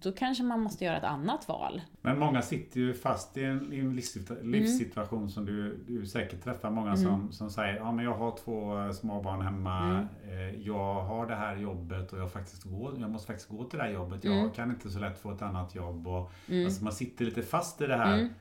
då 0.00 0.12
kanske 0.12 0.44
man 0.44 0.60
måste 0.60 0.84
göra 0.84 0.96
ett 0.96 1.04
annat 1.04 1.48
val. 1.48 1.82
Men 2.02 2.18
många 2.18 2.42
sitter 2.42 2.80
ju 2.80 2.94
fast 2.94 3.36
i 3.36 3.44
en, 3.44 3.72
i 3.72 3.78
en 3.78 3.96
livssituation 4.42 5.18
mm. 5.18 5.30
som 5.30 5.46
du, 5.46 5.84
du 5.88 6.06
säkert 6.06 6.44
träffar 6.44 6.70
många 6.70 6.92
mm. 6.92 7.02
som, 7.02 7.32
som 7.32 7.50
säger 7.50 7.76
ja 7.76 7.92
men 7.92 8.04
jag 8.04 8.14
har 8.14 8.36
två 8.36 8.92
småbarn 8.92 9.40
hemma, 9.40 10.06
mm. 10.24 10.62
jag 10.62 11.02
har 11.02 11.26
det 11.26 11.34
här 11.34 11.56
jobbet 11.56 12.12
och 12.12 12.18
jag, 12.18 12.32
faktiskt 12.32 12.62
går, 12.62 13.00
jag 13.00 13.10
måste 13.10 13.26
faktiskt 13.26 13.48
gå 13.48 13.64
till 13.64 13.78
det 13.78 13.84
här 13.84 13.92
jobbet. 13.92 14.24
Jag 14.24 14.38
mm. 14.38 14.50
kan 14.50 14.70
inte 14.70 14.90
så 14.90 14.98
lätt 14.98 15.18
få 15.18 15.32
ett 15.32 15.42
annat 15.42 15.74
jobb. 15.74 16.06
Och, 16.06 16.32
mm. 16.48 16.64
alltså 16.64 16.84
man 16.84 16.92
sitter 16.92 17.24
lite 17.24 17.42
fast 17.42 17.80
i 17.80 17.86
det 17.86 17.96
här 17.96 18.18
mm. 18.18 18.32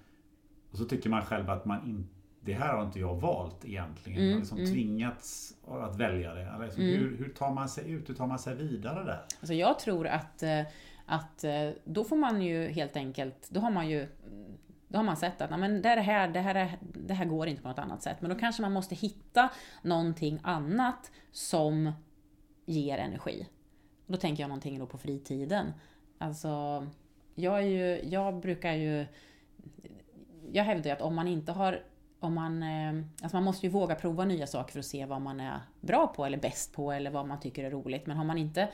och 0.72 0.78
så 0.78 0.86
tycker 0.86 1.10
man 1.10 1.22
själv 1.22 1.50
att 1.50 1.66
man 1.66 1.88
inte 1.88 2.15
det 2.46 2.54
här 2.54 2.74
har 2.74 2.86
inte 2.86 3.00
jag 3.00 3.16
valt 3.16 3.66
egentligen. 3.66 4.20
Mm, 4.20 4.30
jag 4.30 4.36
har 4.36 4.40
liksom 4.40 4.58
mm. 4.58 4.72
tvingats 4.72 5.54
att 5.68 5.96
välja 6.00 6.34
det. 6.34 6.52
Alltså, 6.52 6.80
mm. 6.80 6.92
hur, 6.92 7.18
hur, 7.18 7.30
tar 7.30 7.52
man 7.52 7.70
sig 7.70 7.92
ut? 7.92 8.10
Hur 8.10 8.14
tar 8.14 8.28
man 8.28 8.40
sig 8.40 8.56
vidare 8.56 9.04
där? 9.04 9.26
Alltså 9.40 9.54
jag 9.54 9.80
tror 9.80 10.08
att, 10.08 10.44
eh, 10.44 10.62
Att 11.06 11.44
eh, 11.44 11.70
då 11.84 12.04
får 12.04 12.16
man 12.16 12.42
ju 12.42 12.68
helt 12.68 12.98
enkelt, 12.98 13.48
då 13.50 13.60
har 13.60 13.72
man 13.72 13.90
ju 13.90 14.08
då 14.88 15.00
har 15.00 15.04
man 15.04 15.18
sett 15.18 15.42
att 15.42 15.60
men 15.60 15.82
det, 15.82 15.90
här, 15.90 16.28
det, 16.28 16.40
här 16.40 16.56
är, 16.56 16.78
det 16.82 17.14
här 17.14 17.26
går 17.26 17.48
inte 17.48 17.62
på 17.62 17.68
något 17.68 17.80
annat 17.80 18.04
sätt. 18.04 18.18
Men 18.22 18.30
då 18.30 18.36
kanske 18.36 18.62
man 18.62 18.72
måste 18.72 18.96
hitta 18.96 19.50
någonting 19.82 20.40
annat 20.44 21.12
som 21.32 21.92
ger 22.66 22.98
energi. 22.98 23.48
Och 24.06 24.12
då 24.12 24.18
tänker 24.18 24.44
jag 24.44 24.48
någonting 24.48 24.80
då 24.80 24.86
på 24.86 24.98
fritiden. 24.98 25.74
Alltså, 26.18 26.88
jag, 27.36 27.58
är 27.58 27.68
ju, 27.68 28.10
jag 28.10 28.40
brukar 28.40 28.74
ju... 28.74 29.06
Jag 30.52 30.64
hävdar 30.64 30.86
ju 30.86 30.92
att 30.92 31.02
om 31.02 31.16
man 31.16 31.28
inte 31.28 31.52
har... 31.52 31.84
Om 32.20 32.34
man, 32.34 32.64
eh, 32.64 33.04
alltså 33.22 33.38
man 33.38 33.44
måste 33.44 33.66
ju 33.66 33.72
våga 33.72 33.96
prova 33.96 34.26
nya 34.26 34.48
saker 34.48 34.72
för 34.72 34.80
att 34.80 34.86
se 34.86 35.06
vad 35.06 35.22
man 35.22 35.40
är 35.40 35.60
bra 35.82 36.08
på 36.08 36.26
eller 36.26 36.38
bäst 36.38 36.74
på 36.74 36.92
eller 36.92 37.12
vad 37.12 37.28
man 37.28 37.40
tycker 37.40 37.64
är 37.64 37.72
roligt. 37.72 38.06
Men 38.06 38.18
har 38.18 38.26
man 38.26 38.38
inte, 38.38 38.70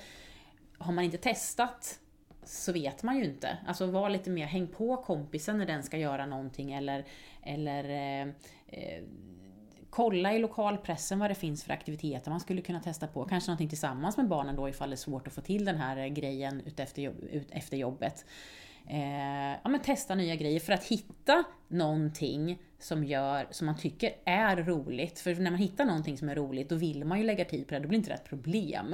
har 0.77 0.93
man 0.93 1.03
inte 1.03 1.17
testat 1.17 1.99
så 2.43 2.71
vet 2.71 3.03
man 3.03 3.17
ju 3.17 3.25
inte. 3.25 3.57
Alltså 3.67 3.85
var 3.85 4.09
lite 4.09 4.29
mer, 4.29 4.45
häng 4.45 4.67
på 4.67 4.97
kompisen 4.97 5.57
när 5.57 5.65
den 5.65 5.83
ska 5.83 5.97
göra 5.97 6.25
någonting 6.25 6.71
eller, 6.71 7.05
eller 7.41 7.83
eh, 7.89 8.27
eh 8.67 9.03
kolla 9.91 10.33
i 10.33 10.39
lokalpressen 10.39 11.19
vad 11.19 11.31
det 11.31 11.35
finns 11.35 11.63
för 11.63 11.73
aktiviteter 11.73 12.31
man 12.31 12.39
skulle 12.39 12.61
kunna 12.61 12.79
testa 12.79 13.07
på. 13.07 13.25
Kanske 13.25 13.51
någonting 13.51 13.69
tillsammans 13.69 14.17
med 14.17 14.27
barnen 14.27 14.55
då 14.55 14.69
ifall 14.69 14.89
det 14.89 14.93
är 14.93 14.97
svårt 14.97 15.27
att 15.27 15.33
få 15.33 15.41
till 15.41 15.65
den 15.65 15.75
här 15.75 16.07
grejen 16.07 16.61
ut 16.61 16.79
efter, 16.79 17.01
ut 17.31 17.51
efter 17.51 17.77
jobbet. 17.77 18.25
Eh, 18.87 19.59
ja, 19.63 19.69
men 19.69 19.81
testa 19.81 20.15
nya 20.15 20.35
grejer 20.35 20.59
för 20.59 20.73
att 20.73 20.83
hitta 20.83 21.43
någonting 21.67 22.57
som, 22.79 23.03
gör, 23.03 23.47
som 23.51 23.65
man 23.65 23.77
tycker 23.77 24.13
är 24.25 24.57
roligt. 24.57 25.19
För 25.19 25.35
när 25.35 25.51
man 25.51 25.59
hittar 25.59 25.85
någonting 25.85 26.17
som 26.17 26.29
är 26.29 26.35
roligt 26.35 26.69
då 26.69 26.75
vill 26.75 27.05
man 27.05 27.17
ju 27.17 27.23
lägga 27.23 27.45
tid 27.45 27.67
på 27.67 27.73
det, 27.73 27.79
då 27.79 27.87
blir 27.87 27.97
inte 27.97 28.09
det 28.09 28.15
ett 28.15 28.29
problem. 28.29 28.93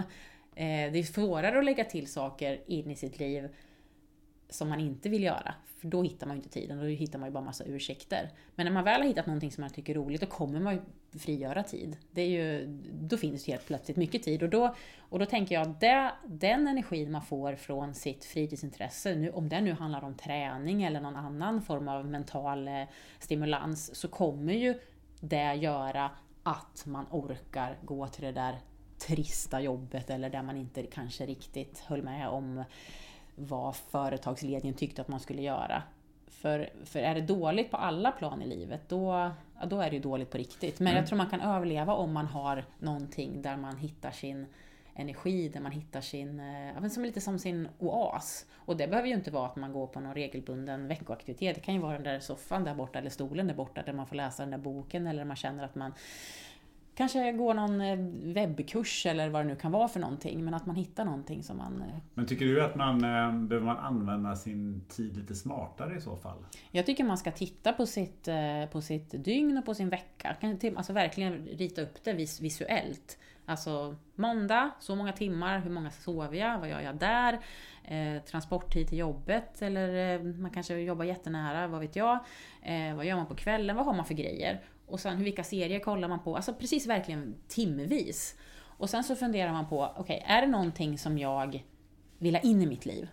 Eh, 0.55 0.91
det 0.91 0.99
är 0.99 1.03
svårare 1.03 1.59
att 1.59 1.65
lägga 1.65 1.83
till 1.83 2.07
saker 2.07 2.61
in 2.67 2.91
i 2.91 2.95
sitt 2.95 3.19
liv 3.19 3.49
som 4.49 4.69
man 4.69 4.79
inte 4.79 5.09
vill 5.09 5.23
göra. 5.23 5.53
För 5.77 5.87
då 5.87 6.03
hittar 6.03 6.27
man 6.27 6.35
ju 6.35 6.43
inte 6.43 6.53
tiden, 6.53 6.77
då 6.77 6.85
hittar 6.85 7.19
man 7.19 7.29
ju 7.29 7.33
bara 7.33 7.43
massa 7.43 7.63
ursäkter. 7.63 8.29
Men 8.55 8.65
när 8.65 8.73
man 8.73 8.83
väl 8.83 9.01
har 9.01 9.07
hittat 9.07 9.25
någonting 9.25 9.51
som 9.51 9.61
man 9.61 9.69
tycker 9.69 9.93
är 9.93 9.97
roligt, 9.97 10.21
då 10.21 10.27
kommer 10.27 10.59
man 10.59 10.73
ju 10.73 10.81
frigöra 11.19 11.63
tid. 11.63 11.97
Det 12.11 12.21
är 12.21 12.27
ju, 12.27 12.67
då 12.93 13.17
finns 13.17 13.45
det 13.45 13.51
helt 13.51 13.67
plötsligt 13.67 13.97
mycket 13.97 14.23
tid. 14.23 14.43
Och 14.43 14.49
då, 14.49 14.75
och 14.99 15.19
då 15.19 15.25
tänker 15.25 15.55
jag 15.55 15.67
att 15.67 15.79
det, 15.79 16.11
den 16.25 16.67
energin 16.67 17.11
man 17.11 17.21
får 17.21 17.55
från 17.55 17.93
sitt 17.93 18.25
fritidsintresse, 18.25 19.15
nu, 19.15 19.31
om 19.31 19.49
det 19.49 19.61
nu 19.61 19.73
handlar 19.73 20.03
om 20.03 20.13
träning 20.15 20.83
eller 20.83 21.01
någon 21.01 21.15
annan 21.15 21.61
form 21.61 21.87
av 21.87 22.05
mental 22.05 22.67
eh, 22.67 22.83
stimulans, 23.19 23.95
så 23.95 24.07
kommer 24.07 24.53
ju 24.53 24.79
det 25.19 25.53
göra 25.53 26.11
att 26.43 26.85
man 26.85 27.05
orkar 27.11 27.77
gå 27.83 28.07
till 28.07 28.23
det 28.23 28.31
där 28.31 28.59
trista 28.97 29.61
jobbet 29.61 30.09
eller 30.09 30.29
där 30.29 30.43
man 30.43 30.57
inte 30.57 30.83
kanske 30.83 31.25
riktigt 31.25 31.79
höll 31.79 32.03
med 32.03 32.27
om 32.27 32.63
vad 33.39 33.75
företagsledningen 33.75 34.77
tyckte 34.77 35.01
att 35.01 35.07
man 35.07 35.19
skulle 35.19 35.41
göra. 35.41 35.83
För, 36.27 36.69
för 36.85 36.99
är 36.99 37.15
det 37.15 37.21
dåligt 37.21 37.71
på 37.71 37.77
alla 37.77 38.11
plan 38.11 38.41
i 38.41 38.47
livet, 38.47 38.81
då, 38.87 39.31
ja, 39.59 39.65
då 39.65 39.81
är 39.81 39.89
det 39.89 39.95
ju 39.95 40.01
dåligt 40.01 40.31
på 40.31 40.37
riktigt. 40.37 40.79
Men 40.79 40.87
mm. 40.87 40.99
jag 40.99 41.07
tror 41.07 41.17
man 41.17 41.29
kan 41.29 41.41
överleva 41.41 41.93
om 41.93 42.13
man 42.13 42.25
har 42.25 42.65
någonting 42.79 43.41
där 43.41 43.57
man 43.57 43.77
hittar 43.77 44.11
sin 44.11 44.45
energi, 44.95 45.49
där 45.49 45.59
man 45.59 45.71
hittar 45.71 46.01
sin, 46.01 46.39
eh, 46.39 46.87
som 46.87 47.03
lite 47.03 47.21
som 47.21 47.39
sin 47.39 47.67
oas. 47.79 48.45
Och 48.55 48.77
det 48.77 48.87
behöver 48.87 49.07
ju 49.07 49.13
inte 49.13 49.31
vara 49.31 49.45
att 49.45 49.55
man 49.55 49.73
går 49.73 49.87
på 49.87 49.99
någon 49.99 50.13
regelbunden 50.13 50.87
veckoaktivitet. 50.87 51.55
Det 51.55 51.61
kan 51.61 51.73
ju 51.73 51.79
vara 51.79 51.93
den 51.93 52.03
där 52.03 52.19
soffan 52.19 52.63
där 52.63 52.75
borta, 52.75 52.99
eller 52.99 53.09
stolen 53.09 53.47
där 53.47 53.55
borta, 53.55 53.83
där 53.85 53.93
man 53.93 54.07
får 54.07 54.15
läsa 54.15 54.43
den 54.43 54.51
där 54.51 54.57
boken, 54.57 55.07
eller 55.07 55.25
man 55.25 55.35
känner 55.35 55.63
att 55.63 55.75
man 55.75 55.93
kanske 56.97 57.31
går 57.31 57.53
någon 57.53 57.81
eh, 57.81 57.97
webbkurs 58.33 59.05
eller 59.05 59.29
vad 59.29 59.45
det 59.45 59.47
nu 59.47 59.55
kan 59.55 59.71
vara 59.71 59.87
för 59.87 59.99
någonting. 59.99 60.45
Men 60.45 60.53
att 60.53 60.65
man 60.65 60.75
hittar 60.75 61.05
någonting 61.05 61.43
som 61.43 61.57
man... 61.57 61.81
Eh, 61.81 61.97
men 62.13 62.25
tycker 62.25 62.45
du 62.45 62.63
att 62.63 62.75
man 62.75 63.03
eh, 63.03 63.47
behöver 63.47 63.65
man 63.65 63.77
använda 63.77 64.35
sin 64.35 64.81
tid 64.89 65.17
lite 65.17 65.35
smartare 65.35 65.97
i 65.97 66.01
så 66.01 66.15
fall? 66.15 66.45
Jag 66.71 66.85
tycker 66.85 67.03
man 67.03 67.17
ska 67.17 67.31
titta 67.31 67.73
på 67.73 67.85
sitt, 67.85 68.29
på 68.71 68.81
sitt 68.81 69.23
dygn 69.23 69.57
och 69.57 69.65
på 69.65 69.73
sin 69.73 69.89
vecka. 69.89 70.35
Alltså 70.75 70.93
verkligen 70.93 71.45
rita 71.45 71.81
upp 71.81 72.03
det 72.03 72.13
visuellt. 72.13 73.17
Alltså 73.49 73.95
måndag, 74.15 74.71
så 74.79 74.95
många 74.95 75.13
timmar, 75.13 75.59
hur 75.59 75.69
många 75.69 75.91
sover 75.91 76.37
jag, 76.37 76.59
vad 76.59 76.69
gör 76.69 76.81
jag 76.81 76.95
där? 76.95 77.39
Eh, 77.83 78.23
transporttid 78.23 78.87
till 78.87 78.97
jobbet 78.97 79.61
eller 79.61 80.15
eh, 80.15 80.23
man 80.23 80.51
kanske 80.51 80.75
jobbar 80.75 81.05
jättenära, 81.05 81.67
vad 81.67 81.81
vet 81.81 81.95
jag? 81.95 82.19
Eh, 82.61 82.95
vad 82.95 83.05
gör 83.05 83.15
man 83.15 83.25
på 83.25 83.35
kvällen, 83.35 83.75
vad 83.75 83.85
har 83.85 83.93
man 83.93 84.05
för 84.05 84.13
grejer? 84.13 84.61
Och 84.87 84.99
sen 84.99 85.23
vilka 85.23 85.43
serier 85.43 85.79
kollar 85.79 86.07
man 86.07 86.23
på? 86.23 86.35
Alltså 86.35 86.53
precis 86.53 86.87
verkligen 86.87 87.35
timvis. 87.47 88.35
Och 88.59 88.89
sen 88.89 89.03
så 89.03 89.15
funderar 89.15 89.51
man 89.51 89.69
på, 89.69 89.93
okej, 89.97 90.01
okay, 90.01 90.35
är 90.35 90.41
det 90.41 90.47
någonting 90.47 90.97
som 90.97 91.17
jag 91.17 91.63
vill 92.17 92.35
ha 92.35 92.41
in 92.41 92.61
i 92.61 92.65
mitt 92.65 92.85
liv? 92.85 93.09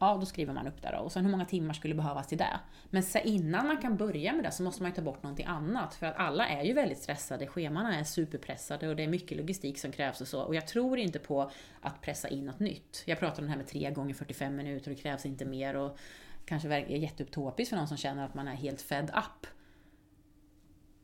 Ja, 0.00 0.16
då 0.20 0.26
skriver 0.26 0.54
man 0.54 0.66
upp 0.66 0.82
det 0.82 0.90
då. 0.92 0.98
Och 0.98 1.12
sen 1.12 1.24
hur 1.24 1.30
många 1.30 1.44
timmar 1.44 1.74
skulle 1.74 1.94
behövas 1.94 2.26
till 2.26 2.38
det? 2.38 2.60
Men 2.90 3.02
så 3.02 3.18
innan 3.18 3.66
man 3.66 3.76
kan 3.76 3.96
börja 3.96 4.32
med 4.32 4.44
det 4.44 4.50
så 4.50 4.62
måste 4.62 4.82
man 4.82 4.90
ju 4.90 4.94
ta 4.96 5.02
bort 5.02 5.22
någonting 5.22 5.46
annat. 5.46 5.94
För 5.94 6.06
att 6.06 6.16
alla 6.16 6.48
är 6.48 6.64
ju 6.64 6.72
väldigt 6.72 6.98
stressade, 6.98 7.46
schemana 7.46 7.98
är 7.98 8.04
superpressade 8.04 8.88
och 8.88 8.96
det 8.96 9.02
är 9.02 9.08
mycket 9.08 9.38
logistik 9.38 9.78
som 9.78 9.92
krävs 9.92 10.20
och 10.20 10.28
så. 10.28 10.42
Och 10.42 10.54
jag 10.54 10.66
tror 10.66 10.98
inte 10.98 11.18
på 11.18 11.50
att 11.80 12.00
pressa 12.00 12.28
in 12.28 12.44
något 12.46 12.60
nytt. 12.60 13.02
Jag 13.06 13.18
pratar 13.18 13.38
om 13.38 13.44
det 13.44 13.50
här 13.50 13.58
med 13.58 13.66
3 13.66 13.90
gånger 13.90 14.14
45 14.14 14.56
minuter 14.56 14.90
och 14.90 14.96
det 14.96 15.02
krävs 15.02 15.26
inte 15.26 15.44
mer. 15.44 15.76
Och 15.76 15.98
kanske 16.44 16.68
är 16.68 16.96
jätteutopiskt 16.96 17.70
för 17.70 17.76
någon 17.76 17.88
som 17.88 17.96
känner 17.96 18.24
att 18.24 18.34
man 18.34 18.48
är 18.48 18.54
helt 18.54 18.82
fed 18.82 19.10
up 19.10 19.46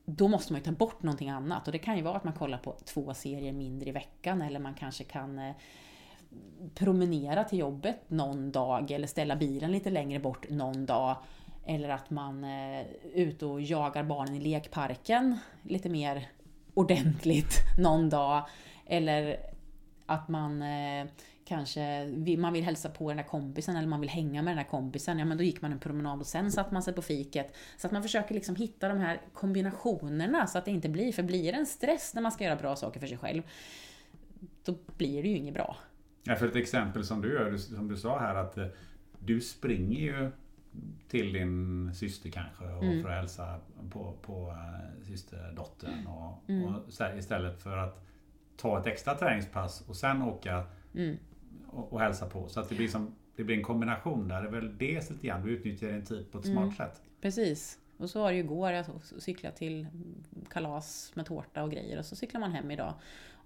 då 0.05 0.29
måste 0.29 0.53
man 0.53 0.61
ju 0.61 0.65
ta 0.65 0.73
bort 0.73 1.03
någonting 1.03 1.31
annat 1.31 1.67
och 1.67 1.73
det 1.73 1.79
kan 1.79 1.97
ju 1.97 2.03
vara 2.03 2.17
att 2.17 2.25
man 2.25 2.33
kollar 2.33 2.59
på 2.59 2.77
två 2.85 3.15
serier 3.15 3.53
mindre 3.53 3.89
i 3.89 3.93
veckan 3.93 4.43
eller 4.43 4.61
man 4.61 4.75
kanske 4.75 5.05
kan 5.05 5.39
eh, 5.39 5.55
promenera 6.75 7.45
till 7.45 7.59
jobbet 7.59 8.11
någon 8.11 8.53
dag 8.53 8.91
eller 8.91 9.07
ställa 9.07 9.37
bilen 9.37 9.73
lite 9.73 9.91
längre 9.91 10.21
bort 10.21 10.51
någon 10.51 10.87
dag. 10.87 11.17
Eller 11.67 11.89
att 11.89 12.11
man 12.11 12.45
eh, 12.45 12.51
är 12.51 12.87
ute 13.15 13.47
och 13.47 13.61
jagar 13.61 14.05
barnen 14.05 14.35
i 14.35 14.41
lekparken 14.41 15.39
lite 15.63 15.89
mer 15.89 16.29
ordentligt 16.75 17.55
någon 17.79 18.11
dag. 18.11 18.49
Eller 18.87 19.37
att 20.07 20.29
man 20.29 20.63
eh, 20.63 21.07
kanske 21.45 22.07
man 22.39 22.53
vill 22.53 22.65
hälsa 22.65 22.91
på 22.91 23.09
den 23.09 23.17
där 23.17 23.25
kompisen 23.25 23.77
eller 23.77 23.89
man 23.89 24.01
vill 24.01 24.11
hänga 24.11 24.43
med 24.43 24.51
den 24.51 24.65
där 24.65 24.71
kompisen. 24.71 25.19
Ja 25.19 25.25
men 25.25 25.39
då 25.39 25.45
gick 25.45 25.63
man 25.63 25.73
en 25.73 25.79
promenad 25.79 26.21
och 26.21 26.27
sen 26.27 26.53
satt 26.53 26.71
man 26.71 26.83
sig 26.83 26.95
på 26.95 27.03
fiket. 27.03 27.55
Så 27.77 27.87
att 27.87 27.93
man 27.93 28.03
försöker 28.03 28.35
liksom 28.35 28.57
hitta 28.57 28.89
de 28.89 28.99
här 28.99 29.21
kombinationerna 29.33 30.47
så 30.47 30.59
att 30.59 30.65
det 30.65 30.71
inte 30.71 30.89
blir, 30.89 31.13
för 31.13 31.23
blir 31.23 31.53
det 31.53 31.59
en 31.59 31.67
stress 31.67 32.15
när 32.15 32.23
man 32.23 32.33
ska 32.33 32.45
göra 32.45 32.57
bra 32.57 32.77
saker 32.77 33.01
för 33.01 33.07
sig 33.07 33.19
själv, 33.19 33.43
då 34.65 34.75
blir 34.97 35.23
det 35.23 35.29
ju 35.29 35.37
inget 35.37 35.55
bra. 35.55 35.77
Ja, 36.23 36.37
för 36.37 36.47
ett 36.47 36.57
exempel 36.57 37.05
som 37.05 37.21
du 37.21 37.33
gör, 37.33 37.57
som 37.57 37.89
du 37.89 37.97
sa 37.97 38.19
här 38.19 38.35
att 38.35 38.59
eh, 38.59 38.67
du 39.19 39.41
springer 39.41 40.01
ju 40.01 40.31
till 41.09 41.33
din 41.33 41.91
syster 41.95 42.31
kanske 42.31 42.65
och 42.65 42.85
mm. 42.85 43.03
för 43.03 43.09
att 43.09 43.17
hälsa 43.17 43.61
på, 43.91 44.17
på 44.23 44.51
äh, 44.51 45.07
systerdottern 45.07 46.07
och, 46.07 46.51
mm. 46.51 46.65
och 46.65 46.89
istället 47.19 47.63
för 47.63 47.77
att 47.77 48.07
ta 48.57 48.81
ett 48.81 48.87
extra 48.87 49.15
träningspass 49.15 49.85
och 49.89 49.97
sen 49.97 50.23
åka 50.23 50.67
mm 50.95 51.17
och, 51.75 51.93
och 51.93 52.01
hälsa 52.01 52.27
på. 52.27 52.49
Så 52.49 52.61
att 52.61 52.69
det 52.69 52.75
blir, 52.75 52.89
som, 52.89 53.15
det 53.37 53.45
blir 53.45 53.57
en 53.57 53.63
kombination 53.63 54.29
där. 54.29 54.43
Det 54.43 54.49
är 54.49 54.53
väl 54.53 54.79
dels 54.79 55.11
lite 55.11 55.27
grann, 55.27 55.43
du 55.43 55.51
utnyttjar 55.51 55.89
din 55.89 56.05
tid 56.05 56.33
på 56.33 56.39
ett 56.39 56.45
smart 56.45 56.65
mm. 56.65 56.75
sätt. 56.75 57.03
Precis. 57.21 57.79
Och 57.97 58.11
så 58.11 58.21
var 58.21 58.31
det 58.31 58.37
ju 58.37 58.43
igår, 58.43 58.71
jag 58.73 58.87
cyklade 59.19 59.57
till 59.57 59.87
kalas 60.51 61.13
med 61.15 61.27
tårta 61.27 61.63
och 61.63 61.71
grejer 61.71 61.99
och 61.99 62.05
så 62.05 62.17
cyklar 62.17 62.41
man 62.41 62.53
hem 62.53 62.71
idag. 62.71 62.95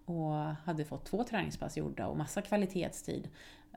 Och 0.05 0.33
hade 0.65 0.85
fått 0.85 1.05
två 1.05 1.25
träningspass 1.25 1.77
gjorda 1.77 2.07
och 2.07 2.17
massa 2.17 2.43
kvalitetstid 2.43 3.29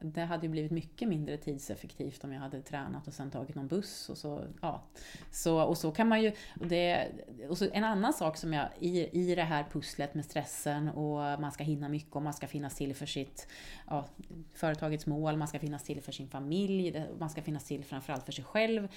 det 0.01 0.21
hade 0.21 0.45
ju 0.45 0.51
blivit 0.51 0.71
mycket 0.71 1.07
mindre 1.07 1.37
tidseffektivt 1.37 2.23
om 2.23 2.33
jag 2.33 2.39
hade 2.39 2.61
tränat 2.61 3.07
och 3.07 3.13
sen 3.13 3.31
tagit 3.31 3.55
någon 3.55 3.67
buss. 3.67 4.09
Och 4.09 4.17
så, 4.17 4.43
ja. 4.61 4.83
så, 5.31 5.61
och 5.61 5.77
så 5.77 5.91
kan 5.91 6.07
man 6.07 6.21
ju... 6.21 6.31
Och 6.59 6.67
det, 6.67 7.07
och 7.49 7.57
så 7.57 7.67
en 7.73 7.83
annan 7.83 8.13
sak 8.13 8.37
som 8.37 8.53
jag, 8.53 8.67
i, 8.79 9.21
i 9.21 9.35
det 9.35 9.43
här 9.43 9.65
pusslet 9.71 10.13
med 10.13 10.25
stressen 10.25 10.89
och 10.89 11.41
man 11.41 11.51
ska 11.51 11.63
hinna 11.63 11.89
mycket 11.89 12.15
och 12.15 12.21
man 12.21 12.33
ska 12.33 12.47
finnas 12.47 12.75
till 12.75 12.95
för 12.95 13.05
sitt 13.05 13.47
ja, 13.87 14.05
företagets 14.53 15.05
mål, 15.05 15.37
man 15.37 15.47
ska 15.47 15.59
finnas 15.59 15.83
till 15.83 16.01
för 16.01 16.11
sin 16.11 16.27
familj, 16.27 17.05
man 17.19 17.29
ska 17.29 17.41
finnas 17.41 17.63
till 17.63 17.83
framförallt 17.83 18.25
för 18.25 18.31
sig 18.31 18.43
själv. 18.43 18.87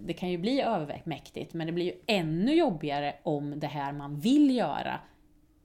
Det 0.00 0.12
kan 0.12 0.30
ju 0.30 0.38
bli 0.38 0.60
övermäktigt, 0.60 1.54
men 1.54 1.66
det 1.66 1.72
blir 1.72 1.84
ju 1.84 1.94
ännu 2.06 2.54
jobbigare 2.54 3.14
om 3.22 3.60
det 3.60 3.66
här 3.66 3.92
man 3.92 4.20
vill 4.20 4.56
göra 4.56 5.00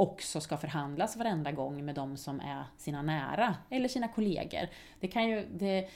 också 0.01 0.41
ska 0.41 0.57
förhandlas 0.57 1.17
varenda 1.17 1.51
gång 1.51 1.85
med 1.85 1.95
de 1.95 2.17
som 2.17 2.39
är 2.39 2.63
sina 2.77 3.01
nära 3.01 3.55
eller 3.69 3.87
sina 3.87 4.07
kollegor. 4.07 4.67
Det 4.99 5.07
kan 5.07 5.29
ju... 5.29 5.47
Det, 5.53 5.89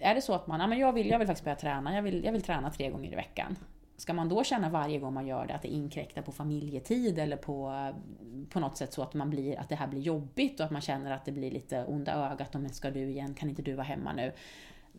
är 0.00 0.14
det 0.14 0.22
så 0.22 0.34
att 0.34 0.46
man, 0.46 0.60
ja, 0.60 0.66
men 0.66 0.78
jag, 0.78 0.92
vill, 0.92 1.08
jag 1.08 1.18
vill 1.18 1.28
faktiskt 1.28 1.44
börja 1.44 1.56
träna, 1.56 1.94
jag 1.94 2.02
vill, 2.02 2.24
jag 2.24 2.32
vill 2.32 2.42
träna 2.42 2.70
tre 2.70 2.90
gånger 2.90 3.12
i 3.12 3.16
veckan. 3.16 3.56
Ska 3.96 4.12
man 4.12 4.28
då 4.28 4.44
känna 4.44 4.70
varje 4.70 4.98
gång 4.98 5.14
man 5.14 5.26
gör 5.26 5.46
det 5.46 5.54
att 5.54 5.62
det 5.62 5.68
inkräktar 5.68 6.22
på 6.22 6.32
familjetid 6.32 7.18
eller 7.18 7.36
på, 7.36 7.92
på 8.50 8.60
något 8.60 8.76
sätt 8.76 8.92
så 8.92 9.02
att, 9.02 9.14
man 9.14 9.30
blir, 9.30 9.60
att 9.60 9.68
det 9.68 9.74
här 9.74 9.86
blir 9.86 10.00
jobbigt 10.00 10.60
och 10.60 10.66
att 10.66 10.72
man 10.72 10.80
känner 10.80 11.10
att 11.10 11.24
det 11.24 11.32
blir 11.32 11.50
lite 11.50 11.84
onda 11.84 12.32
ögat, 12.32 12.54
om 12.54 12.68
ska 12.68 12.90
du 12.90 13.00
igen, 13.00 13.34
kan 13.34 13.48
inte 13.48 13.62
du 13.62 13.74
vara 13.74 13.86
hemma 13.86 14.12
nu? 14.12 14.32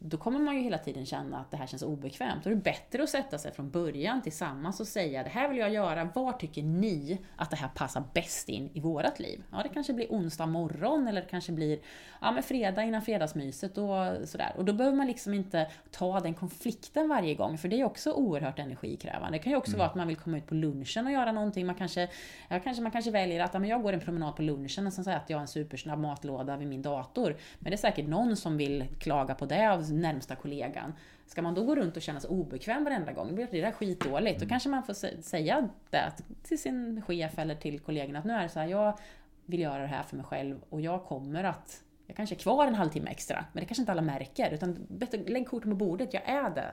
Då 0.03 0.17
kommer 0.17 0.39
man 0.39 0.55
ju 0.55 0.61
hela 0.61 0.77
tiden 0.77 1.05
känna 1.05 1.39
att 1.39 1.51
det 1.51 1.57
här 1.57 1.67
känns 1.67 1.83
obekvämt. 1.83 2.43
Då 2.43 2.49
är 2.49 2.55
det 2.55 2.61
bättre 2.61 3.03
att 3.03 3.09
sätta 3.09 3.37
sig 3.37 3.51
från 3.51 3.69
början 3.69 4.21
tillsammans 4.21 4.79
och 4.79 4.87
säga 4.87 5.23
det 5.23 5.29
här 5.29 5.49
vill 5.49 5.57
jag 5.57 5.73
göra, 5.73 6.09
var 6.15 6.33
tycker 6.33 6.63
ni 6.63 7.17
att 7.35 7.49
det 7.49 7.55
här 7.55 7.67
passar 7.67 8.03
bäst 8.13 8.49
in 8.49 8.69
i 8.73 8.79
vårat 8.79 9.19
liv? 9.19 9.43
Ja, 9.51 9.63
det 9.63 9.69
kanske 9.69 9.93
blir 9.93 10.07
onsdag 10.09 10.45
morgon 10.45 11.07
eller 11.07 11.21
det 11.21 11.27
kanske 11.27 11.51
blir 11.51 11.79
ja, 12.21 12.31
men 12.31 12.43
fredag 12.43 12.83
innan 12.83 13.01
fredagsmyset 13.01 13.77
och 13.77 14.29
sådär. 14.29 14.53
Och 14.57 14.65
då 14.65 14.73
behöver 14.73 14.97
man 14.97 15.07
liksom 15.07 15.33
inte 15.33 15.71
ta 15.91 16.19
den 16.19 16.33
konflikten 16.33 17.09
varje 17.09 17.35
gång, 17.35 17.57
för 17.57 17.67
det 17.67 17.81
är 17.81 17.85
också 17.85 18.11
oerhört 18.11 18.59
energikrävande. 18.59 19.37
Det 19.37 19.43
kan 19.43 19.51
ju 19.51 19.57
också 19.57 19.71
mm. 19.71 19.79
vara 19.79 19.89
att 19.89 19.95
man 19.95 20.07
vill 20.07 20.17
komma 20.17 20.37
ut 20.37 20.47
på 20.47 20.55
lunchen 20.55 21.05
och 21.05 21.11
göra 21.11 21.31
någonting. 21.31 21.65
Man 21.65 21.75
kanske, 21.75 22.09
ja, 22.49 22.59
kanske, 22.59 22.83
man 22.83 22.91
kanske 22.91 23.11
väljer 23.11 23.43
att 23.43 23.53
ja, 23.53 23.59
men 23.59 23.69
jag 23.69 23.81
går 23.81 23.93
en 23.93 23.99
promenad 23.99 24.35
på 24.35 24.41
lunchen 24.41 24.87
och 24.87 24.93
sen 24.93 25.03
säger 25.03 25.17
att 25.17 25.29
jag 25.29 25.41
en 25.41 25.47
supersnabb 25.47 25.99
matlåda 25.99 26.57
vid 26.57 26.67
min 26.67 26.81
dator. 26.81 27.37
Men 27.59 27.69
det 27.71 27.75
är 27.75 27.77
säkert 27.77 28.07
någon 28.07 28.35
som 28.35 28.57
vill 28.57 28.85
klaga 28.99 29.35
på 29.35 29.45
det 29.45 29.67
av 29.91 29.97
närmsta 29.97 30.35
kollegan. 30.35 30.93
Ska 31.25 31.41
man 31.41 31.55
då 31.55 31.63
gå 31.63 31.75
runt 31.75 31.95
och 31.95 32.01
känna 32.01 32.19
sig 32.19 32.29
obekväm 32.29 32.83
varenda 32.83 33.11
gång, 33.11 33.35
blir 33.35 33.47
det 33.51 33.61
där 33.61 33.71
skitdåligt. 33.71 34.39
Då 34.39 34.47
kanske 34.47 34.69
man 34.69 34.83
får 34.83 35.21
säga 35.21 35.69
det 35.89 36.11
till 36.43 36.61
sin 36.61 37.01
chef 37.01 37.39
eller 37.39 37.55
till 37.55 37.79
kollegorna 37.79 38.19
att 38.19 38.25
nu 38.25 38.33
är 38.33 38.43
det 38.43 38.49
så 38.49 38.59
här, 38.59 38.67
jag 38.67 38.99
vill 39.45 39.59
göra 39.59 39.81
det 39.81 39.87
här 39.87 40.03
för 40.03 40.15
mig 40.15 40.25
själv 40.25 40.59
och 40.69 40.81
jag 40.81 41.03
kommer 41.03 41.43
att 41.43 41.83
jag 42.07 42.15
kanske 42.15 42.35
är 42.35 42.39
kvar 42.39 42.67
en 42.67 42.75
halvtimme 42.75 43.09
extra, 43.09 43.45
men 43.53 43.61
det 43.61 43.67
kanske 43.67 43.81
inte 43.81 43.91
alla 43.91 44.01
märker. 44.01 44.51
Utan 44.53 44.87
lägg 45.27 45.47
korten 45.47 45.71
på 45.71 45.77
bordet, 45.77 46.13
jag 46.13 46.29
är 46.29 46.49
det. 46.49 46.71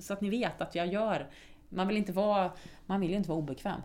Så 0.00 0.12
att 0.12 0.20
ni 0.20 0.30
vet 0.30 0.60
att 0.60 0.74
jag 0.74 0.86
gör... 0.86 1.26
Man 1.68 1.88
vill 1.88 1.96
inte 1.96 2.12
vara, 2.12 2.50
man 2.86 3.00
vill 3.00 3.10
ju 3.10 3.16
inte 3.16 3.28
vara 3.28 3.38
obekväm. 3.38 3.80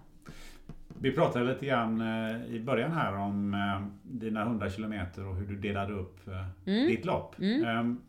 Vi 1.01 1.11
pratade 1.11 1.45
lite 1.45 1.65
grann 1.65 2.01
eh, 2.01 2.45
i 2.45 2.59
början 2.59 2.91
här 2.91 3.13
om 3.13 3.53
eh, 3.53 3.87
dina 4.03 4.41
100 4.41 4.69
kilometer 4.69 5.27
och 5.27 5.35
hur 5.35 5.47
du 5.47 5.55
delade 5.55 5.93
upp 5.93 6.27
eh, 6.27 6.73
mm. 6.73 6.87
ditt 6.87 7.05
lopp. 7.05 7.39
Mm. 7.39 8.01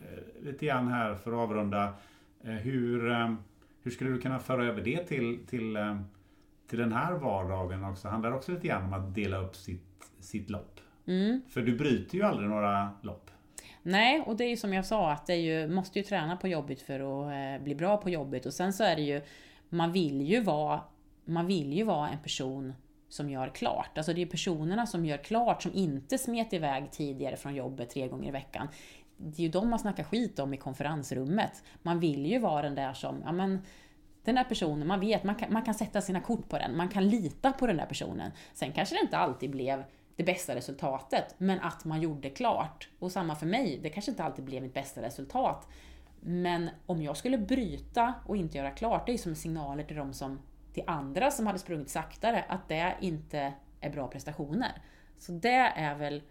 Ehm, 0.00 0.46
lite 0.46 0.66
grann 0.66 0.88
här 0.88 1.14
för 1.14 1.32
att 1.32 1.38
avrunda. 1.38 1.94
Hur, 2.40 3.08
hur 3.82 3.90
skulle 3.90 4.10
du 4.10 4.20
kunna 4.20 4.38
föra 4.38 4.66
över 4.66 4.82
det 4.82 5.04
till, 5.04 5.46
till, 5.46 5.78
till 6.68 6.78
den 6.78 6.92
här 6.92 7.12
vardagen 7.12 7.84
också? 7.84 8.08
Handlar 8.08 8.30
det 8.30 8.36
också 8.36 8.52
lite 8.52 8.66
grann 8.66 8.84
om 8.84 8.92
att 8.92 9.14
dela 9.14 9.38
upp 9.38 9.56
sitt, 9.56 10.10
sitt 10.20 10.50
lopp? 10.50 10.80
Mm. 11.06 11.40
För 11.48 11.62
du 11.62 11.76
bryter 11.76 12.18
ju 12.18 12.22
aldrig 12.22 12.48
några 12.48 12.90
lopp. 13.02 13.30
Nej, 13.82 14.20
och 14.20 14.36
det 14.36 14.44
är 14.44 14.48
ju 14.48 14.56
som 14.56 14.72
jag 14.72 14.86
sa 14.86 15.12
att 15.12 15.26
det 15.26 15.32
är 15.32 15.36
ju, 15.36 15.68
måste 15.68 15.98
ju 15.98 16.04
träna 16.04 16.36
på 16.36 16.48
jobbet 16.48 16.82
för 16.82 17.00
att 17.00 17.62
bli 17.62 17.74
bra 17.74 17.96
på 17.96 18.10
jobbet. 18.10 18.46
Och 18.46 18.54
sen 18.54 18.72
så 18.72 18.84
är 18.84 18.96
det 18.96 19.02
ju, 19.02 19.22
man 19.68 19.92
vill 19.92 20.22
ju 20.22 20.40
vara 20.40 20.80
man 21.28 21.46
vill 21.46 21.72
ju 21.72 21.84
vara 21.84 22.08
en 22.08 22.18
person 22.18 22.72
som 23.08 23.30
gör 23.30 23.48
klart. 23.48 23.98
Alltså 23.98 24.12
det 24.12 24.22
är 24.22 24.26
personerna 24.26 24.86
som 24.86 25.04
gör 25.04 25.16
klart, 25.16 25.62
som 25.62 25.74
inte 25.74 26.18
smet 26.18 26.52
iväg 26.52 26.90
tidigare 26.90 27.36
från 27.36 27.54
jobbet 27.54 27.90
tre 27.90 28.08
gånger 28.08 28.28
i 28.28 28.32
veckan. 28.32 28.68
Det 29.18 29.42
är 29.42 29.44
ju 29.44 29.48
de 29.48 29.70
man 29.70 29.78
snackar 29.78 30.04
skit 30.04 30.38
om 30.38 30.54
i 30.54 30.56
konferensrummet. 30.56 31.62
Man 31.82 32.00
vill 32.00 32.26
ju 32.26 32.38
vara 32.38 32.62
den 32.62 32.74
där 32.74 32.92
som, 32.92 33.22
ja 33.24 33.32
men, 33.32 33.62
den 34.24 34.34
där 34.34 34.44
personen, 34.44 34.88
man 34.88 35.00
vet, 35.00 35.24
man 35.24 35.34
kan, 35.34 35.52
man 35.52 35.62
kan 35.62 35.74
sätta 35.74 36.00
sina 36.00 36.20
kort 36.20 36.48
på 36.48 36.58
den, 36.58 36.76
man 36.76 36.88
kan 36.88 37.08
lita 37.08 37.52
på 37.52 37.66
den 37.66 37.76
där 37.76 37.86
personen. 37.86 38.30
Sen 38.54 38.72
kanske 38.72 38.94
det 38.94 39.00
inte 39.00 39.18
alltid 39.18 39.50
blev 39.50 39.84
det 40.16 40.24
bästa 40.24 40.54
resultatet, 40.54 41.34
men 41.38 41.60
att 41.60 41.84
man 41.84 42.00
gjorde 42.00 42.30
klart. 42.30 42.88
Och 42.98 43.12
samma 43.12 43.36
för 43.36 43.46
mig, 43.46 43.80
det 43.82 43.90
kanske 43.90 44.10
inte 44.10 44.24
alltid 44.24 44.44
blev 44.44 44.62
mitt 44.62 44.74
bästa 44.74 45.02
resultat. 45.02 45.68
Men 46.20 46.70
om 46.86 47.02
jag 47.02 47.16
skulle 47.16 47.38
bryta 47.38 48.14
och 48.26 48.36
inte 48.36 48.58
göra 48.58 48.70
klart, 48.70 49.06
det 49.06 49.10
är 49.10 49.14
ju 49.14 49.18
som 49.18 49.34
signaler 49.34 49.84
till 49.84 49.96
de 49.96 50.12
som 50.12 50.38
till 50.72 50.82
andra 50.86 51.30
som 51.30 51.46
hade 51.46 51.58
sprungit 51.58 51.90
saktare, 51.90 52.44
att 52.48 52.68
det 52.68 52.96
inte 53.00 53.52
är 53.80 53.90
bra 53.90 54.08
prestationer. 54.08 54.82
Så 55.18 55.32
det 55.32 55.72
är 55.76 55.94
väl 55.94 56.22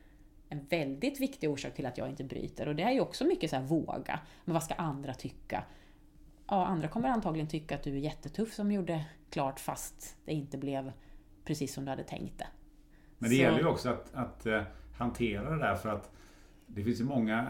en 0.49 0.65
väldigt 0.65 1.21
viktig 1.21 1.49
orsak 1.49 1.73
till 1.73 1.85
att 1.85 1.97
jag 1.97 2.09
inte 2.09 2.23
bryter. 2.23 2.67
Och 2.67 2.75
det 2.75 2.83
är 2.83 2.91
ju 2.91 3.01
också 3.01 3.25
mycket 3.25 3.49
så 3.49 3.55
här 3.55 3.63
våga. 3.63 4.19
Men 4.45 4.53
vad 4.53 4.63
ska 4.63 4.73
andra 4.73 5.13
tycka? 5.13 5.63
Ja, 6.47 6.65
andra 6.65 6.87
kommer 6.87 7.09
antagligen 7.09 7.47
tycka 7.47 7.75
att 7.75 7.83
du 7.83 7.91
är 7.91 7.99
jättetuff 7.99 8.53
som 8.53 8.71
gjorde 8.71 9.05
klart 9.29 9.59
fast 9.59 10.17
det 10.25 10.33
inte 10.33 10.57
blev 10.57 10.91
precis 11.43 11.73
som 11.73 11.85
du 11.85 11.89
hade 11.89 12.03
tänkt 12.03 12.37
det. 12.37 12.47
Men 13.17 13.29
det 13.29 13.35
så. 13.35 13.41
gäller 13.41 13.59
ju 13.59 13.67
också 13.67 13.89
att, 13.89 14.13
att 14.13 14.45
uh, 14.45 14.61
hantera 14.97 15.49
det 15.49 15.59
där 15.59 15.75
för 15.75 15.89
att 15.89 16.11
det 16.67 16.83
finns 16.83 16.99
ju 16.99 17.03
många, 17.03 17.47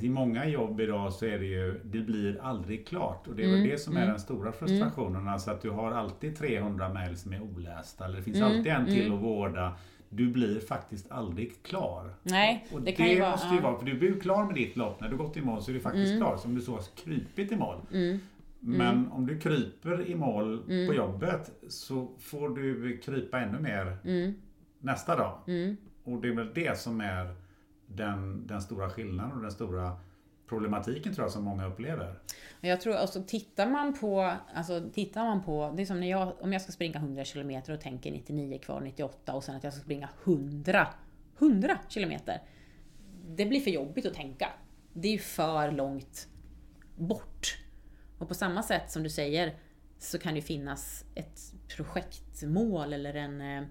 i 0.00 0.08
många 0.08 0.46
jobb 0.46 0.80
idag 0.80 1.12
så 1.12 1.26
är 1.26 1.38
det 1.38 1.46
ju, 1.46 1.80
det 1.84 1.98
blir 1.98 2.40
aldrig 2.42 2.86
klart. 2.86 3.28
Och 3.28 3.36
det 3.36 3.42
är 3.42 3.48
mm, 3.48 3.60
väl 3.60 3.70
det 3.70 3.78
som 3.78 3.96
är 3.96 4.00
mm, 4.00 4.10
den 4.10 4.20
stora 4.20 4.52
frustrationen. 4.52 5.20
Mm. 5.20 5.28
Alltså 5.28 5.50
att 5.50 5.62
du 5.62 5.70
har 5.70 5.92
alltid 5.92 6.36
300 6.36 6.88
mejl 6.88 7.16
som 7.16 7.32
är 7.32 7.42
olästa. 7.42 8.04
Eller 8.04 8.16
det 8.16 8.22
finns 8.22 8.36
mm, 8.36 8.48
alltid 8.48 8.72
en 8.72 8.86
till 8.86 9.06
mm. 9.06 9.18
att 9.18 9.22
vårda. 9.22 9.72
Du 10.08 10.30
blir 10.30 10.60
faktiskt 10.60 11.10
aldrig 11.10 11.62
klar. 11.62 12.14
Nej, 12.22 12.66
och 12.72 12.82
det, 12.82 12.92
kan 12.92 13.06
det 13.06 13.12
ju 13.12 13.20
vara, 13.20 13.30
måste 13.30 13.54
ju 13.54 13.60
vara, 13.60 13.78
för 13.78 13.86
du 13.86 13.98
blir 13.98 14.20
klar 14.20 14.44
med 14.44 14.54
ditt 14.54 14.76
lopp. 14.76 15.00
När 15.00 15.08
du 15.08 15.16
gått 15.16 15.36
i 15.36 15.42
mål 15.42 15.62
så 15.62 15.70
är 15.70 15.74
du 15.74 15.80
faktiskt 15.80 16.10
mm. 16.10 16.20
klar. 16.20 16.36
Som 16.36 16.54
du 16.54 16.60
så 16.60 16.72
har 16.72 16.82
krypit 17.04 17.52
i 17.52 17.56
mål. 17.56 17.76
Men 18.60 19.12
om 19.12 19.26
du 19.26 19.38
kryper 19.38 20.06
i 20.06 20.14
mål 20.14 20.62
på 20.88 20.94
jobbet 20.94 21.50
så 21.68 22.08
får 22.18 22.48
du 22.48 22.98
krypa 22.98 23.40
ännu 23.40 23.58
mer 23.58 23.96
nästa 24.78 25.16
dag. 25.16 25.38
Och 26.04 26.20
det 26.20 26.28
är 26.28 26.32
väl 26.32 26.54
det 26.54 26.78
som 26.78 27.00
är 27.00 27.34
den, 27.94 28.46
den 28.46 28.62
stora 28.62 28.90
skillnaden 28.90 29.32
och 29.32 29.42
den 29.42 29.52
stora 29.52 29.96
problematiken 30.48 31.14
tror 31.14 31.24
jag 31.24 31.32
som 31.32 31.44
många 31.44 31.66
upplever. 31.66 32.18
Jag 32.60 32.80
tror, 32.80 32.94
alltså 32.94 33.22
tittar 33.26 33.66
man 33.66 33.98
på, 33.98 34.32
alltså 34.54 34.90
tittar 34.94 35.24
man 35.24 35.42
på, 35.42 35.72
det 35.76 35.82
är 35.82 35.86
som 35.86 36.00
när 36.00 36.10
jag, 36.10 36.32
om 36.40 36.52
jag 36.52 36.62
ska 36.62 36.72
springa 36.72 36.98
100 36.98 37.24
km 37.24 37.62
och 37.68 37.80
tänker 37.80 38.12
99 38.12 38.58
kvar, 38.58 38.80
98 38.80 39.34
och 39.34 39.44
sen 39.44 39.56
att 39.56 39.64
jag 39.64 39.72
ska 39.72 39.82
springa 39.82 40.08
100, 40.24 40.88
100 41.38 41.78
km. 41.88 42.12
Det 43.28 43.46
blir 43.46 43.60
för 43.60 43.70
jobbigt 43.70 44.06
att 44.06 44.14
tänka. 44.14 44.48
Det 44.92 45.08
är 45.08 45.12
ju 45.12 45.18
för 45.18 45.72
långt 45.72 46.28
bort. 46.96 47.58
Och 48.18 48.28
på 48.28 48.34
samma 48.34 48.62
sätt 48.62 48.90
som 48.90 49.02
du 49.02 49.10
säger 49.10 49.54
så 49.98 50.18
kan 50.18 50.34
det 50.34 50.42
finnas 50.42 51.04
ett 51.14 51.40
projektmål 51.76 52.92
eller 52.92 53.14
en 53.14 53.40
eh, 53.40 53.68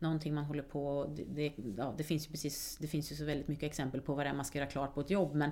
någonting 0.00 0.34
man 0.34 0.44
håller 0.44 0.62
på... 0.62 1.10
Det, 1.16 1.24
det, 1.24 1.52
ja, 1.76 1.94
det, 1.96 2.04
finns 2.04 2.26
ju 2.26 2.30
precis, 2.30 2.78
det 2.80 2.86
finns 2.86 3.12
ju 3.12 3.16
så 3.16 3.24
väldigt 3.24 3.48
mycket 3.48 3.64
exempel 3.64 4.00
på 4.00 4.14
vad 4.14 4.26
det 4.26 4.30
är 4.30 4.34
man 4.34 4.44
ska 4.44 4.58
göra 4.58 4.70
klart 4.70 4.94
på 4.94 5.00
ett 5.00 5.10
jobb. 5.10 5.34
Men 5.34 5.50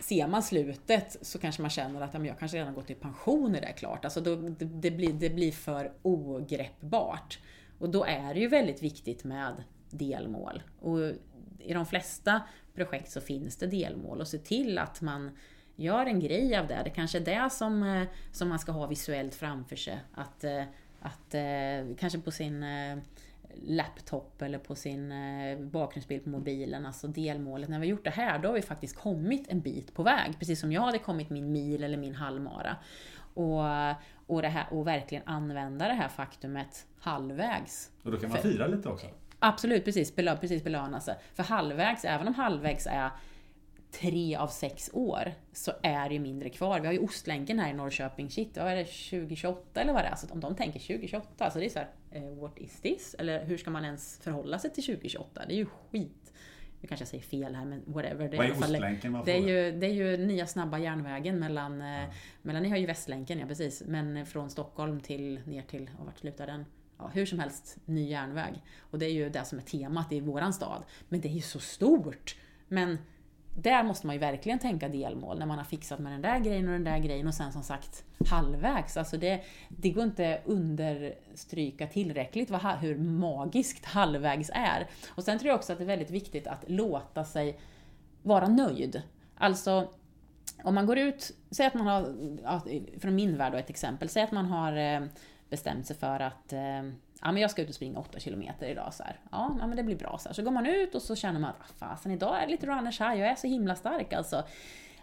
ser 0.00 0.26
man 0.26 0.42
slutet 0.42 1.16
så 1.20 1.38
kanske 1.38 1.62
man 1.62 1.70
känner 1.70 2.00
att 2.00 2.14
ja, 2.14 2.24
jag 2.24 2.38
kanske 2.38 2.58
redan 2.58 2.74
gått 2.74 2.90
i 2.90 2.94
pension 2.94 3.52
när 3.52 3.60
det 3.60 3.66
är 3.66 3.72
klart. 3.72 4.04
Alltså 4.04 4.20
då, 4.20 4.36
det, 4.36 4.64
det, 4.64 4.90
blir, 4.90 5.12
det 5.12 5.30
blir 5.30 5.52
för 5.52 5.92
ogreppbart. 6.02 7.38
Och 7.78 7.90
då 7.90 8.04
är 8.04 8.34
det 8.34 8.40
ju 8.40 8.48
väldigt 8.48 8.82
viktigt 8.82 9.24
med 9.24 9.64
delmål. 9.90 10.62
Och 10.80 10.98
i 11.58 11.74
de 11.74 11.86
flesta 11.86 12.42
projekt 12.74 13.10
så 13.10 13.20
finns 13.20 13.56
det 13.56 13.66
delmål 13.66 14.20
och 14.20 14.28
se 14.28 14.38
till 14.38 14.78
att 14.78 15.00
man 15.00 15.30
gör 15.76 16.06
en 16.06 16.20
grej 16.20 16.56
av 16.56 16.66
det. 16.66 16.80
Det 16.84 16.90
kanske 16.90 17.18
är 17.18 17.24
det 17.24 17.50
som, 17.50 17.82
eh, 17.82 18.08
som 18.32 18.48
man 18.48 18.58
ska 18.58 18.72
ha 18.72 18.86
visuellt 18.86 19.34
framför 19.34 19.76
sig. 19.76 20.00
Att, 20.14 20.44
eh, 20.44 20.64
att 21.00 21.34
eh, 21.34 21.96
kanske 21.98 22.18
på 22.18 22.30
sin 22.30 22.64
laptop 23.62 24.42
eller 24.42 24.58
på 24.58 24.74
sin 24.74 25.12
eh, 25.12 25.58
bakgrundsbild 25.58 26.24
på 26.24 26.30
mobilen, 26.30 26.86
alltså 26.86 27.08
delmålet. 27.08 27.68
När 27.68 27.78
vi 27.78 27.86
har 27.86 27.90
gjort 27.90 28.04
det 28.04 28.10
här, 28.10 28.38
då 28.38 28.48
har 28.48 28.54
vi 28.54 28.62
faktiskt 28.62 28.96
kommit 28.96 29.48
en 29.48 29.60
bit 29.60 29.94
på 29.94 30.02
väg. 30.02 30.38
Precis 30.38 30.60
som 30.60 30.72
jag 30.72 30.82
hade 30.82 30.98
kommit 30.98 31.30
min 31.30 31.52
mil 31.52 31.84
eller 31.84 31.96
min 31.96 32.14
halvmara. 32.14 32.76
Och, 33.34 33.64
och, 34.26 34.42
det 34.42 34.48
här, 34.48 34.66
och 34.70 34.86
verkligen 34.86 35.24
använda 35.26 35.88
det 35.88 35.94
här 35.94 36.08
faktumet 36.08 36.86
halvvägs. 36.98 37.90
Och 38.02 38.10
då 38.10 38.16
kan 38.16 38.30
man 38.30 38.38
fira 38.38 38.66
lite 38.66 38.88
också? 38.88 39.06
Absolut, 39.38 39.84
precis. 39.84 40.16
Belö, 40.16 40.36
precis 40.36 40.64
belöna 40.64 41.00
sig. 41.00 41.14
För 41.34 41.42
halvvägs, 41.42 42.04
även 42.04 42.28
om 42.28 42.34
halvvägs 42.34 42.86
är 42.86 43.10
tre 43.92 44.36
av 44.36 44.48
sex 44.48 44.90
år 44.92 45.32
så 45.52 45.72
är 45.82 46.08
det 46.08 46.14
ju 46.14 46.20
mindre 46.20 46.50
kvar. 46.50 46.80
Vi 46.80 46.86
har 46.86 46.92
ju 46.92 46.98
Ostlänken 46.98 47.58
här 47.58 47.70
i 47.70 47.72
Norrköping. 47.72 48.30
Shit, 48.30 48.56
vad 48.56 48.66
är 48.66 48.76
det? 48.76 48.84
2028 48.84 49.80
eller 49.80 49.92
vad 49.92 50.04
det 50.04 50.08
är? 50.08 50.16
Så 50.16 50.26
om 50.30 50.40
de 50.40 50.54
tänker 50.54 50.80
2028, 50.80 51.44
alltså 51.44 51.58
det 51.58 51.64
är 51.64 51.70
så 51.70 51.78
här, 51.78 51.90
eh, 52.10 52.34
what 52.40 52.58
is 52.58 52.80
this? 52.80 53.16
Eller 53.18 53.44
hur 53.44 53.56
ska 53.56 53.70
man 53.70 53.84
ens 53.84 54.18
förhålla 54.22 54.58
sig 54.58 54.70
till 54.72 54.84
2028? 54.84 55.42
Det 55.46 55.54
är 55.54 55.56
ju 55.56 55.66
skit. 55.66 56.32
Nu 56.80 56.88
kanske 56.88 57.02
jag 57.02 57.08
säger 57.08 57.22
fel 57.22 57.54
här 57.54 57.64
men 57.64 57.82
whatever. 57.86 58.28
Det 58.28 58.36
är, 58.36 58.38
vad 58.38 58.46
är 58.46 58.52
Ostlänken? 58.52 59.22
Det 59.24 59.32
är, 59.32 59.48
ju, 59.48 59.78
det 59.78 59.86
är 59.86 59.92
ju 59.92 60.16
nya 60.16 60.46
snabba 60.46 60.78
järnvägen 60.78 61.38
mellan, 61.38 61.82
eh, 61.82 61.88
ja. 61.88 62.06
mellan, 62.42 62.62
ni 62.62 62.68
har 62.68 62.76
ju 62.76 62.86
Västlänken 62.86 63.38
ja 63.38 63.46
precis, 63.46 63.82
men 63.86 64.26
från 64.26 64.50
Stockholm 64.50 65.00
till 65.00 65.40
ner 65.46 65.62
till, 65.62 65.90
och 65.98 66.06
vart 66.06 66.18
slutar 66.18 66.46
den? 66.46 66.64
Ja, 66.98 67.10
hur 67.14 67.26
som 67.26 67.38
helst, 67.38 67.76
ny 67.84 68.08
järnväg. 68.08 68.62
Och 68.80 68.98
det 68.98 69.06
är 69.06 69.12
ju 69.12 69.30
det 69.30 69.44
som 69.44 69.58
är 69.58 69.62
temat 69.62 70.12
i 70.12 70.20
våran 70.20 70.52
stad. 70.52 70.82
Men 71.08 71.20
det 71.20 71.28
är 71.28 71.32
ju 71.32 71.40
så 71.40 71.58
stort! 71.58 72.36
Men 72.68 72.98
där 73.54 73.82
måste 73.82 74.06
man 74.06 74.16
ju 74.16 74.20
verkligen 74.20 74.58
tänka 74.58 74.88
delmål 74.88 75.38
när 75.38 75.46
man 75.46 75.58
har 75.58 75.64
fixat 75.64 75.98
med 75.98 76.12
den 76.12 76.22
där 76.22 76.38
grejen 76.38 76.66
och 76.66 76.72
den 76.72 76.84
där 76.84 76.98
grejen 76.98 77.26
och 77.26 77.34
sen 77.34 77.52
som 77.52 77.62
sagt 77.62 78.04
halvvägs. 78.28 78.96
Alltså 78.96 79.16
det, 79.16 79.42
det 79.68 79.90
går 79.90 80.04
inte 80.04 80.40
understryka 80.44 81.86
tillräckligt 81.86 82.50
vad, 82.50 82.60
hur 82.62 82.98
magiskt 82.98 83.84
halvvägs 83.84 84.50
är. 84.54 84.86
Och 85.08 85.24
sen 85.24 85.38
tror 85.38 85.48
jag 85.48 85.58
också 85.58 85.72
att 85.72 85.78
det 85.78 85.84
är 85.84 85.86
väldigt 85.86 86.10
viktigt 86.10 86.46
att 86.46 86.64
låta 86.66 87.24
sig 87.24 87.60
vara 88.22 88.48
nöjd. 88.48 89.02
Alltså, 89.36 89.88
om 90.64 90.74
man 90.74 90.86
går 90.86 90.98
ut, 90.98 91.32
säg 91.50 91.66
att 91.66 91.74
man 91.74 91.86
har, 91.86 93.00
från 93.00 93.14
min 93.14 93.36
värld 93.36 93.52
då 93.52 93.58
ett 93.58 93.70
exempel, 93.70 94.08
säg 94.08 94.22
att 94.22 94.32
man 94.32 94.46
har 94.46 94.76
eh, 94.76 95.00
bestämt 95.48 95.86
sig 95.86 95.96
för 95.96 96.20
att 96.20 96.52
eh, 96.52 96.82
ja, 97.22 97.32
men 97.32 97.42
jag 97.42 97.50
ska 97.50 97.62
ut 97.62 97.68
och 97.68 97.74
springa 97.74 97.98
8 97.98 98.18
kilometer 98.18 98.68
idag. 98.68 98.94
Så 98.94 99.02
här. 99.02 99.20
Ja, 99.30 99.56
men 99.58 99.76
det 99.76 99.82
blir 99.82 99.96
bra. 99.96 100.18
Så, 100.18 100.28
här. 100.28 100.34
så 100.34 100.42
går 100.42 100.50
man 100.50 100.66
ut 100.66 100.94
och 100.94 101.02
så 101.02 101.16
känner 101.16 101.40
man 101.40 101.50
att 101.50 101.78
fasen 101.78 102.12
idag 102.12 102.42
är 102.42 102.46
det 102.46 102.52
lite 102.52 102.66
runners 102.66 103.00
här, 103.00 103.16
jag 103.16 103.28
är 103.28 103.34
så 103.34 103.46
himla 103.46 103.76
stark 103.76 104.12
alltså. 104.12 104.44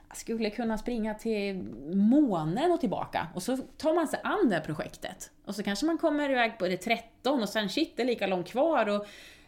jag 0.08 0.18
skulle 0.18 0.50
kunna 0.50 0.78
springa 0.78 1.14
till 1.14 1.56
månen 1.94 2.72
och 2.72 2.80
tillbaka. 2.80 3.28
Och 3.36 3.44
så 3.44 3.58
tar 3.58 3.94
man 3.94 4.08
sig 4.08 4.20
an 4.24 4.50
det 4.50 4.56
här 4.56 4.64
projektet. 4.64 5.32
Och 5.46 5.56
så 5.56 5.64
kanske 5.64 5.86
man 5.86 5.98
kommer 5.98 6.30
iväg 6.30 6.58
på 6.60 6.68
det 6.68 6.78
13 6.78 7.42
och 7.42 7.50
sen 7.50 7.70
shit, 7.70 7.94
det 7.96 8.02
är 8.02 8.08
lika 8.08 8.28
långt 8.28 8.48
kvar. 8.48 8.90
Och 8.90 9.08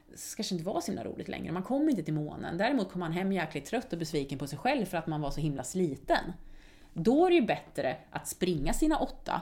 det 0.10 0.36
kanske 0.36 0.56
inte 0.56 0.66
var 0.66 0.82
så 0.82 0.92
himla 0.92 1.04
roligt 1.04 1.28
längre. 1.28 1.52
Man 1.52 1.64
kom 1.64 1.90
inte 1.90 2.04
till 2.04 2.14
månen. 2.14 2.58
Däremot 2.58 2.92
kom 2.92 3.00
man 3.00 3.12
hem 3.12 3.32
jäkligt 3.32 3.66
trött 3.66 3.94
och 3.94 4.00
besviken 4.00 4.40
på 4.40 4.48
sig 4.48 4.60
själv 4.60 4.86
för 4.86 4.98
att 4.98 5.08
man 5.08 5.22
var 5.22 5.32
så 5.32 5.42
himla 5.42 5.64
sliten. 5.64 6.34
Då 6.94 7.26
är 7.26 7.30
det 7.30 7.36
ju 7.36 7.46
bättre 7.46 7.98
att 8.12 8.28
springa 8.28 8.74
sina 8.74 8.98
åtta, 8.98 9.42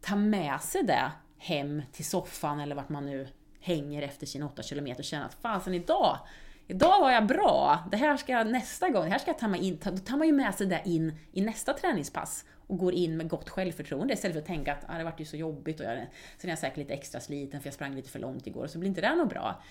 ta 0.00 0.16
med 0.16 0.60
sig 0.60 0.82
det 0.82 1.12
hem 1.42 1.82
till 1.92 2.04
soffan 2.04 2.60
eller 2.60 2.74
vart 2.74 2.88
man 2.88 3.06
nu 3.06 3.28
hänger 3.60 4.02
efter 4.02 4.26
sina 4.26 4.46
8 4.46 4.62
kilometer 4.62 5.00
och 5.00 5.04
känna 5.04 5.24
att 5.24 5.34
fasen 5.34 5.74
idag, 5.74 6.18
idag 6.66 7.00
var 7.00 7.10
jag 7.10 7.26
bra. 7.26 7.78
Det 7.90 7.96
här 7.96 8.16
ska 8.16 8.32
jag 8.32 8.46
nästa 8.46 8.88
gång, 8.88 9.04
det 9.04 9.10
här 9.10 9.18
ska 9.18 9.30
jag 9.30 9.38
ta 9.38 9.48
mig 9.48 9.66
in. 9.66 9.78
Då 9.84 9.96
tar 9.96 10.16
man 10.16 10.26
ju 10.26 10.32
med 10.32 10.54
sig 10.54 10.66
det 10.66 10.82
in 10.84 11.14
i 11.32 11.40
nästa 11.40 11.72
träningspass 11.72 12.44
och 12.66 12.78
går 12.78 12.92
in 12.92 13.16
med 13.16 13.28
gott 13.28 13.48
självförtroende 13.48 14.14
istället 14.14 14.34
för 14.34 14.40
att 14.40 14.46
tänka 14.46 14.72
att 14.72 14.84
ah, 14.88 14.98
det 14.98 15.04
vart 15.04 15.20
ju 15.20 15.24
så 15.24 15.36
jobbigt 15.36 15.80
och 15.80 15.86
jag, 15.86 15.96
sen 16.38 16.48
är 16.48 16.52
jag 16.52 16.58
säkert 16.58 16.76
lite 16.78 16.94
extra 16.94 17.20
sliten 17.20 17.60
för 17.60 17.66
jag 17.66 17.74
sprang 17.74 17.94
lite 17.94 18.10
för 18.10 18.18
långt 18.18 18.46
igår, 18.46 18.64
och 18.64 18.70
så 18.70 18.78
blir 18.78 18.88
inte 18.88 19.00
det 19.00 19.14
något 19.14 19.28
bra. 19.28 19.62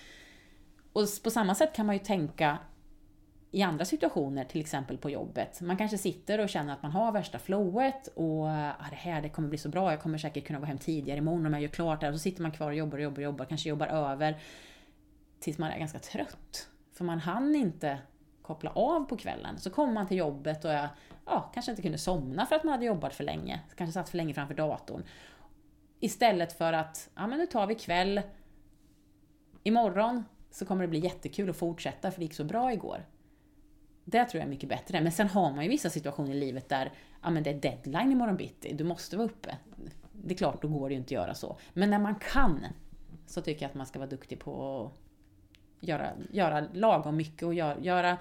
Och 0.92 1.04
på 1.22 1.30
samma 1.30 1.54
sätt 1.54 1.72
kan 1.74 1.86
man 1.86 1.94
ju 1.94 1.98
tänka 1.98 2.58
i 3.54 3.62
andra 3.62 3.84
situationer, 3.84 4.44
till 4.44 4.60
exempel 4.60 4.98
på 4.98 5.10
jobbet. 5.10 5.60
Man 5.60 5.76
kanske 5.76 5.98
sitter 5.98 6.40
och 6.40 6.48
känner 6.48 6.72
att 6.72 6.82
man 6.82 6.90
har 6.90 7.12
värsta 7.12 7.38
flowet 7.38 8.06
och 8.06 8.46
ah, 8.46 8.86
det 8.90 8.96
här 8.96 9.22
det 9.22 9.28
kommer 9.28 9.48
bli 9.48 9.58
så 9.58 9.68
bra, 9.68 9.90
jag 9.90 10.00
kommer 10.00 10.18
säkert 10.18 10.46
kunna 10.46 10.58
gå 10.58 10.64
hem 10.64 10.78
tidigare 10.78 11.18
imorgon 11.18 11.46
om 11.46 11.52
jag 11.52 11.62
gör 11.62 11.68
klart 11.68 12.00
det 12.00 12.08
Och 12.08 12.14
så 12.14 12.18
sitter 12.18 12.42
man 12.42 12.52
kvar 12.52 12.66
och 12.66 12.74
jobbar 12.74 12.98
och 12.98 13.04
jobbar 13.04 13.18
och 13.18 13.24
jobbar, 13.24 13.44
kanske 13.44 13.68
jobbar 13.68 13.86
över 13.86 14.40
tills 15.40 15.58
man 15.58 15.70
är 15.70 15.78
ganska 15.78 15.98
trött. 15.98 16.68
För 16.92 17.04
man 17.04 17.18
hann 17.18 17.54
inte 17.54 17.98
koppla 18.42 18.70
av 18.70 19.04
på 19.04 19.16
kvällen. 19.16 19.58
Så 19.58 19.70
kommer 19.70 19.92
man 19.92 20.08
till 20.08 20.16
jobbet 20.16 20.64
och 20.64 20.72
jag 20.72 20.88
ja, 21.26 21.50
kanske 21.54 21.70
inte 21.72 21.82
kunde 21.82 21.98
somna 21.98 22.46
för 22.46 22.56
att 22.56 22.64
man 22.64 22.72
hade 22.72 22.84
jobbat 22.84 23.14
för 23.14 23.24
länge. 23.24 23.60
Kanske 23.76 23.92
satt 23.92 24.08
för 24.08 24.16
länge 24.16 24.34
framför 24.34 24.54
datorn. 24.54 25.02
Istället 26.00 26.52
för 26.52 26.72
att, 26.72 27.10
ja 27.14 27.26
men 27.26 27.38
nu 27.38 27.46
tar 27.46 27.66
vi 27.66 27.74
kväll. 27.74 28.22
Imorgon 29.62 30.24
så 30.50 30.66
kommer 30.66 30.82
det 30.82 30.88
bli 30.88 30.98
jättekul 30.98 31.50
att 31.50 31.56
fortsätta 31.56 32.10
för 32.10 32.18
det 32.18 32.24
gick 32.24 32.34
så 32.34 32.44
bra 32.44 32.72
igår. 32.72 33.06
Det 34.04 34.24
tror 34.24 34.40
jag 34.40 34.46
är 34.46 34.50
mycket 34.50 34.68
bättre. 34.68 35.00
Men 35.00 35.12
sen 35.12 35.28
har 35.28 35.52
man 35.52 35.64
ju 35.64 35.70
vissa 35.70 35.90
situationer 35.90 36.30
i 36.30 36.40
livet 36.40 36.68
där 36.68 36.92
ja, 37.22 37.30
men 37.30 37.42
det 37.42 37.50
är 37.50 37.54
deadline 37.54 38.12
imorgon 38.12 38.36
bitti, 38.36 38.72
du 38.72 38.84
måste 38.84 39.16
vara 39.16 39.26
uppe. 39.26 39.56
Det 40.12 40.34
är 40.34 40.38
klart, 40.38 40.62
då 40.62 40.68
går 40.68 40.88
det 40.88 40.92
ju 40.92 40.98
inte 40.98 41.06
att 41.06 41.22
göra 41.22 41.34
så. 41.34 41.56
Men 41.72 41.90
när 41.90 41.98
man 41.98 42.14
kan 42.14 42.66
så 43.26 43.40
tycker 43.40 43.62
jag 43.62 43.68
att 43.68 43.74
man 43.74 43.86
ska 43.86 43.98
vara 43.98 44.10
duktig 44.10 44.38
på 44.40 44.84
att 44.84 45.88
göra, 45.88 46.10
göra 46.32 46.66
lagom 46.72 47.16
mycket 47.16 47.42
och 47.42 47.54
göra, 47.54 47.78
göra, 47.80 48.16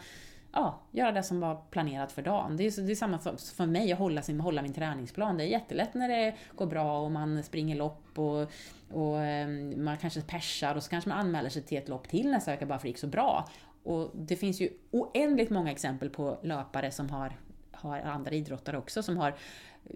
ja, 0.52 0.80
göra 0.92 1.12
det 1.12 1.24
som 1.24 1.40
var 1.40 1.62
planerat 1.70 2.12
för 2.12 2.22
dagen. 2.22 2.58
Det 2.58 2.64
är, 2.64 2.82
det 2.82 2.92
är 2.92 2.96
samma 2.96 3.20
för 3.56 3.66
mig 3.66 3.92
att 3.92 4.00
hålla, 4.00 4.22
sin, 4.22 4.40
hålla 4.40 4.62
min 4.62 4.74
träningsplan. 4.74 5.38
Det 5.38 5.44
är 5.44 5.48
jättelätt 5.48 5.94
när 5.94 6.10
det 6.10 6.36
går 6.56 6.66
bra 6.66 7.00
och 7.00 7.12
man 7.12 7.44
springer 7.44 7.76
lopp 7.76 8.20
och, 8.20 8.52
och 8.92 9.22
ehm, 9.24 9.84
man 9.84 9.98
kanske 9.98 10.22
persar 10.22 10.76
och 10.76 10.84
så 10.84 10.90
kanske 10.90 11.10
man 11.10 11.20
anmäler 11.20 11.50
sig 11.50 11.62
till 11.62 11.78
ett 11.78 11.90
lopp 11.90 12.08
till 12.08 12.32
nästa 12.32 12.52
vecka 12.52 12.66
bara 12.66 12.70
för 12.70 12.76
att 12.76 12.82
det 12.82 12.88
gick 12.88 12.98
så 12.98 13.08
bra. 13.08 13.50
Och 13.84 14.12
det 14.14 14.36
finns 14.36 14.62
ju 14.62 14.70
oändligt 14.92 15.50
många 15.50 15.72
exempel 15.72 16.10
på 16.10 16.40
löpare 16.44 16.92
som 16.92 17.10
har, 17.10 17.38
har 17.72 18.00
andra 18.00 18.32
idrottare 18.32 18.78
också, 18.78 19.04
som 19.04 19.18
har 19.18 19.34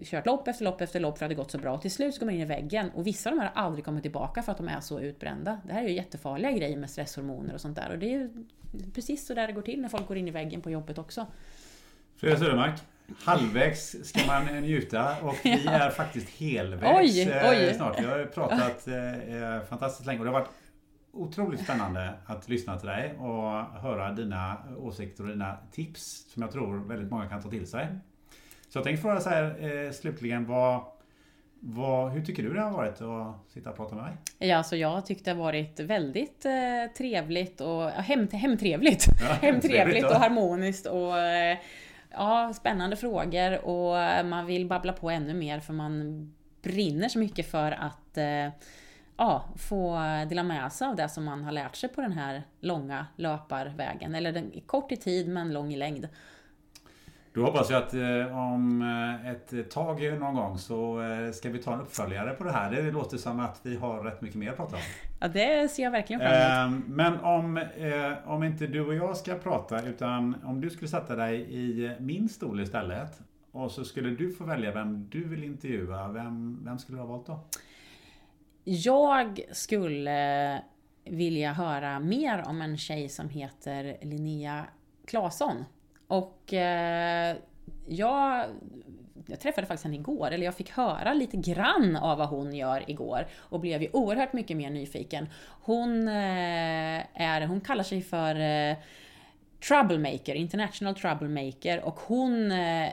kört 0.04 0.26
lopp 0.26 0.48
efter 0.48 0.64
lopp 0.64 0.80
efter 0.80 1.00
lopp 1.00 1.18
för 1.18 1.24
att 1.24 1.30
det 1.30 1.34
gått 1.34 1.50
så 1.50 1.58
bra. 1.58 1.74
Och 1.74 1.82
till 1.82 1.90
slut 1.90 2.14
så 2.14 2.20
går 2.20 2.26
man 2.26 2.34
in 2.34 2.40
i 2.40 2.44
väggen. 2.44 2.90
Och 2.90 3.06
vissa 3.06 3.30
av 3.30 3.36
de 3.36 3.42
här 3.42 3.50
har 3.54 3.62
aldrig 3.62 3.84
kommit 3.84 4.02
tillbaka 4.02 4.42
för 4.42 4.52
att 4.52 4.58
de 4.58 4.68
är 4.68 4.80
så 4.80 5.00
utbrända. 5.00 5.60
Det 5.66 5.72
här 5.72 5.84
är 5.84 5.88
ju 5.88 5.94
jättefarliga 5.94 6.52
grejer 6.52 6.76
med 6.76 6.90
stresshormoner 6.90 7.54
och 7.54 7.60
sånt 7.60 7.76
där. 7.76 7.90
Och 7.90 7.98
det 7.98 8.06
är 8.06 8.10
ju 8.10 8.30
precis 8.94 9.26
så 9.26 9.34
där 9.34 9.46
det 9.46 9.52
går 9.52 9.62
till 9.62 9.80
när 9.80 9.88
folk 9.88 10.08
går 10.08 10.16
in 10.16 10.28
i 10.28 10.30
väggen 10.30 10.60
på 10.60 10.70
jobbet 10.70 10.98
också. 10.98 11.26
Frida 12.16 12.36
Södermark, 12.36 12.80
halvvägs 13.18 13.96
ska 14.04 14.26
man 14.26 14.44
njuta 14.44 15.16
och 15.22 15.34
vi 15.44 15.66
är 15.66 15.90
faktiskt 15.90 16.28
helvägs 16.28 17.16
oj, 17.16 17.40
oj. 17.50 17.66
Eh, 17.66 17.76
snart. 17.76 18.00
Vi 18.00 18.04
har 18.04 18.24
pratat 18.24 18.88
eh, 18.88 19.68
fantastiskt 19.68 20.06
länge 20.06 20.18
och 20.18 20.24
det 20.24 20.30
har 20.30 20.40
varit 20.40 20.50
otroligt 21.16 21.60
spännande 21.60 22.14
att 22.26 22.48
lyssna 22.48 22.78
till 22.78 22.88
dig 22.88 23.14
och 23.18 23.80
höra 23.80 24.12
dina 24.12 24.56
åsikter 24.78 25.24
och 25.24 25.30
dina 25.30 25.56
tips 25.72 26.26
som 26.32 26.42
jag 26.42 26.52
tror 26.52 26.76
väldigt 26.88 27.10
många 27.10 27.28
kan 27.28 27.42
ta 27.42 27.50
till 27.50 27.66
sig. 27.66 27.88
Så 28.68 28.78
jag 28.78 28.84
tänkte 28.84 29.02
fråga 29.02 29.20
så 29.20 29.28
här 29.28 29.56
eh, 29.64 29.92
slutligen, 29.92 30.46
vad, 30.46 30.80
vad, 31.60 32.12
hur 32.12 32.24
tycker 32.24 32.42
du 32.42 32.54
det 32.54 32.60
har 32.60 32.70
varit 32.70 33.00
att 33.00 33.52
sitta 33.52 33.70
och 33.70 33.76
prata 33.76 33.94
med 33.94 34.04
mig? 34.04 34.16
Ja, 34.38 34.56
alltså 34.56 34.76
jag 34.76 35.06
tyckte 35.06 35.30
det 35.30 35.36
har 35.36 35.44
varit 35.44 35.80
väldigt 35.80 36.44
eh, 36.44 36.92
trevligt 36.96 37.60
och 37.60 37.90
hem, 37.90 38.28
hemtrevligt. 38.32 39.06
Ja, 39.20 39.32
hemtrevligt 39.40 40.04
och 40.04 40.16
harmoniskt 40.16 40.86
och 40.86 41.18
eh, 41.18 41.58
ja, 42.10 42.52
spännande 42.54 42.96
frågor 42.96 43.64
och 43.64 44.26
man 44.26 44.46
vill 44.46 44.66
babbla 44.66 44.92
på 44.92 45.10
ännu 45.10 45.34
mer 45.34 45.60
för 45.60 45.72
man 45.72 46.34
brinner 46.62 47.08
så 47.08 47.18
mycket 47.18 47.50
för 47.50 47.72
att 47.72 48.18
ja, 49.16 49.44
få 49.56 49.98
dela 50.28 50.42
med 50.42 50.72
sig 50.72 50.88
av 50.88 50.96
det 50.96 51.08
som 51.08 51.24
man 51.24 51.44
har 51.44 51.52
lärt 51.52 51.76
sig 51.76 51.88
på 51.88 52.00
den 52.00 52.12
här 52.12 52.42
långa 52.60 53.06
löparvägen. 53.16 54.14
Eller 54.14 54.32
den, 54.32 54.52
kort 54.66 54.92
i 54.92 54.96
tid 54.96 55.28
men 55.28 55.52
lång 55.52 55.72
i 55.72 55.76
längd. 55.76 56.08
Då 57.36 57.44
hoppas 57.44 57.70
jag 57.70 57.82
att 57.82 57.94
eh, 57.94 58.38
om 58.38 58.82
eh, 58.82 59.30
ett 59.30 59.70
tag 59.70 60.18
någon 60.20 60.34
gång 60.34 60.58
så 60.58 61.02
eh, 61.02 61.32
ska 61.32 61.50
vi 61.50 61.58
ta 61.58 61.74
en 61.74 61.80
uppföljare 61.80 62.34
på 62.34 62.44
det 62.44 62.52
här. 62.52 62.70
Det 62.70 62.90
låter 62.90 63.16
som 63.16 63.40
att 63.40 63.60
vi 63.62 63.76
har 63.76 64.02
rätt 64.02 64.22
mycket 64.22 64.36
mer 64.36 64.50
att 64.50 64.56
prata 64.56 64.76
om. 64.76 64.82
Ja, 65.20 65.28
det 65.28 65.70
ser 65.70 65.82
jag 65.82 65.90
verkligen 65.90 66.20
fram 66.20 66.72
emot. 66.72 66.84
Men 66.88 67.20
om, 67.20 67.64
om 68.24 68.42
inte 68.42 68.66
du 68.66 68.86
och 68.86 68.94
jag 68.94 69.16
ska 69.16 69.34
prata 69.34 69.82
utan 69.82 70.36
om 70.44 70.60
du 70.60 70.70
skulle 70.70 70.88
sätta 70.88 71.16
dig 71.16 71.40
i 71.50 71.96
min 72.00 72.28
stol 72.28 72.60
istället 72.60 73.20
och 73.52 73.70
så 73.70 73.84
skulle 73.84 74.10
du 74.10 74.32
få 74.32 74.44
välja 74.44 74.72
vem 74.72 75.08
du 75.10 75.24
vill 75.24 75.44
intervjua. 75.44 76.08
Vem, 76.08 76.64
vem 76.64 76.78
skulle 76.78 76.98
du 76.98 77.02
ha 77.02 77.08
valt 77.08 77.26
då? 77.26 77.40
Jag 78.68 79.40
skulle 79.52 80.62
vilja 81.04 81.52
höra 81.52 82.00
mer 82.00 82.44
om 82.48 82.62
en 82.62 82.78
tjej 82.78 83.08
som 83.08 83.28
heter 83.28 83.96
Linnea 84.02 84.66
Claesson. 85.04 85.64
Och 86.06 86.52
eh, 86.54 87.36
jag, 87.86 88.44
jag 89.26 89.40
träffade 89.40 89.66
faktiskt 89.66 89.84
henne 89.84 89.96
igår, 89.96 90.30
eller 90.30 90.44
jag 90.44 90.54
fick 90.54 90.70
höra 90.70 91.14
lite 91.14 91.36
grann 91.36 91.96
av 91.96 92.18
vad 92.18 92.28
hon 92.28 92.54
gör 92.54 92.90
igår 92.90 93.26
och 93.36 93.60
blev 93.60 93.82
ju 93.82 93.88
oerhört 93.92 94.32
mycket 94.32 94.56
mer 94.56 94.70
nyfiken. 94.70 95.28
Hon, 95.62 96.08
eh, 96.08 97.22
är, 97.22 97.46
hon 97.46 97.60
kallar 97.60 97.84
sig 97.84 98.02
för 98.02 98.40
eh, 98.40 98.76
Troublemaker, 99.68 100.34
International 100.34 100.94
Troublemaker 100.94 101.80
och 101.80 102.00
hon 102.00 102.52
eh, 102.52 102.90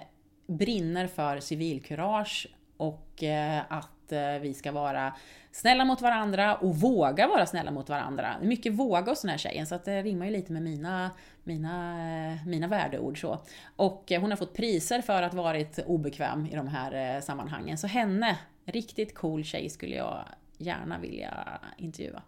brinner 0.48 1.08
för 1.08 1.40
civilkurage 1.40 2.48
och 2.78 3.24
eh, 3.24 3.62
att 3.70 4.12
eh, 4.12 4.40
vi 4.42 4.54
ska 4.54 4.72
vara 4.72 5.14
snälla 5.54 5.86
mot 5.86 6.02
varandra 6.02 6.56
och 6.56 6.76
våga 6.76 7.28
vara 7.28 7.46
snälla 7.46 7.72
mot 7.72 7.90
varandra. 7.90 8.36
Mycket 8.42 8.74
våga 8.74 9.12
hos 9.12 9.22
den 9.22 9.30
här 9.30 9.38
tjejen, 9.38 9.68
så 9.68 9.76
att 9.76 9.86
det 9.86 10.02
rimmar 10.02 10.26
ju 10.26 10.32
lite 10.32 10.54
med 10.54 10.62
mina, 10.62 11.12
mina, 11.44 11.92
eh, 12.32 12.48
mina 12.48 12.68
värdeord. 12.68 13.22
Så. 13.22 13.40
Och 13.76 14.12
eh, 14.12 14.22
hon 14.22 14.30
har 14.30 14.38
fått 14.38 14.54
priser 14.54 15.02
för 15.02 15.22
att 15.22 15.34
varit 15.34 15.80
obekväm 15.86 16.46
i 16.46 16.56
de 16.56 16.68
här 16.68 17.16
eh, 17.16 17.22
sammanhangen. 17.22 17.78
Så 17.78 17.88
henne, 17.88 18.40
riktigt 18.66 19.16
cool 19.16 19.44
tjej, 19.44 19.70
skulle 19.70 19.96
jag 19.96 20.26
gärna 20.58 21.00
vilja 21.00 21.60
intervjua. 21.78 22.22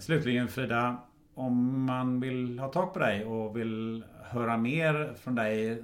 Slutligen 0.00 0.48
Frida, 0.48 1.02
om 1.34 1.84
man 1.84 2.20
vill 2.20 2.58
ha 2.58 2.68
tag 2.68 2.92
på 2.92 2.98
dig 2.98 3.24
och 3.24 3.56
vill 3.56 4.04
höra 4.22 4.56
mer 4.56 5.14
från 5.14 5.34
dig 5.34 5.82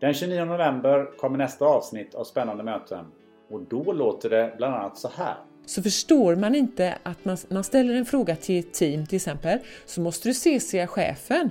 Den 0.00 0.14
29 0.14 0.44
november 0.44 1.18
kommer 1.18 1.38
nästa 1.38 1.64
avsnitt 1.64 2.14
av 2.14 2.24
Spännande 2.24 2.64
möten 2.64 3.06
och 3.50 3.60
då 3.60 3.92
låter 3.92 4.30
det 4.30 4.54
bland 4.56 4.74
annat 4.74 4.98
så 4.98 5.08
här. 5.08 5.34
Så 5.66 5.82
förstår 5.82 6.36
man 6.36 6.54
inte 6.54 6.98
att 7.02 7.24
man, 7.24 7.36
man 7.48 7.64
ställer 7.64 7.94
en 7.94 8.04
fråga 8.04 8.36
till 8.36 8.58
ett 8.58 8.74
team 8.74 9.06
till 9.06 9.16
exempel, 9.16 9.58
så 9.86 10.00
måste 10.00 10.28
du 10.28 10.34
se 10.34 10.86
chefen. 10.86 11.50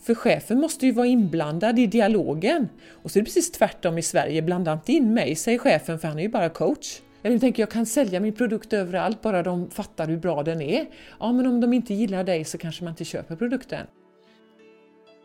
För 0.00 0.14
chefen 0.14 0.60
måste 0.60 0.86
ju 0.86 0.92
vara 0.92 1.06
inblandad 1.06 1.78
i 1.78 1.86
dialogen. 1.86 2.68
Och 3.02 3.10
så 3.10 3.18
är 3.18 3.20
det 3.20 3.24
precis 3.24 3.50
tvärtom 3.50 3.98
i 3.98 4.02
Sverige, 4.02 4.42
blanda 4.42 4.72
inte 4.72 4.92
in 4.92 5.14
mig, 5.14 5.34
säger 5.34 5.58
chefen, 5.58 5.98
för 5.98 6.08
han 6.08 6.18
är 6.18 6.22
ju 6.22 6.28
bara 6.28 6.48
coach. 6.48 7.00
Jag 7.22 7.40
tänker 7.40 7.62
jag 7.62 7.70
kan 7.70 7.86
sälja 7.86 8.20
min 8.20 8.34
produkt 8.34 8.72
överallt, 8.72 9.22
bara 9.22 9.42
de 9.42 9.70
fattar 9.70 10.06
hur 10.06 10.16
bra 10.16 10.42
den 10.42 10.60
är. 10.62 10.86
Ja, 11.20 11.32
men 11.32 11.46
om 11.46 11.60
de 11.60 11.72
inte 11.72 11.94
gillar 11.94 12.24
dig 12.24 12.44
så 12.44 12.58
kanske 12.58 12.84
man 12.84 12.90
inte 12.90 13.04
köper 13.04 13.36
produkten. 13.36 13.86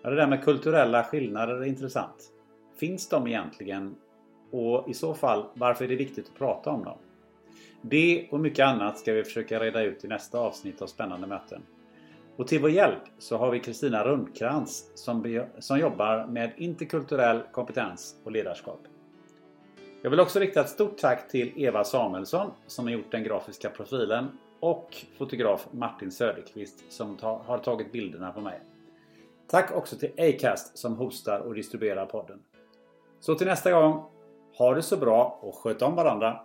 Ja, 0.04 0.10
det 0.10 0.16
där 0.16 0.28
med 0.28 0.44
kulturella 0.44 1.04
skillnader 1.04 1.56
är 1.56 1.66
intressant. 1.66 2.32
Finns 2.80 3.10
de 3.10 3.28
egentligen? 3.28 3.96
Och 4.54 4.90
i 4.90 4.94
så 4.94 5.14
fall, 5.14 5.46
varför 5.54 5.86
är 5.86 5.90
det 5.90 5.96
viktigt 5.96 6.28
att 6.28 6.38
prata 6.38 6.70
om 6.70 6.84
dem? 6.84 6.98
Det 7.82 8.28
och 8.32 8.40
mycket 8.40 8.66
annat 8.66 8.98
ska 8.98 9.14
vi 9.14 9.24
försöka 9.24 9.60
reda 9.60 9.82
ut 9.82 10.06
i 10.06 10.08
nästa 10.08 10.40
avsnitt 10.40 10.82
av 10.82 10.88
Spännande 10.88 11.28
möten. 11.28 11.62
Och 12.36 12.48
till 12.48 12.62
vår 12.62 12.70
hjälp 12.70 13.02
så 13.18 13.38
har 13.38 13.52
vi 13.52 13.60
Kristina 13.60 14.04
Rundkrans 14.04 14.92
som, 14.96 15.46
som 15.60 15.80
jobbar 15.80 16.26
med 16.26 16.52
interkulturell 16.58 17.42
kompetens 17.52 18.16
och 18.24 18.32
ledarskap. 18.32 18.80
Jag 20.02 20.10
vill 20.10 20.20
också 20.20 20.40
rikta 20.40 20.62
ett 20.62 20.70
stort 20.70 20.98
tack 20.98 21.30
till 21.30 21.52
Eva 21.56 21.84
Samuelsson 21.84 22.52
som 22.68 22.86
har 22.86 22.92
gjort 22.92 23.12
den 23.12 23.24
grafiska 23.24 23.70
profilen 23.70 24.38
och 24.60 24.96
fotograf 25.18 25.68
Martin 25.72 26.12
Söderqvist 26.12 26.92
som 26.92 27.18
har 27.22 27.58
tagit 27.58 27.92
bilderna 27.92 28.32
på 28.32 28.42
mig. 28.42 28.60
Tack 29.48 29.72
också 29.72 29.96
till 29.96 30.12
Acast 30.18 30.78
som 30.78 30.96
hostar 30.96 31.40
och 31.40 31.56
distribuerar 31.56 32.06
podden. 32.06 32.40
Så 33.20 33.36
till 33.36 33.48
nästa 33.48 33.72
gång, 33.72 34.04
ha 34.58 34.74
det 34.74 34.84
så 34.84 34.98
bra 34.98 35.40
och 35.42 35.56
sköt 35.56 35.82
om 35.82 35.96
varandra! 35.96 36.40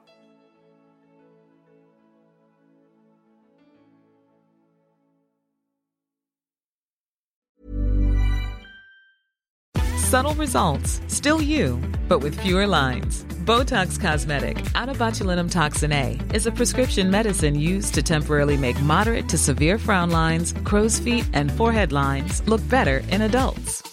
Subtle 10.08 10.34
results, 10.34 11.02
still 11.08 11.42
you, 11.42 11.78
but 12.08 12.22
with 12.22 12.40
fewer 12.40 12.66
lines. 12.66 13.24
Botox 13.44 14.00
Cosmetic, 14.00 14.56
out 14.74 14.88
botulinum 14.96 15.50
toxin 15.50 15.92
A, 15.92 16.18
is 16.32 16.46
a 16.46 16.50
prescription 16.50 17.10
medicine 17.10 17.54
used 17.54 17.92
to 17.94 18.02
temporarily 18.02 18.56
make 18.56 18.80
moderate 18.80 19.28
to 19.28 19.36
severe 19.36 19.78
frown 19.78 20.10
lines, 20.10 20.54
crow's 20.64 20.98
feet, 20.98 21.28
and 21.34 21.52
forehead 21.52 21.92
lines 21.92 22.42
look 22.48 22.66
better 22.70 23.02
in 23.10 23.22
adults. 23.22 23.82